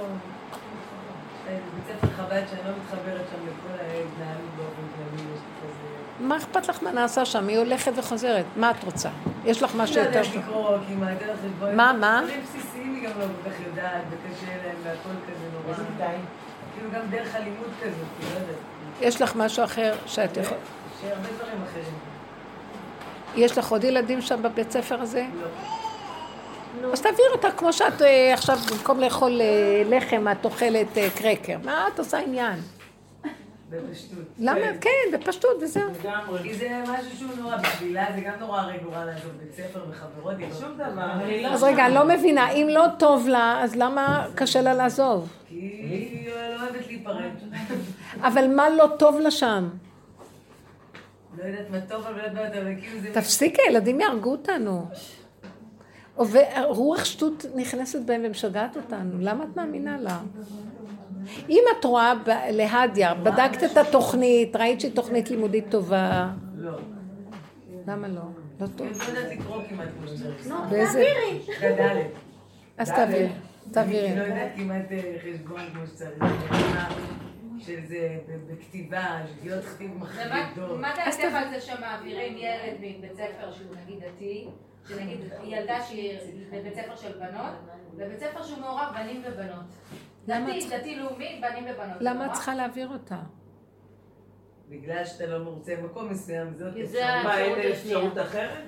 בית 1.75 1.97
ספר 1.97 2.07
חב"ד 2.17 2.43
שאני 2.49 2.61
לא 2.67 2.73
מתחברת 2.83 3.25
שם 3.31 3.37
לכל 3.45 3.73
ההתנהלות 3.79 4.51
באופן 4.57 4.85
כללי, 4.95 5.21
יש 5.21 5.39
לי 5.39 5.61
כזה... 5.61 6.20
מה 6.31 6.37
אכפת 6.37 6.67
לך 6.67 6.83
מה 6.83 6.91
נעשה 6.91 7.25
שם? 7.25 7.47
היא 7.47 7.57
הולכת 7.57 7.91
וחוזרת. 7.95 8.45
מה 8.55 8.71
את 8.71 8.83
רוצה? 8.83 9.09
יש 9.45 9.63
לך 9.63 9.75
משהו 9.75 10.03
יותר 10.03 10.21
טוב. 10.23 10.59
מה. 11.59 11.71
מה, 11.73 11.93
מה? 11.93 12.21
דברים 12.23 12.43
בסיסיים 12.43 12.95
היא 12.95 13.09
גם 13.09 13.19
לא 13.19 13.25
כל 13.25 13.49
כך 13.49 13.55
יודעת, 13.67 14.01
וקשה 14.09 14.47
להם, 14.47 14.75
והכל 14.83 15.09
כזה 15.27 15.45
נורא. 15.53 16.09
היא? 16.09 16.19
כאילו 16.75 16.89
גם 16.91 17.01
דרך 17.09 17.35
הלימוד 17.35 17.67
כזאת, 17.81 18.07
לא 18.21 18.39
יודעת. 18.39 18.55
יש 19.01 19.21
לך 19.21 19.35
משהו 19.35 19.63
אחר 19.63 19.93
שאת 20.05 20.37
יכולה... 20.37 20.59
יש 20.59 21.11
הרבה 21.11 21.27
דברים 21.37 21.63
אחרים. 21.69 21.93
יש 23.35 23.57
לך 23.57 23.71
עוד 23.71 23.83
ילדים 23.83 24.21
שם 24.21 24.43
בבית 24.43 24.71
ספר 24.71 25.01
הזה? 25.01 25.25
לא. 26.81 26.93
אז 26.93 27.01
תעביר 27.01 27.25
אותה 27.31 27.51
כמו 27.51 27.73
שאת 27.73 28.01
אה, 28.01 28.33
עכשיו, 28.33 28.57
במקום 28.71 28.99
לאכול 28.99 29.41
אה, 29.41 29.83
לחם, 29.85 30.25
את 30.31 30.45
אוכלת 30.45 30.97
אה, 30.97 31.07
קרקר. 31.15 31.57
מה 31.63 31.87
את 31.93 31.99
עושה 31.99 32.19
עניין? 32.19 32.59
בפשטות. 33.71 34.19
למה? 34.39 34.61
כן, 34.81 34.89
בפשטות, 35.13 35.57
וזהו. 35.61 35.89
לגמרי. 36.03 36.43
כי 36.43 36.53
זה 36.53 36.83
משהו 36.83 37.17
שהוא 37.17 37.29
נורא 37.39 37.57
בשבילה, 37.57 38.05
זה 38.15 38.21
גם 38.21 38.33
נורא 38.39 38.61
הרי 38.61 38.77
נורא 38.83 39.05
לעזוב 39.05 39.31
בית 39.39 39.53
ספר 39.53 39.79
וחברות, 39.89 40.35
היא 40.37 40.47
שום 40.59 40.73
דבר. 40.75 41.11
אז 41.49 41.63
רגע, 41.63 41.85
אני 41.85 41.95
לא 41.95 42.07
מבינה, 42.07 42.51
אם 42.51 42.67
לא 42.69 42.85
טוב 42.99 43.27
לה, 43.27 43.63
אז 43.63 43.75
למה 43.75 44.27
קשה 44.35 44.61
לה 44.61 44.73
לעזוב? 44.73 45.29
כי 45.47 45.55
היא 45.55 46.29
לא 46.29 46.63
אוהבת 46.63 46.87
להיפרד. 46.87 47.31
אבל 48.21 48.47
מה 48.47 48.69
לא 48.69 48.89
טוב 48.99 49.19
לה 49.19 49.31
שם? 49.31 49.69
לא 51.37 51.43
יודעת 51.43 51.69
מה 51.69 51.81
טוב, 51.81 52.05
אבל 52.05 52.17
לא 52.17 52.23
יודעת, 52.23 52.55
אבל 52.55 52.75
כאילו 52.81 52.99
זה... 53.01 53.13
תפסיקי, 53.13 53.61
הילדים 53.67 54.01
יהרגו 54.01 54.31
אותנו. 54.31 54.87
רוח 56.63 57.05
שטות 57.05 57.45
נכנסת 57.55 58.01
בהם 58.01 58.21
ומשגעת 58.25 58.75
אותנו, 58.77 59.17
למה 59.19 59.43
את 59.43 59.57
מאמינה 59.57 59.97
לה? 59.99 60.19
אם 61.49 61.63
את 61.79 61.85
רואה 61.85 62.13
להדיה, 62.49 63.13
בדקת 63.13 63.63
את 63.63 63.77
התוכנית, 63.77 64.55
ראית 64.55 64.81
שהיא 64.81 64.95
תוכנית 64.95 65.29
לימודית 65.29 65.65
טובה, 65.69 66.29
לא. 66.55 66.71
למה 67.87 68.07
לא? 68.07 68.21
לא 68.61 68.67
טוב. 68.75 68.87
היא 68.87 68.95
לא 69.13 69.19
יודעת 69.19 69.31
לקרוא 69.39 69.61
כמעט 69.69 69.87
כמו 69.99 70.07
שצריך. 70.07 70.53
באיזה... 70.69 71.03
גדלת. 71.61 72.05
אז 72.77 72.89
תעבירי, 72.91 73.29
תעבירי. 73.71 74.09
היא 74.09 74.17
לא 74.17 74.23
יודעת 74.23 74.51
כמעט 74.55 74.91
אה, 74.91 75.15
חשבון 75.23 75.61
כמו 75.73 75.87
שצריך. 75.87 76.17
ברמה 76.19 76.89
של 77.59 77.85
זה 77.85 78.17
ב- 78.27 78.51
בכתיבה, 78.53 79.21
שגיאות 79.27 79.63
כתיב 79.65 79.91
מחרידות. 79.99 80.79
מה 80.79 80.91
דעתך 80.95 81.33
על 81.33 81.49
זה 81.49 81.61
שמעבירים 81.61 82.37
ילד 82.37 82.73
מבית 82.79 83.13
ספר 83.13 83.51
שהוא 83.51 83.75
נגיד 83.83 83.99
דתי, 83.99 84.47
שנגיד 84.89 85.19
ילדה 85.43 85.81
שהיא 85.81 86.17
בבית 86.51 86.73
ספר 86.75 86.95
של 86.95 87.11
בנות, 87.19 87.53
לבית 87.97 88.19
ספר 88.19 88.43
שהוא 88.43 88.59
מעורב 88.59 88.87
בנים 88.95 89.21
ובנות. 89.25 89.65
למה 90.27 90.47
דתי, 90.49 90.67
את- 90.67 90.79
דתי 90.79 90.95
לאומי, 90.95 91.41
בנים 91.41 91.63
ובנות. 91.63 91.97
למה 91.99 92.25
את? 92.25 92.33
צריכה 92.33 92.55
להעביר 92.55 92.87
אותה? 92.89 93.19
בגלל 94.69 95.05
שאתה 95.05 95.25
לא 95.25 95.43
מרוצה 95.43 95.75
במקום 95.75 96.09
מסוים, 96.09 96.53
זאת 96.57 96.73
אפשרות 97.71 98.17
אחרת? 98.17 98.63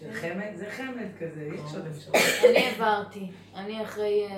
של 0.00 0.12
חמד? 0.12 0.54
זה 0.54 0.66
חמד 0.70 1.08
כזה, 1.20 1.48
יש 1.54 1.74
עוד 1.74 1.86
אפשרות. 1.86 2.16
אני 2.50 2.66
העברתי. 2.66 3.30
אני 3.56 3.82
אחרי 3.82 4.26
אה, 4.30 4.34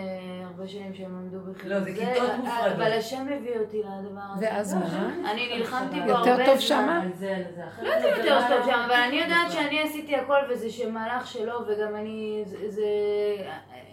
הרבה 0.46 0.68
שנים 0.68 0.94
שהם 0.94 1.14
עמדו 1.14 1.40
בחינוך. 1.40 1.64
לא, 1.64 1.80
זה 1.80 1.92
כיתות 1.94 2.30
מופרדות. 2.38 2.72
אבל 2.76 2.92
השם 2.92 3.26
הביא 3.36 3.58
אותי 3.60 3.78
לדבר 3.78 4.20
הזה. 4.36 4.46
ואז 4.46 4.74
מה? 4.74 5.14
אני 5.30 5.58
נלחמתי 5.58 6.00
בו 6.00 6.08
יותר 6.08 6.30
הרבה 6.30 6.46
טוב 6.46 6.54
זמן. 6.54 6.60
שמה? 6.66 7.02
על 7.02 7.08
זה. 7.18 7.44
אחרת 7.68 7.84
לא 7.84 7.88
יודעת 7.88 8.12
אם 8.12 8.18
יותר 8.18 8.38
לא 8.40 8.56
טוב 8.56 8.66
שם, 8.66 8.78
אבל 8.86 8.94
אני 8.94 9.16
יודעת 9.16 9.52
שאני 9.52 9.80
עשיתי 9.80 10.16
הכל 10.16 10.38
וזה 10.50 10.70
שמהלך 10.70 11.26
שלו 11.26 11.54
וגם 11.68 11.96
אני, 11.96 12.42
זה, 12.68 12.84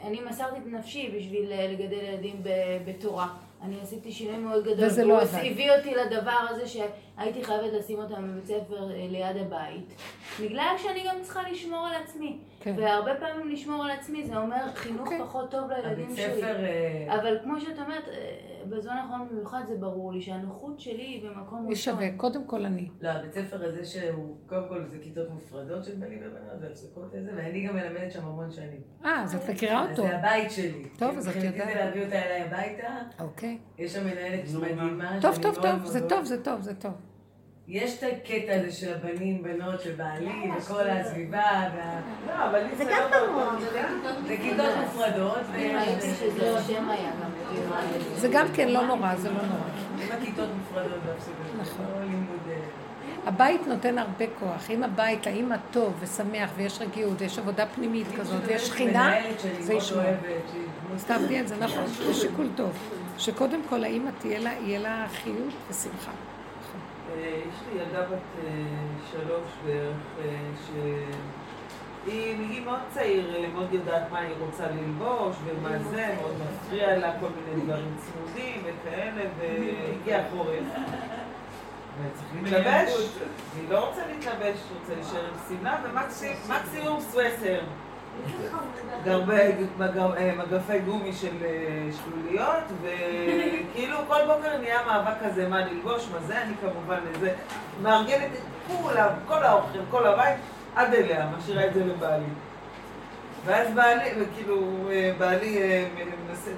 אני 0.03 0.21
מסרתי 0.29 0.57
את 0.59 0.65
נפשי 0.65 1.13
בשביל 1.17 1.51
אה, 1.51 1.67
לגדל 1.67 1.97
ילדים 1.97 2.43
ב- 2.43 2.49
בתורה. 2.89 3.27
אני 3.61 3.75
עשיתי 3.81 4.11
שינוי 4.11 4.37
מאוד 4.37 4.63
גדול. 4.63 4.85
וזה 4.85 5.05
לא 5.05 5.21
עבד. 5.21 5.39
הביא 5.39 5.71
אותי 5.71 5.95
לדבר 5.95 6.37
הזה 6.49 6.67
שהייתי 7.17 7.43
חייבת 7.43 7.73
לשים 7.73 7.99
אותם 7.99 8.27
בבית 8.27 8.45
ספר 8.45 8.91
אה, 8.91 9.07
ליד 9.09 9.37
הבית. 9.37 9.93
בגלל 10.41 10.75
שאני 10.77 11.03
גם 11.07 11.15
צריכה 11.21 11.49
לשמור 11.51 11.87
על 11.87 12.03
עצמי. 12.03 12.39
כן. 12.59 12.75
והרבה 12.77 13.15
פעמים 13.19 13.49
לשמור 13.49 13.83
על 13.83 13.91
עצמי 13.91 14.25
זה 14.27 14.37
אומר 14.37 14.73
חינוך 14.75 15.01
אוקיי. 15.01 15.19
פחות 15.19 15.51
טוב 15.51 15.71
לילדים 15.71 16.05
הבית 16.05 16.17
שלי. 16.17 16.41
ספר... 16.41 16.65
אה, 16.65 17.15
אבל 17.19 17.37
כמו 17.43 17.59
שאת 17.59 17.79
אומרת, 17.79 18.07
אה, 18.07 18.37
בזמן 18.69 18.93
האחרון 18.93 19.27
במיוחד 19.31 19.61
זה 19.67 19.75
ברור 19.75 20.13
לי 20.13 20.21
שהנוחות 20.21 20.79
שלי 20.79 21.03
היא 21.03 21.29
במקום 21.29 21.67
מי 21.67 21.75
שווה? 21.75 22.07
קודם 22.17 22.45
כל 22.45 22.65
אני. 22.65 22.89
לא, 23.01 23.09
הבית 23.09 23.33
ספר 23.33 23.65
הזה 23.65 23.85
שהוא, 23.85 24.37
קודם 24.47 24.63
כל 24.69 24.85
זה 24.85 24.97
כיתות 25.03 25.29
מופרדות 25.29 25.85
של 25.85 25.95
בנים 25.95 26.19
ובנות 26.21 26.61
והפסקות 26.61 27.13
לזה, 27.13 27.31
ואני 27.35 27.67
גם 27.67 27.75
מלמדת 27.75 28.11
שם 28.11 28.25
המון 28.25 28.51
שנים. 28.51 28.81
אה, 29.05 29.23
אז 29.23 29.35
את 29.35 29.49
מכירה 29.49 29.89
אותו. 29.89 30.01
זה 30.01 30.17
הבית 30.17 30.51
שלי. 30.51 30.83
טוב, 30.97 31.17
אז 31.17 31.27
את 31.27 31.35
מבחינתי 31.35 31.59
יודעת. 31.59 31.73
זה 31.73 31.85
להביא 31.85 32.05
אותה 32.05 32.15
אליי 32.15 32.41
הביתה, 32.41 32.97
אוקיי. 33.19 33.57
יש 33.77 33.93
שם 33.93 34.05
מנהלת 34.05 34.39
מדהימה. 34.59 35.17
טוב, 35.21 35.37
טוב, 35.41 35.55
טוב, 35.55 35.85
זה. 35.85 36.09
טוב, 36.09 36.23
זה 36.25 36.43
טוב, 36.43 36.61
זה 36.61 36.75
טוב. 36.75 37.06
יש 37.67 37.97
את 37.97 38.03
הקטע 38.03 38.55
הזה 38.55 38.71
של 38.71 38.93
הבנים, 38.93 39.43
בנות, 39.43 39.81
של 39.81 39.91
בעלי, 39.91 40.51
וכל 40.57 40.89
הסביבה, 40.89 41.69
וה... 41.75 41.99
לא, 42.27 42.49
אבל 42.49 42.59
זה 42.69 42.75
זה 42.77 42.91
גם 42.91 43.11
לא 43.11 43.27
ברור. 43.27 43.59
זה 44.27 44.37
כיתות 44.37 44.73
מופרדות, 44.83 45.37
גם. 45.37 45.79
כאילו, 47.49 47.73
זה 48.15 48.27
גם 48.27 48.47
כן 48.53 48.67
לא 48.67 48.85
נורא, 48.85 49.15
זה 49.15 49.29
לא 49.29 49.41
נורא. 49.41 49.69
עם 50.03 50.21
הכיתות 50.21 50.49
מופרדות. 50.57 50.99
נכון. 51.61 51.85
לא 51.93 51.99
לימוד... 51.99 52.39
אה, 52.49 52.55
הבית 53.25 53.67
נותן 53.67 53.97
הרבה 53.97 54.25
כוח. 54.39 54.69
אם 54.69 54.83
הבית, 54.83 55.27
האמא 55.27 55.55
טוב 55.71 55.93
ושמח 55.99 56.49
ויש 56.55 56.81
רגיעות 56.81 57.21
ויש 57.21 57.39
עבודה 57.39 57.65
פנימית 57.65 58.07
כזאת 58.19 58.41
ויש 58.45 58.67
שכינה, 58.67 59.13
זה 59.59 59.81
שהיא 59.81 60.01
אז 60.95 61.05
תעבדי 61.05 61.39
את 61.39 61.47
זה, 61.47 61.55
נכון, 61.59 61.85
זה 61.87 62.13
שיקול 62.13 62.47
טוב. 62.55 62.71
שקודם 63.17 63.59
כל 63.69 63.83
האמא 63.83 64.09
תהיה 64.19 64.39
לה, 64.39 64.51
יהיה 64.53 64.79
לה 64.79 65.05
חיות 65.09 65.53
ושמחה. 65.69 66.11
יש 67.19 67.55
לי 67.71 67.81
ילדה 67.81 68.01
בת 68.01 68.43
אה, 68.45 68.51
שלוש 69.11 69.49
בערך, 69.65 69.95
אה, 70.21 70.49
שהיא 72.05 72.39
מגיל 72.39 72.63
מאוד 72.63 72.79
צעיר 72.93 73.49
מאוד 73.53 73.73
יודעת 73.73 74.11
מה 74.11 74.19
היא 74.19 74.35
רוצה 74.39 74.63
ללבוש 74.67 75.35
ומה 75.45 75.79
זה, 75.79 76.15
מאוד 76.21 76.35
מפריע 76.39 76.97
לה 76.97 77.19
כל 77.19 77.27
מיני 77.35 77.65
דברים 77.65 77.95
צמודים 77.97 78.63
וכאלה, 78.63 79.21
והגיע 79.39 80.19
החורף. 80.19 80.63
וצריך 82.01 82.43
להתלבש, 82.43 83.09
והיא 83.53 83.69
לא 83.69 83.87
רוצה 83.87 84.01
להתלבש, 84.07 84.57
רוצה 84.79 84.95
להישאר 84.95 85.25
עם 85.25 85.57
שמלה, 85.57 85.77
ומקסימום 85.83 87.01
סווסר. 87.01 87.59
אה, 90.17 90.31
מגפי 90.37 90.79
גומי 90.79 91.13
של 91.13 91.35
אה, 91.45 91.89
שלוליות, 91.91 92.63
וכאילו 92.81 93.97
כל 94.07 94.25
בוקר 94.27 94.57
נהיה 94.57 94.79
מאבק 94.85 95.13
כזה 95.25 95.47
מה 95.47 95.65
ללבוש, 95.65 96.07
מה 96.13 96.19
זה, 96.27 96.41
אני 96.41 96.53
כמובן 96.61 96.99
לזה, 97.11 97.33
מארגנת 97.81 98.31
את 98.33 98.41
כולם, 98.67 99.09
כל 99.27 99.43
האוכל, 99.43 99.79
כל 99.91 100.07
הבית, 100.07 100.37
עד 100.75 100.93
אליה, 100.93 101.29
משאירה 101.37 101.65
את 101.65 101.73
זה 101.73 101.85
לבעלי. 101.85 102.25
ואז 103.45 103.73
בעלי, 103.73 104.09
וכאילו, 104.19 104.61
אה, 104.91 105.11
בעלי 105.17 105.59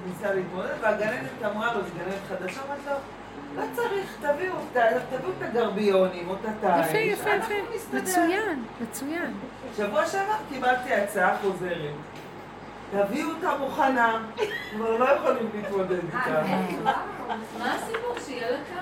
ניסה 0.06 0.34
להתמודד, 0.34 0.74
והגננת 0.80 1.30
אמרה 1.44 1.74
לו, 1.74 1.80
זו 1.80 1.88
גננת 1.98 2.20
חדשה, 2.28 2.60
אמרת 2.68 2.78
לו, 2.86 2.96
לא 3.56 3.62
צריך, 3.74 4.16
תביאו, 4.20 4.54
תביאו 4.72 5.30
את 5.38 5.42
הגרביונים 5.42 6.28
או 6.28 6.34
את 6.34 6.38
התיש, 6.44 6.86
יפה, 6.90 6.98
יפה, 6.98 7.30
יפה. 7.30 7.54
נסתדר." 7.74 8.00
מצוין, 8.00 8.64
מצוין. 8.80 9.34
שבוע 9.76 10.06
שעבר 10.06 10.34
קיבלתי 10.48 10.94
הצעה 10.94 11.36
חוזרת. 11.38 11.94
תביאו 12.92 13.28
אותה 13.28 13.50
מוכנה, 13.60 14.18
כבר 14.70 14.96
לא 14.96 15.04
יכולים 15.04 15.50
להתמודד 15.54 15.92
איתה. 15.92 16.42
מה 17.58 17.74
הסיפור? 17.74 18.14
שיהיה 18.26 18.50
לה 18.50 18.56
קר 18.56 18.80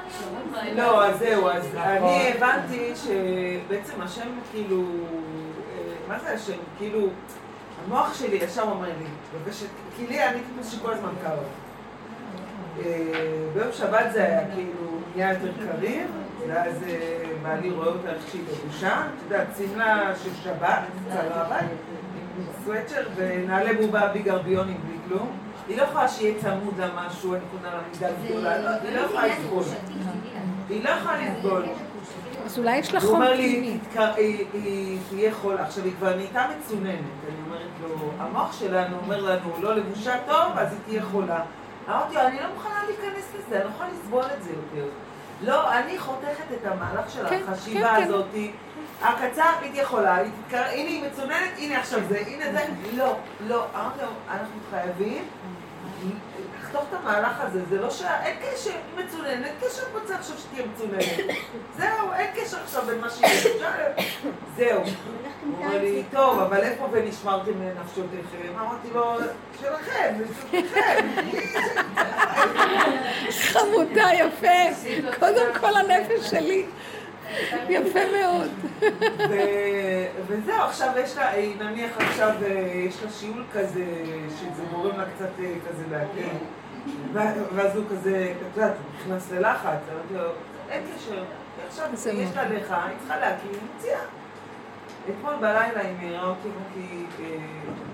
לא, 0.77 1.07
אז 1.07 1.19
זהו, 1.19 1.49
אז 1.49 1.66
אני 1.77 2.32
הבנתי 2.32 2.93
שבעצם 2.97 4.03
השם 4.03 4.28
כאילו, 4.53 4.82
אה, 4.82 5.93
מה 6.09 6.19
זה 6.19 6.31
השם? 6.35 6.59
כאילו, 6.78 7.09
המוח 7.85 8.15
שלי 8.15 8.36
ישר 8.36 8.62
אומר 8.62 8.89
לי, 8.99 9.07
בבקשה, 9.35 9.66
כי 9.97 10.07
לי 10.07 10.24
אני 10.24 10.40
טיפוס 10.40 10.73
שכל 10.73 10.93
הזמן 10.93 11.11
קר. 11.23 11.36
אה, 12.87 13.03
ביום 13.55 13.73
שבת 13.73 14.13
זה 14.13 14.25
היה 14.25 14.41
כאילו 14.55 14.75
נהיה 15.17 15.33
יותר 15.33 15.53
קריר, 15.79 16.07
ואז 16.49 16.83
אה, 16.89 16.99
בעלי 17.43 17.71
רואה 17.71 17.87
אותה 17.87 18.09
איך 18.11 18.23
שהיא 18.31 18.43
לבושה, 18.65 18.97
את 19.07 19.33
יודעת, 19.33 19.47
שמלה 19.59 20.13
של 20.25 20.31
שבת, 20.45 20.79
קצרה 21.09 21.59
עם 21.61 21.67
סוואצ'ר 22.65 23.03
ונעלי 23.17 23.77
בובה 23.77 24.07
בלי 24.09 24.23
גרביונים, 24.23 24.77
בלי 24.87 24.97
כלום. 25.09 25.29
היא 25.69 25.77
לא 25.77 25.83
יכולה 25.83 26.09
שיהיה 26.09 26.35
צמוד 26.41 26.75
לה 26.79 26.87
משהו, 26.97 27.35
אני 27.35 27.41
קונה 27.51 27.75
לה 27.75 27.81
מידה 27.93 28.09
גדולה, 28.25 28.59
לא- 28.59 28.69
היא 28.71 28.97
לא 28.97 29.01
יכולה 29.01 29.27
לסבול. 29.27 29.65
היא 30.69 30.85
לא 30.85 30.91
יכולה 30.91 31.17
לסבול. 31.31 31.63
אז 32.47 32.59
אולי 32.59 32.77
יש 32.77 32.95
לך 32.95 33.03
הוא 33.03 33.11
חום 33.11 33.21
אומר 33.23 33.35
לי, 33.35 33.49
פנימי. 33.61 33.79
"תתקר- 33.79 34.15
היא- 34.17 34.45
היא 34.53 34.99
תהיה 35.11 35.35
חולה. 35.35 35.63
עכשיו, 35.63 35.85
היא 35.85 35.93
כבר 35.99 36.17
נהייתה 36.17 36.47
מצוננת. 36.59 36.85
אני 36.89 37.37
אומרת 37.47 37.69
לו, 37.83 38.11
המוח 38.19 38.61
שלנו 38.61 38.97
אומר 39.05 39.21
לנו, 39.21 39.53
לא 39.61 39.75
לבושה 39.77 40.15
טוב, 40.27 40.53
אז 40.57 40.73
היא 40.73 40.81
תהיה 40.87 41.03
חולה. 41.03 41.41
אמרתי 41.89 42.15
לו, 42.15 42.20
אני 42.20 42.36
לא 42.40 42.55
מוכנה 42.55 42.85
להיכנס 42.86 43.24
לזה, 43.39 43.56
אני 43.56 43.65
לא 43.65 43.69
יכולה 43.69 43.89
לסבול 43.89 44.24
את 44.36 44.43
זה 44.43 44.51
יותר. 44.51 44.89
לא, 45.43 45.73
אני 45.78 45.98
חותכת 45.98 46.44
את 46.55 46.66
המהלך 46.66 47.10
של 47.10 47.28
כן, 47.28 47.40
החשיבה 47.48 47.89
כן, 47.89 47.97
כן. 47.97 48.02
הזאת. 48.02 48.27
הקצר, 49.02 49.51
היא 49.62 49.82
תתקר... 50.44 50.62
הנה 50.62 50.89
היא 50.89 51.02
מצוננת, 51.02 51.51
הנה 51.59 51.78
עכשיו 51.81 52.01
זה, 52.09 52.23
הנה 52.27 52.52
זה. 52.52 52.66
לא, 52.93 53.16
לא. 53.47 53.65
אמרתי 53.74 54.02
לו, 54.02 54.09
אנחנו 54.31 54.60
חייבים 54.70 55.24
לחתוך 56.69 56.85
את 56.89 56.95
המהלך 57.03 57.40
הזה, 57.40 57.61
זה 57.70 57.81
לא 57.81 57.90
ש... 57.90 58.03
אין 58.03 58.36
קשר, 58.36 58.70
היא 58.70 59.05
מצוננת, 59.05 59.45
אין 59.45 59.55
קשר 59.61 59.82
רוצה 59.95 60.15
עכשיו 60.15 60.36
שתהיה 60.39 60.66
מצוננת. 60.74 61.36
זהו, 61.78 62.12
אין 62.16 62.27
קשר 62.35 62.57
עכשיו 62.65 62.82
בין 62.86 63.01
מה 63.01 63.11
שהיא. 63.11 63.51
זהו. 64.57 64.82
הוא 65.45 65.57
אומר 65.65 65.78
לי, 65.78 66.03
טוב, 66.12 66.39
אבל 66.40 66.61
איפה 66.61 66.89
ונשמרתם 66.93 67.51
לנפשותיכם? 67.62 68.59
אמרתי 68.59 68.89
לו, 68.95 69.16
שלכם, 69.61 70.15
לצורככם. 70.20 71.07
חמודה, 73.31 74.09
יפה. 74.15 74.89
קודם 75.19 75.47
כל 75.61 75.77
הנפש 75.77 76.31
שלי. 76.31 76.66
יפה 77.69 78.01
מאוד. 78.21 78.51
וזהו, 80.27 80.63
עכשיו 80.63 80.93
יש 80.99 81.17
לה, 81.17 81.33
נניח 81.59 81.91
עכשיו, 81.99 82.31
אה, 82.43 82.49
יש 82.75 83.03
לה 83.03 83.11
שיעול 83.11 83.45
כזה, 83.53 83.85
שזה 84.41 84.63
גורם 84.73 84.99
לה 84.99 85.05
קצת 85.17 85.31
אה, 85.41 85.55
כזה. 85.69 85.85
ו- 87.13 87.55
ואז 87.55 87.77
הוא 87.77 87.85
כזה, 87.91 88.33
את 88.37 88.57
יודעת, 88.57 88.73
הוא 88.73 89.01
נכנס 89.01 89.33
ללחץ, 89.33 89.65
אמרתי 89.65 90.15
לו, 90.15 90.31
אין 90.71 90.83
קשר. 90.97 91.25
עכשיו 91.67 91.87
יש 92.13 92.37
לה. 92.37 92.45
לך, 92.49 92.71
היא 92.71 92.97
צריכה 92.99 93.17
להקים, 93.17 93.51
היא 93.53 93.61
מציעה. 93.77 94.01
אתמול 95.11 95.35
בלילה 95.35 95.81
היא 95.81 95.97
מעירה 96.01 96.27
אותי, 96.29 96.49
אמרתי, 96.49 97.05
אה, 97.21 97.37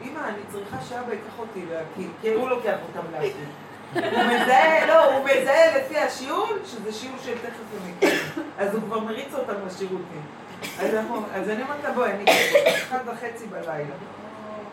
אמא, 0.02 0.18
אני 0.28 0.42
צריכה 0.52 0.76
שאבא 0.88 1.12
ייקח 1.12 1.38
אותי 1.38 1.64
להקים, 1.70 2.12
כי 2.22 2.28
הוא 2.34 2.48
לוקח 2.48 2.76
אותם 2.88 3.12
להקים. 3.12 3.46
הוא 3.94 4.24
מזהה, 4.24 4.86
לא, 4.86 5.14
הוא 5.14 5.24
מזהה 5.24 5.78
לפי 5.78 5.98
השיעול, 5.98 6.58
שזה 6.64 6.92
שיעול 6.92 7.18
של 7.24 7.34
תכף 7.38 8.04
יקרו. 8.06 8.42
אז 8.58 8.74
הוא 8.74 8.82
כבר 8.82 9.00
מריץ 9.00 9.34
אותם 9.34 9.54
לשירותים. 9.66 10.22
אז 10.80 10.94
אנחנו- 10.94 11.22
אז 11.34 11.48
אני 11.48 11.62
אומרת 11.62 11.84
לה, 11.84 11.92
בואי, 11.92 12.10
אני 12.12 12.24
אחת 12.88 13.00
וחצי 13.06 13.46
בלילה. 13.46 13.94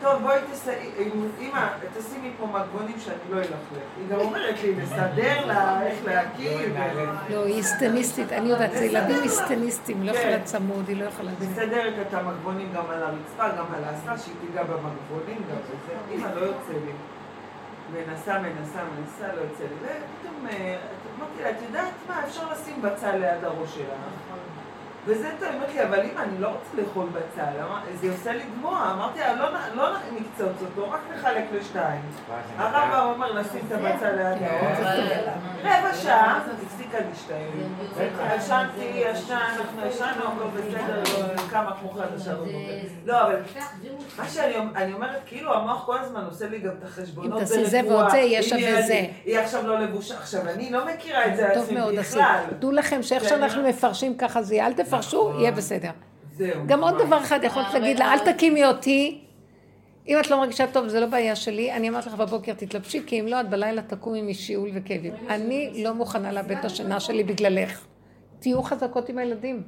טוב, 0.00 0.22
בואי 0.22 0.38
תסייעי, 0.52 0.90
אמא, 1.40 1.66
תשימי 1.98 2.30
פה 2.40 2.46
מגבונים 2.46 2.94
שאני 2.98 3.16
לא 3.30 3.36
אלכלך. 3.38 3.52
היא 3.98 4.08
גם 4.10 4.18
אומרת 4.18 4.54
לי, 4.62 4.74
לסדר 4.74 5.46
לה, 5.46 5.82
איך 5.86 5.98
להקים. 6.04 6.74
לא, 7.30 7.44
היא 7.44 7.54
היסטניסטית, 7.54 8.32
אני 8.32 8.48
יודעת, 8.48 8.72
זה 8.72 8.84
ילדים 8.84 9.22
היסטניסטים, 9.22 10.02
לא 10.06 10.12
כן. 10.12 10.18
יכולה 10.18 10.42
צמוד, 10.44 10.88
היא 10.88 10.96
לא 11.02 11.04
יכולה... 11.04 11.30
מסדרת 11.40 11.94
את 12.08 12.14
המגבונים 12.14 12.68
גם 12.74 12.84
על 12.90 13.02
הרצפה, 13.02 13.48
גם 13.58 13.64
על 13.76 13.84
האסלה, 13.84 14.18
שהיא 14.18 14.34
תיגע 14.46 14.62
במגבונים, 14.62 15.36
גם 15.50 15.56
בזה. 15.56 16.14
אמא, 16.14 16.28
לא 16.34 16.40
יוצא 16.40 16.72
לי. 16.72 16.92
מנסה, 17.92 18.38
מנסה, 18.38 18.80
מנסה, 18.98 19.34
לא 19.34 19.40
יוצא 19.40 19.64
לי. 19.64 19.74
ופתאום 19.80 20.46
אה, 20.50 20.76
אמרתי 21.18 21.42
לה, 21.42 21.50
את 21.50 21.56
יודעת 21.62 21.92
מה, 22.08 22.24
אפשר 22.24 22.52
לשים 22.52 22.82
בצל 22.82 23.16
ליד 23.16 23.44
הראש 23.44 23.74
שלה. 23.74 23.94
וזה 25.06 25.30
טוב, 25.38 25.48
היא 25.48 25.54
אומרת 25.54 25.74
לי, 25.74 25.84
אבל 25.84 26.00
אמא, 26.00 26.20
אני 26.20 26.38
לא 26.38 26.48
רוצה 26.48 26.82
לאכול 26.82 27.06
בצל, 27.08 27.50
זה 27.94 28.10
עושה 28.10 28.32
לי 28.32 28.44
דמוע. 28.58 28.92
אמרתי 28.94 29.18
לה, 29.18 29.34
לא 29.34 29.48
לא 29.74 29.96
נקצוץ 30.12 30.62
אותו, 30.62 30.90
רק 30.90 31.00
נחלק 31.14 31.44
לשתיים. 31.52 32.00
הרב 32.58 33.14
אומר 33.14 33.32
לשים 33.32 33.60
את 33.66 33.72
הבצל 33.72 34.16
ליד 34.16 34.42
הראש. 34.42 34.78
רבע 35.62 35.94
שעה, 35.94 36.40
הפסיקה 36.98 37.38
להשתעל. 38.28 38.36
ישנתי, 38.38 38.84
ישנה, 39.12 39.54
אנחנו 39.56 39.86
ישנו, 39.88 40.06
הכל 40.06 40.60
בסדר, 40.60 41.02
לא, 41.36 41.42
קמה 41.50 41.76
כמו 41.80 41.90
חדשה 41.90 42.34
בבוקר. 42.34 42.52
לא, 43.06 43.22
אבל 43.22 43.36
מה 44.18 44.28
שאני 44.28 44.54
אני 44.76 44.92
אומרת, 44.92 45.20
כאילו 45.26 45.54
המוח 45.54 45.86
כל 45.86 45.98
הזמן 45.98 46.24
עושה 46.24 46.48
לי 46.48 46.58
גם 46.58 46.70
את 46.78 46.84
החשבונות 46.84 47.32
אם 47.40 47.46
תעשי 47.46 47.64
זה 47.66 47.80
ועוד 47.88 48.10
זה, 48.10 48.16
יהיה 48.18 48.42
שווה 48.42 48.82
זה. 48.82 49.00
היא 49.24 49.38
עכשיו 49.38 49.66
לא 49.66 49.78
לבושה. 49.80 50.14
עכשיו, 50.18 50.40
אני 50.48 50.70
לא 50.70 50.86
מכירה 50.86 51.26
את 51.26 51.36
זה 51.36 51.48
טוב 51.54 51.62
עצמי. 51.62 51.96
בכלל. 51.98 52.44
דעו 52.58 52.70
לכם 52.72 53.02
שאיך 53.02 53.24
שאני 53.24 53.30
שאנחנו 53.40 53.62
לא- 53.62 53.68
מפרשים 53.68 54.16
ככה 54.16 54.42
זה 54.42 54.54
יהיה, 54.54 54.66
אל 54.66 54.72
תפרשו, 54.72 55.28
נכון. 55.28 55.40
יהיה 55.40 55.52
בסדר. 55.52 55.90
גם 56.66 56.82
עוד. 56.82 57.02
דבר 57.02 57.18
אחד, 57.18 57.38
יכולת 57.42 57.66
אבל- 57.70 57.78
להגיד 57.78 57.98
לה, 57.98 58.12
אל 58.12 58.18
תקימי 58.32 58.64
אותי. 58.66 59.24
אם 60.08 60.16
את 60.20 60.30
לא 60.30 60.36
מרגישה 60.36 60.66
טוב, 60.72 60.88
זה 60.88 61.00
לא 61.00 61.06
בעיה 61.06 61.36
שלי. 61.36 61.72
אני 61.72 61.88
אמרתי 61.88 62.08
לך 62.08 62.14
בבוקר, 62.14 62.52
תתלבשי, 62.52 63.02
כי 63.06 63.20
אם 63.20 63.26
לא, 63.26 63.40
את 63.40 63.48
בלילה 63.50 63.82
תקומי 63.82 64.22
משיעול 64.22 64.70
וכאבים. 64.74 65.12
אני 65.28 65.82
לא 65.84 65.94
מוכנה 65.94 66.32
לאבד 66.32 66.56
את 66.56 66.64
השינה 66.64 67.00
שלי 67.00 67.24
בגללך. 67.24 67.86
תהיו 68.40 68.62
חזקות 68.62 69.08
עם 69.08 69.18
הילדים. 69.18 69.62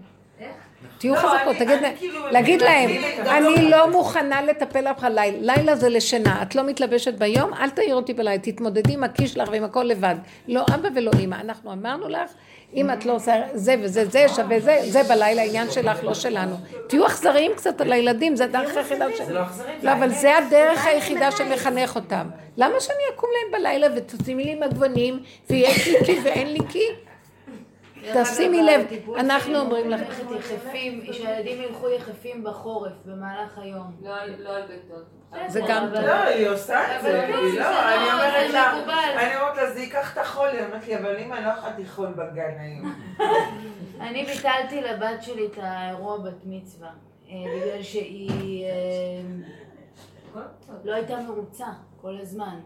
תהיו 0.98 1.15
לא, 1.15 1.19
חזקות, 1.19 1.56
כאילו- 1.98 2.28
להגיד 2.31 2.62
להם, 2.62 2.90
אני 2.90 2.98
גם 3.24 3.36
אני 3.36 3.70
לא- 3.70 3.78
לא 3.78 3.90
מוכנה 3.90 4.43
לטפל 4.43 4.90
לך 4.90 5.06
לילה, 5.15 5.55
לילה 5.55 5.77
זה 5.77 5.89
לשינה, 5.89 6.43
את 6.43 6.55
לא 6.55 6.62
מתלבשת 6.62 7.15
ביום, 7.15 7.55
אל 7.55 7.70
תעיר 7.70 7.94
אותי 7.94 8.12
בלילה, 8.15 8.39
תתמודדי 8.39 8.93
עם 8.93 9.05
הכיס 9.05 9.32
שלך 9.35 9.48
ועם 9.52 9.65
הכל 9.65 9.82
לבד. 9.82 10.15
לא 10.48 10.65
אבא 10.74 10.89
ולא 10.94 11.11
אמא, 11.20 11.35
אנחנו 11.40 11.73
אמרנו 11.73 12.09
לך, 12.09 12.31
אם 12.74 12.90
את 12.90 13.06
לא 13.06 13.12
עושה 13.12 13.35
זה 13.55 13.74
וזה, 13.82 14.05
זה 14.05 14.27
שווה 14.28 14.61
זה, 14.61 14.78
זה 14.82 15.02
בלילה 15.02 15.43
עניין 15.43 15.70
שלך, 15.70 16.05
לא 16.05 16.15
שלנו. 16.15 16.56
תהיו 16.86 17.06
אכזריים 17.06 17.52
קצת 17.56 17.81
על 17.81 17.93
הילדים, 17.93 18.36
זה 18.36 18.44
הדרך 18.44 18.77
היחידה 18.77 19.06
ש... 19.16 19.20
לא 19.20 19.40
לא, 19.82 19.93
אבל. 19.93 20.09
זה 20.09 20.39
הדרך 20.39 20.86
היחידה 20.86 21.31
שמחנך 21.31 21.97
אותם. 21.97 22.27
למה 22.56 22.81
שאני 22.81 22.98
אקום 23.15 23.31
להם 23.32 23.61
בלילה 23.61 23.86
ותשימי 23.97 24.44
לי 24.44 24.55
מגבונים, 24.55 25.19
ויש 25.51 25.89
לי 25.89 26.05
קי 26.05 26.19
ואין 26.24 26.52
לי 26.52 26.59
קי? 26.69 26.85
תשימי 28.22 28.62
לב, 28.62 28.81
אנחנו 29.16 29.59
אומרים 29.59 29.90
לך- 29.90 30.01
יחפים, 30.39 31.01
שהילדים 31.12 31.62
ילכו 31.62 31.89
יחפים 31.90 32.44
בחורף, 32.44 32.93
במהלך 33.05 33.59
היום. 33.59 33.93
לא 34.02 34.16
על- 34.16 34.35
לא 34.39 34.51
ביתות. 34.66 35.05
זה 35.48 35.60
גם 35.68 35.86
טוב. 35.94 36.01
לא, 36.05 36.12
היא 36.12 36.48
עושה 36.48 36.97
את 36.97 37.02
זה, 37.02 37.26
היא 37.26 37.35
לא, 37.35 37.60
לא- 37.60 37.94
אני 37.94 38.12
אומרת 38.12 38.47
זה 38.51 38.52
לה. 38.52 38.72
אני 39.26 39.36
אומרת 39.36 39.56
לה, 39.56 39.70
זה 39.74 39.81
ייקח 39.81 40.12
את 40.12 40.18
החול, 40.18 40.48
היא 40.48 40.64
אומרת 40.66 40.86
לי, 40.89 40.97
אבל 40.98 41.16
אמא, 41.16 41.35
לא 41.35 41.48
יכולתי 41.59 41.86
חול 41.86 42.06
בגן 42.12 42.55
היום. 42.59 42.94
אני 44.09 44.24
ביטלתי 44.24 44.81
לבת 44.81 45.22
שלי 45.22 45.47
את 45.47 45.59
האירוע 45.62 46.18
בת 46.18 46.44
מצווה, 46.44 46.89
אה, 47.28 47.35
בגלל 47.56 47.82
שהיא 47.82 48.64
אה, 48.64 50.40
לא 50.85 50.94
הייתה 50.94 51.16
מרוצה 51.20 51.66
כל 52.02 52.16
הזמן. 52.22 52.56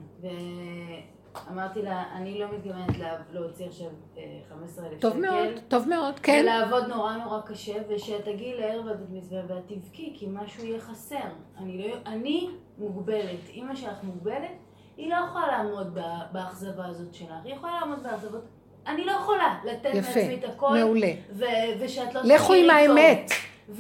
ואמרתי 1.49 1.83
לה, 1.83 2.05
אני 2.15 2.39
לא 2.41 2.47
מתכוונת 2.53 2.99
לה- 2.99 3.17
להוציא 3.33 3.67
עכשיו 3.67 3.87
אה, 4.19 4.23
15,000 4.51 4.91
שקל. 4.99 5.09
טוב 5.11 5.19
מאוד, 5.21 5.49
טוב 5.69 5.89
מאוד, 5.89 6.19
כן. 6.19 6.41
ולעבוד 6.43 6.85
נורא 6.89 7.17
נורא 7.17 7.41
קשה, 7.41 7.73
ושתגיעי 7.89 8.55
לערב 8.61 8.89
הבת 8.89 9.07
מצווה 9.11 9.41
ואת 9.49 9.63
תבכי, 9.67 10.13
כי 10.17 10.27
משהו 10.31 10.65
יהיה 10.65 10.81
חסר. 10.81 11.17
אני, 11.59 11.89
לא, 11.89 11.95
אני 12.07 12.49
מוגבלת, 12.79 13.49
אימא 13.49 13.75
שלך 13.75 14.03
מוגבלת, 14.03 14.51
היא 14.97 15.11
לא 15.11 15.17
יכולה 15.29 15.47
לעמוד 15.47 15.95
בה- 15.95 16.21
באכזבה 16.33 16.87
הזאת 16.87 17.15
שלך, 17.15 17.29
היא 17.45 17.55
יכולה 17.55 17.81
לעמוד 17.81 18.03
באכזבות. 18.03 18.45
אני 18.87 19.05
לא 19.05 19.13
יכולה 19.13 19.59
לתת 19.65 19.91
יפה, 19.95 20.09
לעצמי 20.21 20.35
את 20.35 20.45
הכל, 20.45 20.79
מעולה. 20.79 21.11
ו- 21.33 21.45
ושאת 21.81 22.15
לא 22.15 22.21
לכו 22.25 22.55
עם 22.55 22.67
תכירי 22.69 22.87
טוב. 22.87 22.97
האמת. 22.97 23.31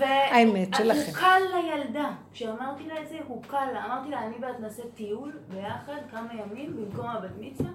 האמת 0.00 0.74
שלכם. 0.74 1.10
הוא 1.10 1.14
קל 1.14 1.40
לילדה. 1.54 2.10
כשאמרתי 2.32 2.86
לה 2.86 3.02
את 3.02 3.08
זה, 3.08 3.18
הוא 3.28 3.42
קל 3.42 3.70
לה. 3.72 3.84
אמרתי 3.84 4.10
לה, 4.10 4.24
אני 4.26 4.34
ואת 4.40 4.60
נעשה 4.60 4.82
טיול 4.94 5.32
ביחד 5.48 5.96
כמה 6.10 6.28
ימים 6.34 6.76
במקום 6.76 7.06
הבת 7.06 7.30
מצווה. 7.40 7.70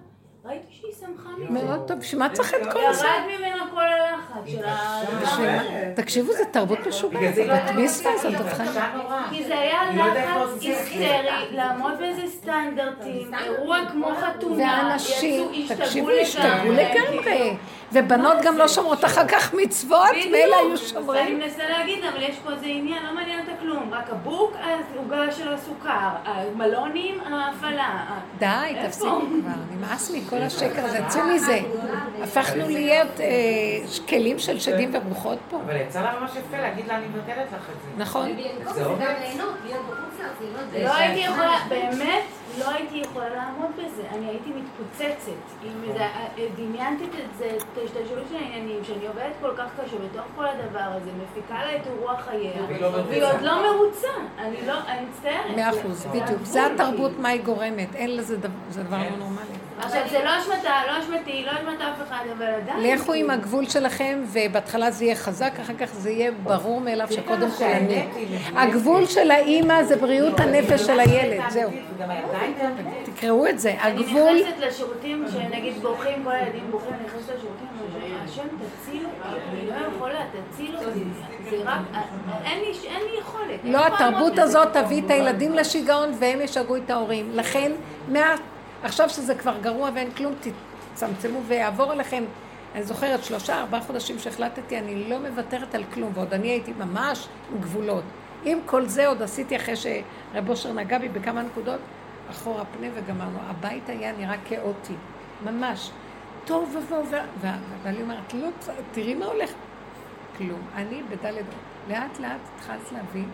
ראיתי 0.45 0.65
שהיא 0.82 0.91
שמחה 0.99 1.30
מזה. 1.38 1.65
מאוד 1.65 1.88
טוב, 1.88 1.99
בשביל 1.99 2.20
מה 2.20 2.30
צריך 2.30 2.53
את 2.53 2.74
כל 2.74 2.94
זה? 2.94 3.06
ירד 3.06 3.38
ממנה 3.38 3.65
כל 3.72 3.82
הלחץ 3.82 4.52
של 4.52 4.65
ה... 4.65 5.95
תקשיבו, 5.95 6.34
זה 6.34 6.45
תרבות 6.52 6.88
משוגעת, 6.88 7.36
זה 7.36 7.44
בת 7.53 7.76
מצווה, 7.76 8.11
זאת 8.18 8.26
היא 8.26 8.38
התחלה. 8.38 8.68
קשה 8.72 8.90
נורא. 8.95 9.22
כי 9.30 9.44
זה 9.44 9.60
היה 9.60 9.82
לא 9.95 10.07
לחץ 10.07 10.56
את. 10.57 10.61
היסטרי, 10.61 11.07
לעמוד 11.52 11.91
באיזה 11.99 12.28
סטנדרטים, 12.28 13.32
אירוע 13.34 13.78
כמו 13.91 14.11
חתונה, 14.15 14.88
ואנשים, 14.90 15.65
תקשיבו, 15.78 16.10
השתגעו 16.22 16.72
לגמרי. 16.72 17.56
ובנות 17.95 18.38
גם 18.44 18.57
לא 18.57 18.68
שומרות 18.68 19.06
אחר 19.06 19.28
כך 19.28 19.53
מצוות, 19.53 20.15
מילא 20.32 20.56
היו 20.56 20.78
שומרים. 20.78 21.28
אני 21.28 21.36
מנסה 21.45 21.70
להגיד, 21.70 22.03
אבל 22.03 22.22
יש 22.22 22.40
פה 22.44 22.52
איזה 22.52 22.65
עניין, 22.65 23.03
לא 23.06 23.15
מעניין 23.15 23.40
אותה 23.40 23.52
כלום, 23.60 23.90
רק 23.91 24.10
הבוק, 24.10 24.53
העוגה 24.95 25.32
של 25.32 25.53
הסוכר, 25.53 26.10
המלונים, 26.26 27.20
ההפעלה. 27.20 28.06
די, 28.40 28.45
איפה? 28.68 28.88
תפסיקו 28.88 29.20
כבר, 29.20 29.52
נמאס 29.72 30.11
מכל 30.35 30.43
השקר 30.43 30.85
הזה, 30.85 30.99
צאו 31.07 31.23
מזה. 31.23 31.60
הפכנו 32.23 32.69
להיות 32.69 33.19
אה, 33.19 33.26
כלים 34.10 34.39
של 34.39 34.60
שדים 34.60 34.91
ורוחות 34.93 35.38
פה. 35.49 35.60
אבל 35.65 35.76
יצא 35.76 36.01
לה 36.01 36.19
ממש 36.19 36.31
יפה 36.31 36.57
להגיד 36.61 36.88
לה, 36.88 36.97
אני 36.97 37.05
מבטלת 37.07 37.47
לך 37.47 37.69
את 37.69 37.97
זה. 37.97 38.03
נכון. 38.03 38.30
זה 38.73 38.85
עובד. 38.85 39.01
גם 39.01 39.14
ליהנות, 39.19 39.53
להיות 39.65 39.81
בחוץ 39.85 40.19
לארץ, 40.19 40.31
ללמוד 40.41 40.84
לא 40.84 40.95
הייתי 40.95 41.19
יכולה, 41.19 41.57
באמת, 41.69 42.23
לא 42.60 42.70
הייתי 42.70 42.98
יכולה 42.98 43.30
לעמוד 43.30 43.72
בזה. 43.78 44.04
אני 44.16 44.26
הייתי 44.28 44.50
מתפוצצת. 44.50 45.32
אם 45.66 45.94
זה, 45.94 46.06
דמיינתי 46.58 47.04
את 47.04 47.38
זה, 47.38 47.46
את 47.58 47.78
ההשתלשלות 47.82 48.24
של 48.30 48.36
העניינים, 48.36 48.80
שאני 48.84 49.08
עובדת 49.08 49.34
כל 49.42 49.52
כך 49.58 49.66
קשה 49.84 49.96
בתוך 49.96 50.26
כל 50.36 50.46
הדבר 50.46 50.80
הזה, 50.80 51.10
מפיקה 51.24 51.64
לה 51.66 51.76
את 51.76 51.82
רוח 52.00 52.22
חייה, 52.30 52.52
והיא 52.68 52.82
לא. 52.82 52.88
והיא 53.10 53.24
עוד 53.24 53.42
לא 53.42 53.74
מרוצה. 53.74 54.08
אני 54.40 54.56
לא, 54.68 54.74
אני 54.88 55.06
מצטערת. 55.12 55.56
מאה 55.58 55.74
זה- 55.74 55.80
אחוז, 55.80 56.06
בדיוק. 56.06 56.40
זה 56.44 56.66
התרבות, 56.66 56.96
כאילו. 57.12 57.22
מה 57.22 57.30
היא 57.30 57.42
גורמת. 57.42 57.96
אין 57.96 58.18
לזה 58.18 58.38
דבר, 58.38 58.50
זה 58.70 58.84
דבר 58.84 58.98
לא 58.98 59.18
נורמלי. 59.18 59.44
עכשיו, 59.80 60.02
זה 60.12 60.24
לא 60.24 60.30
אשמתה, 60.40 60.74
לא 60.88 61.00
אשמתי, 61.00 61.46
לא 61.46 61.52
אשמת 61.52 61.82
אף 61.82 62.08
אחד, 62.08 62.24
אבל 62.38 62.46
עדיין... 62.46 62.96
לכו 63.00 63.14
עם 63.14 63.30
הגבול 63.30 63.70
שלכם, 63.70 64.24
ובהתחלה 64.28 64.92
זה 64.92 65.06
יהיה 65.06 65.16
חזק, 65.16 65.52
אחר 65.62 65.74
כך 65.80 65.86
זה 65.94 66.10
יהיה 66.12 66.32
ברור 66.44 66.82
מאליו 66.82 67.08
שקודם 67.12 67.52
כל 67.58 67.64
אני. 67.64 68.06
הגבול 68.56 69.06
של 69.06 69.32
האימא 69.32 69.84
זה 69.84 69.96
בריאות 69.96 70.40
הנפש 70.40 70.82
של 70.82 71.00
הילד, 71.00 71.42
זהו. 71.50 71.72
תקראו 73.03 73.48
את 73.48 73.60
זה. 73.60 73.76
אני 73.82 74.03
הגבול, 74.03 74.40
נכנסת 74.40 74.60
לשירותים, 74.60 75.26
שנגיד 75.32 75.74
בוכים, 75.82 76.24
כל 76.24 76.32
הילדים 76.32 76.72
בוכים, 76.72 76.94
אני 76.94 77.03
נכנסת 77.06 77.34
לשירותים, 77.36 77.68
השם 78.24 78.44
תציל 78.48 79.06
אותי, 79.06 79.49
אני 79.49 79.68
לא 79.68 79.76
יכולה, 79.95 80.20
תציל 80.52 80.76
אותי. 80.78 80.99
זה 81.49 81.57
רק, 81.65 81.82
אין 82.44 82.60
לי, 82.60 83.20
יכולת. 83.20 83.60
אני 83.64 83.72
לא, 83.72 83.88
התרבות. 83.88 84.40
הזאת 84.40 84.68
תביא 84.74 85.02
את 85.06 85.11
הילדים 85.11 85.53
לשיגעון 85.53 86.11
והם 86.20 86.41
ישגעו 86.41 86.76
את 86.76 86.90
ההורים. 86.90 87.32
לכן. 87.34 87.72
עכשיו 88.84 89.10
שזה 89.10 89.36
כבר 89.36 89.57
גרוע 89.61 89.90
ואין 89.95 90.11
כלום, 90.11 90.34
תצמצמו 90.94 91.40
ויעבור 91.48 91.91
עליכם. 91.91 92.24
אני 92.76 92.84
זוכרת 92.84 93.24
שלושה, 93.24 93.60
ארבעה 93.60 93.82
חודשים 93.82 94.20
שהחלטתי, 94.20 94.78
אני 94.78 95.10
לא 95.10 95.20
מוותרת 95.20 95.76
על 95.76 95.84
כלום, 95.94 96.11
ועוד 96.14 96.34
אני 96.34 96.48
הייתי 96.48 96.74
ממש 96.78 97.28
עם 97.52 97.61
גבולות. 97.61 98.03
עם 98.45 98.60
כל 98.65 98.86
זה 98.86 99.07
עוד 99.07 99.22
עשיתי 99.22 99.56
אחרי 99.56 99.76
שרב 99.76 100.49
אושר 100.49 100.74
נגע 100.74 100.98
בי 100.98 101.10
בכמה 101.10 101.41
נקודות, 101.41 101.80
אחורה 102.30 102.66
פנה 102.66 102.88
וגמרנו. 102.94 103.40
הבית 103.41 103.90
היה 103.90 104.12
נראה 104.18 104.36
כאוטי, 104.45 104.94
ממש. 105.45 105.91
טוב 106.45 106.76
ובואו, 106.76 107.04
ואני 107.84 108.02
אומרת, 108.02 108.34
לא, 108.34 108.48
תראי 108.91 109.16
מה 109.16 109.26
הולך. 109.26 109.52
כלום. 110.38 110.62
אני 110.76 111.04
בדלת, 111.04 111.45
לאט 111.90 112.20
לאט 112.20 112.40
התחלת 112.56 112.91
להבין, 112.91 113.30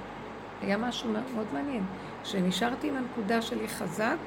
היה 0.61 0.77
משהו 0.77 1.09
מאוד 1.33 1.47
מעניין. 1.53 1.83
כשנשארתי 2.23 2.89
עם 2.89 2.95
הנקודה 2.97 3.41
שלי 3.41 3.67
חזק, 3.67 4.17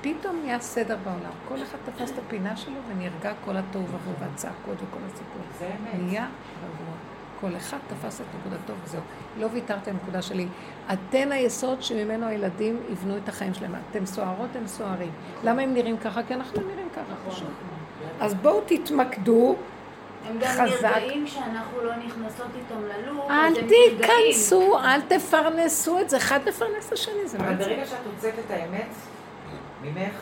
פתאום 0.00 0.36
נהיה 0.44 0.60
סדר 0.60 0.96
בעולם. 1.04 1.32
כל 1.48 1.62
אחד 1.62 1.78
תפס 1.84 2.10
את 2.10 2.18
הפינה 2.18 2.56
שלו 2.56 2.80
ונרגע 2.88 3.32
כל 3.44 3.56
התוהו 3.56 3.86
והצעקות 4.20 4.76
וכל 4.76 4.98
הסיפור. 5.06 5.42
זה 5.58 5.66
אמת. 5.66 6.02
נהיה 6.02 6.28
רגוע. 6.64 6.93
כל 7.50 7.56
אחד 7.56 7.78
תפס 7.88 8.20
את 8.20 8.26
נקודתו 8.40 8.72
וזהו. 8.84 9.00
לא 9.38 9.48
ויתרת 9.52 9.88
לנקודה 9.88 10.22
שלי. 10.22 10.46
אתן 10.92 11.32
היסוד 11.32 11.82
שממנו 11.82 12.26
הילדים 12.26 12.80
יבנו 12.92 13.16
את 13.16 13.28
החיים 13.28 13.54
שלהם. 13.54 13.74
אתם 13.90 14.06
סוערות, 14.06 14.56
הם 14.56 14.66
סוערים. 14.66 15.10
למה 15.44 15.62
הם 15.62 15.74
נראים 15.74 15.96
ככה? 15.96 16.22
כי 16.22 16.34
אנחנו 16.34 16.60
נראים 16.60 16.88
ככה 16.92 17.30
פשוט. 17.30 17.48
אז 18.20 18.34
בואו 18.34 18.60
תתמקדו, 18.66 19.56
הם 20.28 20.38
גם. 20.40 20.64
נרגעים 20.64 21.26
שאנחנו 21.26 21.80
לא 21.82 21.96
נכנסות 21.96 22.46
איתם 22.54 22.82
ללופ, 22.82 23.30
אל 23.30 23.32
אז 23.32 23.56
הם 23.56 23.64
נרגעים. 23.64 23.98
תיכנסו, 23.98 24.78
אל 24.78 25.00
תפרנסו 25.00 26.00
את 26.00 26.10
זה. 26.10 26.16
אחד 26.16 26.40
מפרנס 26.48 26.88
את 26.88 26.92
השני, 26.92 27.26
זה 27.28 27.38
אבל 27.38 27.50
מעצבן. 27.50 27.64
ברגע 27.64 27.86
שאת 27.86 27.98
הוצאת 28.14 28.34
את 28.46 28.50
האמת 28.50 28.88
ממך, 29.82 30.14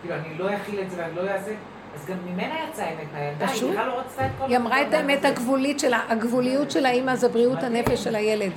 כאילו 0.00 0.14
אני 0.14 0.38
לא 0.38 0.54
אכיל 0.54 0.80
את 0.80 0.90
זה 0.90 0.96
ואני 1.02 1.16
לא 1.16 1.30
אעשה, 1.30 1.54
אז 1.94 2.06
גם 2.06 2.16
ממנה 2.26 2.54
יצאה 2.68 2.84
האמת 2.84 3.06
מהילדה, 3.12 3.46
היא. 3.46 3.70
בכלל 3.70 3.86
לא 3.86 4.00
רצתה 4.00 4.26
את 4.26 4.30
כל... 4.38 4.44
היא 4.48 4.56
אמרה 4.56 4.82
את 4.82 4.94
האמת. 4.94 5.24
הגבולית 5.24 5.80
שלה, 5.80 6.00
הגבוליות 6.08 6.70
של 6.70 6.86
האימא 6.86 7.16
זה 7.16 7.28
בריאות 7.28 7.62
הנפש 7.62 8.04
של 8.04 8.14
הילד. 8.14 8.52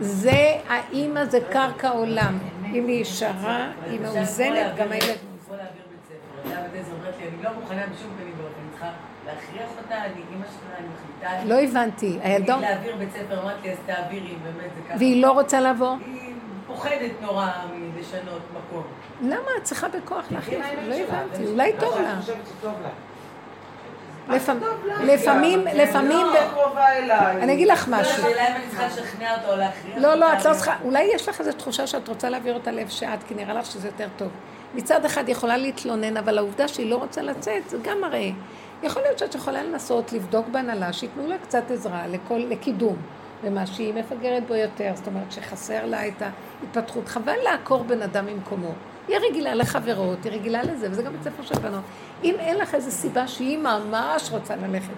זה, 0.00 0.56
האימא 0.68 1.24
זה 1.24 1.38
קרקע 1.50 1.88
עולם. 1.88 2.38
אם 2.74 2.86
היא 2.86 3.00
ישרה, 3.00 3.70
היא 3.86 4.00
מאוזנת, 4.00 4.76
גם 4.76 4.92
הילד 4.92 5.16
לא. 11.44 11.54
לא 11.54 11.60
הבנתי, 11.60 12.18
נגיד 12.24 12.48
להעביר 12.48 12.96
בית 12.96 13.08
ספר, 13.12 13.42
אמרת 13.42 13.62
לי, 13.62 13.72
אז 13.72 13.78
תעבירי, 13.86 14.34
באמת 14.42 14.70
זה 14.74 14.80
ככה. 14.88 14.98
והיא 14.98 15.22
לא 15.22 15.32
רוצה 15.32 15.60
לבוא? 15.60 15.96
היא 16.06 16.34
פוחדת 16.66 17.12
נורא 17.22 17.46
מלשנות 17.96 18.42
מקום. 18.50 18.82
למה 19.22 19.50
את 19.58 19.64
צריכה 19.64 19.88
בכוח 19.88 20.24
האמת 20.30 20.78
לא 20.88 20.94
הבנתי, 20.94 21.46
אולי 21.46 21.72
טוב 21.80 22.00
לה. 22.00 22.20
לפעמים, 24.28 24.68
לפעמים, 25.04 25.64
לפעמים, 25.74 26.26
לא 26.26 26.88
אליי. 26.88 27.42
אני 27.42 27.52
אגיד 27.52 27.68
לך 27.68 27.88
משהו. 27.88 28.12
השאלה 28.12 28.48
אם 28.48 28.54
אני 28.56 28.64
צריכה 28.68 28.86
לשכנע 28.86 29.36
אותו 29.36 29.52
או 29.52 29.56
להכריח 29.56 29.96
לא, 29.96 30.14
לא. 30.14 30.32
את 30.32 30.44
לא 30.44 30.54
צריכה, 30.54 30.76
אולי 30.84 31.10
יש 31.14 31.28
לך 31.28 31.40
איזו 31.40 31.52
תחושה 31.52 31.86
שאת 31.86 32.08
רוצה 32.08 32.30
להעביר 32.30 32.54
אותה 32.54 32.72
לאיפה 32.72 32.90
שאת, 32.90 33.22
כי 33.28 33.34
נראה 33.34 33.54
לך 33.54 33.66
שזה 33.66 33.88
יותר 33.88 34.08
טוב. 34.16 34.28
מצד 34.74 35.04
אחד 35.04 35.28
יכולה 35.28 35.56
להתלונן, 35.56 36.16
אבל 36.16 36.38
העובדה 36.38 36.68
שהיא 36.68 36.90
לא 36.90 36.96
רוצה 36.96 37.22
לצאת, 37.22 37.68
זה 37.68 37.78
גם 37.82 38.00
מראה. 38.00 38.30
יכול 38.82 39.02
להיות 39.02 39.18
שאת 39.18 39.34
יכולה 39.34 39.62
לנסות 39.62 40.12
לבדוק 40.12 40.48
בהנהלה, 40.48 40.92
שייתנו 40.92 41.28
לה 41.28 41.38
קצת 41.38 41.70
עזרה 41.70 42.06
לכל, 42.06 42.42
לקידום, 42.48 42.96
במה 43.44 43.66
שהיא 43.66 43.94
מפגרת 43.94 44.46
בו 44.46 44.54
יותר, 44.54 44.92
זאת 44.94 45.06
אומרת 45.06 45.32
שחסר 45.32 45.86
לה 45.86 46.08
את 46.08 46.22
ההתפתחות. 46.22 47.08
חבל 47.08 47.36
לעקור 47.44 47.84
בן 47.84 48.02
אדם 48.02 48.26
ממקומו. 48.26 48.72
היא 49.10 49.18
רגילה 49.30 49.54
לחברות, 49.54 50.24
היא 50.24 50.32
רגילה 50.32 50.62
לזה, 50.62 50.88
וזה 50.90 51.02
גם 51.02 51.12
בית 51.12 51.22
ספר 51.22 51.42
של 51.42 51.58
בנות. 51.58 51.82
אם 52.24 52.34
אין 52.38 52.56
לך 52.58 52.74
איזו 52.74 52.90
סיבה 52.90 53.28
שהיא 53.28 53.58
ממש 53.58 54.30
רוצה 54.30 54.56
ללכת, 54.56 54.92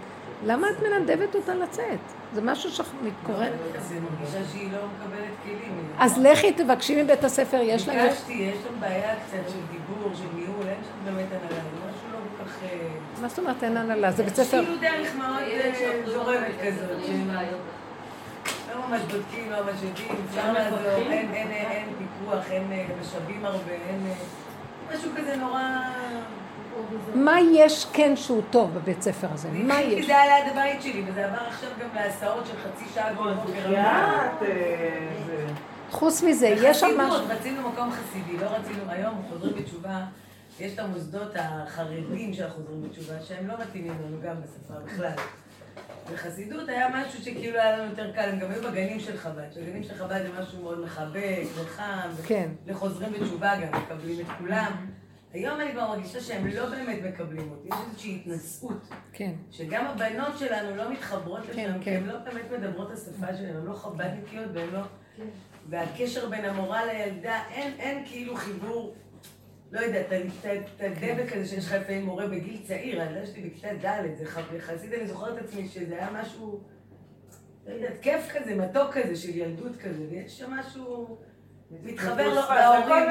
למה 0.46 0.70
את 0.70 0.82
מנדבת 0.82 1.34
אותה 1.34 1.54
לצאת? 1.54 1.98
זה 2.34 2.42
משהו 2.42 2.70
שמתקורר. 2.70 3.52
זה 3.88 3.94
מרגישה 4.00 4.38
שהיא 4.52 4.72
לא 4.72 4.78
מקבלת 4.78 5.34
כלים. 5.42 5.90
אז 5.98 6.18
לכי 6.18 6.52
תבקשי 6.52 7.02
מבית 7.02 7.24
הספר, 7.24 7.60
יש 7.62 7.88
להם... 7.88 8.08
ביקשתי, 8.08 8.32
יש 8.32 8.54
שם 8.54 8.80
בעיה 8.80 9.14
קצת 9.26 9.48
של 9.48 9.58
דיבור, 9.70 10.12
של 10.14 10.24
ניהול, 10.34 10.68
אין 10.68 10.80
שם 10.82 11.04
באמת 11.04 11.26
הנהלה, 11.30 11.62
זה 11.62 11.78
משהו 11.78 12.08
לא 12.12 12.18
כל 12.38 12.44
כך... 12.44 12.62
אה, 12.62 12.88
מה 13.22 13.28
זאת 13.28 13.38
אומרת 13.38 13.64
אין 13.64 13.76
הנהלה? 13.76 14.12
זה 14.12 14.22
בית 14.22 14.36
ספר... 14.36 14.64
כאילו 14.64 14.76
דרך 14.80 15.14
מאוד 15.16 15.42
אה, 15.42 16.02
זורמת 16.06 16.54
כזאת. 16.66 16.98
ממש 18.78 19.00
יודעים, 19.82 20.16
אפשר 20.30 20.52
לעזור, 20.52 20.78
אין- 20.96 21.88
פיקוח, 21.98 22.50
אין 22.50 22.72
אה, 22.72 22.86
משאבים 23.00 23.44
הרבה, 23.44 23.72
אין... 23.72 24.06
אה, 24.06 24.94
משהו 24.94 25.10
כזה 25.16 25.36
נורא... 25.36 25.62
מה 27.14 27.40
יש 27.52 27.86
כן 27.92 28.16
שהוא 28.16 28.42
טוב 28.50 28.74
בבית 28.74 29.02
ספר 29.02 29.26
הזה? 29.32 29.48
מה 29.52 29.80
יש? 29.80 30.06
זה 30.06 30.20
היה 30.20 30.44
ליד 30.44 30.52
הבית 30.52 30.82
שלי, 30.82 31.04
וזה 31.06 31.26
עבר 31.26 31.46
עכשיו 31.48 31.70
גם 31.80 31.88
להסעות 31.94 32.46
של 32.46 32.52
חצי 32.56 32.84
שעה 32.94 33.16
כל 33.16 33.32
בוקר. 33.34 33.74
אה, 33.76 34.28
זה... 34.40 35.46
חוץ 35.90 36.22
מזה, 36.22 36.46
יש 36.48 36.80
שם 36.80 36.86
משהו... 36.98 37.20
רצינו 37.28 37.68
מקום 37.68 37.90
חסידי, 37.92 38.36
לא 38.38 38.46
רצינו, 38.46 38.82
היום 38.88 39.22
חוזרים 39.28 39.54
בתשובה, 39.56 39.98
יש 40.60 40.72
את 40.74 40.78
המוסדות 40.78 41.32
החרדים 41.34 42.34
של 42.34 42.46
החוזרים 42.46 42.82
בתשובה, 42.82 43.14
שהם 43.28 43.48
לא 43.48 43.54
מתאימים 43.62 43.92
לנו 44.06 44.16
גם 44.24 44.34
בשפה 44.40 44.74
בכלל. 44.84 45.12
בחסידות 46.12 46.68
היה 46.68 46.88
משהו 46.94 47.22
שכאילו 47.22 47.58
היה 47.58 47.78
לנו 47.78 47.90
יותר 47.90 48.12
קל, 48.12 48.28
הם 48.32 48.38
גם 48.38 48.50
היו 48.50 48.62
בגנים 48.62 49.00
של 49.00 49.16
חב"ד, 49.16 49.52
שהגנים 49.54 49.82
של 49.82 49.94
חב"ד 49.94 50.22
זה 50.22 50.28
משהו 50.40 50.62
מאוד 50.62 50.80
מחבק 50.80 51.42
וחם, 51.54 52.08
כן. 52.26 52.50
לחוזרים 52.66 53.12
בתשובה 53.12 53.52
גם, 53.60 53.80
מקבלים 53.82 54.20
את 54.20 54.26
כולם. 54.38 54.86
היום 55.32 55.60
אני 55.60 55.72
כבר 55.72 55.88
מרגישה 55.88 56.20
שהם 56.20 56.46
לא 56.46 56.66
באמת 56.66 56.98
מקבלים 57.04 57.50
אותי, 57.50 57.68
יש 57.68 57.74
איזושהי 57.88 58.16
התנשאות. 58.16 58.88
כן. 59.12 59.32
שגם 59.50 59.86
הבנות 59.86 60.38
שלנו 60.38 60.76
לא 60.76 60.92
מתחברות 60.92 61.40
לשם, 61.48 61.54
כן, 61.54 61.78
כי 61.78 61.84
כן. 61.84 61.96
הן 61.96 62.06
לא 62.06 62.18
באמת 62.18 62.50
מדברות 62.58 62.92
את 62.92 62.96
השפה 62.96 63.34
שלהן, 63.36 63.56
הן 63.56 63.64
לא 63.64 63.74
חב"דניקיות 63.74 64.48
והן 64.54 64.68
לא... 64.72 64.80
והקשר 65.68 66.28
בין 66.28 66.44
המורה 66.44 66.86
לילדה, 66.86 67.42
אין, 67.50 67.72
אין 67.78 68.04
כאילו 68.06 68.36
חיבור, 68.36 68.94
לא 69.72 69.80
יודע, 69.80 70.00
את 70.00 70.06
את 70.12 70.46
את 70.76 70.80
הדבק 70.80 71.32
הזה 71.36 71.46
שיש 71.46 71.66
לך 71.66 71.72
לפעמים 71.72 72.04
מורה 72.04 72.26
בגיל 72.26 72.60
צעיר, 72.64 73.00
הילדה 73.02 73.26
שלי 73.26 73.42
בכיתה 73.42 73.68
ד', 73.88 74.14
זה 74.18 74.26
ח- 74.26 74.54
יחסית 74.56 74.92
אני 74.94 75.06
זוכרת 75.06 75.38
את 75.38 75.44
עצמי 75.44 75.68
שזה 75.68 75.94
היה 75.94 76.08
משהו, 76.12 76.60
לא 77.66 77.72
יודעת, 77.74 77.98
כיף 78.02 78.28
כזה, 78.34 78.54
מתוק 78.54 78.90
כזה, 78.98 79.16
של 79.16 79.36
ילדות 79.36 79.76
כזה, 79.76 80.04
ויש 80.10 80.38
שם 80.38 80.50
משהו... 80.50 81.16
מתחבר 81.84 82.28
לו, 82.28 82.40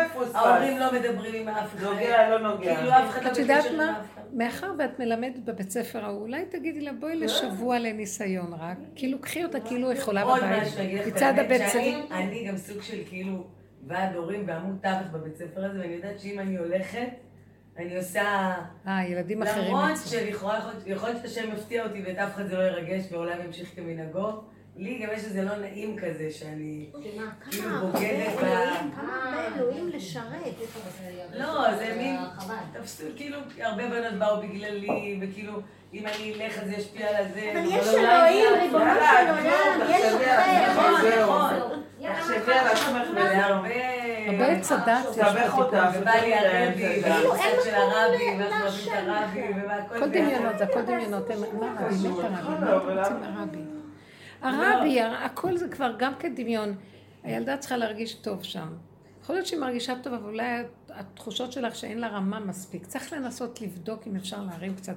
מפוספס. 0.06 0.36
ההורים 0.36 0.78
לא 0.78 0.94
מדברים 0.94 1.48
עם 1.48 1.56
אף 1.56 1.76
אחד. 1.76 1.84
נוגע, 1.84 2.30
לא 2.30 2.40
נוגע. 2.52 2.76
כאילו 2.76 2.90
אף 2.92 3.10
אחד 3.10 3.24
לא 3.24 3.32
את 3.32 3.38
יודעת 3.38 3.58
בקשר 3.64 3.72
עם 3.74 3.78
מה? 3.78 4.00
אף 4.02 4.06
אחד. 4.14 4.22
מאחר 4.34 4.72
ואת 4.80 5.00
מלמדת 5.00 5.40
בבית 5.46 5.70
ספר 5.72 6.06
ההוא, 6.06 6.22
אולי 6.22 6.46
תגידי 6.46 6.82
לה, 6.82 6.94
בואי 6.94 7.16
לשבוע 7.16 7.80
לניסיון 7.80 8.54
רק. 8.54 8.78
כאילו, 8.96 9.20
קחי 9.22 9.44
אותה 9.44 9.60
כאילו 9.60 9.90
היא 9.90 9.98
יכולה 9.98 10.24
עוד 10.24 10.40
בבית. 10.44 10.62
משהו, 10.64 10.78
אני 10.80 10.86
אגיד 10.88 11.00
לך 11.00 11.08
את 11.08 11.14
מצד 11.14 11.24
האמת, 11.26 11.40
הבית 11.40 11.62
ספר. 11.68 12.16
אני 12.16 12.48
גם 12.48 12.58
סוג 12.58 12.82
של 12.82 12.98
כאילו 13.10 13.48
ועד 13.88 14.16
הורים 14.16 14.44
ועמוד 14.48 14.78
תווך 14.82 15.08
בבית 15.12 15.36
ספר 15.36 15.66
הזה, 15.66 15.80
ואני 15.80 15.94
יודעת 15.94 16.20
שאם 16.20 16.40
אני 16.40 16.58
הולכת, 16.58 17.08
אני 17.78 17.98
עושה... 17.98 18.54
אה, 18.88 19.08
ילדים 19.08 19.44
אחרים 19.44 19.66
למרות. 19.68 19.90
שלכאורה 20.06 20.60
יכול 20.86 21.10
להיות- 21.10 21.22
שהשם 21.28 21.50
יפתיע 21.54 21.84
אותי 21.86 22.04
ואת 22.06 22.18
אף 22.18 22.36
אחד 22.36 22.48
זה 22.48 22.58
לא 22.58 22.62
ירגש 22.64 23.12
והעולם 23.12 23.38
ימשיך 23.46 23.76
כמנהגו, 23.76 24.42
לי 24.82 25.00
גם 25.00 25.10
יש 25.14 25.24
איזה 25.24 25.42
לא 25.42 25.58
נעים 25.58 25.96
כזה 25.98 26.28
שאני 26.32 26.86
כאילו 27.02 27.26
כמה 27.52 27.80
בוגדת 27.82 28.36
ב... 28.36 28.40
כמה 28.96 29.24
הרבה 29.24 29.56
אלוהים 29.56 29.90
לשרת. 29.90 30.56
לא, 31.34 31.76
זה 31.76 31.94
מין... 31.98 32.16
תפסו, 32.74 33.04
כאילו, 33.16 33.38
הרבה 33.60 33.88
בנות 33.88 34.14
באו 34.14 34.42
בגללי, 34.42 35.20
וכאילו, 35.22 35.54
אם 35.94 36.08
אני 36.08 36.34
אלך 36.34 36.60
אז 36.60 36.68
זה 36.68 36.74
ישפיע 36.74 37.10
על 37.10 37.16
הזה. 37.16 37.52
אבל 37.54 37.66
יש 37.68 37.88
אלוהים, 37.88 38.46
ריבונו 38.62 38.86
של 38.86 39.30
עולם, 39.30 39.80
תחשבי 39.80 40.24
יש 40.24 40.24
אחר. 40.24 41.02
זהו. 41.02 41.30
נכון. 41.30 41.84
תחשבי 42.16 42.54
על 42.54 42.68
עצמך 42.68 43.08
וזהו. 43.12 43.24
והרבה... 43.24 43.70
הרבה 44.28 44.60
צדקת. 44.60 45.10
תסבך 45.12 45.58
אותה. 45.58 45.92
ובא 45.96 46.12
לי 46.12 46.36
הרבי, 46.36 47.02
כאילו, 47.04 47.36
אין 47.36 47.58
והצד 47.58 47.64
של 47.64 47.76
הרבי, 47.76 48.24
ואז 48.40 48.54
אוהבים 48.64 48.94
את 48.94 49.08
הרבי, 49.08 49.96
הכל 49.96 50.10
דמיונות, 50.10 50.58
זה 50.58 50.64
הכל 50.64 50.82
דמיונות. 50.82 51.30
מה 51.30 51.76
הרבי? 51.80 52.10
מת 52.10 52.16
הרבי, 52.24 53.00
רוצים 53.00 53.22
מהרבי? 53.22 53.81
הרבי, 54.42 55.02
הכל 55.02 55.58
זה 55.58 55.68
כבר 55.68 55.96
גם 56.00 56.14
כדמיון. 56.20 56.76
הילדה 57.24 57.58
צריכה 57.58 57.78
להרגיש 57.78 58.14
טוב 58.14 58.44
שם. 58.44 58.68
יכול 59.22 59.36
להיות 59.36 59.48
שהיא 59.48 59.60
מרגישה 59.60 59.94
טוב, 60.04 60.14
אבל 60.14 60.30
אולי 60.30 60.64
התחושות 60.90 61.52
שלך 61.52 61.76
שאין 61.76 61.98
לה 61.98 62.08
רמה 62.08 62.40
מספיק. 62.40 62.86
צריך 62.86 63.14
לנסות 63.14 63.62
לבדוק 63.62 64.08
אם 64.08 64.16
אפשר 64.16 64.44
להרים 64.44 64.76
קצת, 64.76 64.96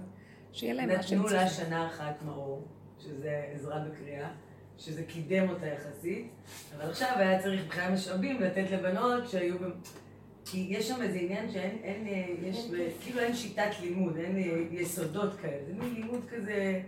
שיהיה 0.53 0.75
להם 0.75 0.89
מה 0.89 1.03
שהם 1.03 1.19
נתנו 1.19 1.33
לה. 1.33 1.49
שנה 1.49 1.87
אחת 1.87 2.23
מאור, 2.23 2.66
שזה 2.99 3.45
עזרה 3.55 3.79
בקריאה, 3.79 4.29
שזה 4.79 5.03
קידם 5.03 5.49
אותה 5.49 5.66
יחסית, 5.66 6.29
אבל 6.77 6.91
עכשיו 6.91 7.12
היה 7.16 7.43
צריך 7.43 7.65
מבחינת 7.65 7.91
משאבים 7.91 8.41
לתת 8.41 8.71
לבנות 8.71 9.29
שהיו... 9.29 9.57
כי 10.47 10.66
יש 10.71 10.89
שם 10.89 11.03
איזה 11.03 11.19
עניין 11.19 11.51
שאין, 11.51 11.77
אין, 11.83 12.07
אה, 12.07 12.49
יש, 12.49 12.66
כאילו 13.01 13.21
אין 13.21 13.35
שיטת 13.35 13.71
לימוד, 13.81 14.16
אין 14.16 14.37
אה, 14.37 14.43
יסודות 14.71 15.35
כאלה, 15.35 15.65
זה 15.66 15.73
מין 15.75 15.95
לימוד 15.95 16.21
כזה, 16.31 16.81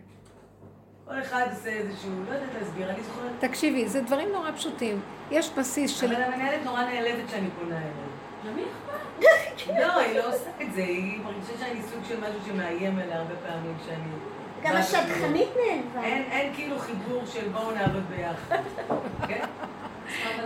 כל 1.09 1.21
אחד 1.23 1.47
עושה 1.51 1.69
איזשהו, 1.69 2.11
לא 2.29 2.35
יודעת 2.35 2.49
להסביר, 2.61 2.91
אני 2.91 3.03
זוכרת, 3.03 3.51
תקשיבי, 3.51 3.89
זה 3.89 4.01
דברים 4.01 4.29
נורא 4.33 4.51
פשוטים. 4.53 5.01
יש 5.31 5.51
בסיס 5.59 5.91
של... 5.91 6.07
אבל 6.07 6.23
המנהלת 6.23 6.65
נורא 6.65 6.83
נעלבת 6.83 7.31
שאני 7.31 7.49
פונה 7.61 7.77
אליה. 7.77 7.91
למי 8.45 8.63
אכפת? 8.63 9.71
לא, 9.81 10.01
היא 10.01 10.19
לא 10.19 10.29
עושה 10.29 10.51
את 10.63 10.73
זה, 10.73 10.81
היא 10.81 11.21
מרגישה 11.25 11.53
שאני 11.59 11.83
סוג 11.83 12.05
של 12.09 12.21
משהו 12.21 12.41
שמאיים 12.47 12.99
עליה 12.99 13.19
הרבה 13.19 13.35
פעמים 13.47 13.75
כשאני... 13.83 14.09
גם 14.63 14.77
השטחנית 14.77 15.49
נעלבה. 15.57 16.09
אין, 16.09 16.23
אין 16.31 16.55
כאילו 16.55 16.79
חיבור 16.79 17.23
של 17.27 17.49
בואו 17.49 17.71
נעבוד 17.71 18.03
ביחד. 18.17 18.57
כן? 19.29 19.45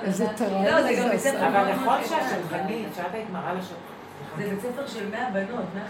איזה 0.03 0.27
טרור 0.37 0.65
לא, 0.65 0.83
זה 0.83 0.89
גם 0.89 0.97
זה 0.97 1.05
בית 1.05 1.13
עושה. 1.13 1.31
ספר 1.31 1.49
אבל 1.49 1.73
נכון 1.73 1.85
מאוד 1.85 2.01
שאת 2.95 3.15
היית 3.15 3.31
מראה 3.31 3.55
לשטחנית. 3.55 3.81
זה 4.37 4.45
בית 4.51 4.61
ספר 4.61 4.87
של 4.87 5.11
100 5.11 5.31
בנות, 5.31 5.65
100 5.75 5.85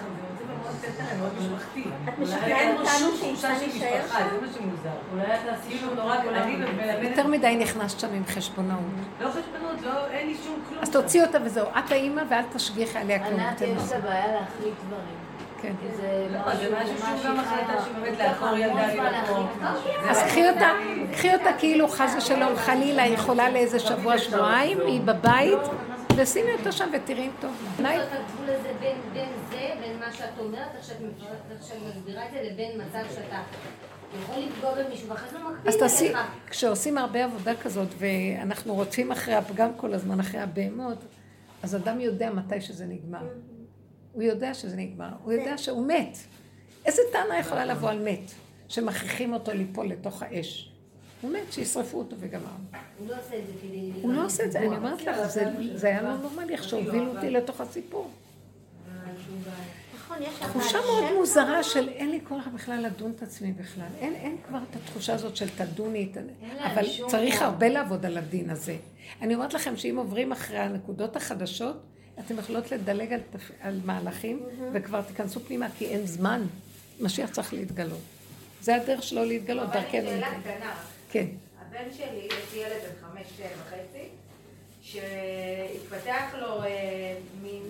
את 2.08 2.18
משכנעת 2.18 2.78
אותנו 2.78 3.16
שאישה 3.20 3.58
שם? 3.60 3.68
זה 3.68 4.40
מה 4.40 4.46
שמוזר. 4.54 4.90
אולי 5.12 5.24
כאילו 5.68 5.94
נורא. 5.94 6.16
יותר 7.02 7.26
מדי 7.26 7.56
נכנסת 7.56 8.00
שם 8.00 8.08
עם 8.14 8.22
חשבונאות. 8.26 8.80
לא 9.20 9.28
חשבונות, 9.28 9.82
לא, 9.82 10.06
אין 10.06 10.26
לי 10.26 10.34
שום 10.44 10.56
כלום. 10.68 10.82
אז 10.82 10.90
תוציא 10.90 11.22
אותה 11.22 11.38
וזהו. 11.44 11.66
את 11.78 11.92
האימא 11.92 12.22
ואל 12.30 12.42
תשגיחי 12.52 12.98
עליה 12.98 13.18
כלום. 13.18 13.40
ענת, 13.40 13.60
יש 13.60 13.92
לה. 13.92 14.00
בעיה 14.00 14.26
להחליט 14.26 14.74
דברים. 14.86 15.30
כן. 15.62 15.72
זה 15.96 16.26
לא, 16.30 16.54
זה 16.54 16.76
משהו 16.82 16.98
שהוא 16.98 17.24
גם 17.24 17.40
החלטה 17.40 17.84
שבאמת 17.84 18.18
לעקור 18.18 18.56
ילדה 18.56 18.86
ממקום. 18.94 19.46
אז 20.08 20.22
קחי 20.22 20.50
אותה, 20.50 20.70
קחי 21.12 21.34
אותה 21.34 21.50
כאילו 21.58 21.88
חס 21.88 22.14
ושלום 22.18 22.56
חלילה 22.56 23.02
היא 23.02 23.14
יכולה 23.14 23.50
לאיזה 23.50 23.78
שבוע 23.78 24.18
שבועיים, 24.18 24.78
היא 24.86 25.00
בבית, 25.00 25.58
ושימי 26.16 26.52
אותה 26.52 26.72
שם 26.72 26.88
ותראי 26.92 27.26
אם 27.26 27.30
טוב. 27.40 27.50
לה. 27.78 27.90
מה 30.10 30.16
שאת 30.16 30.38
אומרת, 30.38 30.68
איך 30.74 30.84
שאת 30.84 31.76
מסבירה 31.88 32.26
את 32.26 32.30
זה, 32.32 32.42
לבין 32.42 32.80
מצב 32.80 33.04
שאתה 33.14 33.42
אז 35.66 35.76
תעשי. 35.76 36.12
כשעושים 36.50 36.98
הרבה 36.98 37.24
עבודה 37.24 37.56
כזאת, 37.56 37.88
ואנחנו 37.98 38.74
רודפים 38.74 39.12
אחרי 39.12 39.34
הפגם 39.34 39.70
כל 39.76 39.94
הזמן, 39.94 40.20
אחרי 40.20 40.40
הבהמות, 40.40 40.98
אז 41.62 41.76
אדם 41.76 42.00
יודע 42.00 42.30
מתי 42.30 42.60
שזה 42.60 42.86
נגמר. 42.86 43.26
הוא 44.12 44.22
יודע 44.22 44.54
שזה 44.54 44.76
נגמר, 44.76 45.08
הוא 45.24 45.32
יודע 45.32 45.58
שהוא 45.58 45.86
מת. 45.86 46.16
איזה 46.86 47.02
טענה 47.12 47.38
יכולה 47.38 47.64
לבוא 47.64 47.90
על 47.90 48.02
מת, 48.04 48.30
שמכריחים 48.68 49.32
אותו 49.32 49.52
ליפול 49.52 49.86
לתוך 49.86 50.22
האש? 50.22 50.72
הוא 51.20 51.30
מת, 51.32 51.52
שישרפו 51.52 51.98
אותו 51.98 52.16
וגמרנו. 52.18 52.64
הוא 52.98 53.08
לא 53.08 53.14
עושה 53.18 53.38
את 53.38 53.46
זה 53.46 53.52
כדי... 53.62 53.92
הוא 54.02 54.12
לא 54.12 54.24
עושה 54.24 54.44
את 54.44 54.52
זה, 54.52 54.58
אני 54.58 54.66
אומרת 54.66 55.02
לך, 55.02 55.16
זה 55.74 55.86
היה 55.86 56.02
לא 56.02 56.16
נורמלי 56.16 56.52
איך 56.52 56.64
שהובילו 56.64 57.16
אותי 57.16 57.30
לתוך 57.30 57.60
הסיפור. 57.60 58.10
תחושה 60.40 60.78
מאוד 60.78 61.04
מוזרה 61.18 61.62
של 61.62 61.88
אין 61.88 62.10
לי 62.10 62.20
כוח 62.28 62.46
בכלל 62.54 62.82
לדון 62.86 63.12
את 63.16 63.22
עצמי 63.22 63.52
בכלל. 63.52 63.86
אין, 64.00 64.14
אין 64.14 64.36
כבר 64.48 64.58
את 64.70 64.76
התחושה 64.76 65.14
הזאת 65.14 65.36
של 65.36 65.48
תדוני, 65.48 66.12
אבל 66.64 66.84
צריך. 67.08 67.42
הרבה 67.42 67.68
לעבוד 67.68 68.06
על 68.06 68.18
הדין 68.18 68.50
הזה. 68.50 68.76
אני 69.22 69.34
אומרת 69.34 69.54
לכם 69.54 69.76
שאם 69.76 69.96
עוברים 69.96 70.32
אחרי 70.32 70.58
הנקודות 70.58 71.16
החדשות, 71.16 71.76
אתם 72.18 72.38
יכולות 72.38 72.72
לדלג 72.72 73.12
על. 73.12 73.20
על 73.60 73.80
מהלכים 73.84 74.42
וכבר 74.72 75.02
תיכנסו 75.02 75.40
פנימה, 75.40 75.66
כי 75.78 75.86
אין 75.86 76.06
זמן. 76.06 76.46
משיח 77.00 77.30
צריך 77.30 77.52
להתגלות. 77.52 78.00
זה 78.60 78.76
הדרך 78.76 79.02
שלו 79.02 79.24
להתגלות, 79.24 79.68
אבל 79.68 79.80
דרכנו. 79.80 80.00
שאלה 80.00 80.30
להתגלות. 80.30 80.56
קטנה. 80.56 80.72
כן. 81.10 81.26
הבן 81.60 81.90
שלי, 81.96 82.26
יש 82.26 82.54
לי 82.54 82.60
ילד 82.60 82.72
בן 82.82 83.06
חמש 83.06 83.26
וחצי, 83.38 84.04
שהתפתח 84.92 86.34
לו 86.34 86.64
אה, 86.64 87.16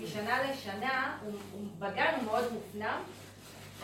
משנה 0.02 0.42
לשנה, 0.42 1.18
הוא, 1.24 1.32
בגן 1.78 2.14
הוא 2.16 2.24
מאוד 2.24 2.52
מופנם, 2.52 3.02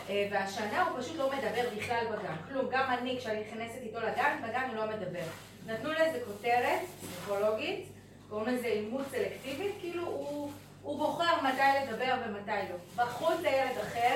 אה, 0.09 0.27
והשנה 0.31 0.81
הוא 0.81 1.01
פשוט 1.01 1.15
לא 1.15 1.31
מדבר 1.31 1.69
בכלל 1.77 2.05
בגן. 2.05 2.35
כלום, 2.47 2.65
גם 2.71 2.93
אני, 2.93 3.17
כשאני 3.19 3.41
נכנסת 3.41 3.81
איתו 3.81 3.99
לגן, 3.99 4.37
בגן 4.43 4.63
הוא 4.67 4.75
לא 4.75 4.87
מדבר. 4.87 5.23
נתנו 5.65 5.91
לזה 5.91 6.19
כותרת 6.25 6.79
פסיכולוגית, 7.01 7.85
קוראים 8.29 8.55
לזה 8.55 8.67
אימוץ 8.67 9.05
סלקטיבית, 9.11 9.75
כאילו 9.79 10.05
הוא, 10.05 10.51
הוא 10.81 10.97
בוחר 10.97 11.41
מתי 11.41 11.91
לדבר 11.91 12.15
ומתי 12.25 12.51
לא. 12.51 13.03
בחרו 13.03 13.33
את 13.33 13.45
הילד 13.45 13.77
אחר, 13.77 14.15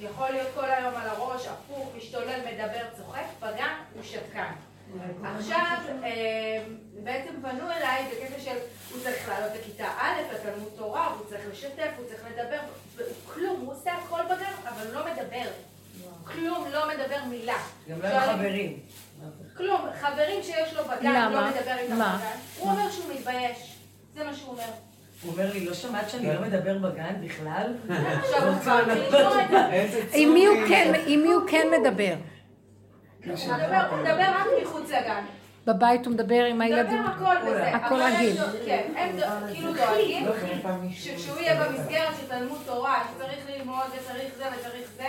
יכול 0.00 0.30
להיות 0.30 0.48
כל 0.54 0.70
היום 0.70 0.94
על 0.94 1.08
הראש, 1.08 1.46
הפוך, 1.46 1.88
משתולל, 1.96 2.40
מדבר, 2.52 2.84
צוחק, 2.96 3.24
בגן 3.40 3.74
הוא 3.94 4.02
שתקן. 4.02 4.52
עכשיו, 5.38 5.76
אה, 6.04 6.64
בעצם 7.02 7.30
פנו 7.42 7.70
אליי 7.70 8.04
בקטע 8.10 8.40
של 8.40 8.56
הוא 8.92 9.02
צריך 9.02 9.28
לעלות 9.28 9.52
לכיתה 9.60 9.84
א', 9.84 10.34
לתלמוד 10.34 10.70
תורה, 10.76 11.06
הוא 11.06 11.26
צריך 11.28 11.42
לשתף, 11.52 11.90
הוא 11.96 12.06
צריך 12.08 12.20
לדבר, 12.30 12.58
והוא 12.96 13.08
כלום, 13.34 13.60
הוא 13.60 13.72
עושה 13.72 13.92
הכל 13.92 14.22
בגן, 14.24 14.68
אבל 14.68 14.86
הוא 14.86 14.94
לא 14.94 15.00
מדבר. 15.12 15.50
כלום, 16.24 16.64
לא 16.72 16.88
מדבר 16.88 17.24
מילה. 17.28 17.56
גם 17.88 18.02
לא 18.02 18.08
עם 18.08 18.36
חברים. 18.36 18.78
כלום, 19.56 19.80
חברים 20.00 20.42
שיש 20.42 20.74
לו 20.74 20.82
בגן? 20.84 21.32
לא 21.32 21.48
מדבר 21.48 21.76
איתם 21.78 21.96
מה? 21.98 22.18
בגן. 22.18 22.38
הוא 22.58 22.70
אומר 22.70 22.90
שהוא 22.90 23.14
מתבייש. 23.14 23.76
זה 24.14 24.24
מה 24.24 24.34
שהוא 24.34 24.50
אומר. 24.50 24.64
הוא 25.22 25.32
אומר 25.32 25.52
לי, 25.52 25.64
לא 25.64 25.74
שמעת 25.74 26.10
שאני 26.10 26.34
לא 26.34 26.40
מדבר 26.40 26.78
בגן 26.78 27.14
בכלל? 27.24 27.74
עכשיו 27.90 28.48
הוא 28.48 28.60
כבר. 28.60 28.80
עם 30.12 30.34
הוא 30.46 30.68
כן, 30.68 30.92
עם 31.06 31.22
מי 31.22 31.28
הוא 31.28 31.42
כן 31.48 31.66
מדבר? 31.80 32.14
הוא 33.26 33.34
מדבר- 33.98 34.30
רק 34.34 34.46
מחוץ 34.62 34.90
לגן. 34.90 35.24
בבית 35.66 36.06
הוא 36.06 36.14
מדבר 36.14 36.44
עם 36.44 36.60
הילדים? 36.60 37.02
מדבר 37.02 37.10
הכל 37.10 37.36
וזה. 37.46 37.68
הכל 37.76 37.94
רגיל. 38.02 38.36
כן, 38.66 38.92
הם 38.96 39.16
כאילו 39.52 39.72
דואגים 39.74 40.26
שכשהוא 40.92 41.38
יהיה 41.38 41.64
במסגרת 41.64 42.14
של 42.20 42.26
תלמוד 42.28 42.58
תורה, 42.66 43.02
שצריך 43.14 43.38
ללמוד 43.48 43.84
וצריך 43.92 44.34
זה 44.36 44.44
וצריך 44.58 44.88
זה, 44.96 45.08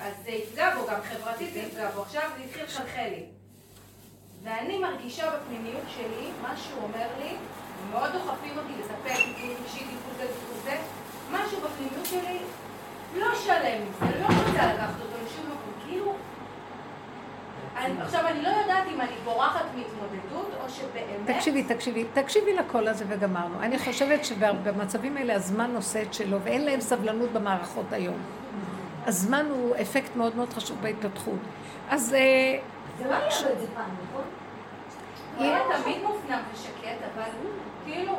אז 0.00 0.12
זה 0.24 0.30
יפגע 0.30 0.74
בו, 0.76 0.86
גם 0.86 0.98
חברתית 1.02 1.52
זה 1.52 1.58
יפגע 1.58 1.90
בו. 1.94 2.02
עכשיו 2.02 2.22
זה 2.38 2.44
התחיל 2.44 2.64
לחלחל 2.64 3.08
לי. 3.10 3.22
ואני 4.44 4.78
מרגישה 4.78 5.24
בפנימיות 5.30 5.84
שלי, 5.96 6.30
מה 6.42 6.54
שהוא 6.56 6.82
אומר 6.82 7.06
לי, 7.22 7.32
מאוד 7.92 8.12
דוחפים 8.12 8.58
אותי 8.58 8.72
לטפל 8.80 9.14
טיפול 9.14 9.50
אישי, 9.64 9.78
טיפול 9.78 10.14
זה, 10.18 10.26
טיפול 10.26 10.56
זה, 10.64 10.76
משהו 11.32 11.58
בפנימיות 11.60 12.06
שלי 12.06 12.38
לא 13.16 13.34
שלם 13.44 13.80
זה, 14.00 14.20
לא 14.20 14.26
רוצה 14.26 14.74
לקחת 14.74 14.94
אותו 15.00 15.16
לשום 15.26 15.44
מקום, 15.46 15.72
כאילו... 15.86 16.10
אני, 16.10 17.65
עכשיו, 18.02 18.26
אני 18.26 18.42
לא 18.42 18.48
יודעת 18.48 18.84
אם 18.94 19.00
אני 19.00 19.14
בורחת 19.24 19.64
מהתמודדות, 19.74 20.50
או 20.64 20.68
שבאמת... 20.68 21.36
תקשיבי, 21.36 21.62
תקשיבי, 21.62 22.04
תקשיבי 22.12 22.54
לקול 22.54 22.88
הזה 22.88 23.04
וגמרנו. 23.08 23.60
אני 23.60 23.78
חושבת 23.78 24.24
שבמצבים 24.24 25.16
האלה 25.16 25.34
הזמן 25.34 25.76
עושה 25.76 26.02
את 26.02 26.14
שלו, 26.14 26.40
ואין 26.40 26.64
להם 26.64 26.80
סבלנות 26.80 27.32
במערכות 27.32 27.92
היום. 27.92 28.18
הזמן 29.06 29.46
הוא 29.50 29.76
אפקט 29.80 30.16
מאוד 30.16 30.36
מאוד 30.36 30.52
חשוב 30.52 30.78
בהתפתחות. 30.82 31.38
אז 31.90 32.14
אה, 32.14 32.58
זה 32.98 33.04
לא 33.04 33.14
היה 33.14 33.28
לו 33.42 33.52
את 33.52 33.60
זה 33.60 33.66
פעם, 33.74 33.90
נכון? 34.08 34.24
הוא 35.36 35.44
היה 35.44 35.58
תמיד 35.82 36.02
מופנם 36.02 36.40
ושקט, 36.52 36.98
אבל 37.14 37.30
כאילו 37.84 38.12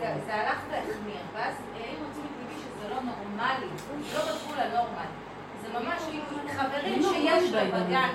זה, 0.00 0.34
הלך 0.34 0.58
והחמיר, 0.70 1.20
ואז 1.34 1.54
העירו 1.74 2.04
את 2.04 2.12
תשומת 2.12 2.30
ליבי 2.40 2.60
שזה 2.60 2.94
לא 2.94 3.00
נורמלי, 3.00 3.66
לא 4.14 4.20
בגבול 4.20 4.58
הנורמל. 4.60 5.19
ממש 5.74 6.02
חברים 6.56 7.02
שיש 7.02 7.52
לו 7.52 7.60
בגן, 7.72 8.08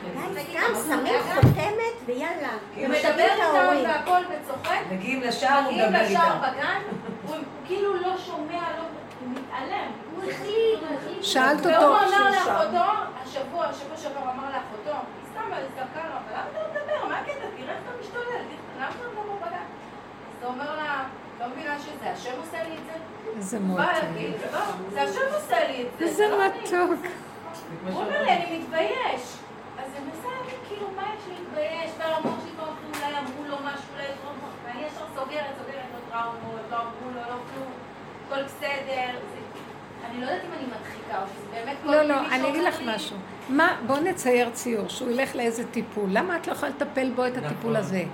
גם 0.56 0.72
שמים 0.88 1.22
חותמת 1.34 1.95
ויאללה. 2.06 2.49
הוא 2.76 2.88
מדבר 2.88 3.72
איתם. 3.72 3.90
והכל 3.90 4.22
וצוחק, 4.30 4.80
מגיעים 4.91 5.22
לשער, 5.22 5.57
הוא 5.65 5.72
מגיעים 5.72 5.90
מדבר 5.90 6.03
לשער 6.06 6.34
איתם. 6.44 6.52
בגן, 6.57 6.82
הוא 7.27 7.36
כאילו 7.65 7.94
לא 7.95 8.18
שומע, 8.18 8.61
לא, 8.77 8.84
הוא 9.22 9.30
מתעלם. 9.32 9.91
הוא 10.15 10.23
החליט, 10.32 10.80
הוא 10.80 10.98
החליט. 10.98 11.23
שאלת 11.23 11.65
והוא 11.65 11.76
אותו, 11.76 11.88
אמר 11.88 12.30
לאחותו, 12.32 12.91
השבוע, 13.23 13.65
השבוע 13.65 13.98
שעבר 13.98 14.22
אמר 14.22 14.44
לאחותו, 14.49 14.98
סתם 15.32 15.41
זרקה 15.76 16.07
לו, 16.10 16.15
אבל 16.15 16.34
למה 16.34 16.45
אתה 16.52 16.60
לא 16.60 16.68
מדבר? 16.72 17.07
מה 17.10 17.19
הקטע? 17.19 17.32
תראה 17.57 17.73
איך 17.73 17.80
אתה 17.84 17.91
משתולל, 18.02 18.41
למה 18.77 18.90
אתה 18.90 19.03
לא 19.03 19.10
מדבר 19.23 19.48
בגן? 19.48 19.57
אז 19.57 20.44
הוא 20.44 20.52
אומר 20.52 20.76
לה, 20.76 21.03
לא 21.40 21.45
מבינה 21.48 21.80
שזה 21.80 22.11
השם 22.11 22.32
עושה 22.45 22.64
לי 22.64 22.69
את 22.76 22.86
זה? 22.86 22.99
איזה 23.38 23.60
מותק. 23.60 23.82
לא, 24.53 24.60
זה 24.94 25.02
השם 25.02 25.19
עושה 25.36 25.68
לי 25.68 25.82
את 25.82 25.88
זה. 25.99 26.06
איזה 26.06 26.27
לא 26.27 26.45
אני." 26.45 26.60
מתוק. 26.64 27.06
הוא 27.92 28.02
אומר 28.02 28.22
לי, 28.24 28.32
אני 28.34 28.60
מתבייש. 28.60 29.22
אז 29.80 29.92
אני 29.98 30.06
מנסה 30.06 30.28
להגיד, 30.40 30.60
כאילו, 30.68 30.88
מה 30.96 31.04
יש 31.18 31.24
להתבייש? 31.30 31.92
והמוח 32.00 32.40
שלי 32.42 32.52
כבר 32.56 32.64
אמרו, 32.64 32.76
אולי 32.96 33.18
אמרו 33.20 33.44
לו 33.48 33.56
משהו, 33.56 33.88
אולי 33.94 34.04
יש 34.04 34.18
לו 34.26 34.32
ואני 34.66 34.82
ישר 34.88 35.06
סוגרת, 35.16 35.54
סוגרת, 35.60 35.86
לא 35.94 36.12
טראומות, 36.12 36.62
לא 36.72 36.76
אמרו 36.78 37.10
לו, 37.16 37.22
לא 37.22 37.38
כלום, 37.54 37.72
הכל 38.28 38.44
בסדר. 38.44 39.12
זה- 39.32 39.46
אני 40.10 40.22
לא 40.22 40.26
יודעת 40.26 40.42
אם 40.46 40.60
אני 40.60 40.66
מדחיקה, 40.66 41.22
או 41.22 41.28
שזה 41.36 41.46
באמת 41.56 41.78
כל 41.84 41.92
לא, 41.92 42.02
לא, 42.02 42.16
אני 42.32 42.50
אגיד 42.50 42.64
לך 42.64 42.82
משהו. 42.86 43.18
מה, 43.50 43.76
בוא 43.88 43.98
נצייר 44.00 44.50
ציור, 44.50 44.88
שהוא 44.88 45.12
ילך 45.12 45.36
לאיזה 45.36 45.64
טיפול. 45.72 46.10
למה 46.12 46.38
את 46.38 46.48
לא 46.48 46.52
יכולה 46.54 46.72
לטפל 46.72 47.10
בו 47.16 47.26
את 47.28 47.38
הטיפול 47.38 47.76
הזה? 47.76 47.96
אני 47.96 48.06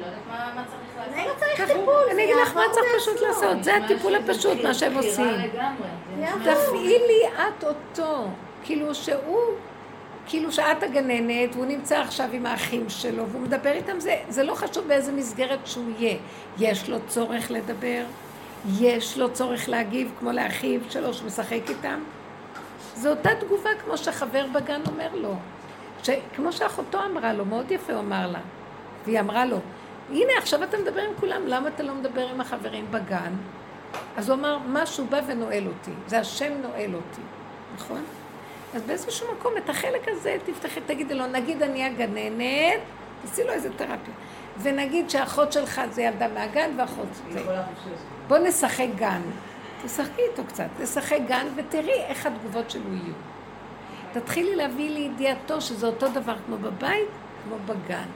לא 0.00 0.06
יודעת 0.06 0.20
מה 0.56 0.62
צריך 0.66 0.96
לעשות. 0.98 1.12
אולי 1.14 1.28
לא 1.28 1.32
צריך 1.38 1.70
טיפול, 1.78 2.02
אני 2.12 2.24
אגיד 2.24 2.36
לך 2.42 2.56
מה 2.56 2.62
צריך 2.72 2.86
פשוט. 3.00 3.20
לעשות, 3.20 3.64
זה 3.64 3.76
הטיפול 3.76 4.14
הפשוט, 4.14 4.58
מה 4.64 4.74
שהם 4.74 4.96
עושים. 4.96 5.36
תפעילי 6.44 7.22
את 7.58 7.64
אותו, 7.64 8.26
כאילו 8.64 8.94
שהוא, 8.94 9.40
כאילו 10.26 10.52
שאת 10.52 10.82
הגננת, 10.82 11.54
והוא 11.54 11.66
נמצא 11.66 11.98
עכשיו 11.98 12.28
עם 12.32 12.46
האחים 12.46 12.88
שלו, 12.88 13.28
והוא 13.28 13.42
מדבר 13.42 13.72
איתם, 13.72 14.00
זה, 14.00 14.16
זה 14.28 14.44
לא 14.44 14.54
חשוב 14.54 14.88
באיזה 14.88 15.12
מסגרת 15.12 15.66
שהוא 15.66 15.90
יהיה. 15.98 16.16
יש 16.58 16.88
לו 16.88 16.98
צורך 17.08 17.50
לדבר, 17.50 18.04
יש 18.78 19.18
לו 19.18 19.32
צורך 19.32 19.68
להגיב 19.68 20.12
כמו 20.18 20.32
לאחיו 20.32 20.80
שלו 20.90 21.14
שהוא 21.14 21.26
משחק 21.26 21.60
איתם. 21.68 22.00
זו 22.94 23.10
אותה 23.10 23.30
תגובה 23.40 23.70
כמו 23.84 23.96
שחבר 23.96 24.46
בגן 24.54 24.80
אומר 24.86 25.14
לו. 25.14 25.34
ש... 26.02 26.10
כמו 26.34 26.52
שאחותו 26.52 26.98
אמרה 27.04 27.32
לו, 27.32 27.44
מאוד 27.44 27.70
יפה 27.70 27.92
הוא 27.92 28.00
אמר 28.00 28.26
לה. 28.26 28.40
והיא 29.04 29.20
אמרה 29.20 29.44
לו, 29.44 29.56
הנה 30.10 30.32
עכשיו 30.38 30.62
אתה 30.62 30.78
מדבר 30.78 31.00
עם 31.00 31.10
כולם, 31.20 31.42
למה 31.46 31.68
אתה 31.68 31.82
לא 31.82 31.94
מדבר 31.94 32.28
עם 32.28 32.40
החברים 32.40 32.86
בגן? 32.90 33.32
אז 34.16 34.28
הוא 34.28 34.38
אמר, 34.38 34.58
משהו 34.68 35.06
בא 35.06 35.20
ונועל 35.26 35.66
אותי, 35.66 35.90
זה 36.06 36.18
השם 36.18 36.52
נועל 36.62 36.94
אותי, 36.94 37.20
נכון? 37.74 38.04
אז 38.74 38.82
באיזשהו 38.82 39.26
מקום 39.38 39.52
את 39.56 39.70
החלק 39.70 40.08
הזה 40.08 40.36
תפתחי, 40.44 40.80
תגידי 40.86 41.14
לו, 41.14 41.26
נגיד 41.26 41.62
אני 41.62 41.84
הגננת, 41.84 42.80
תעשי 43.22 43.44
לו 43.44 43.52
איזה 43.52 43.68
תרפיה. 43.76 44.14
ונגיד 44.62 45.10
שאחות 45.10 45.52
שלך 45.52 45.80
זה 45.90 46.02
ילדה 46.02 46.28
מהגן 46.28 46.70
ואחות 46.76 47.06
זה. 47.30 47.40
בוא 48.28 48.38
נשחק 48.38 48.86
גן. 48.96 49.20
תשחקי 49.84 50.22
איתו 50.30 50.44
קצת, 50.44 50.66
תשחק 50.82 51.18
גן 51.28 51.46
ותראי 51.56 52.00
איך 52.00 52.26
התגובות 52.26 52.70
שלו 52.70 52.92
יהיו. 52.92 53.14
תתחילי 54.12 54.56
להביא 54.56 54.90
לידיעתו 54.90 55.60
שזה 55.60 55.86
אותו 55.86 56.08
דבר 56.08 56.34
כמו 56.46 56.56
בבית, 56.56 57.08
כמו 57.44 57.56
בגן. 57.66 58.06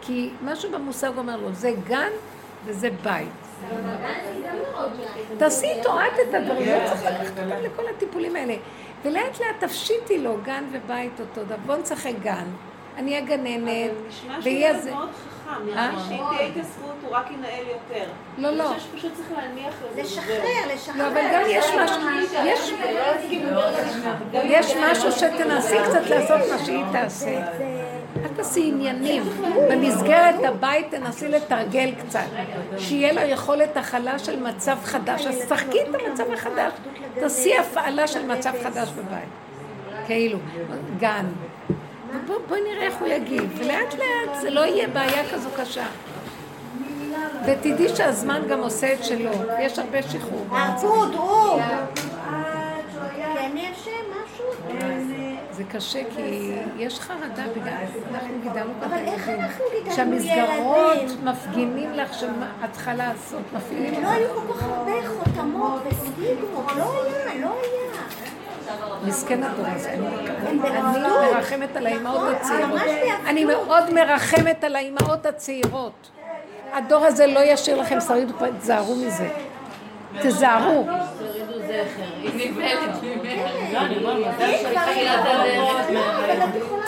כי 0.00 0.30
משהו 0.44 0.72
במושג 0.72 1.10
אומר 1.18 1.36
לו, 1.36 1.52
זה 1.52 1.72
גן 1.86 2.10
וזה 2.64 2.90
בית. 3.02 3.28
תעשי 5.38 5.66
איתו 5.66 5.98
את 6.00 6.28
את 6.28 6.34
הדברים, 6.34 6.68
לא 6.68 6.88
צריך 6.88 7.02
לקחת 7.04 7.38
אותם 7.38 7.62
לכל 7.62 7.82
הטיפולים 7.96 8.36
האלה. 8.36 8.54
ולאט 9.04 9.40
לאט 9.40 9.64
תפשיטי 9.64 10.18
לו 10.18 10.36
גן 10.42 10.64
ובית 10.72 11.20
אותו 11.20 11.44
דבר. 11.44 11.56
בוא 11.66 11.76
נשחק 11.76 12.12
גן. 12.22 12.46
אני 12.96 13.14
אהיה 13.14 13.24
גננת, 13.24 13.90
נשמע 14.08 14.38
ויהיה 14.42 14.72
שילד 14.72 14.82
זה... 14.82 14.90
מאוד 14.90 15.08
חכם, 15.54 15.78
אה? 15.78 15.90
נראה 15.90 15.90
לי 15.90 15.96
שאם 16.08 16.24
תהיה 16.36 16.48
התעסקות 16.48 16.94
הוא 17.02 17.16
רק 17.16 17.30
ינהל 17.30 17.64
יותר. 17.68 18.10
לא, 18.38 18.50
לא. 18.50 18.70
אני 18.70 18.78
חושבת 18.78 18.92
שפשוט 18.92 19.12
צריך 19.14 19.32
להניח 19.32 19.74
לזה. 19.90 20.02
לשחרר, 20.02 20.74
לשחרר. 20.74 20.96
לא, 20.96 21.08
אבל 21.08 21.20
גם 21.32 21.42
יש 21.48 21.66
משהו, 21.82 22.00
יש, 22.44 22.72
יש 24.44 24.76
משהו 24.76 25.12
שתנסי 25.12 25.76
קצת 25.88 26.10
לעשות 26.10 26.40
מה 26.52 26.64
שהיא 26.64 26.84
תעשה. 26.92 27.42
אל 28.24 28.28
תעשי 28.36 28.68
עניינים. 28.68 29.22
במסגרת 29.70 30.44
הבית 30.44 30.90
תנסי 30.90 31.28
לתרגל 31.28 31.90
קצת. 32.00 32.20
שיהיה 32.78 33.12
לה 33.12 33.24
יכולת 33.24 33.76
הכלה 33.76 34.18
של 34.18 34.42
מצב 34.42 34.76
חדש. 34.84 35.26
אז 35.26 35.42
תשחקי 35.44 35.78
את 35.82 35.94
המצב 35.94 36.32
החדש. 36.32 36.72
תעשי 37.20 37.58
הפעלה 37.58 38.06
של 38.06 38.26
מצב 38.26 38.52
חדש 38.62 38.88
בבית. 38.88 39.28
כאילו, 40.06 40.38
גן. 40.98 41.26
בוא, 42.26 42.36
בוא 42.48 42.56
נראה 42.56 42.82
איך 42.86 42.94
הוא 43.00 43.08
יגיב. 43.08 43.58
ולאט 43.58 43.94
לאט 43.94 44.40
זה 44.40 44.50
לא 44.50 44.60
יהיה 44.60 44.88
בעיה 44.88 45.32
כזו 45.32 45.48
קשה. 45.56 45.86
ותדעי 47.46 47.96
שהזמן 47.96 48.42
גם 48.48 48.60
עושה 48.60 48.92
את 48.92 49.04
שלו. 49.04 49.30
יש 49.60 49.78
הרבה 49.78 50.02
שחרור. 50.02 50.46
הוא. 50.82 51.60
אני 53.38 53.72
אשם, 53.72 53.90
משהו. 54.10 54.44
זה 55.50 55.64
קשה 55.64 56.00
כי 56.16 56.52
יש 56.78 57.00
חרדה 57.00 57.44
בגלל, 57.56 57.72
אנחנו 58.14 58.34
גידלנו 58.42 58.72
אבל 58.86 58.98
איך. 58.98 59.28
אנחנו 59.28 59.64
גידלנו 59.72 59.96
שהמסגרות 59.96 60.96
ילדים? 60.96 61.24
מפגינים 61.24 61.92
לך 61.92 62.14
שמה 62.14 62.52
את 62.64 62.72
צריכה 62.72 62.94
לעשות, 62.94 63.42
מפעילים 63.52 63.94
לא 63.94 64.00
לך. 64.00 64.16
היו 64.16 64.28
כל 64.34 64.54
כך 64.54 64.62
הרבה 64.62 65.08
חותמות 65.08 65.82
וסטיגמות, 65.86 66.66
לא 66.76 67.04
היה, 67.04 67.40
לא 67.40 67.52
היה. 67.62 68.02
מסכן 69.04 69.42
הדור 69.42 69.66
הזה. 69.66 69.90
אני 69.90 70.06
הם 70.06 70.44
אני 70.46 70.58
בנפלות. 70.58 71.34
מרחמת 71.34 71.76
על 71.76 71.86
האימהות 71.86 72.36
הצעירות. 72.36 72.70
ממש 72.70 72.82
באפלות. 72.82 73.20
אני 73.26 73.44
מאוד 73.44 73.90
מרחמת 73.90 74.64
על 74.64 74.76
האימהות 74.76 75.26
הצעירות. 75.26 76.10
הדור 76.72 77.04
הזה 77.04 77.26
לא 77.26 77.40
ישאיר 77.40 77.80
לכם 77.80 78.00
שריד 78.00 78.32
תזהרו 78.60 78.96
מזה. 78.96 79.28
תזהרו. 80.22 80.86
היא 82.22 82.50
נבהלת 82.50 83.02
ממנה. 83.02 83.54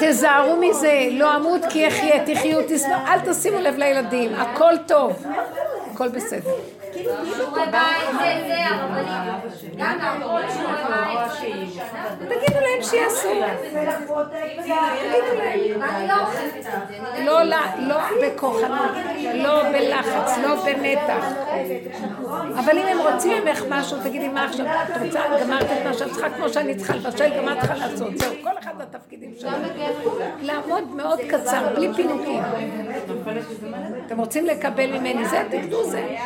תזהרו 0.01 0.57
מזה, 0.57 1.09
לא 1.13 1.37
אמות 1.37 1.61
כי 1.71 1.89
אחיה, 1.89 2.25
תחיו, 2.27 2.59
תשנאו, 2.69 2.99
אל 3.07 3.21
תשימו 3.21 3.61
לב 3.61 3.77
לילדים, 3.77 4.35
הכל 4.35 4.75
טוב, 4.87 5.27
הכל 5.93 6.09
בסדר. 6.09 6.51
תגידו 12.19 12.61
להם 12.61 12.83
שיעשו. 12.83 13.29
את 16.59 16.63
זה. 16.63 17.25
לא, 17.25 17.43
לא, 17.79 17.97
בכוחנות, 18.23 18.91
לא 19.35 19.63
בלחץ, 19.63 20.39
לא 20.43 20.55
במתח. 20.65 21.27
אבל 22.59 22.79
אם 22.79 22.87
הם 22.87 22.99
רוצים 23.13 23.45
ממך 23.45 23.63
משהו, 23.69 23.99
תגידי 24.03 24.29
מה 24.29 24.45
עכשיו, 24.45 24.67
את 24.67 25.03
רוצה, 25.03 25.21
גמרת 25.41 25.65
את 25.65 25.87
מה 25.87 25.95
שאת 25.95 26.11
צריכה, 26.13 26.31
כמו 26.31 26.49
שאני 26.49 26.75
צריכה 26.75 26.97
לבשל, 26.97 27.37
גם 27.37 27.53
את 27.53 27.59
צריכה 27.61 27.75
לעשות. 27.75 28.19
זהו, 28.19 28.35
כל 28.43 28.59
אחד 28.59 28.73
בתפקידים 28.79 29.35
שלו. 29.39 29.51
לעמוד 30.41 30.89
מאוד 30.95 31.21
קצר, 31.29 31.75
בלי 31.75 31.89
פינוקים. 31.95 32.43
אתם 34.07 34.19
רוצים 34.19 34.47
לקבל 34.47 34.99
ממני 34.99 35.29
זה, 35.29 35.43
תקדו 35.51 35.85
זה. 35.85 36.17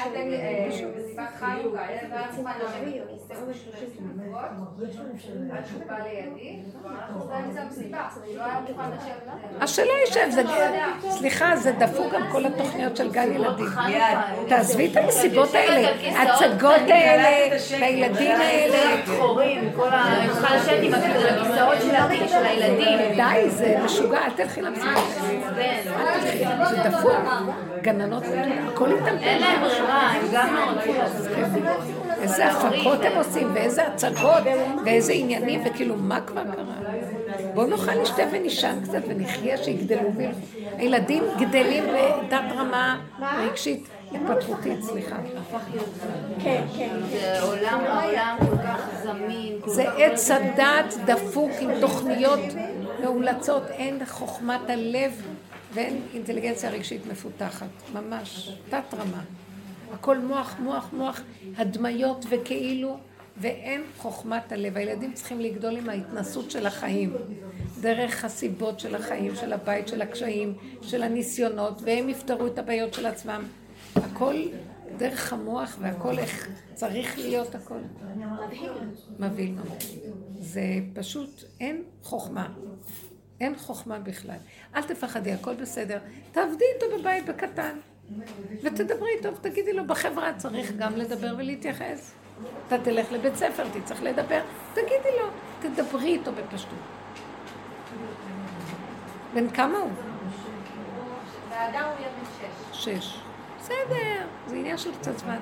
מסיבת 1.21 1.41
חנוכה, 1.41 1.87
הילד 1.87 2.11
לא 2.11 2.17
היה 2.17 2.27
מוכן 2.37 2.51
לשבת 2.61 3.05
בכיסא 3.11 3.35
של 3.81 3.87
תינוקות, 3.97 4.45
עד 5.53 5.67
שהוא 5.67 5.83
בא 5.87 5.95
לידי, 6.05 6.59
ואנחנו 6.85 7.21
באמצע 7.21 7.61
המסיבה, 7.61 8.09
הוא 8.15 8.37
לא 8.37 8.45
היה 8.45 8.61
מוכן 8.61 8.91
לשבת. 8.91 9.61
אז 9.61 9.71
שלא 9.71 9.93
יישב, 10.01 10.31
זה... 10.31 10.43
סליחה, 11.11 11.57
זה 11.57 11.73
דפוק 11.73 12.13
גם 12.13 12.23
כל 12.33 12.47
התוכניות 12.47 12.97
של 12.97 13.13
גן 13.13 13.33
ילדים. 13.33 13.67
תעזבי 14.49 14.93
את 14.93 14.97
המסיבות 14.97 15.55
האלה, 15.55 15.89
ההצגות 16.19 16.81
האלה, 16.89 17.57
והילדים 17.81 18.41
האלה. 18.41 19.07
חורים, 19.19 19.73
כל 19.77 19.89
ה... 19.89 20.03
אני 20.03 20.33
צריכה 20.33 20.57
לשבת 20.57 20.83
עם 20.83 20.95
הכיסאות 20.95 21.77
של 22.29 22.45
הילדים. 22.45 22.99
די, 23.17 23.51
זה 23.51 23.77
משוגע, 23.85 24.25
אל 24.25 24.31
תלכי 24.31 24.63
למסיבות. 24.63 25.05
זה 26.71 26.77
דפוק. 26.89 27.13
גננות, 27.83 28.23
הכל 28.69 28.93
איתם. 28.93 29.17
אין 29.21 29.41
להם 29.41 29.61
ברירה, 29.61 30.11
הם 30.11 30.27
גם 30.33 30.55
לא 30.55 30.73
רוצים 30.73 30.95
איזה 32.23 32.47
הפקות 32.47 32.99
הם 33.05 33.17
עושים, 33.17 33.51
ואיזה 33.55 33.87
הצגות, 33.87 34.43
ואיזה 34.85 35.13
עניינים, 35.13 35.63
וכאילו, 35.67 35.97
מה 35.97 36.21
כבר 36.21 36.43
קרה? 36.45 36.93
בואו 37.55 37.67
נאכל 37.67 38.03
נשתה 38.03 38.23
ונישן 38.33 38.79
קצת 38.83 39.03
ונחיה 39.09 39.57
שיגדלו. 39.57 40.09
הילדים 40.77 41.25
גדלים 41.39 41.85
בתת 41.85 42.57
רמה 42.57 43.01
רגשית 43.39 43.89
התפתחותית, 44.13 44.83
סליחה. 44.83 45.17
כן, 46.43 46.63
כן. 46.77 46.97
זה 47.11 47.43
עולם 47.43 47.81
העולם 47.87 48.37
כל 48.39 48.57
כך 48.57 48.89
זמין. 49.03 49.59
זה 49.67 49.91
עץ 49.93 50.31
הדת 50.31 50.95
דפוק 51.05 51.51
עם 51.61 51.71
תוכניות 51.81 52.41
מאולצות, 53.03 53.63
אין 53.71 53.99
חוכמת 54.07 54.61
הלב 54.71 55.23
ואין 55.75 56.03
אינטליגנציה 56.15 56.71
רגשית 56.71 57.07
מפותחת, 57.07 57.69
ממש, 57.93 58.51
תת 58.69 58.95
רמה. 58.95 59.23
הכל 59.93 60.19
מוח, 60.19 60.57
מוח, 60.59 60.89
מוח, 60.93 61.21
הדמיות 61.57 62.27
וכאילו, 62.31 62.99
ואין 63.37 63.83
חוכמת 63.99 64.53
הלב. 64.53 64.77
הילדים 64.77 65.13
צריכים 65.13 65.41
לגדול 65.41 65.77
עם 65.77 65.89
ההתנסות 65.89 66.51
של 66.51 66.67
החיים, 66.67 67.13
דרך 67.81 68.25
הסיבות 68.25 68.81
של 68.81 68.95
החיים, 68.95 69.37
של 69.37 69.53
הבית, 69.53 69.89
של 69.89 70.03
הקשיים, 70.03 70.55
של 70.83 71.03
הניסיונות, 71.03 71.83
והם 71.85 72.09
יפתרו 72.09 72.47
את 72.47 72.59
הבעיות 72.59 72.95
של 72.95 73.07
עצמם. 73.07 73.43
הכל 73.97 74.35
דרך 74.97 75.33
המוח 75.33 75.77
והכל 75.81 76.19
איך 76.19 76.49
צריך 76.75 77.19
להיות 77.19 77.55
הכל. 77.55 77.79
מבהיל 79.19 79.53
ממש. 79.53 79.85
זה 80.41 80.63
פשוט, 80.95 81.45
אין 81.61 81.83
חוכמה. 82.03 82.49
אין 83.41 83.55
חוכמה 83.59 83.99
בכלל. 83.99 84.37
אל 84.77 84.83
תפחדי, 84.83 85.33
הכל 85.33 85.55
בסדר. 85.55 85.99
תעבדי 86.33 86.65
איתו 86.75 86.99
בבית 86.99 87.27
בקטן. 87.27 87.77
ותדברי 88.63 89.11
איתו 89.17 89.35
ותגידי 89.35 89.73
לו, 89.73 89.87
בחברה 89.87 90.33
צריך 90.37 90.73
גם 90.79 90.97
לדבר 90.97 91.35
ולהתייחס. 91.39 92.15
אתה 92.67 92.79
תלך 92.79 93.13
לבית 93.13 93.35
ספר, 93.35 93.65
תצטרך 93.73 94.03
לדבר, 94.03 94.41
תגידי 94.73 95.19
לו, 95.21 95.27
תדברי 95.61 96.09
איתו 96.09 96.33
בפשטות. 96.33 96.79
בן 99.35 99.51
כמה 99.51 99.79
הוא? 99.79 99.91
והאדם 101.51 101.85
הוא 101.85 102.01
יהיה 102.01 102.09
בן 102.09 102.49
שש. 102.73 102.85
שש. 102.85 103.21
בסדר, 103.59 104.27
זה 104.47 104.57
עניין 104.57 104.79
של 104.79 104.95
קצת 104.95 105.19
זמן. 105.19 105.39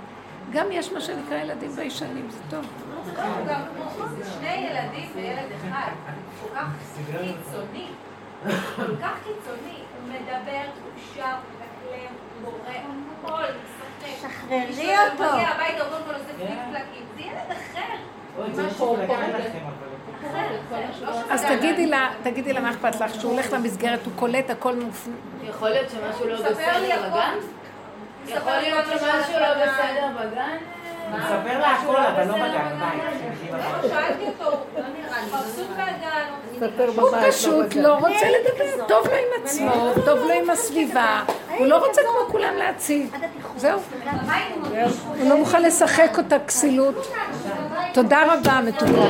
גם 0.53 0.67
יש 0.71 0.93
מה 0.93 1.01
שנקרא 1.01 1.37
ילדים 1.37 1.71
ביישנים, 1.71 2.31
זה 2.31 2.39
טוב. 2.51 2.65
לא, 3.17 3.23
הוא 3.23 3.47
גם 3.47 3.61
זה 4.19 4.31
שני 4.31 4.69
ילדים 4.71 5.11
וילד 5.15 5.53
אחד. 5.57 5.91
כל 6.43 6.49
כך 6.55 6.67
קיצוני. 6.97 7.87
כל 8.77 8.97
כך 9.03 9.15
קיצוני. 9.25 9.79
הוא 9.95 10.09
מדבר, 10.09 10.63
הוא 10.85 10.93
שר, 11.15 11.23
הוא 11.25 12.53
מקלם, 12.65 13.05
הוא 13.05 13.29
קורא, 13.29 13.43
הכל, 13.43 13.53
משחק. 13.53 14.31
שחררי 14.31 14.71
אשתו, 14.71 14.83
הוא 14.83 15.23
אותו. 15.23 15.37
מגיע 15.37 15.49
הביתה, 15.49 15.85
אומרים 15.85 16.03
לו, 16.09 16.19
זה 16.19 16.33
פליק 16.37 16.59
פלקים. 16.71 17.05
זה 17.17 17.23
ילד 17.23 17.53
אחר. 17.53 17.95
לא 18.39 18.47
שזה 20.93 21.35
אז. 21.35 21.45
תגידי 21.45 21.87
לה, 21.87 22.11
תגידי 22.23 22.53
לה 22.53 22.61
מה 22.61 22.71
אכפת 22.71 23.01
לך, 23.01 23.15
שהוא 23.15 23.33
הולך 23.33 23.53
למסגרת, 23.53 24.05
הוא 24.07 24.13
קולט 24.17 24.51
הכל 24.51 24.75
מופנה. 24.77 25.15
יכול 25.43 25.71
להיות 25.71 25.91
שמשהו 25.91 26.29
לא 26.29 26.35
לי 26.35 26.43
בסדר. 26.43 27.09
בגן? 27.09 27.35
יכול 28.27 28.53
להיות 28.53 28.85
שמשהו 28.87 29.41
לא. 29.41 29.55
בסדר 29.55 30.09
בגן? 30.21 30.57
הוא 31.11 31.19
מספר 31.19 31.59
לה 31.59 31.71
הכל, 31.73 31.97
אבל 31.97 32.25
לא 32.29 32.35
בגן, 32.35 32.79
בית. 32.81 33.03
לא, 33.53 33.89
שאלתי 33.89 34.25
אותו, 34.27 34.57
מבסוט 35.27 35.67
מהגן. 35.77 36.97
הוא 36.97 37.11
פשוט 37.31 37.75
לא 37.75 37.95
רוצה 37.95 38.27
לדבר, 38.31 38.85
טוב 38.89 39.07
לו 39.07 39.13
עם 39.13 39.43
עצמו, 39.45 39.93
טוב 40.05 40.19
לו 40.19 40.31
עם 40.33 40.51
הסביבה, 40.51 41.23
הוא 41.59 41.67
לא 41.67 41.87
רוצה 41.87 42.01
כמו 42.03 42.33
כולם 42.33 42.57
להציג. 42.57 43.17
זהו. 43.57 43.81
הוא 45.19 45.29
לא 45.29 45.37
מוכן 45.37 45.63
לשחק 45.63 46.19
אותה 46.19 46.39
כסילות. 46.39 47.13
תודה 47.93 48.35
רבה, 48.35 48.61
מתוקות. 48.65 49.09